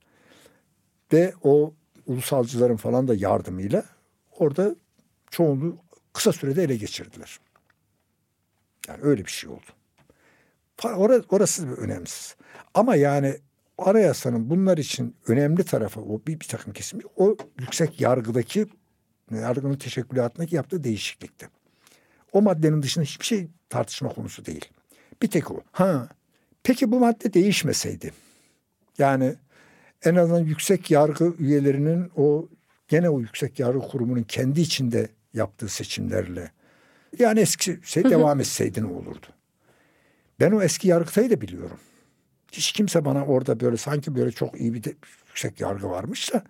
Ve 1.13 1.33
o 1.43 1.73
ulusalcıların 2.05 2.75
falan 2.75 3.07
da 3.07 3.15
yardımıyla 3.15 3.83
orada 4.39 4.75
çoğunluğu 5.31 5.77
kısa 6.13 6.31
sürede 6.31 6.63
ele 6.63 6.75
geçirdiler. 6.77 7.39
Yani 8.87 8.99
öyle 9.03 9.25
bir 9.25 9.31
şey 9.31 9.49
oldu. 9.49 9.65
Orası, 10.83 11.25
orası 11.29 11.75
önemsiz. 11.75 12.35
Ama 12.73 12.95
yani 12.95 13.37
anayasanın 13.77 14.49
bunlar 14.49 14.77
için 14.77 15.15
önemli 15.27 15.63
tarafı 15.63 16.01
o 16.01 16.21
bir, 16.27 16.39
bir 16.39 16.47
takım 16.47 16.73
kesim 16.73 16.99
o 17.15 17.37
yüksek 17.59 18.01
yargıdaki 18.01 18.65
yargının 19.31 19.75
teşekkülatındaki 19.77 20.55
yaptığı 20.55 20.83
değişiklikti. 20.83 21.49
O 22.35 22.41
maddenin 22.41 22.81
dışında 22.81 23.05
hiçbir 23.05 23.25
şey 23.25 23.47
tartışma 23.69 24.09
konusu 24.09 24.45
değil. 24.45 24.65
Bir 25.21 25.27
tek 25.27 25.51
o. 25.51 25.61
Ha, 25.71 26.07
peki 26.63 26.91
bu 26.91 26.99
madde 26.99 27.33
değişmeseydi 27.33 28.13
yani 28.97 29.35
en 30.05 30.15
azından 30.15 30.39
yüksek 30.39 30.91
yargı 30.91 31.33
üyelerinin 31.39 32.11
o 32.15 32.49
gene 32.87 33.09
o 33.09 33.19
yüksek 33.19 33.59
yargı 33.59 33.79
kurumunun 33.79 34.23
kendi 34.23 34.61
içinde 34.61 35.09
yaptığı 35.33 35.69
seçimlerle 35.69 36.51
yani 37.19 37.39
eski 37.39 37.79
şey 37.83 38.03
devam 38.03 38.39
etseydi 38.39 38.81
ne 38.81 38.87
olurdu? 38.87 39.27
Ben 40.39 40.51
o 40.51 40.61
eski 40.61 40.87
yargıtayı 40.87 41.29
da 41.29 41.41
biliyorum. 41.41 41.79
Hiç 42.51 42.71
kimse 42.71 43.05
bana 43.05 43.25
orada 43.25 43.59
böyle 43.59 43.77
sanki 43.77 44.15
böyle 44.15 44.31
çok 44.31 44.59
iyi 44.59 44.73
bir 44.73 44.83
de, 44.83 44.93
yüksek 45.27 45.61
yargı 45.61 45.89
varmış 45.89 46.33
da 46.33 46.43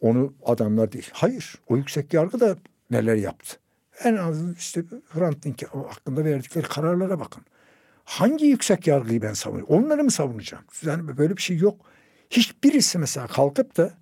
onu 0.00 0.34
adamlar 0.44 0.92
değil. 0.92 1.10
Hayır 1.12 1.54
o 1.68 1.76
yüksek 1.76 2.14
yargı 2.14 2.40
da 2.40 2.56
neler 2.90 3.16
yaptı. 3.16 3.63
En 4.02 4.16
az 4.16 4.56
işte 4.58 4.84
Hrant 5.08 5.42
Dink 5.42 5.62
hakkında 5.62 6.24
verdikleri 6.24 6.68
kararlara 6.68 7.20
bakın. 7.20 7.44
Hangi 8.04 8.46
yüksek 8.46 8.86
yargıyı 8.86 9.22
ben 9.22 9.32
savunuyorum? 9.32 9.76
Onları 9.76 10.04
mı 10.04 10.10
savunacağım? 10.10 10.64
Yani 10.82 11.16
böyle 11.16 11.36
bir 11.36 11.42
şey 11.42 11.56
yok. 11.56 11.80
Hiçbirisi 12.30 12.98
mesela 12.98 13.26
kalkıp 13.26 13.76
da 13.76 13.92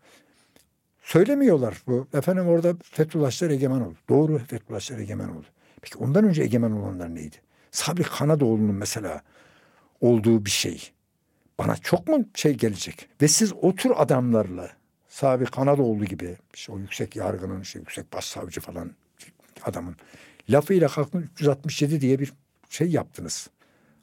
söylemiyorlar 1.03 1.83
bu. 1.87 2.07
Efendim 2.15 2.47
orada 2.47 2.75
Fethullahçılar 2.83 3.51
egemen 3.51 3.81
oldu. 3.81 3.97
Doğru 4.09 4.39
Fethullahçılar 4.39 4.99
egemen 4.99 5.29
oldu. 5.29 5.47
Peki 5.83 5.99
ondan 5.99 6.25
önce 6.25 6.43
egemen 6.43 6.71
olanlar 6.71 7.15
neydi? 7.15 7.37
Sabri 7.71 8.03
Kanadoğlu'nun 8.03 8.75
mesela 8.75 9.23
olduğu 10.01 10.45
bir 10.45 10.51
şey. 10.51 10.93
Bana 11.59 11.77
çok 11.77 12.09
mu 12.09 12.25
şey 12.35 12.55
gelecek? 12.55 13.09
Ve 13.23 13.29
siz 13.29 13.53
o 13.53 13.75
tür 13.75 13.93
adamlarla 13.97 14.71
Sabri 15.09 15.45
Kanadoğlu 15.45 16.05
gibi 16.05 16.37
işte 16.55 16.73
o 16.73 16.79
yüksek 16.79 17.17
yargının 17.17 17.61
işte 17.61 17.79
yüksek 17.79 18.13
başsavcı 18.13 18.61
falan 18.61 18.93
adamın 19.65 19.97
lafıyla 20.51 20.89
kalktınız 20.89 21.25
367 21.25 22.01
diye 22.01 22.19
bir 22.19 22.33
şey 22.69 22.91
yaptınız. 22.91 23.51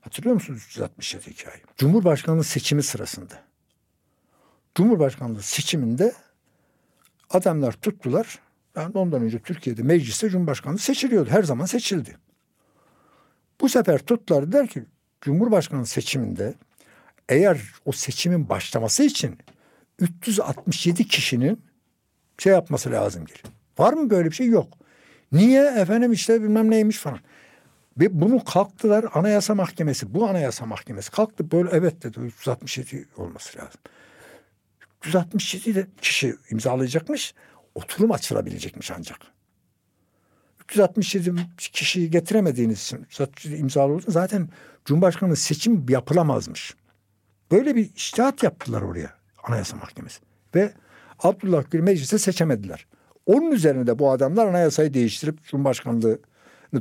Hatırlıyor 0.01 0.35
musunuz 0.35 0.63
367 0.67 1.31
hikaye? 1.31 1.61
Cumhurbaşkanlığı 1.77 2.43
seçimi 2.43 2.83
sırasında. 2.83 3.43
Cumhurbaşkanlığı 4.75 5.41
seçiminde 5.41 6.13
adamlar 7.29 7.71
tuttular. 7.71 8.39
Yani 8.75 8.97
ondan 8.97 9.21
önce 9.21 9.39
Türkiye'de 9.39 9.83
mecliste 9.83 10.29
Cumhurbaşkanlığı 10.29 10.79
seçiliyordu. 10.79 11.29
Her 11.29 11.43
zaman 11.43 11.65
seçildi. 11.65 12.17
Bu 13.61 13.69
sefer 13.69 13.99
tuttular 13.99 14.51
der 14.51 14.67
ki 14.67 14.85
Cumhurbaşkanı 15.21 15.85
seçiminde 15.85 16.53
eğer 17.29 17.61
o 17.85 17.91
seçimin 17.91 18.49
başlaması 18.49 19.03
için 19.03 19.37
367 19.99 21.07
kişinin 21.07 21.61
şey 22.37 22.53
yapması 22.53 22.91
lazım 22.91 23.25
gelir. 23.25 23.43
Var 23.77 23.93
mı 23.93 24.09
böyle 24.09 24.29
bir 24.29 24.35
şey? 24.35 24.47
Yok. 24.47 24.78
Niye 25.31 25.65
efendim 25.65 26.11
işte 26.11 26.43
bilmem 26.43 26.71
neymiş 26.71 26.97
falan. 26.97 27.19
Ve 27.99 28.21
bunu 28.21 28.43
kalktılar 28.43 29.05
Anayasa 29.13 29.55
Mahkemesi. 29.55 30.13
Bu 30.13 30.27
Anayasa 30.27 30.65
Mahkemesi 30.65 31.11
kalktı 31.11 31.51
böyle 31.51 31.69
evet 31.73 32.03
dedi 32.03 32.19
367 32.19 33.05
olması 33.17 33.57
lazım. 33.57 33.81
367 35.03 35.75
de 35.75 35.87
kişi 36.01 36.35
imzalayacakmış. 36.51 37.33
Oturum 37.75 38.11
açılabilecekmiş 38.11 38.91
ancak. 38.91 39.17
367 40.63 41.33
kişiyi 41.57 42.11
getiremediğiniz 42.11 42.81
için 42.81 42.97
367 42.97 43.55
imzalı 43.55 44.01
zaten 44.07 44.49
Cumhurbaşkanı 44.85 45.35
seçim 45.35 45.85
yapılamazmış. 45.89 46.75
Böyle 47.51 47.75
bir 47.75 47.95
iştihat 47.95 48.43
yaptılar 48.43 48.81
oraya 48.81 49.13
Anayasa 49.43 49.77
Mahkemesi. 49.77 50.19
Ve 50.55 50.73
Abdullah 51.19 51.63
Gül 51.71 51.79
meclise 51.79 52.17
seçemediler. 52.17 52.85
Onun 53.29 53.51
üzerine 53.51 53.87
de 53.87 53.99
bu 53.99 54.11
adamlar 54.11 54.47
anayasayı 54.47 54.93
değiştirip 54.93 55.43
Cumhurbaşkanlığı 55.43 56.19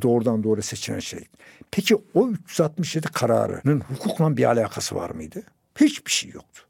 doğrudan 0.03 0.42
doğru 0.42 0.62
seçilen 0.62 0.99
şey. 0.99 1.28
Peki 1.70 1.96
o 2.14 2.28
367 2.28 3.07
kararının 3.07 3.80
hukukla 3.80 4.36
bir 4.36 4.44
alakası 4.44 4.94
var 4.94 5.11
mıydı? 5.11 5.42
Hiçbir 5.80 6.11
şey 6.11 6.30
yoktu. 6.30 6.62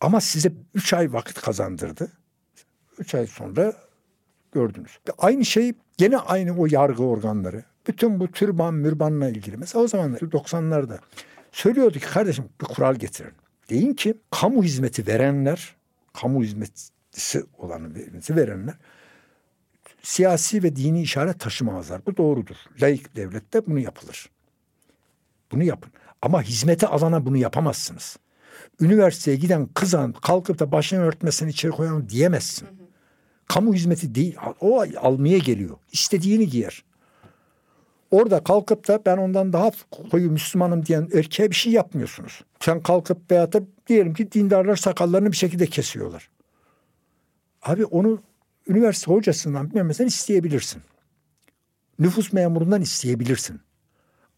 Ama 0.00 0.20
size 0.20 0.52
üç 0.74 0.92
ay 0.92 1.12
vakit 1.12 1.40
kazandırdı. 1.40 2.08
Üç 2.98 3.14
ay 3.14 3.26
sonra 3.26 3.72
gördünüz. 4.52 4.98
Aynı 5.18 5.44
şey 5.44 5.72
gene 5.96 6.18
aynı 6.18 6.58
o 6.58 6.66
yargı 6.66 7.04
organları. 7.04 7.64
Bütün 7.88 8.20
bu 8.20 8.28
türban 8.28 8.74
mürbanla 8.74 9.28
ilgili. 9.28 9.56
Mesela 9.56 9.84
o 9.84 9.88
zaman 9.88 10.14
90'larda 10.14 10.98
söylüyordu 11.52 11.98
ki 11.98 12.06
kardeşim 12.06 12.44
bir 12.60 12.66
kural 12.66 12.94
getirin. 12.94 13.32
Deyin 13.70 13.94
ki 13.94 14.14
kamu 14.30 14.64
hizmeti 14.64 15.06
verenler, 15.06 15.76
kamu 16.12 16.42
hizmetisi 16.42 17.44
olan 17.58 17.94
hizmeti 17.96 18.36
verenler 18.36 18.74
siyasi 20.06 20.62
ve 20.62 20.76
dini 20.76 21.02
işaret 21.02 21.40
taşımazlar. 21.40 22.06
Bu 22.06 22.16
doğrudur. 22.16 22.56
Laik 22.82 23.16
devlette 23.16 23.66
bunu 23.66 23.78
yapılır. 23.78 24.30
Bunu 25.52 25.62
yapın. 25.62 25.92
Ama 26.22 26.42
hizmete 26.42 26.86
alana 26.86 27.26
bunu 27.26 27.36
yapamazsınız. 27.36 28.16
Üniversiteye 28.80 29.36
giden 29.36 29.66
kızan 29.66 30.12
kalkıp 30.12 30.58
da 30.58 30.72
başını 30.72 31.00
örtmesini 31.00 31.50
içeri 31.50 31.72
koyan 31.72 32.08
diyemezsin. 32.08 32.66
Hı 32.66 32.70
hı. 32.70 32.74
Kamu 33.48 33.74
hizmeti 33.74 34.14
değil. 34.14 34.36
O 34.60 34.84
almaya 35.00 35.38
geliyor. 35.38 35.76
İstediğini 35.92 36.48
giyer. 36.48 36.84
Orada 38.10 38.44
kalkıp 38.44 38.88
da 38.88 39.02
ben 39.06 39.16
ondan 39.16 39.52
daha 39.52 39.70
koyu 40.10 40.30
Müslümanım 40.30 40.86
diyen 40.86 41.08
erkeğe 41.14 41.50
bir 41.50 41.56
şey 41.56 41.72
yapmıyorsunuz. 41.72 42.44
Sen 42.60 42.82
kalkıp 42.82 43.30
veyahut 43.30 43.52
da 43.52 43.60
diyelim 43.86 44.14
ki 44.14 44.32
dindarlar 44.32 44.76
sakallarını 44.76 45.32
bir 45.32 45.36
şekilde 45.36 45.66
kesiyorlar. 45.66 46.30
Abi 47.62 47.84
onu 47.84 48.22
üniversite 48.68 49.12
hocasından 49.12 49.70
bilmem 49.70 49.90
isteyebilirsin. 49.90 50.82
Nüfus 51.98 52.32
memurundan 52.32 52.82
isteyebilirsin. 52.82 53.60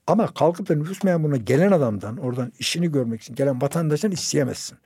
Ama 0.06 0.34
kalkıp 0.34 0.68
da 0.68 0.74
nüfus 0.74 1.04
memuruna 1.04 1.36
gelen 1.36 1.72
adamdan 1.72 2.16
oradan 2.16 2.52
işini 2.58 2.92
görmek 2.92 3.22
için 3.22 3.34
gelen 3.34 3.62
vatandaştan 3.62 4.10
isteyemezsin. 4.10 4.78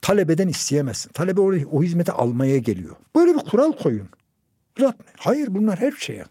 Talebeden 0.00 0.48
isteyemezsin. 0.48 1.12
Talebe 1.12 1.40
oraya 1.40 1.66
o 1.66 1.82
hizmeti 1.82 2.12
almaya 2.12 2.58
geliyor. 2.58 2.96
Böyle 3.16 3.34
bir 3.34 3.38
kural 3.38 3.72
koyun. 3.72 4.08
Hayır 5.16 5.54
bunlar 5.54 5.78
her 5.78 5.92
şeye. 5.92 6.24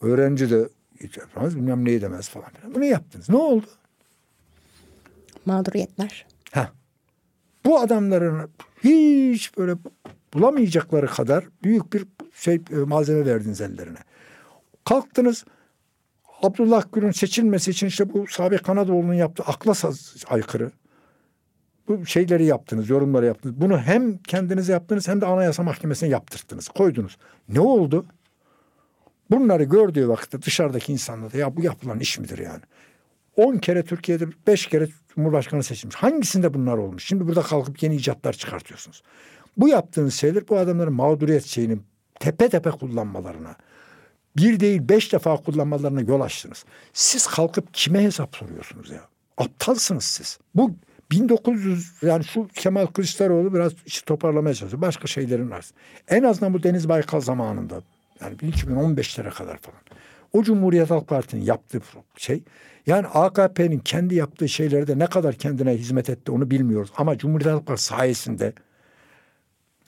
Öğrenci 0.00 0.50
de 0.50 0.68
hiç 1.00 1.16
yapamaz 1.16 1.56
bilmem 1.56 1.84
neyi 1.84 2.02
demez 2.02 2.28
falan. 2.28 2.50
Bunu 2.74 2.84
yaptınız. 2.84 3.28
Ne 3.28 3.36
oldu? 3.36 3.66
Mağduriyetler. 5.46 6.26
Ha. 6.52 6.72
Bu 7.64 7.80
adamların 7.80 8.50
hiç 8.84 9.58
böyle 9.58 9.74
bulamayacakları 10.34 11.06
kadar 11.06 11.44
büyük 11.62 11.92
bir 11.92 12.04
şey 12.34 12.54
e, 12.54 12.76
malzeme 12.76 13.26
verdiniz 13.26 13.60
ellerine. 13.60 13.98
Kalktınız 14.84 15.44
Abdullah 16.42 16.84
Gül'ün 16.92 17.10
seçilmesi 17.10 17.70
için 17.70 17.86
işte 17.86 18.12
bu 18.12 18.26
Sabih 18.26 18.58
Kanadoğlu'nun 18.58 19.14
yaptığı 19.14 19.42
akla 19.42 19.72
aykırı 20.28 20.70
bu 21.88 22.06
şeyleri 22.06 22.44
yaptınız, 22.44 22.90
yorumları 22.90 23.26
yaptınız. 23.26 23.60
Bunu 23.60 23.78
hem 23.78 24.18
kendinize 24.18 24.72
yaptınız 24.72 25.08
hem 25.08 25.20
de 25.20 25.26
Anayasa 25.26 25.62
Mahkemesi'ne 25.62 26.08
yaptırttınız, 26.08 26.68
koydunuz. 26.68 27.18
Ne 27.48 27.60
oldu? 27.60 28.06
Bunları 29.30 29.64
gördüğü 29.64 30.08
vakitte 30.08 30.42
dışarıdaki 30.42 30.92
insanlar 30.92 31.32
da 31.32 31.38
ya 31.38 31.56
bu 31.56 31.62
yapılan 31.62 32.00
iş 32.00 32.18
midir 32.18 32.38
yani? 32.38 32.62
On 33.36 33.56
kere 33.56 33.82
Türkiye'de 33.84 34.26
beş 34.46 34.66
kere 34.66 34.88
Cumhurbaşkanı 35.14 35.62
seçilmiş. 35.62 35.96
Hangisinde 35.96 36.54
bunlar 36.54 36.78
olmuş? 36.78 37.04
Şimdi 37.04 37.28
burada 37.28 37.42
kalkıp 37.42 37.82
yeni 37.82 37.96
icatlar 37.96 38.32
çıkartıyorsunuz. 38.32 39.02
Bu 39.58 39.68
yaptığınız 39.68 40.14
şeyler 40.14 40.48
bu 40.48 40.58
adamların 40.58 40.92
mağduriyet 40.92 41.44
şeyini 41.44 41.78
tepe 42.20 42.48
tepe 42.48 42.70
kullanmalarına, 42.70 43.56
bir 44.36 44.60
değil 44.60 44.88
beş 44.88 45.12
defa 45.12 45.36
kullanmalarına 45.36 46.00
yol 46.00 46.20
açtınız. 46.20 46.64
Siz 46.92 47.26
kalkıp 47.26 47.74
kime 47.74 48.02
hesap 48.02 48.36
soruyorsunuz 48.36 48.90
ya? 48.90 49.02
Aptalsınız 49.36 50.04
siz. 50.04 50.38
Bu 50.54 50.74
1900 51.10 51.92
yani 52.02 52.24
şu 52.24 52.48
Kemal 52.48 52.86
Kılıçdaroğlu 52.86 53.54
biraz 53.54 53.72
işi 53.86 54.04
toparlamaya 54.04 54.54
çalışıyor. 54.54 54.82
Başka 54.82 55.06
şeylerin 55.06 55.50
var. 55.50 55.66
En 56.08 56.22
azından 56.22 56.54
bu 56.54 56.62
Deniz 56.62 56.88
Baykal 56.88 57.20
zamanında 57.20 57.82
yani 58.20 58.36
2015'lere 58.36 59.30
kadar 59.30 59.58
falan. 59.58 59.80
O 60.32 60.42
Cumhuriyet 60.42 60.90
Halk 60.90 61.08
Partisi'nin 61.08 61.44
yaptığı 61.44 61.80
şey 62.16 62.42
yani 62.86 63.06
AKP'nin 63.06 63.78
kendi 63.78 64.14
yaptığı 64.14 64.48
şeylerde 64.48 64.98
ne 64.98 65.06
kadar 65.06 65.34
kendine 65.34 65.74
hizmet 65.74 66.10
etti 66.10 66.32
onu 66.32 66.50
bilmiyoruz. 66.50 66.90
Ama 66.96 67.18
Cumhuriyet 67.18 67.54
Halk 67.54 67.66
Partisi 67.66 67.88
sayesinde 67.88 68.52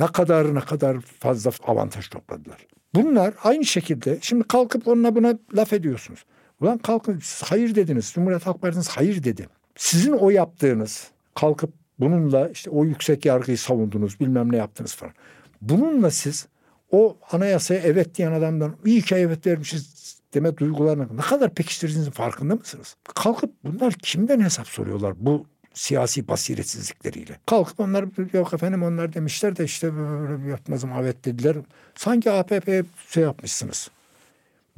ne 0.01 0.07
kadar 0.07 0.55
ne 0.55 0.61
kadar 0.61 1.01
fazla 1.01 1.51
avantaj 1.66 2.09
topladılar. 2.09 2.66
Bunlar 2.94 3.34
aynı 3.44 3.64
şekilde 3.64 4.18
şimdi 4.22 4.44
kalkıp 4.44 4.88
onunla 4.88 5.14
buna 5.14 5.38
laf 5.55 5.72
ediyorsunuz. 5.72 6.24
Ulan 6.61 6.78
kalkın 6.78 7.18
siz 7.22 7.51
hayır 7.51 7.74
dediniz. 7.74 8.12
Cumhuriyet 8.14 8.46
Halk 8.46 8.62
Partisi 8.62 8.90
hayır 8.90 9.22
dedi. 9.22 9.48
Sizin 9.76 10.12
o 10.12 10.30
yaptığınız 10.30 11.11
kalkıp 11.34 11.72
bununla 11.98 12.48
işte 12.48 12.70
o 12.70 12.84
yüksek 12.84 13.24
yargıyı 13.24 13.59
savundunuz 13.59 14.20
bilmem 14.20 14.53
ne 14.53 14.57
yaptınız 14.57 14.94
falan. 14.94 15.14
Bununla 15.61 16.11
siz 16.11 16.46
o 16.90 17.16
anayasaya 17.32 17.80
evet 17.80 18.14
diyen 18.14 18.32
adamdan 18.32 18.76
iyi 18.84 19.03
ki 19.03 19.14
evet 19.14 19.46
vermişiz 19.46 20.01
deme 20.34 20.57
duygularına 20.57 21.09
ne 21.14 21.20
kadar 21.20 21.55
pekiştirdiğinizin 21.55 22.11
farkında 22.11 22.55
mısınız? 22.55 22.96
Kalkıp 23.14 23.53
bunlar 23.64 23.92
kimden 23.92 24.40
hesap 24.40 24.66
soruyorlar 24.66 25.14
bu 25.16 25.46
siyasi 25.74 26.28
basiretsizlikleriyle. 26.28 27.38
Kalkıp 27.47 27.80
onlar 27.80 28.05
yok 28.32 28.55
efendim 28.55 28.82
onlar 28.82 29.12
demişler 29.12 29.56
de 29.56 29.64
işte 29.64 29.97
böyle 29.97 30.51
yapmazım 30.51 30.90
evet 31.01 31.24
dediler. 31.24 31.56
Sanki 31.94 32.30
APP 32.30 32.84
şey 33.09 33.22
yapmışsınız. 33.22 33.90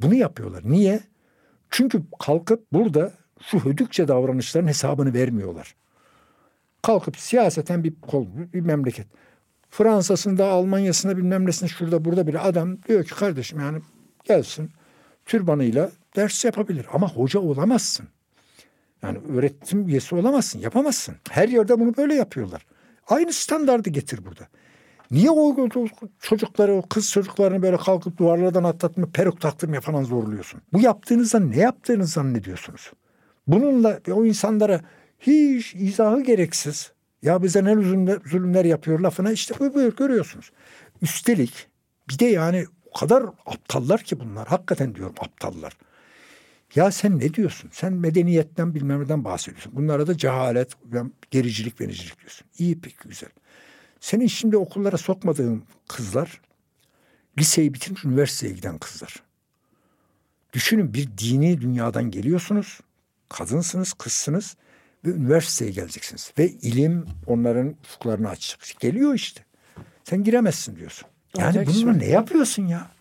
Bunu 0.01 0.15
yapıyorlar. 0.15 0.61
Niye? 0.65 0.99
Çünkü 1.69 2.01
kalkıp 2.19 2.73
burada 2.73 3.11
şu 3.49 3.59
hödükçe 3.59 4.07
davranışların 4.07 4.67
hesabını 4.67 5.13
vermiyorlar. 5.13 5.75
Kalkıp 6.81 7.17
siyaseten 7.17 7.83
bir 7.83 7.93
kol, 8.01 8.27
bir 8.53 8.61
memleket. 8.61 9.07
Fransa'sında, 9.69 10.47
Almanya'sında 10.47 11.17
bilmem 11.17 11.47
nesinde 11.47 11.69
şurada 11.69 12.05
burada 12.05 12.27
bile 12.27 12.39
adam 12.39 12.83
diyor 12.83 13.03
ki 13.03 13.15
kardeşim 13.15 13.59
yani 13.59 13.81
gelsin 14.23 14.71
türbanıyla 15.25 15.91
ders 16.15 16.45
yapabilir 16.45 16.85
ama 16.93 17.09
hoca 17.09 17.39
olamazsın. 17.39 18.07
Yani 19.03 19.17
öğretim 19.37 19.87
üyesi 19.87 20.15
olamazsın, 20.15 20.59
yapamazsın. 20.59 21.15
Her 21.29 21.49
yerde 21.49 21.79
bunu 21.79 21.97
böyle 21.97 22.15
yapıyorlar. 22.15 22.65
Aynı 23.07 23.33
standardı 23.33 23.89
getir 23.89 24.25
burada. 24.25 24.47
Niye 25.11 25.31
o 25.31 25.69
çocukları, 26.19 26.73
o 26.73 26.81
kız 26.81 27.11
çocuklarını 27.11 27.61
böyle 27.61 27.77
kalkıp 27.77 28.17
duvarlardan 28.17 28.63
atlatma, 28.63 29.07
peruk 29.13 29.41
taktırmaya 29.41 29.81
falan 29.81 30.03
zorluyorsun? 30.03 30.61
Bu 30.73 30.79
yaptığınızda 30.81 31.39
ne 31.39 31.57
yaptığınızı 31.57 32.11
zannediyorsunuz? 32.11 32.91
Bununla 33.47 33.99
o 34.11 34.25
insanlara 34.25 34.81
hiç 35.19 35.75
izahı 35.75 36.21
gereksiz. 36.21 36.91
Ya 37.21 37.43
bize 37.43 37.63
ne 37.63 37.73
zulümler, 37.75 38.19
zulümler 38.25 38.65
yapıyor 38.65 38.99
lafına 38.99 39.31
işte 39.31 39.55
bu 39.59 39.73
buyur 39.73 39.95
görüyorsunuz. 39.95 40.51
Üstelik 41.01 41.67
bir 42.09 42.19
de 42.19 42.25
yani 42.25 42.65
o 42.85 42.99
kadar 42.99 43.23
aptallar 43.45 44.01
ki 44.01 44.19
bunlar. 44.19 44.47
Hakikaten 44.47 44.95
diyorum 44.95 45.15
aptallar. 45.19 45.77
Ya 46.75 46.91
sen 46.91 47.19
ne 47.19 47.33
diyorsun? 47.33 47.69
Sen 47.73 47.93
medeniyetten 47.93 48.75
bilmem 48.75 49.03
neden 49.03 49.23
bahsediyorsun. 49.23 49.75
Bunlara 49.75 50.07
da 50.07 50.17
cehalet, 50.17 50.77
gericilik, 51.31 51.81
vericilik 51.81 52.19
diyorsun. 52.19 52.47
İyi 52.59 52.81
pek 52.81 52.99
güzel. 52.99 53.29
Senin 53.99 54.27
şimdi 54.27 54.57
okullara 54.57 54.97
sokmadığın 54.97 55.63
kızlar 55.87 56.41
liseyi 57.39 57.73
bitirmiş 57.73 58.05
üniversiteye 58.05 58.53
giden 58.53 58.77
kızlar. 58.77 59.23
Düşünün 60.53 60.93
bir 60.93 61.09
dini 61.17 61.61
dünyadan 61.61 62.11
geliyorsunuz. 62.11 62.79
Kadınsınız, 63.29 63.93
kızsınız 63.93 64.55
ve 65.05 65.09
üniversiteye 65.09 65.71
geleceksiniz. 65.71 66.33
Ve 66.37 66.49
ilim 66.49 67.05
onların 67.27 67.75
ufuklarını 67.83 68.29
açacak. 68.29 68.79
Geliyor 68.79 69.13
işte. 69.13 69.43
Sen 70.03 70.23
giremezsin 70.23 70.75
diyorsun. 70.75 71.07
Yani 71.37 71.65
bununla 71.65 71.93
ne 71.93 72.07
yapıyorsun 72.09 72.67
ya? 72.67 72.91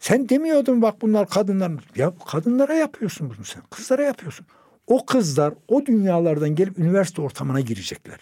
Sen 0.00 0.28
demiyordun 0.28 0.82
bak 0.82 1.02
bunlar 1.02 1.28
kadınlar. 1.28 1.72
Ya 1.96 2.12
kadınlara 2.30 2.74
yapıyorsun 2.74 3.32
bunu 3.36 3.44
sen. 3.44 3.62
Kızlara 3.70 4.02
yapıyorsun. 4.02 4.46
O 4.86 5.06
kızlar 5.06 5.54
o 5.68 5.86
dünyalardan 5.86 6.54
gelip 6.54 6.78
üniversite 6.78 7.22
ortamına 7.22 7.60
girecekler. 7.60 8.18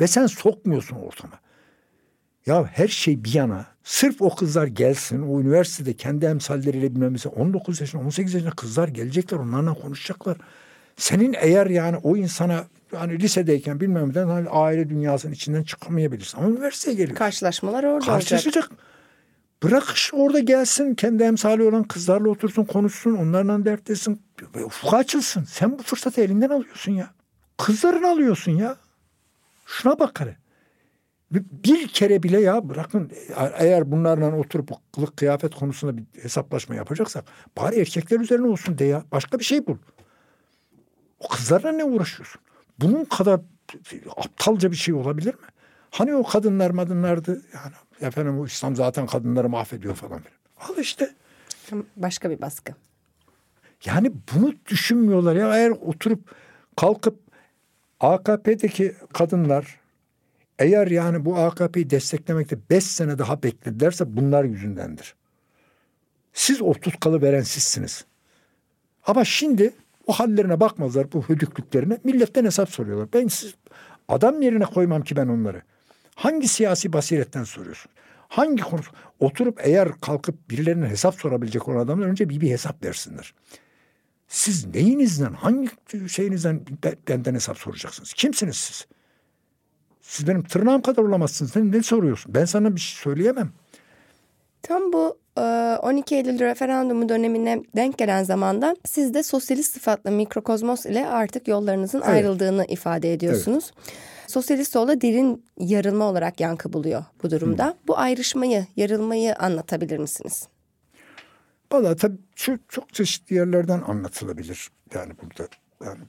Ve 0.00 0.06
sen 0.06 0.26
sokmuyorsun 0.26 0.96
ortama. 0.96 1.34
Ya 2.46 2.64
her 2.72 2.88
şey 2.88 3.24
bir 3.24 3.34
yana. 3.34 3.66
Sırf 3.84 4.22
o 4.22 4.34
kızlar 4.34 4.66
gelsin. 4.66 5.22
O 5.22 5.40
üniversitede 5.40 5.92
kendi 5.92 6.26
emsalleriyle 6.26 6.94
bilmem 6.94 7.12
mesela 7.12 7.34
19 7.34 7.80
yaşında 7.80 8.02
18 8.02 8.34
yaşında 8.34 8.50
kızlar 8.50 8.88
gelecekler. 8.88 9.38
Onlarla 9.38 9.74
konuşacaklar. 9.74 10.36
Senin 10.96 11.36
eğer 11.40 11.66
yani 11.66 11.96
o 11.96 12.16
insana 12.16 12.64
yani 12.92 13.20
lisedeyken 13.20 13.80
bilmem 13.80 14.08
neden 14.08 14.26
hani 14.28 14.48
aile 14.48 14.88
dünyasının 14.88 15.32
içinden 15.32 15.62
çıkamayabilirsin. 15.62 16.38
Ama 16.38 16.48
üniversiteye 16.48 16.96
geliyor. 16.96 17.18
Karşılaşmalar 17.18 17.84
orada 17.84 18.06
Karşılaşacak. 18.06 18.64
olacak. 18.64 18.84
Bırak 19.62 19.94
orada 20.12 20.38
gelsin 20.38 20.94
kendi 20.94 21.22
emsali 21.22 21.62
olan 21.62 21.84
kızlarla 21.84 22.28
otursun 22.28 22.64
konuşsun 22.64 23.16
onlarla 23.16 23.64
dertlesin. 23.64 24.22
Ufku 24.64 24.96
açılsın. 24.96 25.44
Sen 25.44 25.78
bu 25.78 25.82
fırsatı 25.82 26.20
elinden 26.20 26.50
alıyorsun 26.50 26.92
ya. 26.92 27.10
Kızlarını 27.56 28.08
alıyorsun 28.08 28.52
ya. 28.52 28.76
Şuna 29.66 29.98
bak 29.98 30.20
hele. 30.20 30.36
Bir 31.64 31.88
kere 31.88 32.22
bile 32.22 32.40
ya 32.40 32.68
bırakın 32.68 33.12
eğer 33.58 33.92
bunlarla 33.92 34.36
oturup 34.36 34.70
kılık 34.94 35.16
kıyafet 35.16 35.54
konusunda 35.54 35.96
bir 35.96 36.04
hesaplaşma 36.22 36.74
yapacaksak 36.74 37.24
bari 37.56 37.80
erkekler 37.80 38.20
üzerine 38.20 38.46
olsun 38.46 38.78
de 38.78 38.84
ya. 38.84 39.04
Başka 39.12 39.38
bir 39.38 39.44
şey 39.44 39.66
bul. 39.66 39.76
O 41.20 41.28
kızlarla 41.28 41.72
ne 41.72 41.84
uğraşıyorsun? 41.84 42.40
Bunun 42.78 43.04
kadar 43.04 43.40
aptalca 44.16 44.70
bir 44.70 44.76
şey 44.76 44.94
olabilir 44.94 45.34
mi? 45.34 45.46
Hani 45.90 46.14
o 46.14 46.22
kadınlar 46.22 46.70
madınlardı 46.70 47.42
yani 47.54 47.72
efendim 48.00 48.38
bu 48.38 48.46
İslam 48.46 48.76
zaten 48.76 49.06
kadınları 49.06 49.48
mahvediyor 49.48 49.94
falan 49.94 50.20
filan. 50.20 50.38
Al 50.60 50.78
işte. 50.78 51.14
Başka 51.96 52.30
bir 52.30 52.40
baskı. 52.40 52.72
Yani 53.84 54.12
bunu 54.34 54.54
düşünmüyorlar 54.66 55.36
ya 55.36 55.56
eğer 55.56 55.70
oturup 55.70 56.34
kalkıp 56.76 57.18
AKP'deki 58.00 58.94
kadınlar 59.12 59.80
eğer 60.58 60.86
yani 60.86 61.24
bu 61.24 61.36
AKP'yi 61.36 61.90
desteklemekte 61.90 62.58
beş 62.70 62.84
sene 62.84 63.18
daha 63.18 63.42
bekledilerse 63.42 64.16
bunlar 64.16 64.44
yüzündendir. 64.44 65.14
Siz 66.32 66.62
o 66.62 66.72
tutkalı 66.72 67.22
veren 67.22 67.42
sizsiniz. 67.42 68.04
Ama 69.06 69.24
şimdi 69.24 69.72
o 70.06 70.12
hallerine 70.12 70.60
bakmazlar 70.60 71.12
bu 71.12 71.22
hödüklüklerine. 71.22 71.98
Milletten 72.04 72.44
hesap 72.44 72.70
soruyorlar. 72.70 73.08
Ben 73.12 73.28
siz 73.28 73.54
adam 74.08 74.42
yerine 74.42 74.64
koymam 74.64 75.02
ki 75.02 75.16
ben 75.16 75.28
onları. 75.28 75.62
Hangi 76.20 76.48
siyasi 76.48 76.92
basiretten 76.92 77.44
soruyorsun? 77.44 77.92
Hangi 78.28 78.62
konu? 78.62 78.80
Oturup 79.20 79.60
eğer 79.62 80.00
kalkıp 80.00 80.50
birilerine 80.50 80.88
hesap 80.88 81.14
sorabilecek 81.14 81.68
olan 81.68 81.76
adamlar 81.76 82.06
önce 82.06 82.28
bir, 82.28 82.40
bir 82.40 82.50
hesap 82.50 82.84
versinler. 82.84 83.34
Siz 84.28 84.66
neyinizden, 84.74 85.32
hangi 85.32 85.68
şeyinizden 86.08 86.60
benden 87.08 87.34
hesap 87.34 87.58
soracaksınız? 87.58 88.12
Kimsiniz 88.12 88.56
siz? 88.56 88.86
Siz 90.00 90.28
benim 90.28 90.42
tırnağım 90.42 90.82
kadar 90.82 91.02
olamazsınız. 91.02 91.52
Sen 91.52 91.72
ne 91.72 91.82
soruyorsun? 91.82 92.34
Ben 92.34 92.44
sana 92.44 92.76
bir 92.76 92.80
şey 92.80 93.02
söyleyemem. 93.02 93.52
Tam 94.62 94.92
bu 94.92 95.18
12 95.82 96.16
Eylül 96.16 96.38
referandumu 96.38 97.08
dönemine 97.08 97.62
denk 97.76 97.98
gelen 97.98 98.24
zamanda 98.24 98.76
siz 98.86 99.14
de 99.14 99.22
sosyalist 99.22 99.74
sıfatlı 99.74 100.10
mikrokozmos 100.10 100.86
ile 100.86 101.06
artık 101.06 101.48
yollarınızın 101.48 101.98
evet. 101.98 102.08
ayrıldığını 102.08 102.64
ifade 102.64 103.12
ediyorsunuz. 103.12 103.72
Evet. 103.76 104.19
Sosyalist 104.30 104.72
solda 104.72 105.00
derin 105.00 105.44
yarılma 105.58 106.04
olarak 106.04 106.40
yankı 106.40 106.72
buluyor 106.72 107.04
bu 107.22 107.30
durumda. 107.30 107.66
Hı. 107.66 107.74
Bu 107.88 107.98
ayrışmayı, 107.98 108.66
yarılmayı 108.76 109.36
anlatabilir 109.36 109.98
misiniz? 109.98 110.48
Valla 111.72 111.96
tabii 111.96 112.18
çok, 112.34 112.60
çok 112.68 112.94
çeşitli 112.94 113.36
yerlerden 113.36 113.80
anlatılabilir. 113.80 114.70
Yani 114.94 115.12
burada 115.22 115.48
yani 115.84 116.00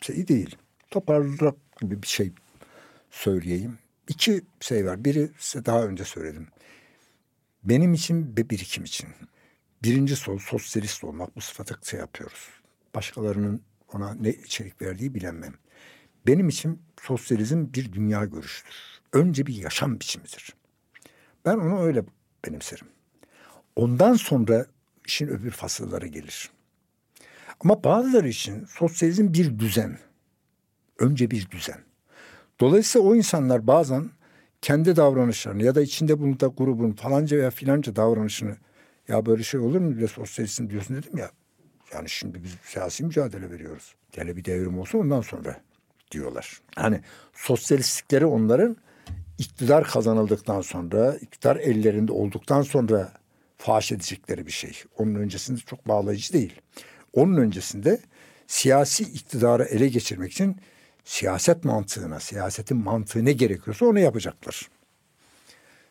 şey 0.00 0.28
değil. 0.28 0.56
Toparlarak 0.90 1.54
gibi 1.80 2.02
bir 2.02 2.06
şey 2.06 2.32
söyleyeyim. 3.10 3.78
İki 4.08 4.42
şey 4.60 4.86
var. 4.86 5.04
Biri 5.04 5.30
size 5.38 5.66
daha 5.66 5.84
önce 5.84 6.04
söyledim. 6.04 6.48
Benim 7.64 7.94
için 7.94 8.34
ve 8.38 8.50
birikim 8.50 8.84
için. 8.84 9.08
Birinci 9.82 10.16
sol 10.16 10.38
sosyalist 10.38 11.04
olmak 11.04 11.36
bu 11.36 11.40
sıfatı 11.40 11.78
şey 11.82 12.00
yapıyoruz. 12.00 12.48
Başkalarının 12.94 13.62
ona 13.92 14.14
ne 14.14 14.30
içerik 14.30 14.82
verdiği 14.82 15.14
bilemem. 15.14 15.54
Benim 16.26 16.48
için 16.48 16.82
sosyalizm 17.02 17.72
bir 17.72 17.92
dünya 17.92 18.24
görüşüdür. 18.24 18.74
Önce 19.12 19.46
bir 19.46 19.54
yaşam 19.54 20.00
biçimidir. 20.00 20.54
Ben 21.44 21.54
onu 21.56 21.80
öyle 21.80 22.04
benimserim. 22.46 22.86
Ondan 23.76 24.14
sonra 24.14 24.66
işin 25.06 25.28
öbür 25.28 25.50
fasılları 25.50 26.06
gelir. 26.06 26.50
Ama 27.60 27.84
bazıları 27.84 28.28
için 28.28 28.64
sosyalizm 28.64 29.32
bir 29.32 29.58
düzen. 29.58 29.98
Önce 30.98 31.30
bir 31.30 31.50
düzen. 31.50 31.80
Dolayısıyla 32.60 33.08
o 33.08 33.14
insanlar 33.16 33.66
bazen 33.66 34.10
kendi 34.62 34.96
davranışlarını 34.96 35.62
ya 35.62 35.74
da 35.74 35.82
içinde 35.82 36.18
bulunduğu 36.18 36.54
grubun 36.56 36.92
falanca 36.92 37.36
veya 37.36 37.50
filanca 37.50 37.96
davranışını 37.96 38.56
ya 39.08 39.26
böyle 39.26 39.42
şey 39.42 39.60
olur 39.60 39.80
mu 39.80 39.96
bile 39.96 40.08
sosyalistin 40.08 40.70
diyorsun 40.70 40.96
dedim 40.96 41.18
ya. 41.18 41.30
Yani 41.94 42.08
şimdi 42.08 42.44
biz 42.44 42.54
siyasi 42.64 43.04
mücadele 43.04 43.50
veriyoruz. 43.50 43.94
Gele 44.12 44.36
bir 44.36 44.44
devrim 44.44 44.78
olsun 44.78 44.98
ondan 44.98 45.20
sonra 45.20 45.60
diyorlar. 46.14 46.60
Hani 46.76 47.00
sosyalistlikleri 47.34 48.26
onların 48.26 48.76
iktidar 49.38 49.84
kazanıldıktan 49.84 50.60
sonra, 50.60 51.16
iktidar 51.16 51.56
ellerinde 51.56 52.12
olduktan 52.12 52.62
sonra 52.62 53.12
faş 53.58 53.92
edecekleri 53.92 54.46
bir 54.46 54.52
şey. 54.52 54.82
Onun 54.98 55.14
öncesinde 55.14 55.60
çok 55.60 55.88
bağlayıcı 55.88 56.32
değil. 56.32 56.60
Onun 57.12 57.36
öncesinde 57.36 58.00
siyasi 58.46 59.02
iktidarı 59.04 59.64
ele 59.64 59.88
geçirmek 59.88 60.32
için 60.32 60.56
siyaset 61.04 61.64
mantığına, 61.64 62.20
siyasetin 62.20 62.76
mantığı 62.76 63.24
ne 63.24 63.32
gerekiyorsa 63.32 63.86
onu 63.86 63.98
yapacaklar. 63.98 64.68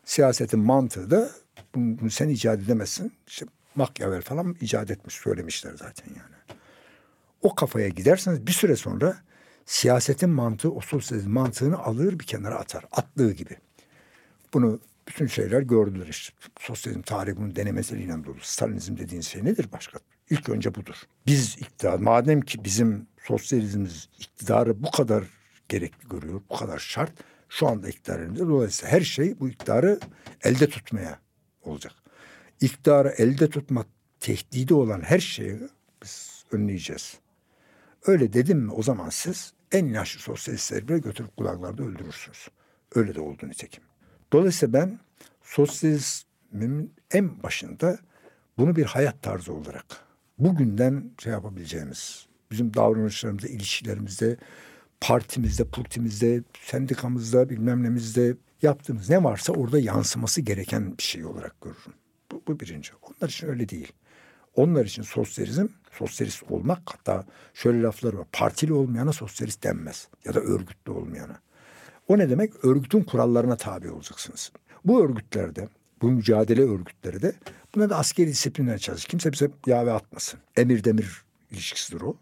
Siyasetin 0.05 0.59
mantığı 0.59 1.11
da 1.11 1.29
bunu, 1.75 2.09
sen 2.09 2.29
icat 2.29 2.59
edemezsin. 2.59 3.11
İşte 3.27 3.45
Machiavelli 3.75 4.21
falan 4.21 4.55
icat 4.61 4.91
etmiş, 4.91 5.15
söylemişler 5.15 5.71
zaten 5.71 6.07
yani. 6.07 6.59
O 7.41 7.55
kafaya 7.55 7.87
giderseniz 7.87 8.47
bir 8.47 8.51
süre 8.51 8.75
sonra 8.75 9.17
siyasetin 9.65 10.29
mantığı 10.29 10.71
sosyalizm 10.87 11.29
mantığını 11.29 11.77
alır 11.77 12.19
bir 12.19 12.25
kenara 12.25 12.55
atar. 12.55 12.85
Attığı 12.91 13.31
gibi. 13.31 13.57
Bunu 14.53 14.79
bütün 15.07 15.27
şeyler 15.27 15.61
gördüler 15.61 16.07
işte. 16.07 16.35
Sosyalizm 16.59 17.01
tarihi 17.01 17.37
bunun 17.37 17.55
denemesiyle 17.55 18.25
dolu. 18.25 18.39
Stalinizm 18.41 18.97
dediğiniz 18.97 19.27
şey 19.27 19.45
nedir 19.45 19.69
başka? 19.71 19.99
İlk 20.29 20.49
önce 20.49 20.75
budur. 20.75 20.95
Biz 21.25 21.57
iktidar, 21.57 21.99
madem 21.99 22.41
ki 22.41 22.63
bizim 22.63 23.07
sosyalizmimiz 23.23 24.09
iktidarı 24.19 24.83
bu 24.83 24.91
kadar 24.91 25.23
gerekli 25.69 26.09
görüyor, 26.09 26.41
bu 26.49 26.57
kadar 26.57 26.79
şart. 26.79 27.11
Şu 27.49 27.67
anda 27.67 27.89
iktidar 27.89 28.19
elimizde. 28.19 28.47
Dolayısıyla 28.47 28.91
her 28.91 29.01
şey 29.01 29.39
bu 29.39 29.49
iktidarı 29.49 29.99
elde 30.43 30.69
tutmaya 30.69 31.19
olacak. 31.63 31.93
İktidarı 32.61 33.09
elde 33.09 33.49
tutma 33.49 33.85
tehdidi 34.19 34.73
olan 34.73 35.01
her 35.01 35.19
şeyi 35.19 35.59
biz 36.03 36.45
önleyeceğiz. 36.51 37.17
Öyle 38.05 38.33
dedim 38.33 38.59
mi 38.59 38.71
o 38.71 38.83
zaman 38.83 39.09
siz 39.09 39.53
en 39.71 39.87
yaşlı 39.87 40.19
sosyalistleri 40.19 40.87
bile 40.87 40.97
götürüp 40.97 41.37
kulaklarda 41.37 41.83
öldürürsünüz. 41.83 42.47
Öyle 42.95 43.15
de 43.15 43.21
oldu 43.21 43.47
nitekim. 43.47 43.83
Dolayısıyla 44.33 44.73
ben 44.73 44.99
sosyalizmin 45.43 46.93
en 47.11 47.43
başında 47.43 47.99
bunu 48.57 48.75
bir 48.75 48.85
hayat 48.85 49.21
tarzı 49.21 49.53
olarak 49.53 49.85
bugünden 50.37 51.11
şey 51.23 51.31
yapabileceğimiz, 51.31 52.27
bizim 52.51 52.73
davranışlarımızda, 52.73 53.47
ilişkilerimizde, 53.47 54.37
partimizde, 55.01 55.63
purtimizde, 55.63 56.43
sendikamızda, 56.61 57.49
bilmem 57.49 57.83
nemizde 57.83 58.35
yaptığımız 58.61 59.09
ne 59.09 59.23
varsa 59.23 59.53
orada 59.53 59.79
yansıması 59.79 60.41
gereken 60.41 60.97
bir 60.97 61.03
şey 61.03 61.25
olarak 61.25 61.61
görürüm. 61.61 61.93
Bu, 62.31 62.43
bu 62.47 62.59
birinci. 62.59 62.91
Onlar 63.01 63.29
için 63.29 63.47
öyle 63.47 63.69
değil. 63.69 63.91
Onlar 64.55 64.85
için 64.85 65.03
sosyalizm, 65.03 65.67
sosyalist 65.93 66.43
olmak 66.51 66.79
hatta 66.85 67.25
şöyle 67.53 67.81
lafları 67.81 68.17
var. 68.17 68.27
Partili 68.31 68.73
olmayana 68.73 69.13
sosyalist 69.13 69.63
denmez. 69.63 70.07
Ya 70.25 70.33
da 70.33 70.39
örgütlü 70.39 70.91
olmayana. 70.91 71.39
O 72.07 72.17
ne 72.17 72.29
demek? 72.29 72.65
Örgütün 72.65 73.03
kurallarına 73.03 73.55
tabi 73.55 73.91
olacaksınız. 73.91 74.51
Bu 74.85 75.03
örgütlerde, 75.05 75.67
bu 76.01 76.11
mücadele 76.11 76.61
örgütleri 76.61 77.21
de 77.21 77.33
buna 77.75 77.89
da 77.89 77.97
askeri 77.97 78.27
disiplinler 78.27 78.77
çalışır. 78.77 79.09
Kimse 79.09 79.31
bize 79.31 79.51
yave 79.65 79.91
atmasın. 79.91 80.39
Emir 80.57 80.83
demir 80.83 81.23
ilişkisidir 81.51 82.01
o. 82.01 82.17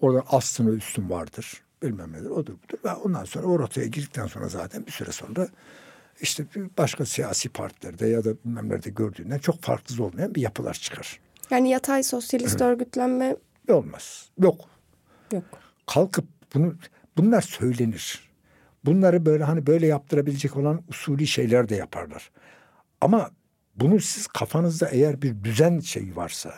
Orada 0.00 0.24
aslında 0.28 0.70
üstün 0.70 1.10
vardır. 1.10 1.62
Bilmem 1.82 2.12
nedir, 2.12 2.30
odur 2.30 2.52
budur. 2.52 2.78
Ve 2.84 2.92
ondan 2.92 3.24
sonra 3.24 3.46
o 3.46 3.58
rotaya 3.58 3.86
girdikten 3.86 4.26
sonra 4.26 4.48
zaten 4.48 4.86
bir 4.86 4.92
süre 4.92 5.12
sonra 5.12 5.48
işte 6.20 6.44
başka 6.78 7.06
siyasi 7.06 7.48
partilerde 7.48 8.06
ya 8.06 8.24
da 8.24 8.30
bilmem 8.44 8.68
nerede 8.68 8.90
gördüğünden 8.90 9.38
çok 9.38 9.62
farksız 9.62 10.00
olmayan 10.00 10.34
bir 10.34 10.40
yapılar 10.40 10.74
çıkar. 10.74 11.20
Yani 11.50 11.70
yatay 11.70 12.02
sosyalist 12.02 12.60
örgütlenme 12.60 13.36
olmaz. 13.68 14.30
Yok. 14.38 14.60
Yok. 15.32 15.44
Kalkıp 15.86 16.24
bunu 16.54 16.74
bunlar 17.16 17.42
söylenir. 17.42 18.30
Bunları 18.84 19.26
böyle 19.26 19.44
hani 19.44 19.66
böyle 19.66 19.86
yaptırabilecek 19.86 20.56
olan 20.56 20.82
usulü 20.88 21.26
şeyler 21.26 21.68
de 21.68 21.74
yaparlar. 21.74 22.30
Ama 23.00 23.30
bunu 23.76 24.00
siz 24.00 24.26
kafanızda 24.26 24.88
eğer 24.88 25.22
bir 25.22 25.44
düzen 25.44 25.80
şeyi 25.80 26.16
varsa 26.16 26.54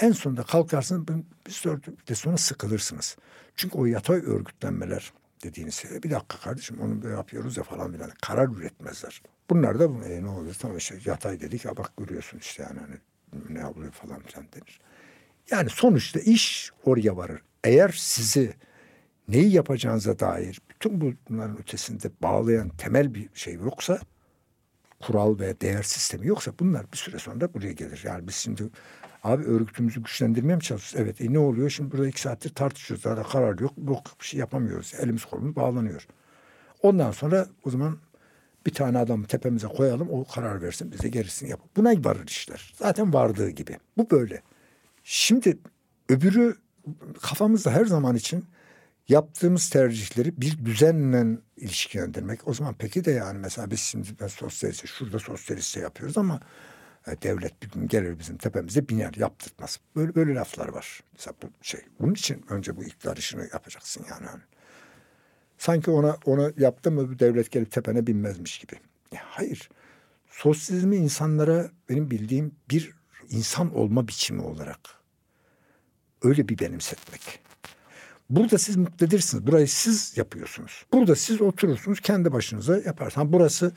en 0.00 0.12
sonunda 0.12 0.42
kalkarsınız 0.42 1.08
bir 1.46 1.52
süre 1.52 2.14
sonra 2.14 2.36
sıkılırsınız. 2.36 3.16
Çünkü 3.56 3.78
o 3.78 3.86
yatay 3.86 4.16
örgütlenmeler 4.16 5.12
dediğiniz 5.44 5.74
şey. 5.74 6.02
Bir 6.02 6.10
dakika 6.10 6.38
kardeşim 6.38 6.80
onu 6.80 7.02
böyle 7.02 7.14
yapıyoruz 7.14 7.56
ya 7.56 7.62
falan 7.62 7.92
filan. 7.92 8.10
Karar 8.22 8.48
üretmezler. 8.48 9.22
Bunlar 9.50 9.78
da 9.78 9.84
e, 9.84 10.22
ne 10.22 10.28
oluyor? 10.28 10.56
Tamam 10.58 10.76
işte 10.76 10.98
yatay 11.04 11.40
dedik 11.40 11.64
ya 11.64 11.76
bak 11.76 11.92
görüyorsun 11.96 12.38
işte 12.38 12.62
yani 12.62 12.80
hani 12.80 12.96
ne 13.48 13.66
oluyor 13.66 13.92
falan 13.92 14.20
filan 14.20 14.46
denir. 14.52 14.80
Yani 15.50 15.70
sonuçta 15.70 16.20
iş 16.20 16.70
oraya 16.84 17.16
varır. 17.16 17.42
Eğer 17.64 17.94
sizi 17.96 18.54
neyi 19.28 19.52
yapacağınıza 19.52 20.18
dair 20.18 20.60
bütün 20.70 21.00
bunların 21.00 21.58
ötesinde 21.58 22.10
bağlayan 22.22 22.68
temel 22.68 23.14
bir 23.14 23.28
şey 23.34 23.54
yoksa 23.54 24.00
kural 25.00 25.38
ve 25.38 25.60
değer 25.60 25.82
sistemi 25.82 26.26
yoksa 26.26 26.52
bunlar 26.60 26.92
bir 26.92 26.96
süre 26.96 27.18
sonra 27.18 27.54
buraya 27.54 27.72
gelir. 27.72 28.02
Yani 28.04 28.28
biz 28.28 28.34
şimdi 28.34 28.62
abi 29.24 29.44
örgütümüzü 29.44 30.02
güçlendirmeye 30.02 30.56
mi 30.56 30.62
çalışıyoruz? 30.62 31.08
Evet 31.08 31.20
e 31.20 31.32
ne 31.32 31.38
oluyor? 31.38 31.70
Şimdi 31.70 31.92
burada 31.92 32.08
iki 32.08 32.20
saattir 32.20 32.54
tartışıyoruz. 32.54 33.04
Daha 33.04 33.16
da 33.16 33.22
karar 33.22 33.58
yok. 33.58 33.72
Yok 33.88 34.04
bir 34.20 34.24
şey 34.24 34.40
yapamıyoruz. 34.40 34.94
Elimiz 34.98 35.24
kolumuz 35.24 35.56
bağlanıyor. 35.56 36.06
Ondan 36.82 37.10
sonra 37.10 37.46
o 37.64 37.70
zaman 37.70 37.98
bir 38.66 38.74
tane 38.74 38.98
adamı 38.98 39.26
tepemize 39.26 39.66
koyalım. 39.66 40.08
O 40.10 40.24
karar 40.24 40.62
versin. 40.62 40.92
Bize 40.92 41.08
gerisini 41.08 41.50
yapalım. 41.50 41.70
Buna 41.76 42.04
varır 42.04 42.26
işler. 42.28 42.74
Zaten 42.78 43.12
vardığı 43.12 43.50
gibi. 43.50 43.78
Bu 43.96 44.10
böyle. 44.10 44.42
Şimdi 45.04 45.58
öbürü 46.08 46.56
kafamızda 47.22 47.70
her 47.70 47.84
zaman 47.84 48.16
için 48.16 48.44
yaptığımız 49.08 49.70
tercihleri 49.70 50.40
bir 50.40 50.64
düzenle 50.64 51.38
ilişkilendirmek. 51.56 52.48
O 52.48 52.54
zaman 52.54 52.74
peki 52.78 53.04
de 53.04 53.10
yani 53.10 53.38
mesela 53.38 53.70
biz 53.70 53.80
şimdi 53.80 54.08
ben 54.20 54.26
sosyalist, 54.26 54.86
şurada 54.86 55.18
sosyalist 55.18 55.76
yapıyoruz 55.76 56.18
ama 56.18 56.40
e, 57.06 57.22
devlet 57.22 57.62
bir 57.62 57.70
gün 57.70 57.88
gelir 57.88 58.18
bizim 58.18 58.36
tepemize 58.36 58.88
biner 58.88 59.14
yaptırtmaz. 59.16 59.80
Böyle 59.96 60.14
böyle 60.14 60.34
laflar 60.34 60.68
var. 60.68 61.00
Mesela 61.12 61.34
bu 61.42 61.46
şey. 61.62 61.80
Bunun 62.00 62.14
için 62.14 62.44
önce 62.48 62.76
bu 62.76 62.84
iktidar 62.84 63.16
işini 63.16 63.42
yapacaksın 63.52 64.06
yani. 64.10 64.26
Sanki 65.58 65.90
ona 65.90 66.16
ona 66.24 66.52
yaptı 66.58 66.90
mı 66.90 67.18
devlet 67.18 67.50
gelip 67.50 67.72
tepene 67.72 68.06
binmezmiş 68.06 68.58
gibi. 68.58 68.72
Ya 69.12 69.20
hayır. 69.24 69.68
Sosyalizmi 70.28 70.96
insanlara 70.96 71.70
benim 71.88 72.10
bildiğim 72.10 72.52
bir 72.70 72.94
insan 73.30 73.74
olma 73.74 74.08
biçimi 74.08 74.42
olarak 74.42 74.80
öyle 76.22 76.48
bir 76.48 76.58
benimsetmek. 76.58 77.40
Burada 78.30 78.58
siz 78.58 78.76
muktedirsiniz. 78.76 79.46
Burayı 79.46 79.68
siz 79.68 80.16
yapıyorsunuz. 80.16 80.86
Burada 80.92 81.16
siz 81.16 81.40
oturursunuz 81.40 82.00
kendi 82.00 82.32
başınıza 82.32 82.78
yaparsınız. 82.78 83.32
burası 83.32 83.72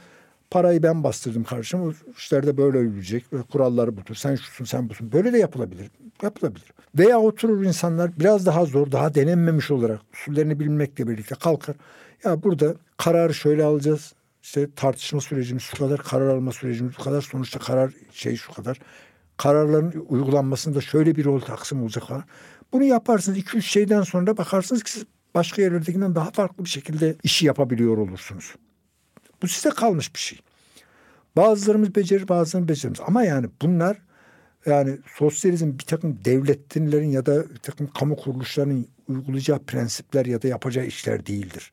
parayı 0.51 0.83
ben 0.83 1.03
bastırdım 1.03 1.43
karşıma. 1.43 1.85
O 1.85 1.93
işlerde 2.17 2.57
böyle. 2.57 2.79
Böyle 3.31 3.43
kuralları 3.51 3.97
budur. 3.97 4.15
Sen 4.15 4.35
şusun 4.35 4.65
sen 4.65 4.89
busun. 4.89 5.11
Böyle 5.11 5.33
de 5.33 5.37
yapılabilir. 5.37 5.91
Yapılabilir. 6.21 6.73
Veya 6.97 7.19
oturur 7.19 7.63
insanlar 7.63 8.19
biraz 8.19 8.45
daha 8.45 8.65
zor, 8.65 8.91
daha 8.91 9.15
denenmemiş 9.15 9.71
olarak 9.71 9.99
usullerini 10.13 10.59
bilmekle 10.59 11.07
birlikte 11.07 11.35
kalkar. 11.35 11.75
Ya 12.23 12.43
burada 12.43 12.75
kararı 12.97 13.33
şöyle 13.33 13.63
alacağız. 13.63 14.13
İşte 14.43 14.71
tartışma 14.75 15.21
sürecimiz 15.21 15.63
şu 15.63 15.77
kadar, 15.77 15.97
karar 16.03 16.27
alma 16.27 16.51
sürecimiz 16.51 16.95
şu 16.95 17.03
kadar. 17.03 17.21
Sonuçta 17.21 17.59
karar 17.59 17.93
şey 18.11 18.35
şu 18.35 18.53
kadar. 18.53 18.79
Kararların 19.37 20.05
uygulanmasında 20.09 20.81
şöyle 20.81 21.15
bir 21.15 21.25
rol 21.25 21.39
taksim 21.39 21.83
olacak 21.83 22.03
falan. 22.07 22.23
Bunu 22.73 22.83
yaparsınız. 22.83 23.37
iki 23.37 23.57
üç 23.57 23.65
şeyden 23.65 24.01
sonra 24.01 24.37
bakarsınız 24.37 24.83
ki 24.83 24.91
siz 24.91 25.05
başka 25.35 25.61
yerlerdekinden 25.61 26.15
daha 26.15 26.31
farklı 26.31 26.63
bir 26.63 26.69
şekilde 26.69 27.15
işi 27.23 27.45
yapabiliyor 27.45 27.97
olursunuz. 27.97 28.55
Bu 29.41 29.47
size 29.47 29.69
kalmış 29.69 30.15
bir 30.15 30.19
şey. 30.19 30.39
Bazılarımız 31.35 31.95
becerir, 31.95 32.27
bazılarımız 32.27 32.69
beceremez. 32.69 32.99
Ama 33.07 33.23
yani 33.23 33.49
bunlar 33.61 33.97
yani 34.65 34.97
sosyalizm 35.17 35.77
bir 35.79 35.83
takım 35.83 36.19
devletlerin 36.25 37.09
ya 37.09 37.25
da 37.25 37.49
bir 37.49 37.57
takım 37.57 37.87
kamu 37.87 38.15
kuruluşlarının 38.15 38.87
uygulayacağı 39.07 39.59
prensipler 39.59 40.25
ya 40.25 40.41
da 40.41 40.47
yapacağı 40.47 40.85
işler 40.85 41.25
değildir. 41.25 41.71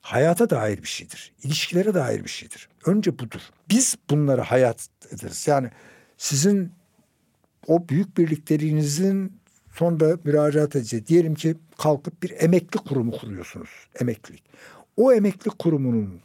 Hayata 0.00 0.50
dair 0.50 0.82
bir 0.82 0.88
şeydir. 0.88 1.32
İlişkilere 1.42 1.94
dair 1.94 2.24
bir 2.24 2.28
şeydir. 2.28 2.68
Önce 2.86 3.18
budur. 3.18 3.40
Biz 3.70 3.96
bunları 4.10 4.40
hayat 4.40 4.88
ederiz. 5.12 5.46
Yani 5.46 5.70
sizin 6.18 6.72
o 7.66 7.88
büyük 7.88 8.18
birliklerinizin 8.18 9.32
sonra 9.74 10.18
müracaat 10.24 10.76
edeceği. 10.76 11.06
Diyelim 11.06 11.34
ki 11.34 11.56
kalkıp 11.78 12.22
bir 12.22 12.34
emekli 12.38 12.78
kurumu 12.78 13.12
kuruyorsunuz. 13.12 13.70
Emeklilik. 14.00 14.42
O 14.96 15.12
emekli 15.12 15.50
kurumunun 15.50 16.20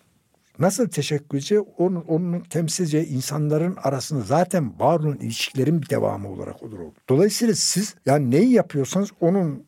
nasıl 0.59 0.87
teşekkür 0.87 1.37
edeceği 1.37 1.59
onun, 1.59 2.01
onun 2.01 2.39
temsilci 2.39 2.99
insanların 2.99 3.75
arasında 3.83 4.21
zaten 4.21 4.79
var 4.79 4.99
olan 4.99 5.17
ilişkilerin 5.17 5.81
bir 5.81 5.89
devamı 5.89 6.29
olarak 6.29 6.63
olur. 6.63 6.79
Dolayısıyla 7.09 7.55
siz 7.55 7.95
yani 8.05 8.31
neyi 8.31 8.51
yapıyorsanız 8.51 9.09
onun 9.19 9.63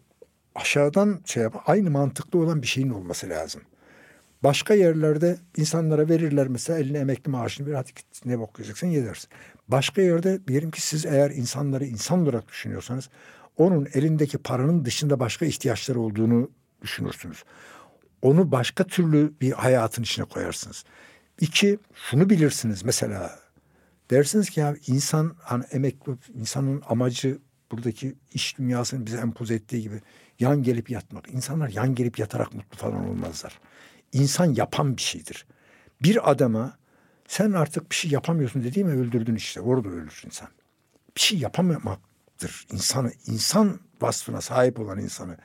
aşağıdan 0.56 1.20
şey 1.26 1.44
yap 1.44 1.64
aynı 1.66 1.90
mantıklı 1.90 2.40
olan 2.40 2.62
bir 2.62 2.68
şeyin 2.68 2.90
olması 2.90 3.30
lazım. 3.30 3.62
Başka 4.44 4.74
yerlerde 4.74 5.38
insanlara 5.58 6.10
verirler 6.10 6.48
mesela 6.48 6.80
eline 6.80 6.98
emekli 6.98 7.32
maaşını 7.32 7.68
bir 7.68 7.74
hadi 7.74 7.94
git 7.94 8.26
ne 8.26 8.40
bakıyorsun 8.40 8.88
yedersin. 8.88 9.30
Başka 9.68 10.02
yerde 10.02 10.48
diyelim 10.48 10.72
ki 10.72 10.82
siz 10.82 11.06
eğer 11.06 11.32
insanları 11.32 11.86
insan 11.86 12.24
olarak 12.24 12.48
düşünüyorsanız 12.48 13.10
onun 13.58 13.88
elindeki 13.94 14.38
paranın 14.38 14.86
dışında 14.86 15.20
başka 15.20 15.46
ihtiyaçları 15.46 16.00
olduğunu 16.00 16.50
düşünürsünüz. 16.82 17.44
Onu 18.24 18.52
başka 18.52 18.84
türlü 18.84 19.34
bir 19.42 19.52
hayatın 19.52 20.04
içine 20.04 20.26
koyarsınız. 20.26 20.84
İki, 21.40 21.80
şunu 21.94 22.30
bilirsiniz 22.30 22.84
mesela. 22.84 23.40
Dersiniz 24.12 24.50
ki 24.50 24.60
ya 24.60 24.76
insan 24.88 25.36
hani 25.40 25.64
emekli 25.72 26.14
insanın 26.34 26.84
amacı 26.90 27.40
buradaki 27.72 28.16
iş 28.34 28.58
dünyasının 28.58 29.06
bize 29.06 29.18
empoze 29.18 29.56
ettiği 29.56 29.82
gibi 29.82 30.02
yan 30.40 30.64
gelip 30.64 30.90
yatmak. 30.90 31.34
İnsanlar 31.34 31.70
yan 31.70 31.96
gelip 31.96 32.20
yatarak 32.20 32.54
mutlu 32.54 32.78
falan 32.78 33.10
olmazlar. 33.10 33.60
İnsan 34.14 34.46
yapan 34.46 34.98
bir 34.98 35.02
şeydir. 35.02 35.46
Bir 36.04 36.32
adama 36.32 36.78
sen 37.28 37.52
artık 37.52 37.92
bir 37.92 37.96
şey 37.96 38.12
yapamıyorsun 38.12 38.64
dediğimi 38.64 38.92
öldürdün 38.92 39.36
işte. 39.36 39.62
Orada 39.62 39.90
ölür 39.90 40.22
insan. 40.26 40.48
Bir 41.16 41.22
şey 41.22 41.40
yapamamak 41.40 42.00
haktır. 42.44 42.68
İnsanı, 42.72 43.12
insan 43.28 43.80
vasfına 44.02 44.42
sahip 44.42 44.80
olan 44.80 45.00
insanı 45.00 45.38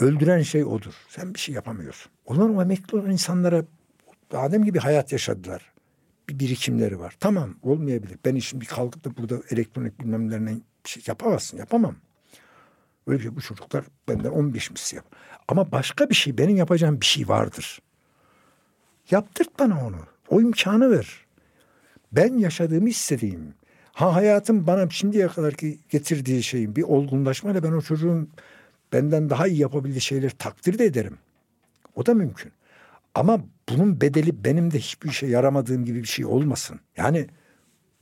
öldüren 0.00 0.42
şey 0.42 0.64
odur. 0.64 0.94
Sen 1.08 1.34
bir 1.34 1.38
şey 1.38 1.54
yapamıyorsun. 1.54 2.12
Onlar 2.26 2.48
o 2.48 2.62
emekli 2.62 2.98
olan 2.98 3.10
insanlara 3.10 3.64
Adem 4.32 4.64
gibi 4.64 4.78
hayat 4.78 5.12
yaşadılar. 5.12 5.72
Bir 6.28 6.38
birikimleri 6.38 6.98
var. 6.98 7.16
Tamam 7.20 7.54
olmayabilir. 7.62 8.18
Ben 8.24 8.38
şimdi 8.38 8.66
kalkıp 8.66 9.04
da 9.04 9.16
burada 9.16 9.42
elektronik 9.50 10.00
bilmemlerine 10.00 10.54
bir 10.84 10.90
şey 10.90 11.02
yapamazsın. 11.06 11.58
Yapamam. 11.58 11.96
Öyle 13.06 13.18
bir 13.18 13.22
şey 13.22 13.36
bu 13.36 13.40
çocuklar 13.40 13.84
benden 14.08 14.30
15 14.30 14.70
misli 14.70 14.96
yap. 14.96 15.04
Ama 15.48 15.72
başka 15.72 16.10
bir 16.10 16.14
şey 16.14 16.38
benim 16.38 16.56
yapacağım 16.56 17.00
bir 17.00 17.06
şey 17.06 17.28
vardır. 17.28 17.82
Yaptırt 19.10 19.58
bana 19.58 19.86
onu. 19.86 19.98
O 20.28 20.40
imkanı 20.40 20.90
ver. 20.90 21.26
Ben 22.12 22.38
yaşadığımı 22.38 22.88
istediğim, 22.88 23.54
Ha 23.98 24.14
hayatım 24.14 24.66
bana 24.66 24.90
şimdiye 24.90 25.28
kadar 25.28 25.54
ki 25.54 25.78
getirdiği 25.88 26.42
şeyin 26.42 26.76
bir 26.76 26.82
olgunlaşmayla 26.82 27.62
ben 27.62 27.72
o 27.72 27.80
çocuğun 27.80 28.30
benden 28.92 29.30
daha 29.30 29.46
iyi 29.46 29.58
yapabildiği 29.58 30.00
şeyleri 30.00 30.32
takdir 30.36 30.78
de 30.78 30.84
ederim. 30.84 31.18
O 31.94 32.06
da 32.06 32.14
mümkün. 32.14 32.52
Ama 33.14 33.40
bunun 33.68 34.00
bedeli 34.00 34.44
benim 34.44 34.70
de 34.70 34.78
hiçbir 34.78 35.08
işe 35.08 35.26
yaramadığım 35.26 35.84
gibi 35.84 36.02
bir 36.02 36.08
şey 36.08 36.24
olmasın. 36.24 36.80
Yani 36.96 37.26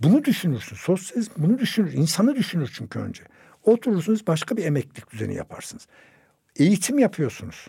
bunu 0.00 0.24
düşünürsün. 0.24 0.76
Sosyalist 0.76 1.32
bunu 1.38 1.58
düşünür. 1.58 1.92
insanı 1.92 2.36
düşünür 2.36 2.70
çünkü 2.76 2.98
önce. 2.98 3.22
Oturursunuz 3.64 4.26
başka 4.26 4.56
bir 4.56 4.64
emeklilik 4.64 5.12
düzeni 5.12 5.34
yaparsınız. 5.34 5.86
Eğitim 6.56 6.98
yapıyorsunuz. 6.98 7.66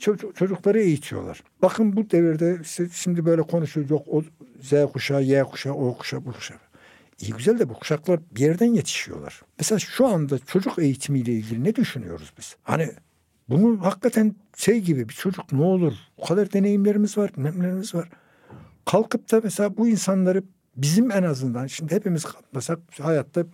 Çocuk, 0.00 0.36
çocukları 0.36 0.80
eğitiyorlar. 0.80 1.42
Bakın 1.62 1.96
bu 1.96 2.10
devirde 2.10 2.58
işte 2.62 2.88
şimdi 2.92 3.26
böyle 3.26 3.42
konuşuyor. 3.42 3.90
Yok 3.90 4.02
o 4.08 4.22
Z 4.60 4.72
kuşağı, 4.92 5.22
Y 5.22 5.44
kuşağı, 5.44 5.74
O 5.74 5.98
kuşağı, 5.98 6.24
bu 6.24 6.32
kuşağı. 6.32 6.58
İyi 7.20 7.32
güzel 7.32 7.58
de 7.58 7.68
bu 7.68 7.74
kuşaklar 7.74 8.20
bir 8.30 8.40
yerden 8.40 8.66
yetişiyorlar. 8.74 9.42
Mesela 9.58 9.78
şu 9.78 10.06
anda 10.06 10.38
çocuk 10.38 10.78
eğitimiyle 10.78 11.32
ilgili 11.32 11.64
ne 11.64 11.74
düşünüyoruz 11.74 12.32
biz? 12.38 12.56
Hani 12.62 12.90
bunu 13.48 13.84
hakikaten 13.84 14.34
şey 14.56 14.80
gibi 14.80 15.08
bir 15.08 15.14
çocuk 15.14 15.52
ne 15.52 15.62
olur? 15.62 15.92
O 16.16 16.26
kadar 16.26 16.52
deneyimlerimiz 16.52 17.18
var, 17.18 17.30
nemlerimiz 17.36 17.94
var. 17.94 18.08
Kalkıp 18.84 19.32
da 19.32 19.40
mesela 19.44 19.76
bu 19.76 19.88
insanları 19.88 20.42
bizim 20.76 21.10
en 21.10 21.22
azından 21.22 21.66
şimdi 21.66 21.94
hepimiz 21.94 22.26
mesela 22.54 22.78
hayatta 23.00 23.44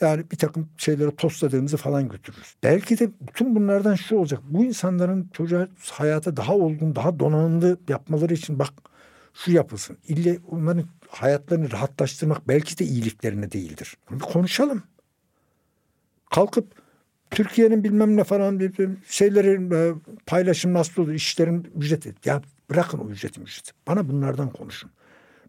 yani 0.00 0.30
bir 0.30 0.36
takım 0.36 0.68
şeyleri 0.76 1.16
tostladığımızı 1.16 1.76
falan 1.76 2.08
götürürüz. 2.08 2.54
Belki 2.62 2.98
de 2.98 3.10
bütün 3.20 3.54
bunlardan 3.54 3.94
şu 3.94 4.16
olacak. 4.16 4.40
Bu 4.48 4.64
insanların 4.64 5.30
çocuğa 5.32 5.68
hayata 5.90 6.36
daha 6.36 6.54
olgun, 6.54 6.94
daha 6.94 7.18
donanımlı 7.18 7.78
yapmaları 7.88 8.34
için 8.34 8.58
bak 8.58 8.72
şu 9.34 9.52
yapılsın. 9.52 9.98
İlle 10.08 10.38
onların 10.50 10.84
hayatlarını 11.08 11.72
rahatlaştırmak 11.72 12.48
belki 12.48 12.78
de 12.78 12.84
iyiliklerine 12.84 13.52
değildir. 13.52 13.96
Bir 14.10 14.18
konuşalım. 14.18 14.82
Kalkıp 16.30 16.66
Türkiye'nin 17.30 17.84
bilmem 17.84 18.16
ne 18.16 18.24
falan 18.24 18.60
şeylerin 19.08 19.70
e, 19.70 19.94
paylaşım 20.26 20.74
nasıl 20.74 21.02
olur, 21.02 21.12
işlerin 21.12 21.72
ücreti. 21.76 22.14
Ya 22.24 22.42
bırakın 22.70 22.98
o 22.98 23.08
ücretin 23.08 23.42
ücreti. 23.42 23.72
Bana 23.86 24.08
bunlardan 24.08 24.50
konuşun. 24.50 24.90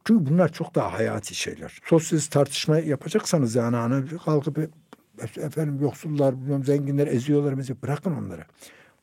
Çünkü 0.07 0.25
bunlar 0.25 0.51
çok 0.53 0.75
daha 0.75 0.93
hayati 0.93 1.35
şeyler. 1.35 1.79
Sosyalist 1.85 2.31
tartışma 2.31 2.79
yapacaksanız 2.79 3.55
yani 3.55 3.75
hani 3.75 4.17
kalkıp 4.25 4.69
efendim 5.37 5.79
yoksullar, 5.81 6.41
bilmem 6.41 6.63
zenginler 6.63 7.07
eziyorlar 7.07 7.53
mesela 7.53 7.81
bırakın 7.81 8.15
onları. 8.15 8.45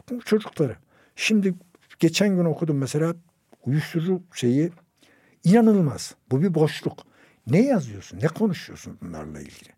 Bakın 0.01 0.19
çocukları. 0.19 0.77
Şimdi 1.17 1.55
geçen 1.99 2.37
gün 2.37 2.45
okudum 2.45 2.79
mesela 2.79 3.15
uyuşturucu 3.67 4.23
şeyi 4.35 4.71
inanılmaz. 5.47 6.15
Bu 6.31 6.43
bir 6.43 6.55
boşluk. 6.55 6.99
Ne 7.47 7.63
yazıyorsun? 7.63 8.19
Ne 8.23 8.27
konuşuyorsun 8.27 8.99
bunlarla 9.03 9.41
ilgili? 9.41 9.71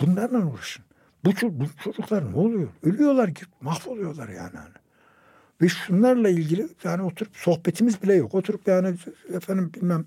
Bunlarla 0.00 0.46
uğraşın. 0.46 0.84
Bu, 1.24 1.30
bu 1.42 1.64
çocuklar 1.84 2.32
ne 2.32 2.36
oluyor? 2.36 2.68
Ölüyorlar 2.82 3.34
ki 3.34 3.44
mahvoluyorlar 3.60 4.28
yani. 4.28 4.58
Ve 5.62 5.68
şunlarla 5.68 6.28
ilgili 6.28 6.68
yani 6.84 7.02
oturup 7.02 7.36
sohbetimiz 7.36 8.02
bile 8.02 8.14
yok. 8.14 8.34
Oturup 8.34 8.68
yani 8.68 8.96
efendim 9.32 9.72
bilmem 9.74 10.04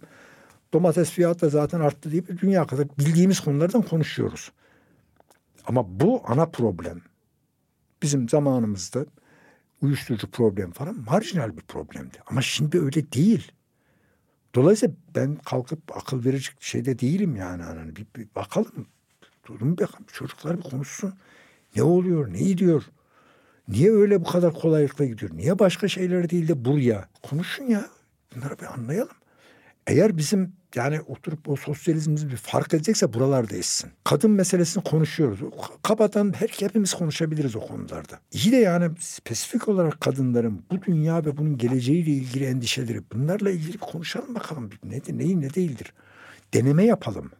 domates 0.74 1.12
fiyatı 1.12 1.42
da 1.42 1.50
zaten 1.50 1.80
arttı 1.80 2.12
deyip 2.12 2.42
dünya 2.42 2.68
kadar 2.68 2.88
bildiğimiz 3.00 3.40
konulardan 3.40 3.82
konuşuyoruz. 3.82 4.52
Ama 5.66 6.00
bu 6.00 6.22
ana 6.28 6.46
problem. 6.46 7.02
Bizim 8.02 8.30
zamanımızda 8.30 9.06
uyuşturucu 9.82 10.32
problem 10.32 10.72
falan 10.72 10.96
marjinal 10.96 11.58
bir 11.58 11.62
problemdi. 11.62 12.18
Ama 12.26 12.42
şimdi 12.42 12.80
öyle 12.80 13.12
değil. 13.12 13.52
Dolayısıyla 14.56 14.96
ben 15.16 15.36
kalkıp 15.36 15.98
akıl 15.98 16.26
verecek 16.26 16.56
şeyde 16.60 17.00
değilim 17.00 17.36
yani. 17.36 17.62
yani 17.62 17.96
bir, 17.96 18.06
bir 18.16 18.28
bakalım. 18.36 18.88
Durun 19.48 19.78
bir 19.78 19.88
çocuklar 20.14 20.58
bir 20.58 20.64
konuşsun. 20.64 21.14
Ne 21.76 21.84
oluyor, 21.84 22.34
ne 22.34 22.40
gidiyor? 22.40 22.84
Niye 23.68 23.92
öyle 23.92 24.22
bu 24.22 24.24
kadar 24.24 24.54
kolaylıkla 24.54 25.06
gidiyor? 25.06 25.32
Niye 25.36 25.60
başka 25.60 25.88
şeyler 25.88 26.30
değil 26.30 26.48
de 26.48 26.66
buraya? 26.66 27.10
Konuşun 27.24 27.64
ya. 27.64 27.86
Bunları 28.36 28.60
bir 28.60 28.74
anlayalım. 28.74 29.16
Eğer 29.88 30.18
bizim 30.18 30.54
yani 30.76 31.02
oturup 31.02 31.50
o 31.50 31.56
sosyalizmimizi 31.56 32.32
bir 32.32 32.38
fark 32.38 32.74
edecekse 32.74 33.14
buralarda 33.14 33.56
etsin. 33.56 33.92
Kadın 34.04 34.32
meselesini 34.32 34.84
konuşuyoruz. 34.84 35.40
Kabadan 35.84 36.34
her 36.34 36.48
hepimiz 36.48 36.94
konuşabiliriz 36.94 37.56
o 37.56 37.60
konularda. 37.60 38.20
İyi 38.32 38.52
de 38.52 38.56
yani 38.56 38.92
spesifik 39.00 39.68
olarak 39.68 40.02
kadınların 40.02 40.64
bu 40.72 40.82
dünya 40.82 41.26
ve 41.26 41.38
bunun 41.38 41.58
geleceğiyle 41.58 42.12
ilgili 42.12 42.46
endişeleri 42.46 43.02
bunlarla 43.14 43.52
ilgili 43.52 43.74
bir 43.74 43.78
konuşalım 43.78 44.36
bakalım. 44.36 44.70
Nedir, 44.84 45.18
neyi 45.18 45.42
ne 45.42 45.54
değildir. 45.54 45.94
Deneme 46.54 46.86
yapalım. 46.86 47.32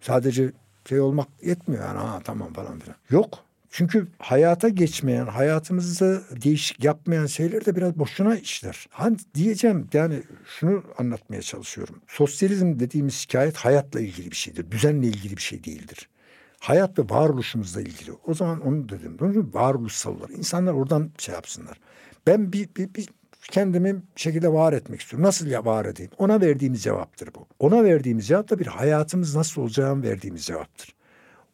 Sadece 0.00 0.52
şey 0.88 1.00
olmak 1.00 1.28
yetmiyor 1.42 1.84
yani 1.84 1.98
ha 1.98 2.20
tamam 2.24 2.52
falan 2.52 2.78
filan. 2.78 2.96
Yok. 3.10 3.47
Çünkü 3.70 4.08
hayata 4.18 4.68
geçmeyen, 4.68 5.26
hayatımızda 5.26 6.22
değişik 6.42 6.84
yapmayan 6.84 7.26
şeyler 7.26 7.66
de 7.66 7.76
biraz 7.76 7.98
boşuna 7.98 8.36
işler. 8.36 8.86
Hani 8.90 9.16
diyeceğim 9.34 9.88
yani 9.92 10.22
şunu 10.46 10.82
anlatmaya 10.98 11.42
çalışıyorum. 11.42 12.00
Sosyalizm 12.06 12.78
dediğimiz 12.78 13.14
şikayet 13.14 13.56
hayatla 13.56 14.00
ilgili 14.00 14.30
bir 14.30 14.36
şeydir. 14.36 14.70
Düzenle 14.70 15.06
ilgili 15.06 15.36
bir 15.36 15.42
şey 15.42 15.64
değildir. 15.64 16.08
Hayat 16.60 16.98
ve 16.98 17.02
varoluşumuzla 17.10 17.80
ilgili. 17.80 18.12
O 18.26 18.34
zaman 18.34 18.60
onu 18.60 18.88
dedim. 18.88 19.16
Onun 19.20 19.50
varoluşsallar. 19.54 20.28
İnsanlar 20.30 20.72
oradan 20.72 21.10
şey 21.18 21.34
yapsınlar. 21.34 21.80
Ben 22.26 22.52
bir, 22.52 22.68
bir, 22.76 22.94
bir 22.94 23.08
kendimi 23.50 23.94
bir 23.94 24.20
şekilde 24.20 24.52
var 24.52 24.72
etmek 24.72 25.00
istiyorum. 25.00 25.26
Nasıl 25.26 25.46
ya 25.46 25.64
var 25.64 25.84
edeyim? 25.84 26.10
Ona 26.18 26.40
verdiğimiz 26.40 26.82
cevaptır 26.82 27.34
bu. 27.34 27.46
Ona 27.58 27.84
verdiğimiz 27.84 28.26
cevap 28.26 28.50
da 28.50 28.58
bir 28.58 28.66
hayatımız 28.66 29.36
nasıl 29.36 29.62
olacağını 29.62 30.02
verdiğimiz 30.02 30.44
cevaptır. 30.44 30.97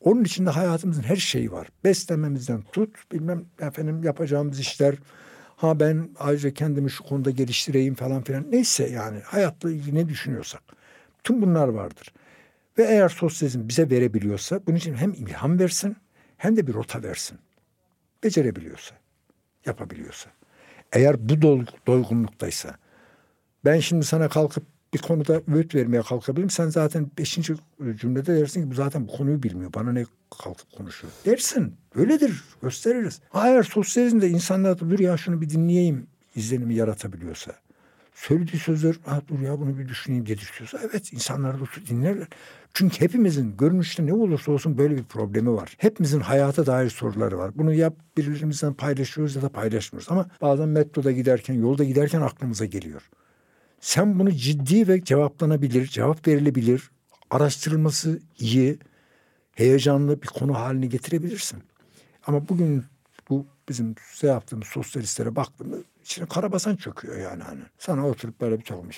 Onun 0.04 0.24
içinde 0.24 0.50
hayatımızın 0.50 1.02
her 1.02 1.16
şeyi 1.16 1.52
var. 1.52 1.68
Beslememizden 1.84 2.62
tut, 2.62 3.12
bilmem 3.12 3.44
efendim 3.60 4.02
yapacağımız 4.02 4.60
işler. 4.60 4.94
Ha 5.56 5.80
ben 5.80 6.08
ayrıca 6.18 6.54
kendimi 6.54 6.90
şu 6.90 7.04
konuda 7.04 7.30
geliştireyim 7.30 7.94
falan 7.94 8.22
filan. 8.22 8.46
Neyse 8.50 8.88
yani 8.88 9.20
hayatla 9.20 9.70
ilgili 9.70 9.94
ne 9.94 10.08
düşünüyorsak. 10.08 10.62
Tüm 11.24 11.42
bunlar 11.42 11.68
vardır. 11.68 12.12
Ve 12.78 12.82
eğer 12.82 13.08
sosyalizm 13.08 13.68
bize 13.68 13.90
verebiliyorsa 13.90 14.60
bunun 14.66 14.76
için 14.76 14.94
hem 14.94 15.12
ilham 15.12 15.58
versin 15.58 15.96
hem 16.36 16.56
de 16.56 16.66
bir 16.66 16.74
rota 16.74 17.02
versin. 17.02 17.38
Becerebiliyorsa, 18.24 18.94
yapabiliyorsa. 19.66 20.30
Eğer 20.92 21.28
bu 21.28 21.42
doygunluktaysa 21.86 22.76
ben 23.64 23.80
şimdi 23.80 24.04
sana 24.04 24.28
kalkıp 24.28 24.64
bir 24.94 24.98
konuda 24.98 25.42
öğüt 25.54 25.74
vermeye 25.74 26.02
kalkabilirim. 26.02 26.50
Sen 26.50 26.68
zaten 26.68 27.10
beşinci 27.18 27.54
cümlede 28.00 28.40
dersin 28.40 28.62
ki 28.62 28.70
bu 28.70 28.74
zaten 28.74 29.08
bu 29.08 29.12
konuyu 29.12 29.42
bilmiyor. 29.42 29.72
Bana 29.74 29.92
ne 29.92 30.04
kalkıp 30.42 30.72
konuşuyor. 30.72 31.12
Dersin. 31.26 31.74
Öyledir. 31.94 32.44
Gösteririz. 32.62 33.20
Eğer 33.34 33.62
sosyalizmde 33.62 34.28
insanlar 34.28 34.78
dur 34.78 34.98
ya 34.98 35.16
şunu 35.16 35.40
bir 35.40 35.50
dinleyeyim 35.50 36.06
izlenimi 36.36 36.74
yaratabiliyorsa. 36.74 37.52
Söylediği 38.14 38.60
sözler 38.60 38.96
ah 39.06 39.20
dur 39.28 39.40
ya 39.40 39.60
bunu 39.60 39.78
bir 39.78 39.88
düşüneyim 39.88 40.26
diye 40.26 40.38
düşünüyorsa 40.38 40.78
evet 40.90 41.12
insanlar 41.12 41.60
da 41.60 41.64
dinlerler. 41.88 42.26
Çünkü 42.74 43.00
hepimizin 43.00 43.56
görünüşte 43.56 44.06
ne 44.06 44.12
olursa 44.12 44.52
olsun 44.52 44.78
böyle 44.78 44.96
bir 44.96 45.04
problemi 45.04 45.52
var. 45.52 45.74
Hepimizin 45.78 46.20
hayata 46.20 46.66
dair 46.66 46.90
soruları 46.90 47.38
var. 47.38 47.50
Bunu 47.54 47.74
ya 47.74 47.92
birbirimizden 48.16 48.74
paylaşıyoruz 48.74 49.36
ya 49.36 49.42
da 49.42 49.48
paylaşmıyoruz. 49.48 50.10
Ama 50.10 50.26
bazen 50.40 50.68
metroda 50.68 51.12
giderken, 51.12 51.54
yolda 51.54 51.84
giderken 51.84 52.20
aklımıza 52.20 52.64
geliyor. 52.64 53.10
Sen 53.84 54.18
bunu 54.18 54.32
ciddi 54.32 54.88
ve 54.88 55.04
cevaplanabilir, 55.04 55.86
cevap 55.86 56.28
verilebilir, 56.28 56.90
araştırılması 57.30 58.20
iyi, 58.38 58.78
heyecanlı 59.52 60.22
bir 60.22 60.26
konu 60.26 60.54
haline 60.54 60.86
getirebilirsin. 60.86 61.62
Ama 62.26 62.48
bugün 62.48 62.84
bu 63.30 63.46
bizim 63.68 63.94
şey 64.14 64.30
yaptığımız 64.30 64.66
sosyalistlere 64.66 65.36
baktığımda 65.36 65.76
içine 66.02 66.26
karabasan 66.26 66.76
çöküyor 66.76 67.16
yani 67.16 67.42
hani. 67.42 67.60
Sana 67.78 68.08
oturup 68.08 68.40
böyle 68.40 68.58
bir 68.58 68.64
takım 68.64 68.88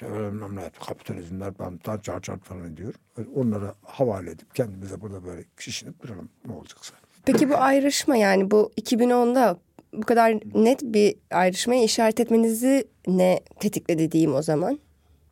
kapitalizmler 0.86 1.58
bantan 1.58 1.98
çar 1.98 2.20
çar 2.20 2.38
falan 2.38 2.76
diyor. 2.76 2.94
Onlara 3.34 3.74
havale 3.82 4.30
edip 4.30 4.54
kendimize 4.54 5.00
burada 5.00 5.24
böyle 5.24 5.44
şişinip 5.58 6.02
duralım 6.02 6.28
ne 6.46 6.52
olacaksa. 6.52 6.94
Peki 7.24 7.50
bu 7.50 7.56
ayrışma 7.56 8.16
yani 8.16 8.50
bu 8.50 8.72
2010'da 8.80 9.58
bu 9.96 10.00
kadar 10.00 10.32
net 10.54 10.82
bir 10.82 11.14
ayrışmaya 11.30 11.84
işaret 11.84 12.20
etmenizi 12.20 12.88
ne 13.06 13.40
tetikledi 13.60 14.12
diyeyim 14.12 14.34
o 14.34 14.42
zaman? 14.42 14.78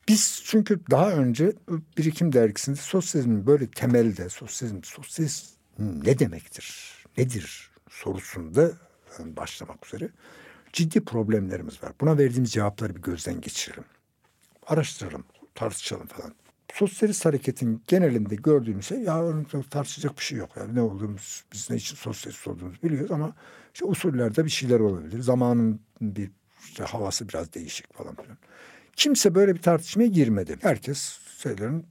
Biz 0.09 0.43
çünkü 0.45 0.81
daha 0.91 1.11
önce 1.11 1.53
Birikim 1.99 2.33
Dergisi'nde 2.33 2.77
sosyalizmin 2.77 3.47
böyle 3.47 3.67
temelde 3.67 4.29
sosyalizm, 4.29 4.83
sosyalizm 4.83 5.47
ne 5.79 6.19
demektir, 6.19 6.95
nedir 7.19 7.71
sorusunda 7.91 8.71
başlamak 9.19 9.87
üzere 9.87 10.09
ciddi 10.73 11.05
problemlerimiz 11.05 11.83
var. 11.83 11.93
Buna 12.01 12.19
verdiğimiz 12.19 12.53
cevapları 12.53 12.97
bir 12.97 13.03
gözden 13.03 13.41
geçirelim. 13.41 13.85
Araştıralım, 14.67 15.25
tartışalım 15.55 16.07
falan. 16.07 16.35
Sosyalist 16.73 17.25
hareketin 17.25 17.83
genelinde 17.87 18.35
gördüğümüz 18.35 18.87
şey 18.87 18.99
ya 18.99 19.33
tartışacak 19.71 20.19
bir 20.19 20.23
şey 20.23 20.39
yok. 20.39 20.51
Yani 20.57 20.75
ne 20.75 20.81
olduğumuz, 20.81 21.45
biz 21.53 21.71
ne 21.71 21.77
için 21.77 21.97
sosyalist 21.97 22.49
olduğumuzu 22.49 22.83
biliyoruz 22.83 23.11
ama 23.11 23.35
işte 23.75 23.85
usullerde 23.85 24.45
bir 24.45 24.51
şeyler 24.51 24.81
olabilir. 24.81 25.21
Zamanın 25.21 25.81
bir 26.01 26.31
işte 26.65 26.85
havası 26.85 27.29
biraz 27.29 27.53
değişik 27.53 27.95
falan 27.95 28.15
filan. 28.15 28.39
Kimse 28.97 29.35
böyle 29.35 29.55
bir 29.55 29.63
tartışmaya 29.63 30.07
girmedi. 30.07 30.59
Herkes 30.63 31.19
şeylerin 31.39 31.87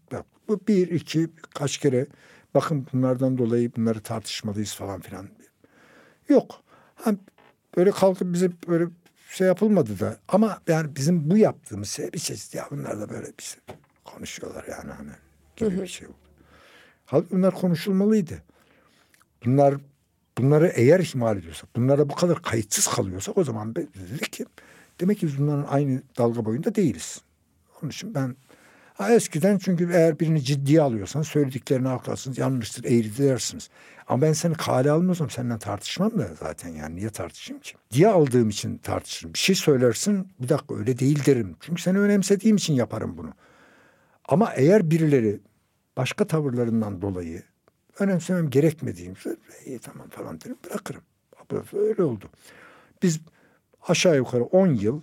bu 0.48 0.60
bir 0.68 0.88
iki 0.88 1.30
kaç 1.54 1.78
kere 1.78 2.08
bakın 2.54 2.88
bunlardan 2.94 3.38
dolayı 3.38 3.76
bunları 3.76 4.00
tartışmalıyız 4.00 4.76
falan 4.76 5.02
filan. 5.02 5.30
Yok. 6.30 6.64
Ha, 6.96 7.12
böyle 7.78 7.92
kalkıp 7.92 8.34
bize 8.34 8.52
böyle 8.68 8.86
şey 9.30 9.48
yapılmadı 9.48 10.00
da 10.00 10.18
ama 10.28 10.62
yani 10.68 10.96
bizim 10.96 11.30
bu 11.32 11.38
yaptığımız 11.38 11.90
şey 11.90 12.14
bir 12.14 12.20
çeşit 12.20 12.56
ya 12.56 12.68
bunlar 12.72 13.00
da 13.00 13.10
böyle 13.10 13.28
bir 13.40 13.44
şey 13.44 13.62
konuşuyorlar 14.06 14.66
yani 14.70 14.92
hani 14.92 15.12
gibi 15.56 15.82
bir 15.82 15.88
şey 15.88 16.08
oldu. 16.08 16.16
Halbuki 17.06 17.32
bunlar 17.32 17.54
konuşulmalıydı. 17.54 18.44
Bunlar 19.46 19.76
bunları 20.38 20.68
eğer 20.68 21.00
ihmal 21.00 21.38
ediyorsak, 21.38 21.76
bunlara 21.76 22.10
bu 22.10 22.16
kadar 22.16 22.42
kayıtsız 22.42 22.88
kalıyorsak 22.88 23.38
o 23.38 23.44
zaman 23.44 23.76
dedik 23.76 24.34
ki 24.34 24.46
demek 25.00 25.20
ki 25.20 25.28
biz 25.28 25.40
bunların 25.40 25.66
aynı 25.70 26.02
dalga 26.18 26.46
boyunda 26.46 26.76
değiliz. 26.76 27.22
Onun 27.82 27.92
için 27.92 28.16
ben 28.16 28.36
ha 28.94 29.14
eskiden 29.14 29.58
çünkü 29.58 29.92
eğer 29.94 30.20
birini 30.20 30.42
ciddiye 30.44 30.82
alıyorsan 30.82 31.22
söylediklerini 31.22 31.88
haklısınız, 31.88 32.38
yanlıştır, 32.38 32.84
eğri 32.84 33.18
dersiniz. 33.18 33.70
Ama 34.08 34.22
ben 34.22 34.34
seni 34.34 34.54
kale 34.54 34.92
almıyorsam 34.92 35.30
seninle 35.30 35.60
tartışmam 35.60 36.20
da 36.20 36.28
zaten 36.40 36.70
yani 36.70 36.96
niye 36.96 37.10
tartışayım 37.10 37.62
ki? 37.62 37.74
Diye 37.92 38.08
aldığım 38.08 38.50
için 38.50 38.78
tartışırım. 38.78 39.34
Bir 39.34 39.40
şey 39.40 39.56
söylersin 39.56 40.28
bir 40.40 40.50
dakika 40.50 40.76
öyle 40.76 41.00
değil 41.00 41.26
derim. 41.26 41.56
Çünkü 41.60 41.82
seni 41.82 42.00
önemsediğim 42.00 42.56
için 42.58 42.74
yaparım 42.74 43.18
bunu. 43.18 43.34
Ama 44.26 44.54
eğer 44.54 44.92
birileri 44.92 45.40
başka 45.98 46.28
tavırlarından 46.28 47.02
dolayı 47.02 47.44
önemsemem 48.00 48.50
gerekmediğimse 48.50 49.36
iyi 49.66 49.80
tamam 49.80 50.10
falan 50.10 50.42
derim 50.42 50.58
bırakırım. 50.70 51.02
Öyle 51.74 52.04
oldu. 52.04 52.26
Biz 53.04 53.20
aşağı 53.88 54.16
yukarı 54.16 54.44
10 54.44 54.68
yıl 54.68 55.02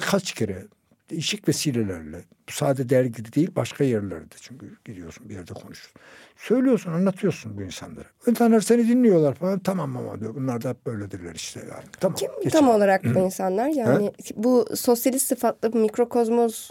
birkaç 0.00 0.32
kere 0.32 0.66
değişik 1.10 1.48
vesilelerle 1.48 2.24
bu 2.48 2.52
sadece 2.52 2.88
dergide 2.88 3.32
değil 3.32 3.50
başka 3.56 3.84
yerlerde 3.84 4.34
çünkü 4.40 4.76
gidiyorsun 4.84 5.28
bir 5.28 5.34
yerde 5.34 5.52
konuşuyorsun. 5.52 6.00
Söylüyorsun 6.36 6.92
anlatıyorsun 6.92 7.58
bu 7.58 7.62
insanlara. 7.62 8.04
İnsanlar 8.26 8.60
seni 8.60 8.88
dinliyorlar 8.88 9.34
falan 9.34 9.58
tamam 9.58 9.96
ama 9.96 10.20
diyor 10.20 10.34
bunlar 10.34 10.62
da 10.62 10.68
hep 10.68 10.86
böyledirler 10.86 11.34
işte 11.34 11.60
yani. 11.60 11.84
Tamam, 12.00 12.16
Kim 12.16 12.28
geçelim. 12.30 12.50
tam 12.50 12.68
olarak 12.68 13.04
bu 13.04 13.18
insanlar 13.18 13.68
yani 13.68 14.06
He? 14.06 14.12
bu 14.36 14.66
sosyalist 14.74 15.26
sıfatlı 15.26 15.70
mikrokozmos 15.78 16.70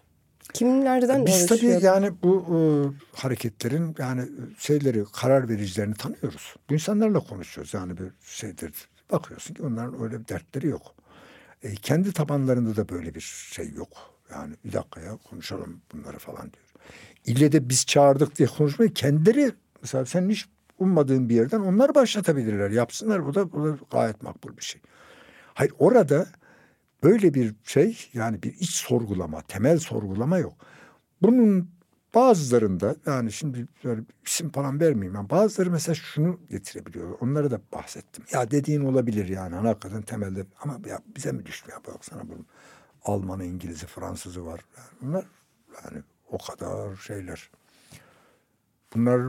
Kimlerden 0.54 1.26
Biz 1.26 1.46
tabii 1.46 1.80
yani 1.82 2.12
bu 2.24 2.46
e, 2.50 2.60
hareketlerin 3.22 3.96
yani 4.00 4.30
şeyleri 4.60 5.04
karar 5.14 5.50
vericilerini 5.50 5.96
tanıyoruz. 5.96 6.56
Bu 6.70 6.74
insanlarla 6.74 7.20
konuşuyoruz 7.20 7.74
yani 7.74 7.98
bir 7.98 8.12
şeydir. 8.22 8.74
Bakıyorsun 9.12 9.54
ki 9.54 9.64
onların 9.64 10.04
öyle 10.04 10.20
bir 10.20 10.28
dertleri 10.28 10.68
yok. 10.68 10.96
E, 11.64 11.76
kendi 11.76 12.14
tabanlarında 12.14 12.76
da 12.76 12.90
böyle 12.90 13.16
bir 13.16 13.50
şey 13.52 13.72
yok. 13.72 13.90
Yani 14.32 14.56
bir 14.66 14.74
dakika 14.74 15.02
ya 15.02 15.18
konuşalım 15.30 15.82
bunları 15.94 16.18
falan 16.18 16.42
diyor. 16.42 16.66
İlle 17.26 17.52
de 17.52 17.70
biz 17.70 17.86
çağırdık 17.86 18.38
diye 18.38 18.48
konuşmayı 18.48 18.94
kendileri 18.94 19.52
mesela 19.82 20.06
sen 20.06 20.30
hiç 20.30 20.46
ummadığın 20.80 21.30
bir 21.30 21.36
yerden 21.36 21.60
onlar 21.60 21.96
başlatabilirler. 21.96 22.70
Yapsınlar 22.70 23.26
bu 23.26 23.36
da, 23.36 23.54
bu 23.54 23.66
da 23.66 23.78
gayet 23.92 24.24
makbul 24.24 24.58
bir 24.58 24.64
şey. 24.64 24.82
Hayır 25.54 25.74
orada 25.80 26.28
böyle 27.04 27.34
bir 27.34 27.56
şey 27.64 28.10
yani 28.14 28.44
bir 28.44 28.54
iç 28.54 28.72
sorgulama, 28.72 29.42
temel 29.42 29.80
sorgulama 29.80 30.38
yok. 30.38 30.54
Bunun 31.22 31.70
bazılarında 32.16 32.96
yani 33.06 33.32
şimdi 33.32 33.68
böyle 33.84 34.02
isim 34.26 34.50
falan 34.50 34.80
vermeyeyim. 34.80 35.16
Yani 35.16 35.30
bazıları 35.30 35.72
mesela 35.72 35.96
şunu 35.96 36.40
getirebiliyor. 36.50 37.18
Onları 37.22 37.52
da 37.52 37.62
bahsettim. 37.74 38.26
Ya 38.32 38.52
dediğin 38.52 38.82
olabilir 38.82 39.28
yani 39.28 39.56
hani 39.56 39.68
hakikaten 39.68 40.02
temelde 40.02 40.46
ama 40.60 40.80
ya 40.86 41.00
bize 41.16 41.32
mi 41.32 41.46
düşmüyor 41.46 41.80
baksana 41.88 42.30
bunun 42.30 42.46
Almanı, 43.04 43.46
İngiliz'i, 43.46 43.86
Fransızı 43.86 44.46
var. 44.46 44.62
Yani 44.78 44.88
bunlar 45.02 45.26
yani 45.84 46.04
o 46.30 46.38
kadar 46.38 46.96
şeyler. 46.96 47.50
Bunlar 48.96 49.22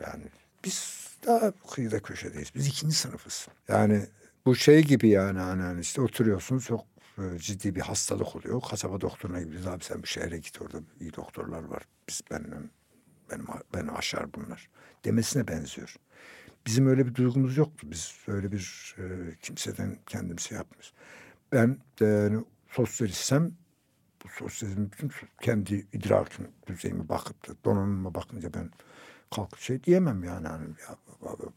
yani 0.00 0.24
biz 0.64 1.08
daha 1.26 1.52
kıyıda 1.70 2.02
köşedeyiz. 2.02 2.54
Biz 2.54 2.66
ikinci 2.66 2.94
sınıfız. 2.94 3.48
Yani 3.68 4.06
bu 4.46 4.56
şey 4.56 4.84
gibi 4.84 5.08
yani 5.08 5.38
hani, 5.38 5.62
hani 5.62 5.80
işte 5.80 6.00
oturuyorsunuz 6.00 6.64
çok 6.64 6.91
e, 7.22 7.38
ciddi 7.38 7.74
bir 7.74 7.80
hastalık 7.80 8.36
oluyor. 8.36 8.60
Kasaba 8.70 9.00
doktoruna 9.00 9.42
gidiyoruz. 9.42 9.66
Abi 9.66 9.84
sen 9.84 10.02
bir 10.02 10.08
şehre 10.08 10.38
git 10.38 10.62
orada 10.62 10.78
iyi 11.00 11.14
doktorlar 11.14 11.64
var. 11.64 11.82
Biz 12.08 12.20
benim 12.30 12.70
benim 13.30 13.46
beni 13.74 13.90
aşar 13.90 14.34
bunlar 14.34 14.68
demesine 15.04 15.48
benziyor. 15.48 15.96
Bizim 16.66 16.86
öyle 16.86 17.06
bir 17.06 17.14
duygumuz 17.14 17.56
yoktu. 17.56 17.86
Biz 17.90 18.14
öyle 18.26 18.52
bir 18.52 18.96
e, 18.98 19.36
kimseden 19.42 19.98
kendimizi 20.06 20.54
yapmıyoruz. 20.54 20.94
Ben 21.52 21.78
e, 22.02 22.30
sosyalistsem 22.70 23.52
bu 24.24 24.28
sosyalizmin 24.28 24.92
bütün 24.92 25.12
kendi 25.40 25.86
idrakim 25.92 26.48
düzeyime 26.66 27.08
bakıp 27.08 27.48
da 27.48 27.52
donanıma 27.64 28.14
bakınca 28.14 28.54
ben 28.54 28.70
kalkıp 29.34 29.60
şey 29.60 29.84
diyemem 29.84 30.24
yani. 30.24 30.46
yani 30.46 30.66
ya, 30.88 30.96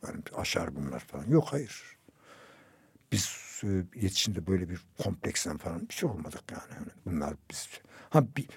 benim 0.03 0.23
aşar 0.35 0.75
bunlar 0.75 0.99
falan. 0.99 1.27
Yok 1.27 1.47
hayır. 1.51 1.97
Biz 3.11 3.44
e, 3.65 3.83
yetişinde 3.95 4.47
böyle 4.47 4.69
bir 4.69 4.79
kompleksten 5.03 5.57
falan 5.57 5.89
bir 5.89 5.93
şey 5.93 6.09
olmadık 6.09 6.41
yani. 6.51 6.63
yani 6.75 6.87
bunlar 7.05 7.33
biz 7.51 7.67
ha 8.09 8.25
bir, 8.37 8.47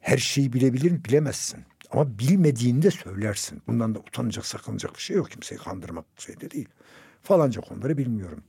her 0.00 0.18
şeyi 0.18 0.52
bilebilir 0.52 1.04
bilemezsin. 1.04 1.64
Ama 1.90 2.18
bilmediğinde 2.18 2.90
söylersin. 2.90 3.62
Bundan 3.66 3.94
da 3.94 3.98
utanacak 3.98 4.46
sakınacak 4.46 4.94
bir 4.94 5.00
şey 5.00 5.16
yok. 5.16 5.30
Kimseyi 5.30 5.58
kandırmak 5.58 6.04
şey 6.18 6.40
de 6.40 6.50
değil. 6.50 6.68
Falanca 7.22 7.60
konuları 7.60 7.98
bilmiyorum. 7.98 8.42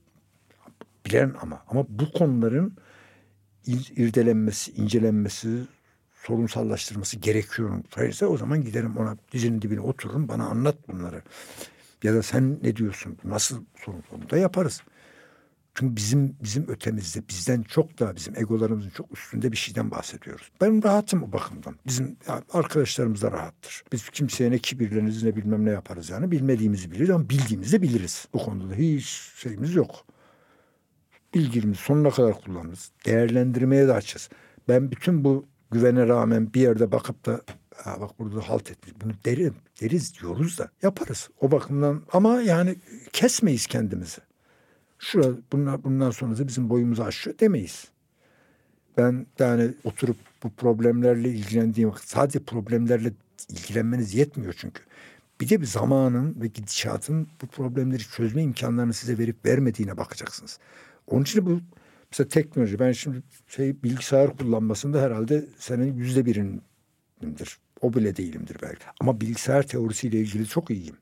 Bilen 1.06 1.34
ama. 1.42 1.64
Ama 1.68 1.86
bu 1.88 2.12
konuların 2.12 2.76
irdelenmesi, 3.96 4.72
incelenmesi, 4.72 5.62
sorunsallaştırması 6.14 7.16
gerekiyor. 7.16 7.82
Hayırsa 7.94 8.26
o 8.26 8.36
zaman 8.36 8.64
giderim 8.64 8.96
ona 8.96 9.16
dizinin 9.32 9.62
dibine 9.62 9.80
otururum 9.80 10.28
bana 10.28 10.46
anlat 10.46 10.76
bunları. 10.88 11.22
Ya 12.02 12.14
da 12.14 12.22
sen 12.22 12.58
ne 12.62 12.76
diyorsun? 12.76 13.18
Nasıl 13.24 13.64
sorun? 13.84 14.02
Da 14.30 14.36
yaparız. 14.36 14.82
Çünkü 15.78 15.96
bizim 15.96 16.36
bizim 16.42 16.68
ötemizde 16.68 17.28
bizden 17.28 17.62
çok 17.62 17.98
daha 17.98 18.16
bizim 18.16 18.36
egolarımızın 18.36 18.90
çok 18.90 19.18
üstünde 19.18 19.52
bir 19.52 19.56
şeyden 19.56 19.90
bahsediyoruz. 19.90 20.50
Ben 20.60 20.82
rahatım 20.82 21.22
o 21.22 21.32
bakımdan. 21.32 21.76
Bizim 21.86 22.16
yani 22.28 22.42
arkadaşlarımız 22.52 23.22
da 23.22 23.32
rahattır. 23.32 23.84
Biz 23.92 24.10
kimseye 24.10 24.50
ne 24.50 24.58
kibirleniriz 24.58 25.22
ne 25.22 25.36
bilmem 25.36 25.64
ne 25.64 25.70
yaparız 25.70 26.10
yani. 26.10 26.30
Bilmediğimizi 26.30 26.90
biliriz 26.90 27.10
ama 27.10 27.28
bildiğimizi 27.28 27.82
biliriz. 27.82 28.28
Bu 28.32 28.38
konuda 28.38 28.70
da 28.70 28.74
hiç 28.74 29.06
şeyimiz 29.36 29.74
yok. 29.74 30.06
Bilgimizi 31.34 31.82
sonuna 31.82 32.10
kadar 32.10 32.40
kullanırız. 32.40 32.90
Değerlendirmeye 33.06 33.88
de 33.88 33.92
açız. 33.92 34.28
Ben 34.68 34.90
bütün 34.90 35.24
bu 35.24 35.46
güvene 35.70 36.08
rağmen 36.08 36.54
bir 36.54 36.60
yerde 36.60 36.92
bakıp 36.92 37.26
da 37.26 37.40
ha 37.74 38.00
bak 38.00 38.18
burada 38.18 38.48
halt 38.48 38.70
etmiş. 38.70 38.92
Bunu 39.04 39.12
derim, 39.24 39.54
deriz 39.80 40.20
diyoruz 40.20 40.58
da 40.58 40.70
yaparız. 40.82 41.28
O 41.40 41.50
bakımdan 41.50 42.02
ama 42.12 42.42
yani 42.42 42.76
kesmeyiz 43.12 43.66
kendimizi. 43.66 44.27
Şurada 44.98 45.36
bunlar, 45.52 45.84
bundan 45.84 46.10
sonrası 46.10 46.48
bizim 46.48 46.70
boyumuzu 46.70 47.02
aşıyor 47.02 47.38
demeyiz. 47.38 47.88
Ben 48.96 49.26
yani 49.38 49.74
oturup 49.84 50.16
bu 50.42 50.50
problemlerle 50.50 51.28
ilgilendiğim 51.28 51.92
sadece 52.04 52.38
problemlerle 52.38 53.12
ilgilenmeniz 53.48 54.14
yetmiyor 54.14 54.54
çünkü. 54.58 54.82
Bir 55.40 55.48
de 55.48 55.60
bir 55.60 55.66
zamanın 55.66 56.40
ve 56.40 56.46
gidişatın 56.46 57.28
bu 57.42 57.46
problemleri 57.46 58.02
çözme 58.02 58.42
imkanlarını 58.42 58.94
size 58.94 59.18
verip 59.18 59.46
vermediğine 59.46 59.96
bakacaksınız. 59.96 60.58
Onun 61.06 61.22
için 61.22 61.46
bu 61.46 61.60
mesela 62.12 62.28
teknoloji 62.28 62.78
ben 62.78 62.92
şimdi 62.92 63.22
şey 63.46 63.82
bilgisayar 63.82 64.36
kullanmasında 64.36 65.02
herhalde 65.02 65.46
senin 65.58 65.94
yüzde 65.94 66.26
birindir. 66.26 67.58
O 67.80 67.94
bile 67.94 68.16
değilimdir 68.16 68.56
belki. 68.62 68.84
Ama 69.00 69.20
bilgisayar 69.20 69.66
teorisiyle 69.66 70.20
ilgili 70.20 70.46
çok 70.46 70.70
iyiyim. 70.70 70.96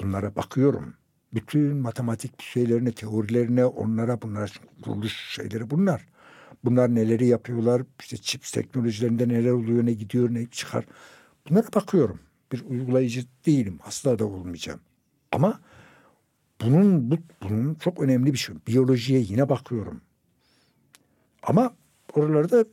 Bunlara 0.00 0.36
bakıyorum 0.36 0.94
bütün 1.34 1.76
matematik 1.76 2.42
şeylerine, 2.42 2.92
teorilerine, 2.92 3.64
onlara 3.64 4.22
bunlar 4.22 4.60
kuruluş 4.82 5.34
şeyleri 5.34 5.70
bunlar. 5.70 6.06
Bunlar 6.64 6.94
neleri 6.94 7.26
yapıyorlar, 7.26 7.82
işte 8.00 8.16
çips 8.16 8.50
teknolojilerinde 8.50 9.28
neler 9.28 9.50
oluyor, 9.50 9.86
ne 9.86 9.92
gidiyor, 9.92 10.34
ne 10.34 10.46
çıkar. 10.46 10.84
Bunlara 11.48 11.66
bakıyorum. 11.74 12.20
Bir 12.52 12.64
uygulayıcı 12.68 13.24
değilim, 13.46 13.78
asla 13.86 14.18
da 14.18 14.26
olmayacağım. 14.26 14.80
Ama 15.32 15.60
bunun 16.60 17.10
bu, 17.10 17.16
bunun 17.42 17.74
çok 17.74 18.00
önemli 18.00 18.32
bir 18.32 18.38
şey. 18.38 18.56
Biyolojiye 18.66 19.20
yine 19.20 19.48
bakıyorum. 19.48 20.00
Ama 21.42 21.74
oralarda 22.14 22.64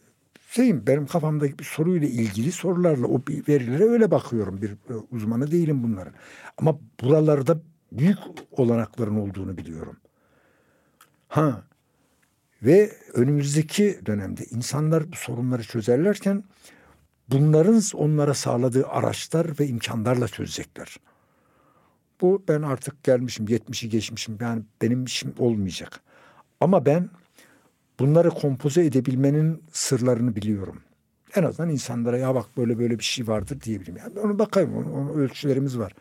şeyim 0.50 0.88
benim 0.88 1.06
kafamdaki 1.08 1.60
bir 1.60 1.64
soruyla 1.64 2.08
ilgili 2.08 2.52
sorularla 2.52 3.08
o 3.08 3.22
verilere 3.48 3.84
öyle 3.84 4.12
bakıyorum. 4.12 4.62
Bir 4.62 4.72
e, 4.72 4.94
uzmanı 5.12 5.52
değilim 5.52 5.84
bunların. 5.84 6.14
Ama 6.58 6.80
buralarda 7.02 7.62
büyük 7.92 8.18
olanakların 8.52 9.16
olduğunu 9.16 9.58
biliyorum. 9.58 9.98
Ha 11.28 11.64
ve 12.64 12.92
önümüzdeki 13.14 14.00
dönemde 14.06 14.46
insanlar 14.46 15.12
bu 15.12 15.16
sorunları 15.16 15.64
çözerlerken 15.64 16.44
bunların 17.30 17.82
onlara 17.94 18.34
sağladığı 18.34 18.88
araçlar 18.88 19.60
ve 19.60 19.68
imkanlarla 19.68 20.28
çözecekler. 20.28 20.98
Bu 22.22 22.44
ben 22.48 22.62
artık 22.62 23.04
gelmişim, 23.04 23.48
yetmişi 23.48 23.90
geçmişim. 23.90 24.38
Yani 24.42 24.64
benim 24.82 25.06
işim 25.06 25.34
olmayacak. 25.38 26.00
Ama 26.62 26.86
ben 26.86 27.10
bunları 28.00 28.30
kompoze 28.30 28.86
edebilmenin 28.86 29.64
sırlarını 29.72 30.36
biliyorum. 30.36 30.82
En 31.36 31.44
azından 31.44 31.70
insanlara 31.70 32.18
ya 32.18 32.36
bak 32.36 32.46
böyle 32.58 32.80
böyle 32.80 33.00
bir 33.00 33.04
şey 33.04 33.28
vardır 33.28 33.62
diyebilirim. 33.62 33.98
Yani 33.98 34.20
onu 34.20 34.40
bakayım, 34.40 34.78
onun, 34.78 34.92
onun 34.92 35.10
ölçülerimiz 35.10 35.80
var. 35.80 35.94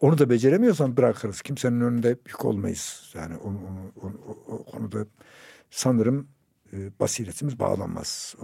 Onu 0.00 0.18
da 0.18 0.30
beceremiyorsan 0.30 0.96
bırakırız. 0.96 1.42
Kimsenin 1.42 1.80
önünde 1.80 2.08
yük 2.08 2.44
olmayız. 2.44 3.12
Yani 3.14 3.36
onu, 3.36 3.60
onu, 3.66 3.92
onu, 4.02 4.36
o, 4.46 4.64
konuda 4.64 5.06
sanırım 5.70 6.28
e, 6.72 6.76
basiretimiz 7.00 7.58
bağlanmaz. 7.58 8.34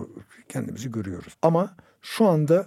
Kendimizi 0.49 0.91
görüyoruz. 0.91 1.37
Ama 1.43 1.77
şu 2.03 2.27
anda 2.27 2.67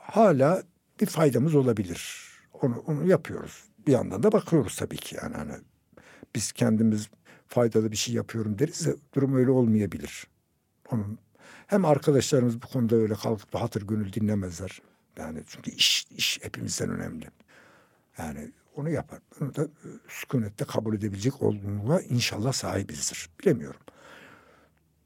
hala 0.00 0.62
bir 1.00 1.06
faydamız 1.06 1.54
olabilir. 1.54 2.30
Onu, 2.52 2.84
onu 2.86 3.06
yapıyoruz. 3.06 3.64
Bir 3.86 3.92
yandan 3.92 4.22
da 4.22 4.32
bakıyoruz 4.32 4.76
tabii 4.76 4.96
ki 4.96 5.16
yani 5.22 5.36
hani 5.36 5.52
biz 6.34 6.52
kendimiz 6.52 7.10
faydalı 7.48 7.92
bir 7.92 7.96
şey 7.96 8.14
yapıyorum 8.14 8.58
deriz 8.58 8.86
de 8.86 8.96
durum 9.14 9.36
öyle 9.36 9.50
olmayabilir. 9.50 10.26
Onun 10.90 11.18
hem 11.66 11.84
arkadaşlarımız 11.84 12.62
bu 12.62 12.66
konuda 12.66 12.96
öyle 12.96 13.14
kalkıp 13.14 13.52
da 13.52 13.60
hatır 13.60 13.86
gönül 13.86 14.12
dinlemezler. 14.12 14.82
Yani 15.16 15.42
çünkü 15.46 15.70
iş 15.70 16.06
iş 16.10 16.38
hepimizden 16.42 16.90
önemli. 16.90 17.26
Yani 18.20 18.52
onu 18.76 18.90
yapar. 18.90 19.18
Bunu 19.40 19.54
da 19.54 19.62
e, 19.62 19.88
sükunette 20.08 20.64
kabul 20.64 20.94
edebilecek 20.94 21.42
olgunluğa 21.42 22.00
inşallah 22.00 22.52
sahibizdir. 22.52 23.28
Bilemiyorum. 23.40 23.80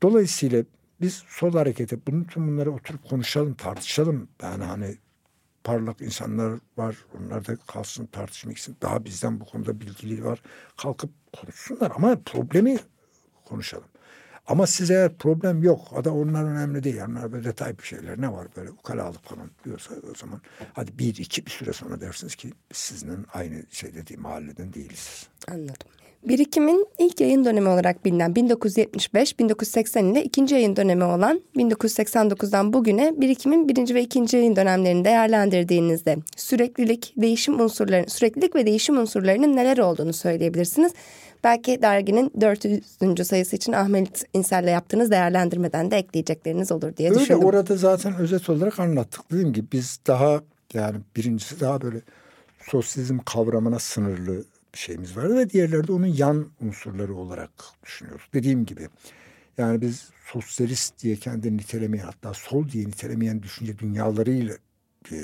Dolayısıyla 0.03 0.65
biz 1.01 1.15
sol 1.28 1.53
harekete 1.53 2.07
bunu 2.07 2.27
tüm 2.27 2.49
bunları 2.49 2.73
oturup 2.73 3.09
konuşalım, 3.09 3.55
tartışalım. 3.55 4.28
Yani 4.43 4.65
hani 4.65 4.97
parlak 5.65 6.01
insanlar 6.01 6.61
var. 6.77 6.97
Onlar 7.19 7.47
da 7.47 7.57
kalsın 7.57 8.07
tartışmak 8.07 8.59
için. 8.59 8.77
Daha 8.82 9.05
bizden 9.05 9.41
bu 9.41 9.45
konuda 9.45 9.81
bilgili 9.81 10.24
var. 10.24 10.43
Kalkıp 10.77 11.11
konuşsunlar 11.32 11.93
ama 11.97 12.16
problemi 12.24 12.78
konuşalım. 13.45 13.89
Ama 14.47 14.66
size 14.66 15.12
problem 15.19 15.62
yok, 15.62 15.93
o 15.93 16.05
da 16.05 16.15
onlar 16.15 16.45
önemli 16.45 16.83
değil. 16.83 17.01
Onlar 17.09 17.33
böyle 17.33 17.45
detay 17.45 17.79
bir 17.79 17.83
şeyler 17.83 18.21
ne 18.21 18.33
var 18.33 18.47
böyle 18.57 18.71
ukalalık 18.71 19.25
falan 19.25 19.51
diyorsa 19.65 19.95
o 20.12 20.15
zaman 20.15 20.41
hadi 20.73 20.99
bir 20.99 21.16
iki 21.16 21.47
bir 21.47 21.51
süre 21.51 21.73
sonra 21.73 22.01
dersiniz 22.01 22.35
ki 22.35 22.53
biz 22.71 22.77
sizinle 22.77 23.16
aynı 23.33 23.62
şey 23.71 23.95
dediğim 23.95 24.23
mahalleden 24.23 24.73
değiliz. 24.73 25.29
Anladım. 25.49 25.89
Birikimin 26.28 26.86
ilk 26.98 27.20
yayın 27.20 27.44
dönemi 27.44 27.68
olarak 27.68 28.05
bilinen 28.05 28.32
1975-1980 28.32 30.12
ile 30.12 30.24
ikinci 30.24 30.55
yayın 30.55 30.76
dönemi 30.76 31.05
olan 31.05 31.40
1989'dan 31.56 32.72
bugüne 32.72 33.14
birikimin 33.20 33.68
birinci 33.68 33.94
ve 33.94 34.02
ikinci 34.02 34.36
yayın 34.36 34.56
dönemlerini 34.56 35.05
değerlendirdiğinizde 35.05 36.16
süreklilik, 36.36 37.14
değişim 37.16 37.60
unsurları, 37.60 38.10
süreklilik 38.10 38.55
ve 38.55 38.66
değişim 38.66 38.98
unsurlarının 38.98 39.56
neler 39.56 39.78
olduğunu 39.78 40.12
söyleyebilirsiniz. 40.12 40.92
Belki 41.44 41.82
derginin 41.82 42.32
400. 42.40 43.26
sayısı 43.26 43.56
için 43.56 43.72
Ahmet 43.72 44.24
İnsel'le 44.32 44.68
yaptığınız 44.68 45.10
değerlendirmeden 45.10 45.90
de 45.90 45.96
ekleyecekleriniz 45.96 46.72
olur 46.72 46.96
diye 46.96 47.10
Öyle, 47.10 47.20
düşündüm. 47.20 47.44
orada 47.44 47.76
zaten 47.76 48.16
özet 48.16 48.51
olarak 48.51 48.80
anlattık. 48.80 49.32
Dediğim 49.32 49.52
gibi 49.52 49.66
biz 49.72 49.98
daha 50.06 50.40
yani 50.74 50.96
birincisi 51.16 51.60
daha 51.60 51.82
böyle 51.82 52.01
sosyalizm 52.70 53.18
kavramına 53.18 53.78
sınırlı 53.78 54.44
bir 54.74 54.78
şeyimiz 54.78 55.16
vardı 55.16 55.36
ve 55.36 55.51
diğerleri 55.51 55.88
de 55.88 55.92
onun 55.92 56.06
yan 56.06 56.46
unsurları 56.60 57.14
olarak 57.14 57.51
düşünüyoruz. 57.84 58.28
Dediğim 58.34 58.66
gibi 58.66 58.88
yani 59.59 59.80
biz 59.80 60.09
sosyalist 60.26 61.02
diye 61.02 61.16
kendini 61.16 61.56
nitelemeyen 61.56 62.05
hatta 62.05 62.34
sol 62.34 62.68
diye 62.68 62.86
nitelemeyen 62.86 63.42
düşünce 63.42 63.78
dünyalarıyla 63.78 64.55
e, 65.12 65.16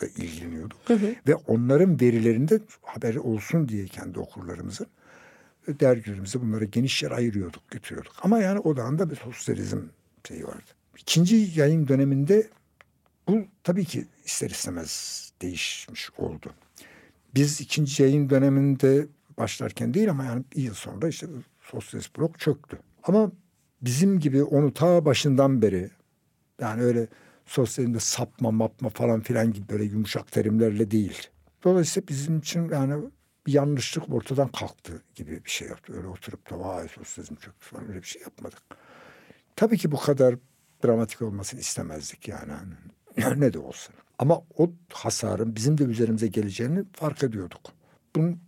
da 0.00 0.06
ilgileniyorduk. 0.16 0.78
Hı 0.84 0.94
hı. 0.94 1.14
Ve 1.28 1.34
onların 1.34 2.00
verilerinde 2.00 2.60
haberi 2.82 3.20
olsun 3.20 3.68
diye 3.68 3.86
kendi 3.86 4.18
okurlarımızın 4.18 4.86
dergilerimize 5.68 6.40
bunlara 6.40 6.64
geniş 6.64 7.02
yer 7.02 7.10
ayırıyorduk, 7.10 7.70
götürüyorduk. 7.70 8.12
Ama 8.22 8.38
yani 8.38 8.58
o 8.58 8.76
da 8.76 9.10
bir 9.10 9.16
sosyalizm 9.16 9.78
şeyi 10.28 10.44
vardı. 10.44 10.70
İkinci 10.98 11.50
yayın 11.54 11.88
döneminde 11.88 12.48
bu 13.28 13.44
tabii 13.64 13.84
ki 13.84 14.06
ister 14.24 14.50
istemez 14.50 15.22
değişmiş 15.42 16.10
oldu. 16.18 16.54
Biz 17.34 17.60
ikinci 17.60 18.02
yayın 18.02 18.30
döneminde 18.30 19.06
başlarken 19.38 19.94
değil 19.94 20.10
ama 20.10 20.24
yani 20.24 20.44
bir 20.56 20.62
yıl 20.62 20.74
sonra 20.74 21.08
işte 21.08 21.26
sosyalist 21.60 22.18
blok 22.18 22.38
çöktü. 22.38 22.78
Ama 23.02 23.32
bizim 23.82 24.20
gibi 24.20 24.42
onu 24.42 24.74
ta 24.74 25.04
başından 25.04 25.62
beri 25.62 25.90
yani 26.60 26.82
öyle 26.82 27.08
sosyalizmde 27.46 28.00
sapma 28.00 28.50
mapma 28.50 28.88
falan 28.88 29.20
filan 29.20 29.52
gibi 29.52 29.68
böyle 29.68 29.84
yumuşak 29.84 30.32
terimlerle 30.32 30.90
değil. 30.90 31.28
Dolayısıyla 31.64 32.08
bizim 32.08 32.38
için 32.38 32.68
yani 32.68 33.04
bir 33.46 33.52
yanlışlık 33.52 34.14
ortadan 34.14 34.48
kalktı 34.48 35.02
gibi 35.14 35.44
bir 35.44 35.50
şey 35.50 35.68
yaptı. 35.68 35.92
Öyle 35.96 36.06
oturup 36.06 36.50
da 36.50 36.60
vay 36.60 36.88
sosyalizm 36.88 37.34
çöktü 37.34 37.66
falan 37.66 37.88
öyle 37.88 38.02
bir 38.02 38.06
şey 38.06 38.22
yapmadık. 38.22 38.62
Tabii 39.56 39.78
ki 39.78 39.92
bu 39.92 39.96
kadar 39.96 40.34
dramatik 40.84 41.22
olmasını 41.22 41.60
istemezdik 41.60 42.28
yani. 42.28 42.52
ne 43.36 43.52
de 43.52 43.58
olsa. 43.58 43.92
Ama 44.18 44.42
o 44.56 44.70
hasarın 44.92 45.56
bizim 45.56 45.78
de 45.78 45.84
üzerimize 45.84 46.26
geleceğini 46.26 46.84
fark 46.92 47.22
ediyorduk. 47.22 47.60
Bunun 48.16 48.40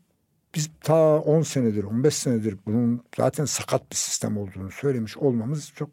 biz 0.55 0.70
ta 0.80 1.20
10 1.20 1.42
senedir, 1.42 1.84
15 1.84 2.14
senedir 2.14 2.56
bunun 2.66 3.02
zaten 3.16 3.44
sakat 3.44 3.90
bir 3.90 3.97
sistem 3.97 4.36
olduğunu 4.36 4.70
söylemiş 4.70 5.16
olmamız 5.16 5.72
çok 5.76 5.90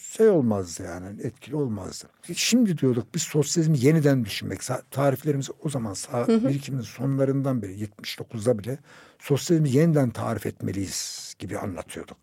şey 0.00 0.28
olmazdı 0.28 0.82
yani 0.82 1.22
etkili 1.22 1.56
olmazdı. 1.56 2.06
Şimdi 2.34 2.78
diyorduk 2.78 3.14
biz 3.14 3.22
sosyalizmi 3.22 3.78
yeniden 3.78 4.24
düşünmek. 4.24 4.60
Tariflerimiz 4.90 5.50
o 5.62 5.68
zaman 5.68 5.94
sağ 5.94 6.28
birikimin 6.28 6.82
sonlarından 6.82 7.62
beri 7.62 7.84
79'da 7.84 8.58
bile 8.58 8.78
sosyalizmi 9.18 9.70
yeniden 9.70 10.10
tarif 10.10 10.46
etmeliyiz 10.46 11.34
gibi 11.38 11.58
anlatıyorduk. 11.58 12.16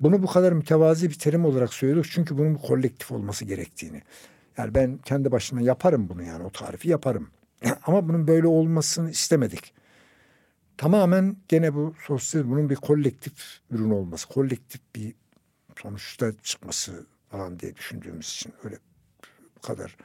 Bunu 0.00 0.22
bu 0.22 0.26
kadar 0.26 0.52
mütevazi 0.52 1.10
bir 1.10 1.18
terim 1.18 1.44
olarak 1.44 1.74
söylüyorduk 1.74 2.10
çünkü 2.10 2.38
bunun 2.38 2.54
kolektif 2.54 3.12
olması 3.12 3.44
gerektiğini. 3.44 4.02
Yani 4.56 4.74
ben 4.74 4.98
kendi 4.98 5.32
başıma 5.32 5.60
yaparım 5.60 6.08
bunu 6.08 6.22
yani 6.22 6.44
o 6.44 6.50
tarifi 6.50 6.88
yaparım. 6.88 7.30
Ama 7.86 8.08
bunun 8.08 8.26
böyle 8.26 8.46
olmasını 8.46 9.10
istemedik. 9.10 9.74
Tamamen 10.76 11.36
gene 11.48 11.74
bu 11.74 11.94
sosyal 12.06 12.50
bunun 12.50 12.70
bir 12.70 12.76
kolektif 12.76 13.60
ürün 13.70 13.90
olması, 13.90 14.28
kolektif 14.28 14.80
bir 14.96 15.14
sonuçta 15.82 16.32
çıkması 16.42 17.06
falan 17.30 17.60
diye 17.60 17.76
düşündüğümüz 17.76 18.26
için 18.28 18.52
öyle 18.64 18.78
bu 19.56 19.60
kadar 19.60 19.96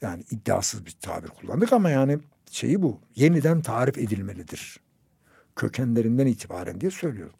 yani 0.00 0.24
iddiasız 0.30 0.86
bir 0.86 0.96
tabir 1.00 1.28
kullandık 1.28 1.72
ama 1.72 1.90
yani 1.90 2.18
şeyi 2.50 2.82
bu 2.82 3.00
yeniden 3.16 3.62
tarif 3.62 3.98
edilmelidir. 3.98 4.80
Kökenlerinden 5.56 6.26
itibaren 6.26 6.80
diye 6.80 6.90
söylüyorum. 6.90 7.34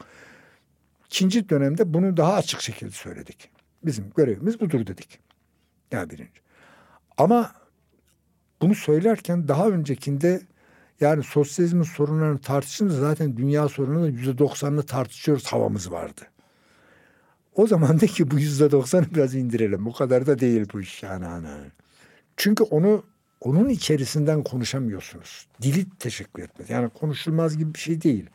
İkinci 1.07 1.49
dönemde 1.49 1.95
bunu 1.95 2.17
daha 2.17 2.35
açık 2.35 2.61
şekilde 2.61 2.91
söyledik. 2.91 3.51
Bizim 3.85 4.11
görevimiz 4.17 4.61
budur 4.61 4.87
dedik. 4.87 5.21
Yani 5.93 6.11
birinci. 6.11 6.41
Ama 7.19 7.53
bunu 8.63 8.75
söylerken 8.75 9.49
daha 9.49 9.69
öncekinde 9.69 10.41
yani 11.01 11.23
sosyalizmin 11.23 11.83
sorunlarını 11.83 12.39
tartıştığımızda 12.39 13.01
zaten 13.01 13.37
dünya 13.37 13.69
sorununu 13.69 14.09
yüzde 14.09 14.39
doksanını 14.39 14.83
tartışıyoruz 14.83 15.47
havamız 15.47 15.91
vardı. 15.91 16.21
O 17.55 17.67
zaman 17.67 18.01
de 18.01 18.07
ki 18.07 18.31
bu 18.31 18.39
yüzde 18.39 18.71
doksanı 18.71 19.07
biraz 19.15 19.35
indirelim. 19.35 19.87
Bu 19.87 19.93
kadar 19.93 20.27
da 20.27 20.39
değil 20.39 20.67
bu 20.73 20.81
iş 20.81 21.03
yani. 21.03 21.25
Hani. 21.25 21.49
Çünkü 22.37 22.65
onu 22.65 23.05
onun 23.41 23.69
içerisinden 23.69 24.43
konuşamıyorsunuz. 24.43 25.47
Dili 25.63 25.87
teşekkür 25.99 26.43
etmez. 26.43 26.71
Yani 26.71 26.89
konuşulmaz 26.89 27.57
gibi 27.59 27.75
bir 27.75 27.79
şey 27.79 28.03
değil. 28.03 28.27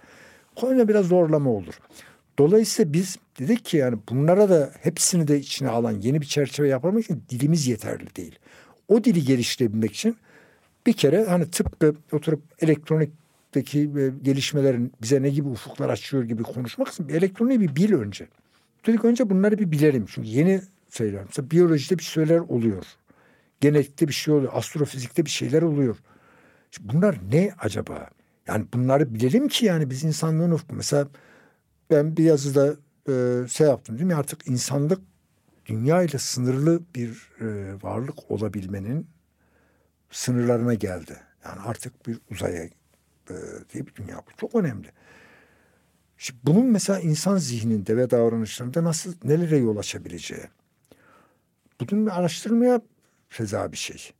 Konuda 0.56 0.88
biraz 0.88 1.06
zorlama 1.06 1.50
olur. 1.50 1.80
Dolayısıyla 2.40 2.94
biz 2.94 3.18
dedik 3.40 3.66
ki 3.66 3.78
yani 3.78 3.98
bunlara 4.10 4.50
da 4.50 4.72
hepsini 4.82 5.28
de 5.28 5.40
içine 5.40 5.70
alan 5.70 5.92
yeni 5.92 6.22
bir 6.22 6.26
çerçeve 6.26 6.68
yapmak 6.68 7.04
için 7.04 7.24
dilimiz 7.30 7.68
yeterli 7.68 8.16
değil 8.16 8.40
o 8.88 9.04
dili 9.04 9.24
geliştirebilmek 9.24 9.94
için 9.94 10.18
bir 10.86 10.94
kere 10.94 11.26
hani 11.26 11.52
tıpkı 11.52 11.96
oturup 12.12 12.42
elektronikteki 12.60 13.80
e, 13.80 14.12
gelişmelerin 14.22 14.94
bize 15.02 15.22
ne 15.22 15.30
gibi 15.30 15.48
ufuklar 15.48 15.90
açıyor 15.90 16.24
gibi 16.24 16.44
konuşmak 16.44 16.88
için 16.88 17.10
elektroniği 17.10 17.62
bir 17.62 17.76
bil 17.76 17.94
önce. 17.94 18.28
Dedik 18.88 19.06
önce 19.06 19.30
bunları 19.30 19.58
bir 19.60 19.72
bilelim. 19.72 20.06
Çünkü 20.10 20.28
yeni 20.28 20.62
şeyler. 20.90 21.24
Mesela 21.26 21.52
biyolojide 21.52 21.98
bir 21.98 22.04
şeyler 22.04 22.40
oluyor. 22.40 22.86
Genetikte 23.62 24.08
bir 24.08 24.14
şey 24.14 24.34
oluyor. 24.34 24.52
Astrofizikte 24.56 25.26
bir 25.26 25.30
şeyler 25.30 25.62
oluyor. 25.62 25.98
Şimdi 26.72 26.94
bunlar 26.94 27.18
ne 27.32 27.52
acaba? 27.60 28.10
Yani 28.48 28.66
bunları 28.74 29.14
bilelim 29.14 29.48
ki 29.48 29.66
yani 29.66 29.90
biz 29.90 30.04
insanlığın 30.04 30.52
ufku. 30.52 30.76
Mesela 30.76 31.08
ben 31.90 32.18
bir 32.18 32.24
yazıda 32.24 32.76
e, 33.10 33.48
şey 33.48 33.68
yaptım 33.68 33.98
değil 33.98 34.08
mi? 34.08 34.16
Artık 34.16 34.48
insanlık 34.48 35.02
dünya 35.66 36.04
ile 36.04 36.18
sınırlı 36.18 36.82
bir 36.96 37.30
e, 37.42 37.78
varlık 37.84 38.32
olabilmenin 38.32 39.08
sınırlarına 40.12 40.74
geldi. 40.74 41.18
Yani 41.46 41.62
artık 41.62 42.08
bir 42.08 42.20
uzaya 42.32 42.64
e, 42.64 43.36
diye 43.74 43.88
bir 43.88 43.96
dünya 43.96 44.18
bu. 44.18 44.38
Çok 44.38 44.56
önemli. 44.56 44.88
Şimdi 46.18 46.40
bunun 46.44 46.66
mesela 46.66 47.00
insan 47.00 47.38
zihninde 47.38 47.98
ve 47.98 48.10
davranışlarında 48.10 48.84
nasıl 48.84 49.14
nelere 49.24 49.58
yol 49.58 49.78
açabileceği. 49.78 50.44
Bunun 51.80 52.06
araştırmaya 52.06 52.82
feza 53.30 53.72
bir 53.72 53.78
şey. 53.78 54.12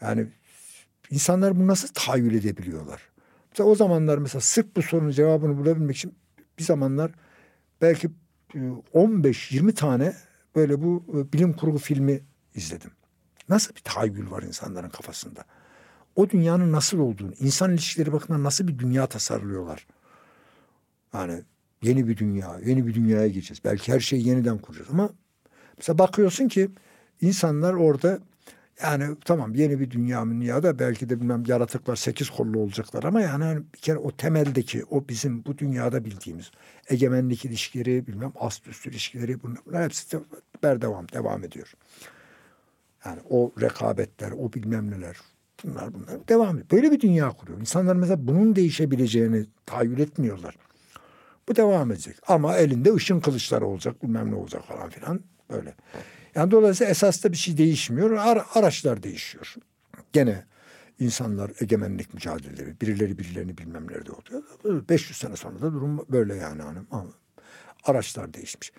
Yani 0.00 0.26
insanlar 1.10 1.56
bunu 1.56 1.66
nasıl 1.66 1.88
tahayyül 1.94 2.34
edebiliyorlar? 2.34 3.02
Mesela 3.50 3.70
o 3.70 3.74
zamanlar 3.74 4.18
mesela 4.18 4.40
sırf 4.40 4.76
bu 4.76 4.82
sorunun 4.82 5.10
cevabını 5.10 5.58
bulabilmek 5.58 5.96
için 5.96 6.14
bir 6.58 6.64
zamanlar 6.64 7.10
belki 7.80 8.10
15-20 8.54 9.70
e, 9.70 9.74
tane 9.74 10.14
böyle 10.54 10.82
bu 10.82 11.04
e, 11.14 11.32
bilim 11.32 11.52
kurgu 11.52 11.78
filmi 11.78 12.20
izledim. 12.54 12.90
Nasıl 13.48 13.74
bir 13.74 13.80
tahayyül 13.80 14.30
var 14.30 14.42
insanların 14.42 14.88
kafasında? 14.88 15.44
O 16.16 16.30
dünyanın 16.30 16.72
nasıl 16.72 16.98
olduğunu, 16.98 17.32
insan 17.40 17.72
ilişkileri 17.72 18.12
bakımından 18.12 18.44
nasıl 18.44 18.68
bir 18.68 18.78
dünya 18.78 19.06
tasarlıyorlar? 19.06 19.86
Yani 21.14 21.42
yeni 21.82 22.08
bir 22.08 22.16
dünya, 22.16 22.60
yeni 22.64 22.86
bir 22.86 22.94
dünyaya 22.94 23.28
gireceğiz. 23.28 23.64
Belki 23.64 23.92
her 23.92 24.00
şeyi 24.00 24.28
yeniden 24.28 24.58
kuracağız 24.58 24.90
ama 24.90 25.10
mesela 25.78 25.98
bakıyorsun 25.98 26.48
ki 26.48 26.70
insanlar 27.20 27.74
orada 27.74 28.18
yani 28.82 29.16
tamam 29.24 29.54
yeni 29.54 29.80
bir 29.80 29.90
dünya 29.90 30.24
dünyada 30.24 30.78
belki 30.78 31.08
de 31.08 31.20
bilmem 31.20 31.42
yaratıklar 31.46 31.96
sekiz 31.96 32.30
kollu 32.30 32.58
olacaklar 32.58 33.04
ama 33.04 33.20
yani 33.20 33.44
hani 33.44 33.62
bir 33.74 33.78
kere 33.78 33.98
o 33.98 34.10
temeldeki 34.10 34.84
o 34.84 35.08
bizim 35.08 35.44
bu 35.44 35.58
dünyada 35.58 36.04
bildiğimiz 36.04 36.50
egemenlik 36.90 37.44
ilişkileri 37.44 38.06
bilmem 38.06 38.32
ast 38.40 38.66
üst 38.68 38.86
ilişkileri 38.86 39.38
bunlar, 39.42 39.84
hepsi 39.84 40.12
de 40.12 40.80
devam 40.80 41.08
devam 41.08 41.44
ediyor. 41.44 41.72
Yani 43.04 43.20
o 43.30 43.52
rekabetler, 43.60 44.30
o 44.30 44.52
bilmem 44.52 44.90
neler 44.90 45.16
bunlar 45.64 45.94
bunlar 45.94 46.28
devam 46.28 46.58
ediyor. 46.58 46.70
Böyle 46.70 46.90
bir 46.90 47.00
dünya 47.00 47.30
kuruyor. 47.30 47.60
İnsanlar 47.60 47.96
mesela 47.96 48.26
bunun 48.26 48.56
değişebileceğini 48.56 49.46
tahayyül 49.66 49.98
etmiyorlar. 49.98 50.56
Bu 51.48 51.56
devam 51.56 51.92
edecek. 51.92 52.16
Ama 52.28 52.56
elinde 52.56 52.94
ışın 52.94 53.20
kılıçları 53.20 53.66
olacak 53.66 54.02
bilmem 54.02 54.30
ne 54.30 54.34
olacak 54.34 54.62
falan 54.64 54.90
filan 54.90 55.20
böyle. 55.50 55.74
Yani 56.34 56.50
dolayısıyla 56.50 56.90
esas 56.90 57.24
da 57.24 57.32
bir 57.32 57.36
şey 57.36 57.56
değişmiyor. 57.56 58.10
Ara, 58.10 58.44
araçlar 58.54 59.02
değişiyor. 59.02 59.54
Gene 60.12 60.44
insanlar 60.98 61.50
egemenlik 61.60 62.14
mücadeleleri, 62.14 62.80
birileri 62.80 63.18
birilerini 63.18 63.58
bilmem 63.58 63.86
nerede 63.90 64.12
oluyor. 64.12 64.88
500 64.88 65.18
sene 65.18 65.36
sonra 65.36 65.60
da 65.60 65.72
durum 65.72 66.06
böyle 66.08 66.34
yani. 66.34 66.62
Hanım. 66.62 67.14
Araçlar 67.84 68.34
değişmiş. 68.34 68.72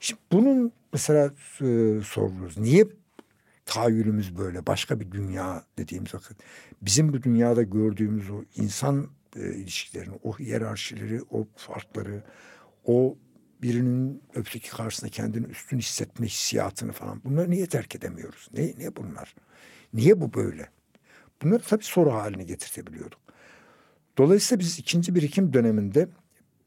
Şimdi 0.00 0.20
bunun 0.32 0.72
mesela 0.92 1.24
e, 1.60 2.00
soruyoruz. 2.04 2.58
Niye 2.58 2.86
tahayyülümüz 3.66 4.38
böyle 4.38 4.66
başka 4.66 5.00
bir 5.00 5.12
dünya 5.12 5.64
dediğimiz 5.78 6.14
vakit 6.14 6.36
bizim 6.82 7.12
bu 7.12 7.22
dünyada 7.22 7.62
gördüğümüz 7.62 8.30
o 8.30 8.42
insan 8.56 9.06
e, 9.36 9.40
ilişkilerini, 9.40 10.14
o 10.22 10.38
hiyerarşileri, 10.38 11.22
o 11.30 11.46
farkları, 11.56 12.22
o 12.84 13.16
birinin 13.62 14.22
öteki 14.34 14.70
karşısında 14.70 15.10
kendini 15.10 15.46
üstün 15.46 15.78
hissetme 15.78 16.26
hissiyatını 16.26 16.92
falan 16.92 17.24
bunları 17.24 17.50
niye 17.50 17.66
terk 17.66 17.94
edemiyoruz? 17.94 18.48
Ne, 18.52 18.74
ne 18.78 18.96
bunlar? 18.96 19.34
Niye 19.94 20.20
bu 20.20 20.34
böyle? 20.34 20.68
Bunları 21.42 21.62
tabii 21.62 21.84
soru 21.84 22.12
haline 22.12 22.44
getirtebiliyorduk. 22.44 23.20
Dolayısıyla 24.18 24.60
biz 24.60 24.78
ikinci 24.78 25.14
birikim 25.14 25.52
döneminde 25.52 26.08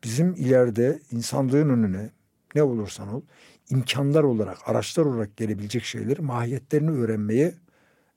bizim 0.04 0.34
ileride 0.34 1.00
insanlığın 1.12 1.70
önüne 1.70 2.10
ne 2.56 2.64
olursan 2.64 3.14
ol 3.14 3.22
imkanlar 3.70 4.24
olarak, 4.24 4.58
araçlar 4.66 5.06
olarak 5.06 5.38
gelebilecek 5.38 5.84
şeyleri 5.84 6.22
mahiyetlerini 6.22 6.92
öğrenmeye 6.92 7.54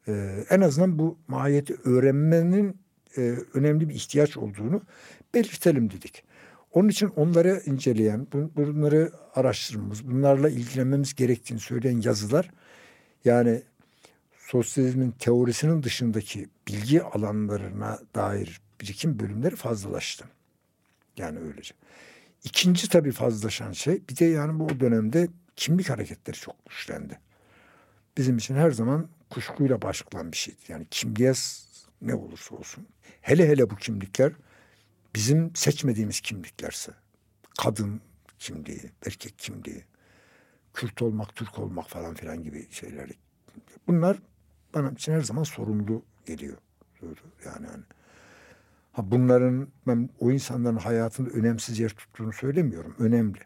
e, 0.08 0.44
en 0.50 0.60
azından 0.60 0.98
bu 0.98 1.18
mahiyeti 1.28 1.76
öğrenmenin 1.84 2.76
e, 3.16 3.20
önemli 3.54 3.88
bir 3.88 3.94
ihtiyaç 3.94 4.36
olduğunu 4.36 4.82
belirtelim 5.34 5.90
dedik. 5.90 6.24
Onun 6.74 6.88
için 6.88 7.06
onları 7.06 7.62
inceleyen, 7.66 8.26
bunları 8.32 9.12
araştırmamız, 9.34 10.08
bunlarla 10.08 10.48
ilgilenmemiz 10.48 11.14
gerektiğini 11.14 11.60
söyleyen 11.60 12.00
yazılar 12.00 12.50
yani 13.24 13.62
sosyalizmin 14.38 15.10
teorisinin 15.10 15.82
dışındaki 15.82 16.48
bilgi 16.68 17.02
alanlarına 17.02 17.98
dair 18.14 18.60
birikim 18.80 19.18
bölümleri 19.18 19.56
fazlalaştı. 19.56 20.24
Yani 21.16 21.38
öylece. 21.38 21.74
İkinci 22.44 22.88
tabii 22.88 23.12
fazlalaşan 23.12 23.72
şey 23.72 24.02
bir 24.10 24.16
de 24.16 24.24
yani 24.24 24.60
bu 24.60 24.80
dönemde 24.80 25.28
kimlik 25.56 25.90
hareketleri 25.90 26.36
çok 26.36 26.66
güçlendi. 26.68 27.18
Bizim 28.16 28.36
için 28.36 28.54
her 28.54 28.70
zaman 28.70 29.08
kuşkuyla 29.30 29.82
başlayan 29.82 30.32
bir 30.32 30.36
şeydi. 30.36 30.58
Yani 30.68 30.86
kimliğe 30.90 31.32
ne 32.02 32.14
olursa 32.14 32.54
olsun. 32.56 32.86
Hele 33.20 33.48
hele 33.48 33.70
bu 33.70 33.76
kimlikler 33.76 34.32
bizim 35.14 35.56
seçmediğimiz 35.56 36.20
kimliklerse. 36.20 36.92
Kadın 37.58 38.00
kimliği, 38.38 38.90
erkek 39.06 39.38
kimliği, 39.38 39.84
Kürt 40.74 41.02
olmak, 41.02 41.36
Türk 41.36 41.58
olmak 41.58 41.88
falan 41.88 42.14
filan 42.14 42.42
gibi 42.42 42.66
şeyler. 42.70 43.10
Bunlar 43.86 44.18
bana 44.74 44.90
için 44.90 45.12
her 45.12 45.20
zaman 45.20 45.42
sorumlu 45.42 46.02
geliyor. 46.26 46.56
Yani 47.44 47.66
hani 47.66 47.84
ha 48.92 49.10
bunların 49.10 49.68
ben 49.86 50.10
o 50.20 50.30
insanların 50.30 50.76
hayatında 50.76 51.30
önemsiz 51.30 51.78
yer 51.78 51.88
tuttuğunu 51.88 52.32
söylemiyorum. 52.32 52.94
Önemli. 52.98 53.38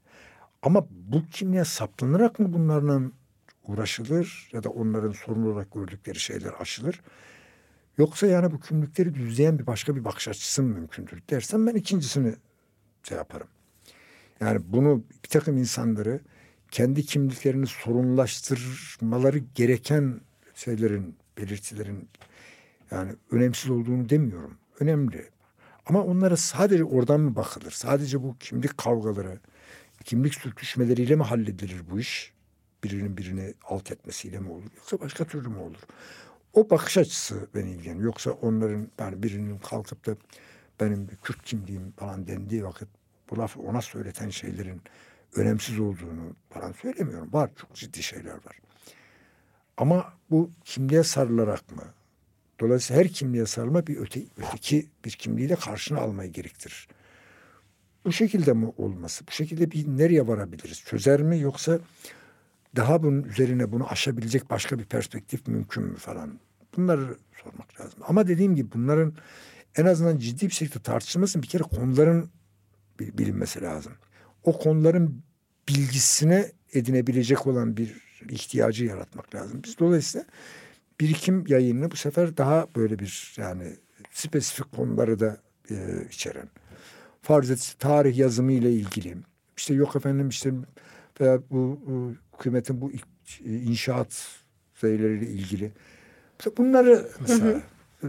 Ama 0.63 0.87
bu 0.91 1.27
kimliğe 1.27 1.65
saplanarak 1.65 2.39
mı 2.39 2.53
bunlarla 2.53 3.01
uğraşılır 3.67 4.49
ya 4.53 4.63
da 4.63 4.71
onların 4.71 5.13
sorun 5.13 5.47
olarak 5.47 5.73
gördükleri 5.73 6.19
şeyler 6.19 6.53
aşılır? 6.61 7.01
Yoksa 7.99 8.27
yani 8.27 8.53
bu 8.53 8.61
kimlikleri 8.61 9.15
düzleyen 9.15 9.59
bir 9.59 9.67
başka 9.67 9.97
bir 9.97 10.05
bakış 10.05 10.29
açısı 10.29 10.63
mı 10.63 10.75
mümkündür 10.75 11.23
dersen 11.31 11.67
ben 11.67 11.75
ikincisini 11.75 12.35
şey 13.03 13.19
yaparım. 13.19 13.49
Yani 14.41 14.61
bunu 14.67 15.05
bir 15.25 15.29
takım 15.29 15.57
insanları 15.57 16.21
kendi 16.71 17.07
kimliklerini 17.07 17.67
sorunlaştırmaları 17.67 19.39
gereken 19.39 20.21
şeylerin, 20.55 21.17
belirtilerin 21.39 22.09
yani 22.91 23.13
önemsiz 23.31 23.71
olduğunu 23.71 24.09
demiyorum. 24.09 24.59
Önemli. 24.81 25.31
Ama 25.87 26.03
onlara 26.05 26.37
sadece 26.37 26.85
oradan 26.85 27.21
mı 27.21 27.37
bakılır? 27.37 27.71
Sadece 27.71 28.23
bu 28.23 28.37
kimlik 28.41 28.79
kavgaları, 28.79 29.39
kimlik 30.05 30.35
sürtüşmeleriyle 30.35 31.17
mi 31.17 31.23
halledilir 31.23 31.83
bu 31.91 32.01
iş? 32.01 32.33
Birinin 32.85 33.17
birini 33.17 33.55
alt 33.65 33.93
etmesiyle 33.93 34.39
mi 34.39 34.51
olur? 34.51 34.71
Yoksa 34.77 35.01
başka 35.01 35.25
türlü 35.25 35.49
mü 35.49 35.59
olur? 35.59 35.81
O 36.53 36.71
bakış 36.71 36.99
açısı 36.99 37.49
beni 37.55 37.71
ilgileniyor. 37.71 38.05
Yoksa 38.05 38.31
onların 38.31 38.89
yani 38.99 39.23
birinin 39.23 39.59
kalkıp 39.59 40.07
da 40.07 40.17
benim 40.81 41.09
bir 41.09 41.17
Kürt 41.17 41.43
kimliğim 41.43 41.93
falan 41.93 42.27
dendiği 42.27 42.65
vakit 42.65 42.89
bu 43.31 43.39
lafı 43.39 43.61
ona 43.61 43.83
söyleten 43.83 44.31
şeylerin 44.31 44.83
önemsiz 45.35 45.81
olduğunu 45.81 46.37
falan 46.51 46.73
söylemiyorum. 46.73 47.33
Var 47.33 47.51
çok 47.57 47.75
ciddi 47.75 48.03
şeyler 48.03 48.35
var. 48.35 48.59
Ama 49.77 50.13
bu 50.31 50.51
kimliğe 50.65 51.03
sarılarak 51.03 51.77
mı? 51.77 51.85
Dolayısıyla 52.61 53.03
her 53.03 53.09
kimliğe 53.09 53.47
sarılma 53.47 53.87
bir 53.87 53.97
öte, 53.97 54.23
öteki 54.37 54.87
bir 55.05 55.11
kimliği 55.11 55.49
de 55.49 55.57
karşına 55.57 55.99
almayı 55.99 56.33
gerektirir. 56.33 56.89
Bu 58.05 58.13
şekilde 58.13 58.53
mi 58.53 58.73
olması? 58.77 59.27
Bu 59.27 59.31
şekilde 59.31 59.71
bir 59.71 59.89
nereye 59.89 60.27
varabiliriz? 60.27 60.83
Çözer 60.85 61.23
mi 61.23 61.39
yoksa 61.39 61.79
daha 62.79 63.03
bunun 63.03 63.23
üzerine 63.23 63.73
bunu 63.73 63.89
aşabilecek 63.89 64.51
başka 64.51 64.79
bir 64.79 64.85
perspektif 64.85 65.47
mümkün 65.47 65.83
mü 65.83 65.97
falan? 65.97 66.41
Bunları 66.77 67.17
sormak 67.43 67.81
lazım. 67.81 68.01
Ama 68.09 68.29
dediğim 68.29 68.57
gibi 68.57 68.73
bunların 68.73 69.15
en 69.77 69.85
azından 69.87 70.19
ciddi 70.19 70.47
bir 70.47 70.55
şekilde 70.55 70.79
tartışılması 70.79 71.43
bir 71.43 71.49
kere 71.49 71.63
konuların 71.63 72.31
bilinmesi 73.01 73.63
lazım. 73.63 73.93
O 74.45 74.59
konuların 74.59 75.23
bilgisine 75.69 76.53
edinebilecek 76.73 77.47
olan 77.47 77.77
bir 77.77 77.97
ihtiyacı 78.29 78.85
yaratmak 78.85 79.35
lazım. 79.35 79.61
Biz 79.65 79.79
dolayısıyla 79.79 80.27
birikim 81.01 81.45
yayını 81.47 81.91
bu 81.91 81.97
sefer 81.97 82.37
daha 82.37 82.67
böyle 82.77 82.99
bir 82.99 83.35
yani 83.37 83.77
spesifik 84.11 84.73
konuları 84.73 85.21
da 85.21 85.39
e, 85.71 86.05
içeren. 86.11 86.49
Farz 87.23 87.51
et 87.51 87.75
tarih 87.79 88.17
yazımı 88.19 88.53
ile 88.53 88.73
ilgili. 88.73 89.17
İşte 89.57 89.75
yok 89.75 89.97
efendim 89.97 90.29
işte 90.29 90.53
veya 91.21 91.41
bu, 91.51 91.81
bu 91.87 92.13
hükümetin 92.39 92.81
bu 92.81 92.93
inşaat 93.45 94.29
şeyleriyle 94.81 95.27
ilgili. 95.27 95.73
Bunları 96.59 97.09
mesela 97.21 97.61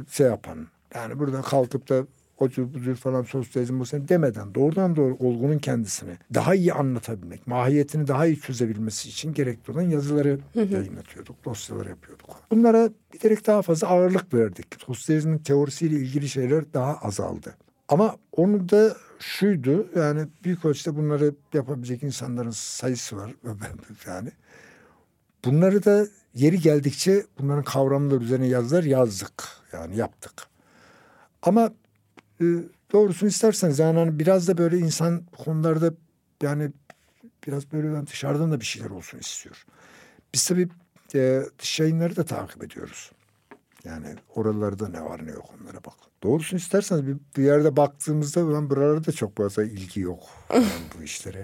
şey 0.10 0.28
yapan 0.28 0.68
yani 0.96 1.20
burada 1.20 1.42
kalkıp 1.42 1.90
da 1.90 2.06
odur 2.38 2.74
budur 2.74 2.96
falan 2.96 3.24
sosyalizm 3.24 3.80
bu 3.80 3.86
sen 3.86 4.08
demeden 4.08 4.56
doğrudan 4.56 4.96
doğru 4.96 5.16
olgunun 5.20 5.58
kendisini 5.58 6.12
daha 6.34 6.56
iyi 6.56 6.74
anlatabilmek, 6.74 7.48
mahiyetini 7.48 8.08
daha 8.08 8.26
iyi 8.26 8.40
çözebilmesi 8.40 9.10
için 9.10 9.34
gerekli 9.34 9.72
olan 9.72 9.82
yazıları 9.82 10.40
yayınlatıyorduk, 10.56 11.46
dosyalar 11.46 11.86
yapıyorduk. 11.86 12.30
Bunlara 12.52 12.90
giderek 13.14 13.48
daha 13.48 13.62
fazla 13.62 13.88
ağırlık 13.88 14.34
verdik. 14.34 14.68
Sosyalizmin 14.86 15.38
teorisiyle 15.38 15.96
ilgili 15.96 16.30
şeyler 16.30 16.74
daha 16.74 16.96
azaldı. 16.96 17.56
Ama 17.88 18.16
onu 18.32 18.70
da 18.70 18.96
şuydu 19.20 19.88
yani 19.96 20.28
büyük 20.44 20.66
ölçüde 20.66 20.96
bunları 20.96 21.36
yapabilecek 21.54 22.04
insanların 22.04 22.52
sayısı 22.52 23.18
var 23.18 23.32
yani. 24.08 24.32
Bunları 25.46 25.86
da 25.86 26.08
yeri 26.36 26.60
geldikçe 26.60 27.26
bunların 27.40 27.64
kavramları 27.64 28.24
üzerine 28.24 28.48
yazılar 28.48 28.84
yazdık 28.84 29.44
yani 29.74 29.98
yaptık. 29.98 30.34
Ama 31.42 31.74
e, 32.42 32.46
doğrusunu 32.92 33.30
isterseniz 33.30 33.80
yani 33.80 34.00
hani 34.00 34.20
biraz 34.20 34.48
da 34.48 34.58
böyle 34.58 34.78
insan 34.78 35.24
konularda 35.26 35.94
yani 36.42 36.72
biraz 37.48 37.72
böyle 37.72 38.08
dışarıdan 38.08 38.52
da 38.52 38.60
bir 38.60 38.66
şeyler 38.66 38.90
olsun 38.90 39.20
istiyor. 39.20 39.66
Biz 40.34 40.48
tabii 40.48 40.70
e, 41.16 41.44
dış 41.60 41.80
yayınları 41.80 42.16
da 42.16 42.26
takip 42.26 42.64
ediyoruz. 42.64 43.12
Yani 43.86 44.08
oralarda 44.36 44.90
ne 44.90 45.02
var 45.02 45.28
ne 45.28 45.32
yok 45.32 45.46
onlara 45.62 45.78
bak. 45.78 45.94
Doğrusunu 46.24 46.60
isterseniz 46.60 47.08
bir, 47.08 47.18
bir 47.38 47.44
yerde 47.44 47.76
baktığımızda 47.76 48.54
ben 48.54 48.70
buralarda 48.70 49.12
çok 49.12 49.38
fazla 49.38 49.64
ilgi 49.64 50.00
yok 50.00 50.20
bu 50.98 51.04
işlere. 51.04 51.44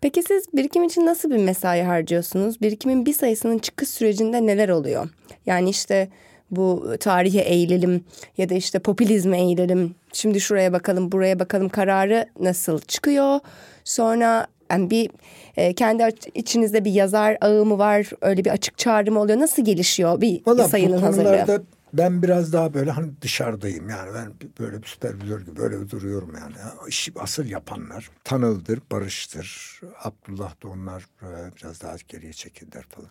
Peki 0.00 0.22
siz 0.22 0.44
birikim 0.52 0.84
için 0.84 1.06
nasıl 1.06 1.30
bir 1.30 1.44
mesai 1.44 1.82
harcıyorsunuz? 1.82 2.60
Birikimin 2.60 3.06
bir 3.06 3.12
sayısının 3.12 3.58
çıkış 3.58 3.88
sürecinde 3.88 4.46
neler 4.46 4.68
oluyor? 4.68 5.08
Yani 5.46 5.70
işte 5.70 6.08
bu 6.50 6.96
tarihe 7.00 7.40
eğilelim 7.40 8.04
ya 8.38 8.48
da 8.48 8.54
işte 8.54 8.78
popülizme 8.78 9.40
eğilelim. 9.40 9.94
Şimdi 10.12 10.40
şuraya 10.40 10.72
bakalım, 10.72 11.12
buraya 11.12 11.38
bakalım 11.38 11.68
kararı 11.68 12.26
nasıl 12.40 12.78
çıkıyor? 12.80 13.40
Sonra 13.84 14.46
yani 14.72 14.90
bir 14.90 15.10
e, 15.56 15.74
kendi 15.74 16.14
içinizde 16.34 16.84
bir 16.84 16.92
yazar 16.92 17.36
ağı 17.40 17.64
mı 17.64 17.78
var? 17.78 18.10
Öyle 18.20 18.44
bir 18.44 18.50
açık 18.50 18.78
çağrı 18.78 19.12
mı 19.12 19.20
oluyor? 19.20 19.38
Nasıl 19.40 19.64
gelişiyor 19.64 20.20
bir, 20.20 20.42
Vallahi 20.46 20.70
sayının 20.70 20.98
hazırlığı? 20.98 21.64
Ben 21.92 22.22
biraz 22.22 22.52
daha 22.52 22.74
böyle 22.74 22.90
hani 22.90 23.12
dışarıdayım 23.20 23.88
yani 23.88 24.14
ben 24.14 24.32
böyle 24.60 24.82
bir 24.82 24.86
süpervizör 24.86 25.40
gibi 25.40 25.56
böyle 25.56 25.90
duruyorum 25.90 26.34
yani. 26.40 26.54
İşi 26.88 27.12
asıl 27.16 27.46
yapanlar 27.46 28.10
Tanıl'dır, 28.24 28.80
Barış'tır, 28.92 29.80
Abdullah 30.04 30.62
da 30.62 30.68
onlar 30.68 31.02
e, 31.22 31.56
biraz 31.56 31.82
daha 31.82 31.96
geriye 32.08 32.32
çekildiler 32.32 32.84
falan. 32.88 33.10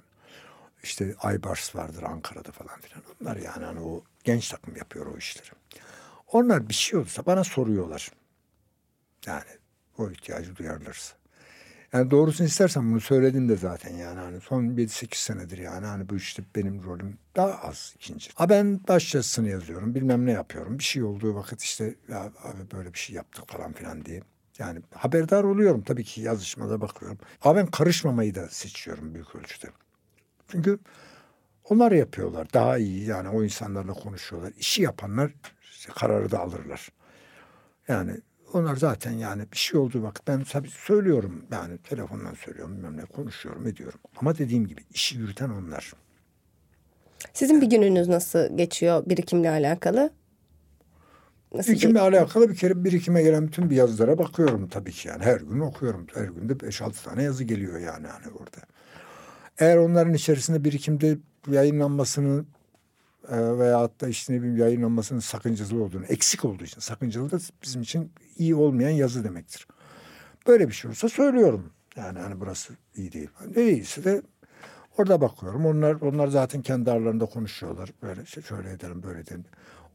İşte 0.84 1.16
Aybars 1.20 1.76
vardır 1.76 2.04
Ankara'da 2.04 2.52
falan 2.52 2.82
filan. 2.82 3.04
Onlar 3.22 3.36
yani 3.36 3.66
hani 3.66 3.80
o 3.80 4.04
genç 4.24 4.50
takım 4.50 4.76
yapıyor 4.76 5.06
o 5.06 5.18
işleri. 5.18 5.50
Onlar 6.32 6.70
bir 6.70 6.74
şey 6.74 7.00
olursa 7.00 7.26
bana 7.26 7.44
soruyorlar. 7.44 8.12
Yani 9.26 9.44
o 9.98 10.12
ihtiyacı 10.12 10.56
duyarlarsa. 10.56 11.21
Yani 11.94 12.12
doğrusunu 12.12 12.48
istersen 12.48 12.92
bunu 12.92 13.02
söyledim 13.02 13.50
de 13.50 13.56
zaten 13.56 13.96
yani 13.96 14.20
hani 14.20 14.42
son 14.42 14.64
7-8 14.64 15.16
senedir 15.16 15.58
yani 15.58 15.86
hani 15.86 16.10
bu 16.10 16.16
işte 16.16 16.44
benim 16.56 16.84
rolüm 16.84 17.18
daha 17.36 17.54
az 17.54 17.94
ikinci. 17.96 18.32
Ha 18.36 18.50
ben 18.50 18.80
başyazısını 18.88 19.50
yazıyorum 19.50 19.96
bilmem 19.96 20.26
ne 20.26 20.32
yapıyorum. 20.32 20.80
Bir 20.80 20.84
şey 20.84 21.04
olduğu 21.04 21.36
vakit 21.36 21.62
işte 21.62 21.96
ya 22.10 22.20
abi 22.22 22.72
böyle 22.74 22.94
bir 22.94 23.00
şey 23.00 23.16
yaptık 23.16 23.44
falan 23.48 23.74
filan 23.74 24.06
diye. 24.06 24.22
Yani 24.60 24.80
haberdar 24.96 25.44
oluyorum 25.44 25.82
tabii 25.82 26.04
ki 26.04 26.22
yazışmada 26.22 26.82
bakıyorum. 26.82 27.18
Ama 27.42 27.56
ben 27.56 27.66
karışmamayı 27.66 28.36
da 28.36 28.50
seçiyorum 28.50 29.14
büyük 29.14 29.36
ölçüde. 29.36 29.68
Çünkü 30.48 30.80
onlar 31.64 31.92
yapıyorlar 31.92 32.54
daha 32.54 32.78
iyi 32.78 33.06
yani 33.06 33.30
o 33.30 33.44
insanlarla 33.44 33.94
konuşuyorlar. 33.94 34.54
İşi 34.60 34.82
yapanlar 34.82 35.32
işte 35.72 35.92
kararı 35.96 36.32
da 36.32 36.40
alırlar. 36.40 36.90
Yani 37.88 38.18
onlar 38.54 38.76
zaten 38.76 39.12
yani 39.12 39.44
bir 39.52 39.58
şey 39.58 39.80
olduğu 39.80 40.04
vakit 40.04 40.28
ben 40.28 40.44
tabii 40.44 40.70
söylüyorum 40.70 41.46
yani 41.52 41.78
telefondan 41.78 42.34
söylüyorum 42.34 42.78
bilmem 42.78 42.98
ne 42.98 43.06
konuşuyorum 43.06 43.68
ediyorum. 43.68 44.00
Ama 44.18 44.38
dediğim 44.38 44.68
gibi 44.68 44.82
işi 44.94 45.18
yürüten 45.18 45.50
onlar. 45.50 45.94
Sizin 47.34 47.62
bir 47.62 47.70
gününüz 47.70 48.08
nasıl 48.08 48.58
geçiyor 48.58 49.04
birikimle 49.06 49.50
alakalı? 49.50 50.10
Nasıl 51.54 51.72
birikimle 51.72 52.00
ge- 52.00 52.02
alakalı 52.02 52.50
bir 52.50 52.56
kere 52.56 52.84
birikime 52.84 53.24
gelen 53.24 53.48
bütün 53.48 53.70
bir 53.70 53.76
yazılara 53.76 54.18
bakıyorum 54.18 54.68
tabii 54.68 54.92
ki 54.92 55.08
yani. 55.08 55.24
Her 55.24 55.42
gün 55.42 55.60
okuyorum. 55.60 56.08
Her 56.14 56.26
günde 56.26 56.54
5-6 56.54 57.04
tane 57.04 57.24
yazı 57.24 57.44
geliyor 57.44 57.80
yani 57.80 58.08
hani 58.08 58.28
orada. 58.40 58.58
Eğer 59.60 59.78
onların 59.78 60.14
içerisinde 60.14 60.64
birikimde 60.64 61.18
yayınlanmasını 61.52 62.46
e, 63.30 63.58
veya 63.58 63.80
hatta 63.80 64.08
işte 64.08 64.34
ne 64.34 64.38
bileyim 64.38 64.58
yayınlanmasının 64.58 65.20
sakıncalı 65.20 65.84
olduğunu, 65.84 66.06
eksik 66.06 66.46
olduğu 66.46 66.64
için 66.64 66.80
sakıncalı 66.80 67.32
da 67.32 67.38
bizim 67.64 67.82
için 67.82 68.12
iyi 68.42 68.56
olmayan 68.56 68.90
yazı 68.90 69.24
demektir. 69.24 69.68
Böyle 70.48 70.68
bir 70.68 70.74
şey 70.74 70.90
olursa 70.90 71.10
söylüyorum. 71.10 71.74
Yani 71.96 72.20
hani 72.20 72.40
burası 72.40 72.74
iyi 72.96 73.12
değil. 73.12 73.30
Ne 73.56 73.64
iyisi 73.64 74.04
de 74.04 74.22
orada 74.98 75.22
bakıyorum. 75.22 75.66
Onlar 75.66 76.02
onlar 76.02 76.28
zaten 76.28 76.62
kendi 76.62 76.92
aralarında 76.92 77.26
konuşuyorlar. 77.26 77.90
Böyle 78.02 78.22
işte 78.24 78.42
şöyle 78.42 78.72
edelim 78.72 79.04
böyle 79.04 79.20
edelim. 79.20 79.46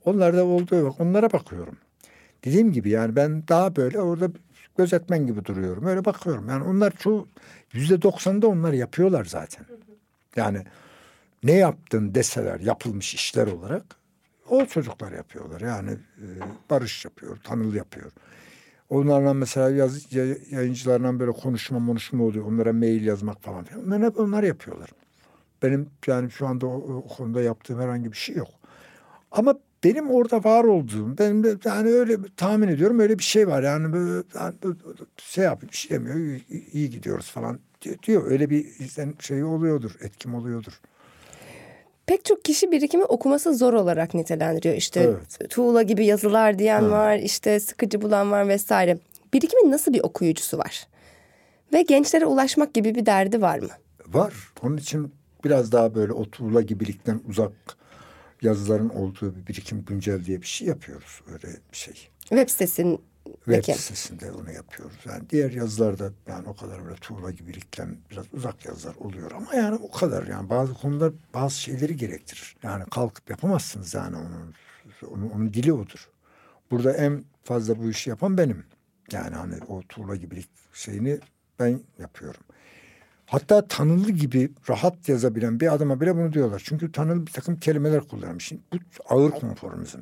Onlar 0.05 0.36
da 0.36 0.44
olduğu 0.44 0.86
bak 0.86 1.01
onlara 1.01 1.32
bakıyorum. 1.32 1.77
Dediğim 2.44 2.73
gibi 2.73 2.90
yani 2.90 3.16
ben 3.16 3.48
daha 3.48 3.77
böyle 3.77 4.01
orada 4.01 4.28
gözetmen 4.78 5.27
gibi 5.27 5.44
duruyorum. 5.44 5.86
Öyle 5.86 6.05
bakıyorum. 6.05 6.48
Yani 6.48 6.64
onlar 6.64 6.90
çoğu 6.90 7.28
yüzde 7.73 8.02
doksanında 8.02 8.48
onlar 8.48 8.73
yapıyorlar 8.73 9.24
zaten. 9.24 9.66
Yani 10.36 10.64
ne 11.43 11.52
yaptın 11.52 12.14
deseler 12.14 12.60
yapılmış 12.60 13.14
işler 13.14 13.47
olarak 13.47 13.85
o 14.51 14.66
çocuklar 14.66 15.12
yapıyorlar. 15.12 15.60
Yani 15.60 15.90
e, 15.90 16.27
Barış 16.70 17.05
yapıyor, 17.05 17.36
Tanıl 17.44 17.74
yapıyor. 17.74 18.12
Onlarla 18.90 19.35
mesela 19.35 19.70
yaz, 19.70 20.12
yayıncılarla 20.51 21.20
böyle 21.20 21.32
konuşma 21.32 21.86
konuşma 21.86 22.24
oluyor. 22.24 22.47
Onlara 22.47 22.73
mail 22.73 23.06
yazmak 23.06 23.43
falan 23.43 23.64
filan. 23.64 23.86
Onlar 23.86 24.02
hep 24.02 24.20
onlar 24.20 24.43
yapıyorlar. 24.43 24.90
Benim 25.62 25.90
yani 26.06 26.31
şu 26.31 26.47
anda 26.47 26.66
o, 26.66 26.74
o 26.74 27.09
konuda 27.09 27.43
yaptığım 27.43 27.81
herhangi 27.81 28.12
bir 28.12 28.16
şey 28.16 28.36
yok. 28.36 28.48
Ama 29.31 29.55
benim 29.85 30.10
orada 30.10 30.44
var 30.44 30.64
olduğum, 30.64 31.18
benim 31.18 31.44
de 31.44 31.56
yani 31.64 31.89
öyle 31.89 32.16
tahmin 32.36 32.68
ediyorum 32.68 32.98
öyle 32.98 33.18
bir 33.18 33.24
şey 33.24 33.48
var. 33.48 33.62
Yani 33.62 33.93
böyle 33.93 34.23
yani 34.35 34.55
şey 35.16 35.44
yapıyor, 35.44 35.73
bir 35.73 35.77
şey 35.77 35.90
demiyor, 35.90 36.16
iyi, 36.16 36.70
iyi 36.73 36.90
gidiyoruz 36.90 37.31
falan 37.31 37.59
diyor. 38.02 38.31
Öyle 38.31 38.51
bir 38.51 38.66
şey 39.20 39.44
oluyordur, 39.44 39.90
etkim 40.01 40.35
oluyordur. 40.35 40.81
Pek 42.07 42.24
çok 42.24 42.45
kişi 42.45 42.73
birikimi 42.73 43.05
okuması 43.05 43.55
zor 43.55 43.73
olarak 43.73 44.15
nitelendiriyor. 44.15 44.74
İşte 44.74 45.01
evet. 45.01 45.51
tuğla 45.51 45.83
gibi 45.83 46.07
yazılar 46.07 46.59
diyen 46.59 46.83
evet. 46.83 46.93
var, 46.93 47.16
işte 47.16 47.61
sıkıcı 47.61 48.03
bulan 48.03 48.31
var 48.31 48.49
vesaire. 48.49 48.99
Birikimin 49.33 49.70
nasıl 49.73 49.93
bir 49.93 50.01
okuyucusu 50.01 50.59
var? 50.59 50.87
Ve 51.73 51.83
gençlere 51.83 52.27
ulaşmak 52.27 52.74
gibi 52.74 52.95
bir 52.95 53.07
derdi 53.07 53.43
var 53.43 53.59
mı? 53.59 53.69
Var. 54.07 54.35
Onun 54.62 54.77
için 54.77 55.12
biraz 55.45 55.73
daha 55.73 55.95
böyle 55.95 56.12
o 56.12 56.31
tuğla 56.31 56.62
gibilikten 56.62 57.20
uzak 57.28 57.53
yazıların 58.43 58.89
olduğu 58.89 59.37
bir 59.37 59.47
birikim 59.47 59.85
güncel 59.85 60.24
diye 60.24 60.43
bir 60.43 60.47
şey 60.47 60.69
yapıyoruz. 60.69 61.20
Öyle 61.33 61.57
bir 61.73 61.77
şey. 61.77 61.95
Web 62.19 62.49
sitesinin 62.49 63.01
Web 63.44 63.65
sitesinde 63.65 64.32
onu 64.32 64.53
yapıyoruz. 64.53 64.97
Yani 65.05 65.31
diğer 65.31 65.51
yazılarda 65.51 66.12
yani 66.27 66.48
o 66.48 66.57
kadar 66.57 66.85
böyle 66.85 66.97
tuğla 66.97 67.31
gibilikten 67.31 67.97
biraz 68.11 68.24
uzak 68.32 68.65
yazılar 68.65 68.94
oluyor 68.94 69.32
ama 69.32 69.55
yani 69.55 69.74
o 69.74 69.90
kadar 69.90 70.27
yani 70.27 70.51
bazı 70.51 70.74
konular 70.74 71.12
bazı 71.35 71.61
şeyleri 71.61 71.97
gerektirir. 71.97 72.57
Yani 72.62 72.85
kalkıp 72.90 73.31
yapamazsınız 73.31 73.94
yani 73.94 74.16
onun, 74.16 74.55
onun, 75.11 75.31
onun 75.31 75.55
dili 75.55 75.73
odur. 75.73 76.09
Burada 76.70 76.93
en 76.93 77.24
fazla 77.44 77.78
bu 77.78 77.90
işi 77.90 78.11
yapan 78.11 78.39
benim. 78.39 78.65
Yani 79.12 79.36
hani 79.36 79.55
o 79.69 79.82
tuğla 79.82 80.16
gibilik 80.16 80.48
şeyini 80.73 81.19
ben 81.59 81.81
yapıyorum. 81.98 82.40
Hatta 83.27 83.69
tanılı 83.69 84.11
gibi 84.11 84.53
rahat 84.69 85.09
yazabilen 85.09 85.61
bir 85.61 85.74
adama 85.74 86.01
bile 86.01 86.16
bunu 86.16 86.32
diyorlar. 86.32 86.62
Çünkü 86.65 86.93
tanılı 86.93 87.27
bir 87.27 87.32
takım 87.32 87.57
kelimeler 87.57 88.01
kullanmış. 88.01 88.53
Bu 88.53 88.77
ağır 89.09 89.31
konformizm. 89.31 89.98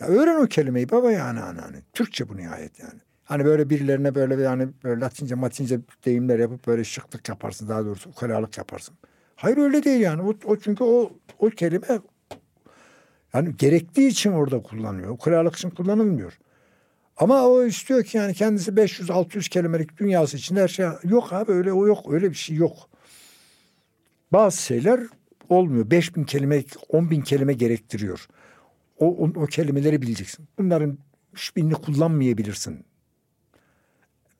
Ya 0.00 0.06
öğren 0.06 0.44
o 0.44 0.46
kelimeyi 0.46 0.90
baba 0.90 1.12
yani 1.12 1.40
hani, 1.40 1.60
hani. 1.60 1.76
Türkçe 1.92 2.28
bu 2.28 2.36
nihayet 2.36 2.78
yani. 2.78 3.00
Hani 3.24 3.44
böyle 3.44 3.70
birilerine 3.70 4.14
böyle 4.14 4.42
yani 4.42 4.68
böyle 4.84 5.00
Latince 5.00 5.34
matince 5.34 5.80
deyimler 6.04 6.38
yapıp 6.38 6.66
böyle 6.66 6.84
şıklık 6.84 7.28
yaparsın 7.28 7.68
daha 7.68 7.84
doğrusu 7.84 8.10
ukalalık 8.10 8.58
yaparsın. 8.58 8.94
Hayır 9.36 9.56
öyle 9.56 9.84
değil 9.84 10.00
yani. 10.00 10.22
O, 10.22 10.34
o 10.44 10.56
çünkü 10.56 10.84
o 10.84 11.12
o 11.38 11.50
kelime 11.50 11.86
yani 13.34 13.56
gerektiği 13.56 14.08
için 14.08 14.32
orada 14.32 14.62
kullanılıyor. 14.62 15.10
Ukalalık 15.10 15.56
için 15.56 15.70
kullanılmıyor. 15.70 16.38
Ama 17.16 17.48
o 17.48 17.64
istiyor 17.64 18.04
ki 18.04 18.16
yani 18.16 18.34
kendisi 18.34 18.70
500-600 18.70 19.48
kelimelik 19.48 19.98
dünyası 19.98 20.36
içinde 20.36 20.62
her 20.62 20.68
şey 20.68 20.86
yok 21.04 21.32
abi 21.32 21.52
öyle 21.52 21.72
o 21.72 21.86
yok 21.86 22.12
öyle 22.12 22.30
bir 22.30 22.36
şey 22.36 22.56
yok. 22.56 22.76
Bazı 24.32 24.62
şeyler 24.62 25.00
olmuyor. 25.48 25.90
5000 25.90 26.24
kelime 26.24 26.64
10 26.88 27.10
bin 27.10 27.20
kelime 27.22 27.52
gerektiriyor. 27.52 28.28
O, 29.04 29.24
o, 29.24 29.42
o 29.42 29.46
kelimeleri 29.46 30.02
bileceksin. 30.02 30.48
Bunların 30.58 30.98
hiçbirini 31.36 31.74
kullanmayabilirsin. 31.74 32.84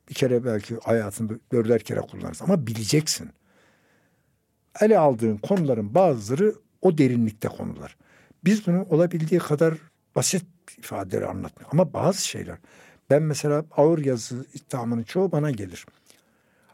Bir 0.09 0.15
kere 0.15 0.45
belki 0.45 0.77
hayatında 0.83 1.35
dörder 1.53 1.81
kere 1.81 2.01
kullanırsın 2.01 2.45
ama 2.45 2.67
bileceksin. 2.67 3.31
Ele 4.81 4.99
aldığın 4.99 5.37
konuların 5.37 5.95
bazıları 5.95 6.55
o 6.83 6.99
derinlikte 6.99 7.49
konular. 7.49 7.97
Biz 8.45 8.67
bunu 8.67 8.83
olabildiği 8.83 9.41
kadar 9.41 9.75
basit 10.17 10.47
ifadeleri 10.79 11.27
anlatmıyor. 11.27 11.71
Ama 11.73 11.93
bazı 11.93 12.27
şeyler 12.27 12.59
ben 13.11 13.23
mesela 13.23 13.65
ağır 13.71 13.99
yazı 13.99 14.47
ithamının 14.55 15.03
çoğu 15.03 15.33
bana 15.33 15.51
gelir. 15.51 15.87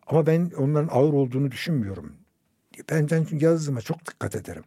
Ama 0.06 0.26
ben 0.26 0.50
onların 0.56 0.88
ağır 0.92 1.12
olduğunu 1.12 1.50
düşünmüyorum. 1.50 2.16
Benden 2.90 3.26
yazdığıma 3.32 3.80
çok 3.80 4.06
dikkat 4.06 4.36
ederim. 4.36 4.64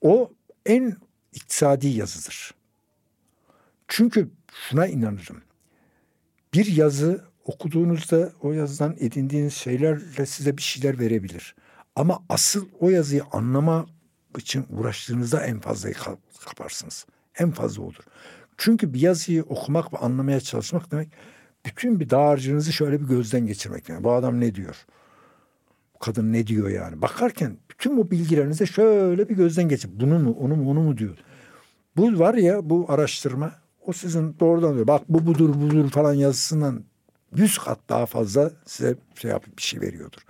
O 0.00 0.30
en 0.66 0.96
iktisadi 1.32 1.88
yazıdır. 1.88 2.54
Çünkü 3.88 4.30
şuna 4.52 4.86
inanırım. 4.86 5.42
Bir 6.54 6.66
yazı 6.66 7.24
okuduğunuzda 7.44 8.32
o 8.42 8.52
yazıdan 8.52 8.96
edindiğiniz 9.00 9.54
şeylerle 9.54 10.26
size 10.26 10.56
bir 10.56 10.62
şeyler 10.62 10.98
verebilir. 10.98 11.54
Ama 11.96 12.22
asıl 12.28 12.68
o 12.80 12.90
yazıyı 12.90 13.22
anlama 13.32 13.86
için 14.38 14.66
uğraştığınızda 14.70 15.44
en 15.46 15.60
fazlayı 15.60 15.94
kaparsınız. 16.44 17.06
En 17.38 17.50
fazla 17.50 17.82
olur. 17.82 18.04
Çünkü 18.56 18.94
bir 18.94 19.00
yazıyı 19.00 19.42
okumak 19.42 19.92
ve 19.92 19.98
anlamaya 19.98 20.40
çalışmak 20.40 20.90
demek 20.90 21.08
bütün 21.66 22.00
bir 22.00 22.10
dağarcığınızı 22.10 22.72
şöyle 22.72 23.00
bir 23.00 23.06
gözden 23.06 23.46
geçirmek. 23.46 23.88
Yani 23.88 24.04
bu 24.04 24.12
adam 24.12 24.40
ne 24.40 24.54
diyor? 24.54 24.86
Kadın 26.00 26.32
ne 26.32 26.46
diyor 26.46 26.68
yani? 26.68 27.02
Bakarken 27.02 27.56
bütün 27.70 27.96
bu 27.96 28.10
bilgilerinize 28.10 28.66
şöyle 28.66 29.28
bir 29.28 29.36
gözden 29.36 29.68
geçir. 29.68 29.90
Bunu 29.92 30.18
mu, 30.18 30.36
onu 30.40 30.56
mu, 30.56 30.70
onu 30.70 30.80
mu 30.80 30.98
diyor. 30.98 31.18
Bu 31.96 32.18
var 32.18 32.34
ya 32.34 32.70
bu 32.70 32.86
araştırma 32.88 33.52
o 33.86 33.92
sizin 33.92 34.36
doğrudan 34.40 34.74
diyor. 34.74 34.86
Bak 34.86 35.02
bu 35.08 35.26
budur 35.26 35.48
budur 35.48 35.90
falan 35.90 36.14
yazısından 36.14 36.84
yüz 37.36 37.58
kat 37.58 37.78
daha 37.88 38.06
fazla 38.06 38.50
size 38.66 38.96
şey 39.14 39.30
yapıp 39.30 39.56
bir 39.56 39.62
şey 39.62 39.80
veriyordur. 39.80 40.20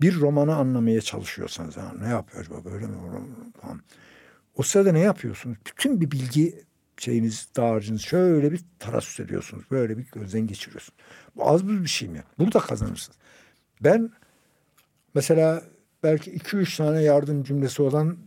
Bir 0.00 0.20
romanı 0.20 0.56
anlamaya 0.56 1.00
çalışıyorsanız 1.00 1.76
ha, 1.76 1.92
ne 2.00 2.08
yapıyor 2.08 2.44
acaba 2.44 2.64
böyle 2.64 2.86
mi 2.86 2.94
falan. 3.60 3.80
O 4.54 4.62
sırada 4.62 4.92
ne 4.92 4.98
yapıyorsunuz? 5.00 5.58
Bütün 5.66 6.00
bir 6.00 6.10
bilgi 6.10 6.64
şeyiniz, 6.96 7.48
dağarcınız 7.56 8.00
şöyle 8.00 8.52
bir 8.52 8.60
tarasus 8.78 9.20
ediyorsunuz. 9.20 9.64
Böyle 9.70 9.98
bir 9.98 10.06
gözden 10.12 10.46
geçiriyorsunuz. 10.46 10.98
Bu 11.36 11.48
az 11.48 11.68
bir 11.68 11.86
şey 11.86 12.08
mi? 12.08 12.22
Burada 12.38 12.58
kazanırsınız. 12.58 13.18
Ben 13.80 14.10
mesela 15.14 15.62
belki 16.02 16.30
iki 16.30 16.56
üç 16.56 16.76
tane 16.76 17.02
yardım 17.02 17.42
cümlesi 17.42 17.82
olan 17.82 18.18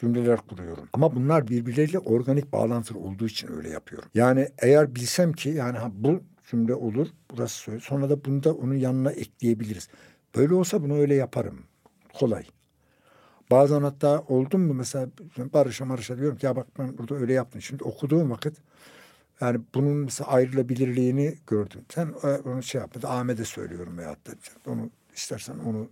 cümleler 0.00 0.36
kuruyorum. 0.36 0.88
Ama 0.92 1.14
bunlar 1.14 1.48
birbirleriyle 1.48 1.98
organik 1.98 2.52
bağlantılı 2.52 2.98
olduğu 2.98 3.26
için 3.26 3.52
öyle 3.52 3.68
yapıyorum. 3.68 4.08
Yani 4.14 4.48
eğer 4.58 4.94
bilsem 4.94 5.32
ki 5.32 5.48
yani 5.48 5.78
ha, 5.78 5.90
bu 5.92 6.22
cümle 6.50 6.74
olur, 6.74 7.08
burası 7.30 7.54
söyle. 7.54 7.80
Sonra 7.80 8.10
da 8.10 8.24
bunu 8.24 8.42
da 8.42 8.54
onun 8.54 8.74
yanına 8.74 9.10
ekleyebiliriz. 9.12 9.88
Böyle 10.36 10.54
olsa 10.54 10.82
bunu 10.82 10.98
öyle 10.98 11.14
yaparım. 11.14 11.64
Kolay. 12.14 12.44
Bazen 13.50 13.82
hatta 13.82 14.24
oldum 14.28 14.60
mu 14.60 14.74
mesela 14.74 15.08
Barış'a 15.38 15.84
Marış'a 15.84 16.18
diyorum 16.18 16.38
ki 16.38 16.46
ya 16.46 16.56
bak 16.56 16.66
ben 16.78 16.98
burada 16.98 17.14
öyle 17.14 17.32
yaptım. 17.32 17.62
Şimdi 17.62 17.84
okuduğum 17.84 18.30
vakit 18.30 18.56
yani 19.40 19.60
bunun 19.74 19.96
mesela 19.96 20.30
ayrılabilirliğini 20.30 21.38
gördüm. 21.46 21.80
Sen 21.94 22.14
e, 22.22 22.26
onu 22.26 22.62
şey 22.62 22.80
yapma. 22.80 23.08
Ahmet'e 23.08 23.44
söylüyorum 23.44 23.98
veyahut 23.98 24.26
da 24.26 24.32
onu 24.70 24.90
istersen 25.14 25.58
onu 25.58 25.88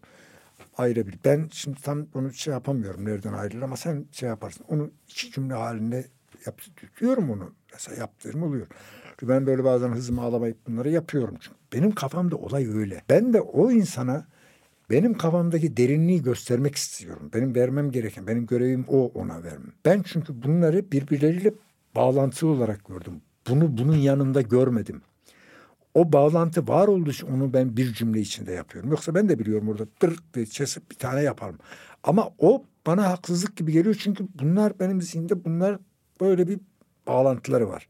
ayırabilir. 0.78 1.18
Ben 1.24 1.48
şimdi 1.52 1.82
tam 1.82 2.06
onu 2.14 2.32
şey 2.32 2.52
yapamıyorum 2.52 3.04
nereden 3.04 3.32
ayrılır 3.32 3.62
ama 3.62 3.76
sen 3.76 4.06
şey 4.12 4.28
yaparsın. 4.28 4.64
Onu 4.68 4.90
iki 5.08 5.32
cümle 5.32 5.54
halinde 5.54 6.06
yap, 6.46 6.60
diyorum 7.00 7.30
onu. 7.30 7.52
Mesela 7.72 7.96
yaptığım 7.96 8.42
oluyor. 8.42 8.66
Çünkü 9.10 9.28
ben 9.28 9.46
böyle 9.46 9.64
bazen 9.64 9.88
hızımı 9.88 10.22
alamayıp 10.22 10.66
bunları 10.66 10.90
yapıyorum. 10.90 11.34
Çünkü 11.40 11.56
benim 11.72 11.94
kafamda 11.94 12.36
olay 12.36 12.68
öyle. 12.68 13.02
Ben 13.10 13.32
de 13.32 13.40
o 13.40 13.70
insana 13.70 14.26
benim 14.90 15.18
kafamdaki 15.18 15.76
derinliği 15.76 16.22
göstermek 16.22 16.74
istiyorum. 16.74 17.30
Benim 17.34 17.54
vermem 17.54 17.90
gereken, 17.90 18.26
benim 18.26 18.46
görevim 18.46 18.84
o 18.88 19.06
ona 19.14 19.42
vermem. 19.44 19.72
Ben 19.84 20.02
çünkü 20.02 20.42
bunları 20.42 20.92
birbirleriyle 20.92 21.52
bağlantılı 21.96 22.50
olarak 22.50 22.84
gördüm. 22.84 23.20
bunu 23.48 23.78
bunun 23.78 23.96
yanında 23.96 24.42
görmedim. 24.42 25.02
O 25.94 26.12
bağlantı 26.12 26.68
var 26.68 26.88
olduğu 26.88 27.10
için 27.10 27.26
onu 27.26 27.52
ben 27.52 27.76
bir 27.76 27.92
cümle 27.92 28.20
içinde 28.20 28.52
yapıyorum. 28.52 28.90
Yoksa 28.90 29.14
ben 29.14 29.28
de 29.28 29.38
biliyorum 29.38 29.68
orada 29.68 29.86
dır 30.02 30.18
diye 30.34 30.44
kesip 30.44 30.90
bir 30.90 30.96
tane 30.96 31.22
yaparım. 31.22 31.58
Ama 32.02 32.30
o 32.38 32.64
bana 32.86 33.10
haksızlık 33.10 33.56
gibi 33.56 33.72
geliyor 33.72 33.96
çünkü 33.98 34.28
bunlar 34.34 34.80
benim 34.80 35.02
zihnimde 35.02 35.44
bunlar 35.44 35.78
böyle 36.20 36.48
bir 36.48 36.60
bağlantıları 37.06 37.68
var. 37.68 37.88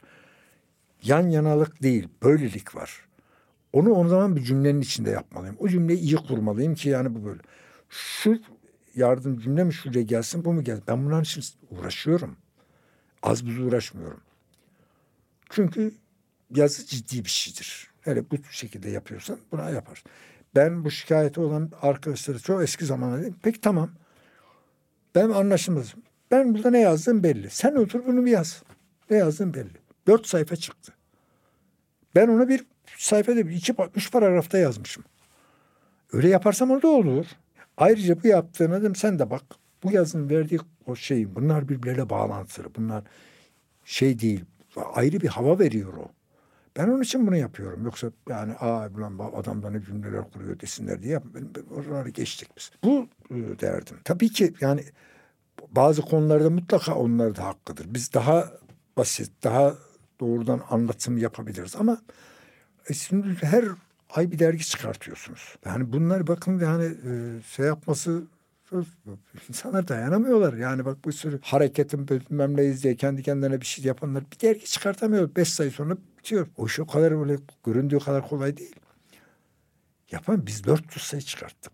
Yan 1.03 1.29
yanalık 1.29 1.83
değil, 1.83 2.07
böylelik 2.23 2.75
var. 2.75 3.05
Onu 3.73 3.89
o 3.89 4.07
zaman 4.07 4.35
bir 4.35 4.41
cümlenin 4.41 4.81
içinde 4.81 5.09
yapmalıyım. 5.09 5.55
O 5.59 5.67
cümleyi 5.67 5.99
iyi 5.99 6.15
kurmalıyım 6.15 6.75
ki 6.75 6.89
yani 6.89 7.15
bu 7.15 7.25
böyle. 7.25 7.41
Şu 7.89 8.39
yardım 8.95 9.39
cümle 9.39 9.63
mi 9.63 9.73
şuraya 9.73 10.03
gelsin 10.03 10.45
bu 10.45 10.53
mu 10.53 10.63
gelsin? 10.63 10.83
Ben 10.87 11.05
bunların 11.05 11.23
için 11.23 11.43
uğraşıyorum. 11.71 12.37
Az 13.23 13.45
buz 13.45 13.59
uğraşmıyorum. 13.59 14.21
Çünkü 15.49 15.93
yazı 16.55 16.85
ciddi 16.85 17.25
bir 17.25 17.29
şeydir. 17.29 17.88
Hele 18.09 18.31
bu 18.31 18.35
şekilde 18.51 18.89
yapıyorsan 18.89 19.37
buna 19.51 19.69
yapar. 19.69 20.03
Ben 20.55 20.85
bu 20.85 20.91
şikayeti 20.91 21.39
olan 21.39 21.71
arkadaşları 21.81 22.39
çok 22.39 22.63
eski 22.63 22.85
zamanda 22.85 23.21
dedim. 23.21 23.35
Peki 23.43 23.61
tamam. 23.61 23.89
Ben 25.15 25.29
anlaşılmazım. 25.29 25.99
Ben 26.31 26.55
burada 26.55 26.69
ne 26.69 26.79
yazdım 26.79 27.23
belli. 27.23 27.49
Sen 27.49 27.75
otur 27.75 28.05
bunu 28.07 28.25
bir 28.25 28.31
yaz. 28.31 28.63
Ne 29.09 29.17
yazdın 29.17 29.53
belli. 29.53 29.77
Dört 30.07 30.27
sayfa 30.27 30.55
çıktı. 30.55 30.93
Ben 32.15 32.27
onu 32.27 32.49
bir 32.49 32.65
sayfada 32.97 33.39
iki, 33.39 33.75
üç 33.95 34.11
paragrafta 34.11 34.57
yazmışım. 34.57 35.03
Öyle 36.13 36.29
yaparsam 36.29 36.71
orada 36.71 36.87
olur. 36.87 37.25
Ayrıca 37.77 38.23
bu 38.23 38.27
yaptığın 38.27 38.71
dedim 38.71 38.95
sen 38.95 39.19
de 39.19 39.29
bak. 39.29 39.43
Bu 39.83 39.91
yazının 39.91 40.29
verdiği 40.29 40.59
o 40.85 40.95
şey 40.95 41.35
bunlar 41.35 41.69
birbirleriyle 41.69 42.09
bağlantılı. 42.09 42.75
Bunlar 42.75 43.03
şey 43.85 44.19
değil. 44.19 44.45
Ayrı 44.93 45.21
bir 45.21 45.27
hava 45.27 45.59
veriyor 45.59 45.93
o. 45.93 46.11
Ben 46.79 46.87
onun 46.87 47.01
için 47.01 47.27
bunu 47.27 47.35
yapıyorum. 47.35 47.85
Yoksa 47.85 48.11
yani 48.29 48.53
aa 48.53 48.89
ulan 48.89 49.31
adamdan 49.35 49.73
ne 49.73 49.81
cümleler 49.81 50.31
kuruyor 50.31 50.59
desinler 50.59 51.03
diye 51.03 51.21
oraları 51.75 52.09
geçtik 52.09 52.49
biz. 52.57 52.71
Bu 52.83 53.07
e, 53.31 53.35
derdim. 53.35 53.97
Tabii 54.03 54.29
ki 54.29 54.53
yani 54.61 54.83
bazı 55.71 56.01
konularda 56.01 56.49
mutlaka 56.49 56.95
onlar 56.95 57.35
da 57.35 57.45
hakkıdır. 57.45 57.85
Biz 57.89 58.13
daha 58.13 58.51
basit, 58.97 59.31
daha 59.43 59.73
doğrudan 60.19 60.61
anlatım 60.69 61.17
yapabiliriz 61.17 61.75
ama 61.75 61.97
e 62.89 62.93
şimdi 62.93 63.27
her 63.41 63.65
ay 64.09 64.31
bir 64.31 64.39
dergi 64.39 64.65
çıkartıyorsunuz. 64.65 65.55
Yani 65.65 65.93
bunlar 65.93 66.27
bakın 66.27 66.59
yani 66.59 66.85
e, 66.85 67.41
şey 67.41 67.65
yapması 67.65 68.23
insanlar 69.49 69.87
dayanamıyorlar. 69.87 70.53
Yani 70.53 70.85
bak 70.85 70.97
bu 71.05 71.11
sürü 71.11 71.39
hareketin 71.41 72.07
bilmem 72.07 72.57
neyiz 72.57 72.83
diye 72.83 72.95
kendi 72.95 73.23
kendine 73.23 73.61
bir 73.61 73.65
şey 73.65 73.85
yapanlar 73.85 74.23
bir 74.31 74.39
dergi 74.39 74.65
çıkartamıyor. 74.65 75.35
Beş 75.35 75.49
sayı 75.49 75.71
sonra 75.71 75.97
bitiyor. 76.17 76.47
O 76.57 76.65
iş 76.65 76.79
o 76.79 76.87
kadar 76.87 77.19
böyle 77.19 77.35
göründüğü 77.65 77.99
kadar 77.99 78.29
kolay 78.29 78.57
değil. 78.57 78.75
Yapan 80.11 80.47
biz 80.47 80.63
400 80.63 81.03
sayı 81.03 81.21
çıkarttık. 81.21 81.73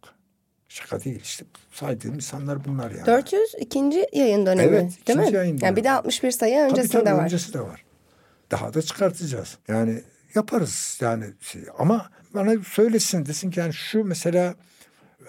Şaka 0.70 1.04
değil 1.04 1.22
işte 1.24 1.46
saydığım 1.72 2.16
insanlar 2.16 2.66
bunlar 2.66 2.92
yani. 2.92 3.06
400 3.06 3.42
ikinci 3.60 4.08
yayın 4.14 4.46
dönemi 4.46 4.76
evet, 4.76 5.08
değil 5.08 5.20
mi? 5.20 5.30
Yayın 5.34 5.60
yani 5.62 5.76
bir 5.76 5.84
de 5.84 5.92
61 5.92 6.32
sayı 6.32 6.60
öncesinde 6.60 6.92
tabii, 6.92 7.04
tabii, 7.04 7.18
var. 7.18 7.24
öncesi 7.24 7.54
de 7.54 7.60
var. 7.60 7.86
Daha 8.52 8.74
da 8.74 8.82
çıkartacağız. 8.82 9.58
Yani 9.68 10.02
yaparız 10.36 10.98
yani 11.02 11.26
şey. 11.42 11.62
ama 11.80 12.10
bana 12.34 12.64
söylesin 12.64 13.26
desin 13.26 13.52
ki 13.52 13.60
yani 13.60 13.74
şu 13.74 14.04
mesela 14.04 14.56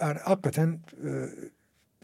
yani 0.01 0.19
hakikaten 0.19 0.79
e, 1.05 1.09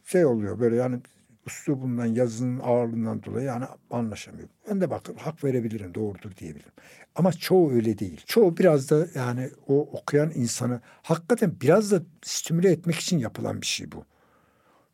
şey 0.04 0.24
oluyor 0.24 0.60
böyle 0.60 0.76
yani 0.76 1.00
üslubundan 1.46 2.06
yazının 2.06 2.60
ağırlığından 2.60 3.22
dolayı 3.22 3.46
yani 3.46 3.64
anlaşamıyor. 3.90 4.48
Ben 4.68 4.80
de 4.80 4.90
bakın 4.90 5.14
hak 5.14 5.44
verebilirim 5.44 5.94
doğrudur 5.94 6.36
diyebilirim. 6.36 6.72
Ama 7.14 7.32
çoğu 7.32 7.72
öyle 7.72 7.98
değil. 7.98 8.20
Çoğu 8.26 8.56
biraz 8.56 8.90
da 8.90 9.06
yani 9.14 9.50
o 9.68 9.80
okuyan 9.80 10.30
insanı 10.34 10.80
hakikaten 11.02 11.60
biraz 11.60 11.92
da 11.92 12.02
stimüle 12.22 12.70
etmek 12.70 12.96
için 12.96 13.18
yapılan 13.18 13.60
bir 13.60 13.66
şey 13.66 13.92
bu. 13.92 14.04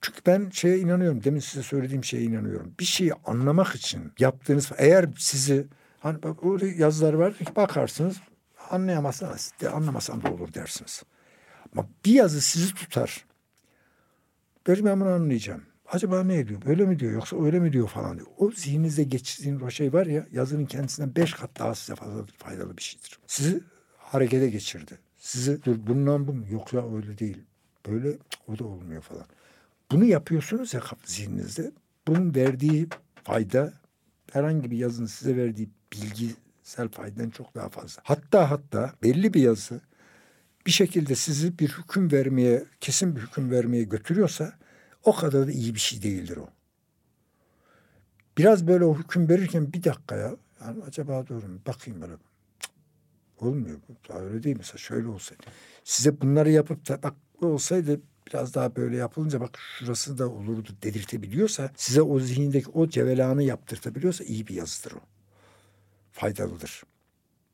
Çünkü 0.00 0.20
ben 0.26 0.50
şeye 0.50 0.78
inanıyorum. 0.78 1.24
Demin 1.24 1.40
size 1.40 1.62
söylediğim 1.62 2.04
şeye 2.04 2.22
inanıyorum. 2.22 2.74
Bir 2.80 2.84
şeyi 2.84 3.14
anlamak 3.14 3.74
için 3.74 4.12
yaptığınız 4.18 4.70
eğer 4.78 5.08
sizi 5.18 5.66
hani 6.00 6.18
öyle 6.42 6.66
yazılar 6.66 7.14
var 7.14 7.34
bakarsınız 7.56 8.16
anlayamazsınız. 8.70 9.52
De, 9.60 9.66
da 9.66 10.32
olur 10.32 10.54
dersiniz. 10.54 11.02
Ama 11.72 11.88
bir 12.04 12.12
yazı 12.12 12.40
sizi 12.40 12.74
tutar. 12.74 13.27
Derim 14.66 14.84
ben 14.84 15.00
bunu 15.00 15.08
anlayacağım. 15.08 15.62
Acaba 15.86 16.24
ne 16.24 16.48
diyor? 16.48 16.62
Böyle 16.66 16.86
mi 16.86 16.98
diyor 16.98 17.12
yoksa 17.12 17.44
öyle 17.44 17.60
mi 17.60 17.72
diyor 17.72 17.88
falan 17.88 18.16
diyor. 18.16 18.26
O 18.38 18.50
zihninizde 18.50 19.02
geçirdiğiniz 19.02 19.62
o 19.62 19.70
şey 19.70 19.92
var 19.92 20.06
ya 20.06 20.26
yazının 20.32 20.66
kendisinden 20.66 21.16
beş 21.16 21.32
kat 21.32 21.50
daha 21.58 21.74
size 21.74 21.94
fazla 21.94 22.24
faydalı 22.38 22.76
bir 22.76 22.82
şeydir. 22.82 23.18
Sizi 23.26 23.60
harekete 23.96 24.50
geçirdi. 24.50 24.98
Sizi 25.16 25.64
dur 25.64 25.76
bundan 25.86 26.28
bu 26.28 26.32
mu? 26.32 26.44
Yok 26.50 26.72
ya 26.72 26.96
öyle 26.96 27.18
değil. 27.18 27.38
Böyle 27.86 28.18
o 28.48 28.58
da 28.58 28.64
olmuyor 28.64 29.02
falan. 29.02 29.24
Bunu 29.90 30.04
yapıyorsunuz 30.04 30.74
ya 30.74 30.82
zihninizde. 31.04 31.72
Bunun 32.08 32.34
verdiği 32.34 32.88
fayda 33.24 33.72
herhangi 34.32 34.70
bir 34.70 34.78
yazının 34.78 35.06
size 35.06 35.36
verdiği 35.36 35.68
bilgisel 35.92 36.88
faydadan 36.88 37.30
çok 37.30 37.54
daha 37.54 37.68
fazla. 37.68 38.02
Hatta 38.04 38.50
hatta 38.50 38.92
belli 39.02 39.34
bir 39.34 39.42
yazı 39.42 39.80
bir 40.68 40.72
şekilde 40.72 41.14
sizi 41.14 41.58
bir 41.58 41.68
hüküm 41.68 42.12
vermeye, 42.12 42.64
kesin 42.80 43.16
bir 43.16 43.20
hüküm 43.20 43.50
vermeye 43.50 43.84
götürüyorsa 43.84 44.52
o 45.04 45.16
kadar 45.16 45.46
da 45.46 45.52
iyi 45.52 45.74
bir 45.74 45.80
şey 45.80 46.02
değildir 46.02 46.36
o. 46.36 46.48
Biraz 48.38 48.66
böyle 48.66 48.84
o 48.84 48.98
hüküm 48.98 49.28
verirken 49.28 49.72
bir 49.72 49.84
dakikaya 49.84 50.36
yani 50.60 50.84
acaba 50.84 51.28
doğru 51.28 51.48
mu? 51.48 51.60
Bakayım 51.66 52.00
böyle. 52.02 52.12
Cık, 52.60 52.70
olmuyor. 53.42 53.78
Daha 54.08 54.18
öyle 54.18 54.42
değil 54.42 54.56
mesela 54.58 54.78
şöyle 54.78 55.08
olsaydı. 55.08 55.42
Size 55.84 56.20
bunları 56.20 56.50
yapıp 56.50 56.88
da 56.88 57.02
bak 57.02 57.14
olsaydı 57.42 58.00
biraz 58.26 58.54
daha 58.54 58.76
böyle 58.76 58.96
yapılınca 58.96 59.40
bak 59.40 59.58
şurası 59.78 60.18
da 60.18 60.28
olurdu 60.28 60.70
dedirtebiliyorsa 60.82 61.70
size 61.76 62.02
o 62.02 62.20
zihindeki 62.20 62.70
o 62.70 62.88
cevelanı 62.88 63.42
yaptırtabiliyorsa 63.42 64.24
iyi 64.24 64.46
bir 64.46 64.54
yazıdır 64.54 64.92
o. 64.92 65.00
Faydalıdır. 66.12 66.82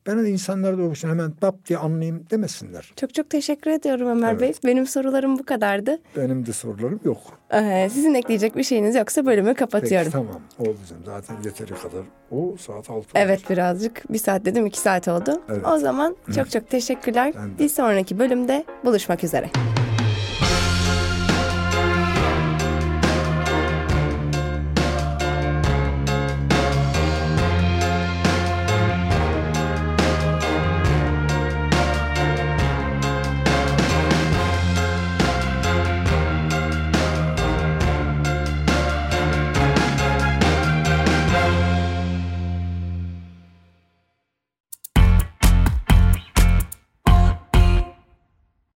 Ben 0.07 0.25
de 0.25 0.29
insanlara 0.29 0.77
da 0.77 0.81
o 0.81 0.93
hemen 0.93 1.33
bap 1.41 1.65
diye 1.65 1.79
anlayayım 1.79 2.25
demesinler. 2.31 2.93
Çok 2.95 3.13
çok 3.13 3.29
teşekkür 3.29 3.71
ediyorum 3.71 4.07
Ömer 4.07 4.31
evet. 4.31 4.41
Bey. 4.41 4.53
Benim 4.71 4.87
sorularım 4.87 5.39
bu 5.39 5.45
kadardı. 5.45 5.99
Benim 6.17 6.45
de 6.45 6.53
sorularım 6.53 6.99
yok. 7.03 7.17
Ee, 7.53 7.89
sizin 7.93 8.13
ekleyecek 8.13 8.55
bir 8.57 8.63
şeyiniz 8.63 8.95
yoksa 8.95 9.25
bölümü 9.25 9.53
kapatıyorum. 9.53 10.11
Peki 10.11 10.11
tamam 10.11 10.41
oldu 10.59 10.79
canım. 10.89 11.03
Zaten 11.05 11.35
yeteri 11.45 11.73
kadar. 11.73 12.05
O 12.31 12.57
saat 12.57 12.89
altı. 12.89 13.07
Evet 13.15 13.29
olacak. 13.29 13.49
birazcık. 13.49 14.13
Bir 14.13 14.17
saat 14.19 14.45
dedim 14.45 14.65
iki 14.65 14.79
saat 14.79 15.07
oldu. 15.07 15.41
Evet. 15.49 15.65
O 15.67 15.77
zaman 15.77 16.15
çok 16.35 16.51
çok 16.51 16.69
teşekkürler. 16.69 17.33
Bir 17.59 17.69
sonraki 17.69 18.19
bölümde 18.19 18.65
buluşmak 18.85 19.23
üzere. 19.23 19.49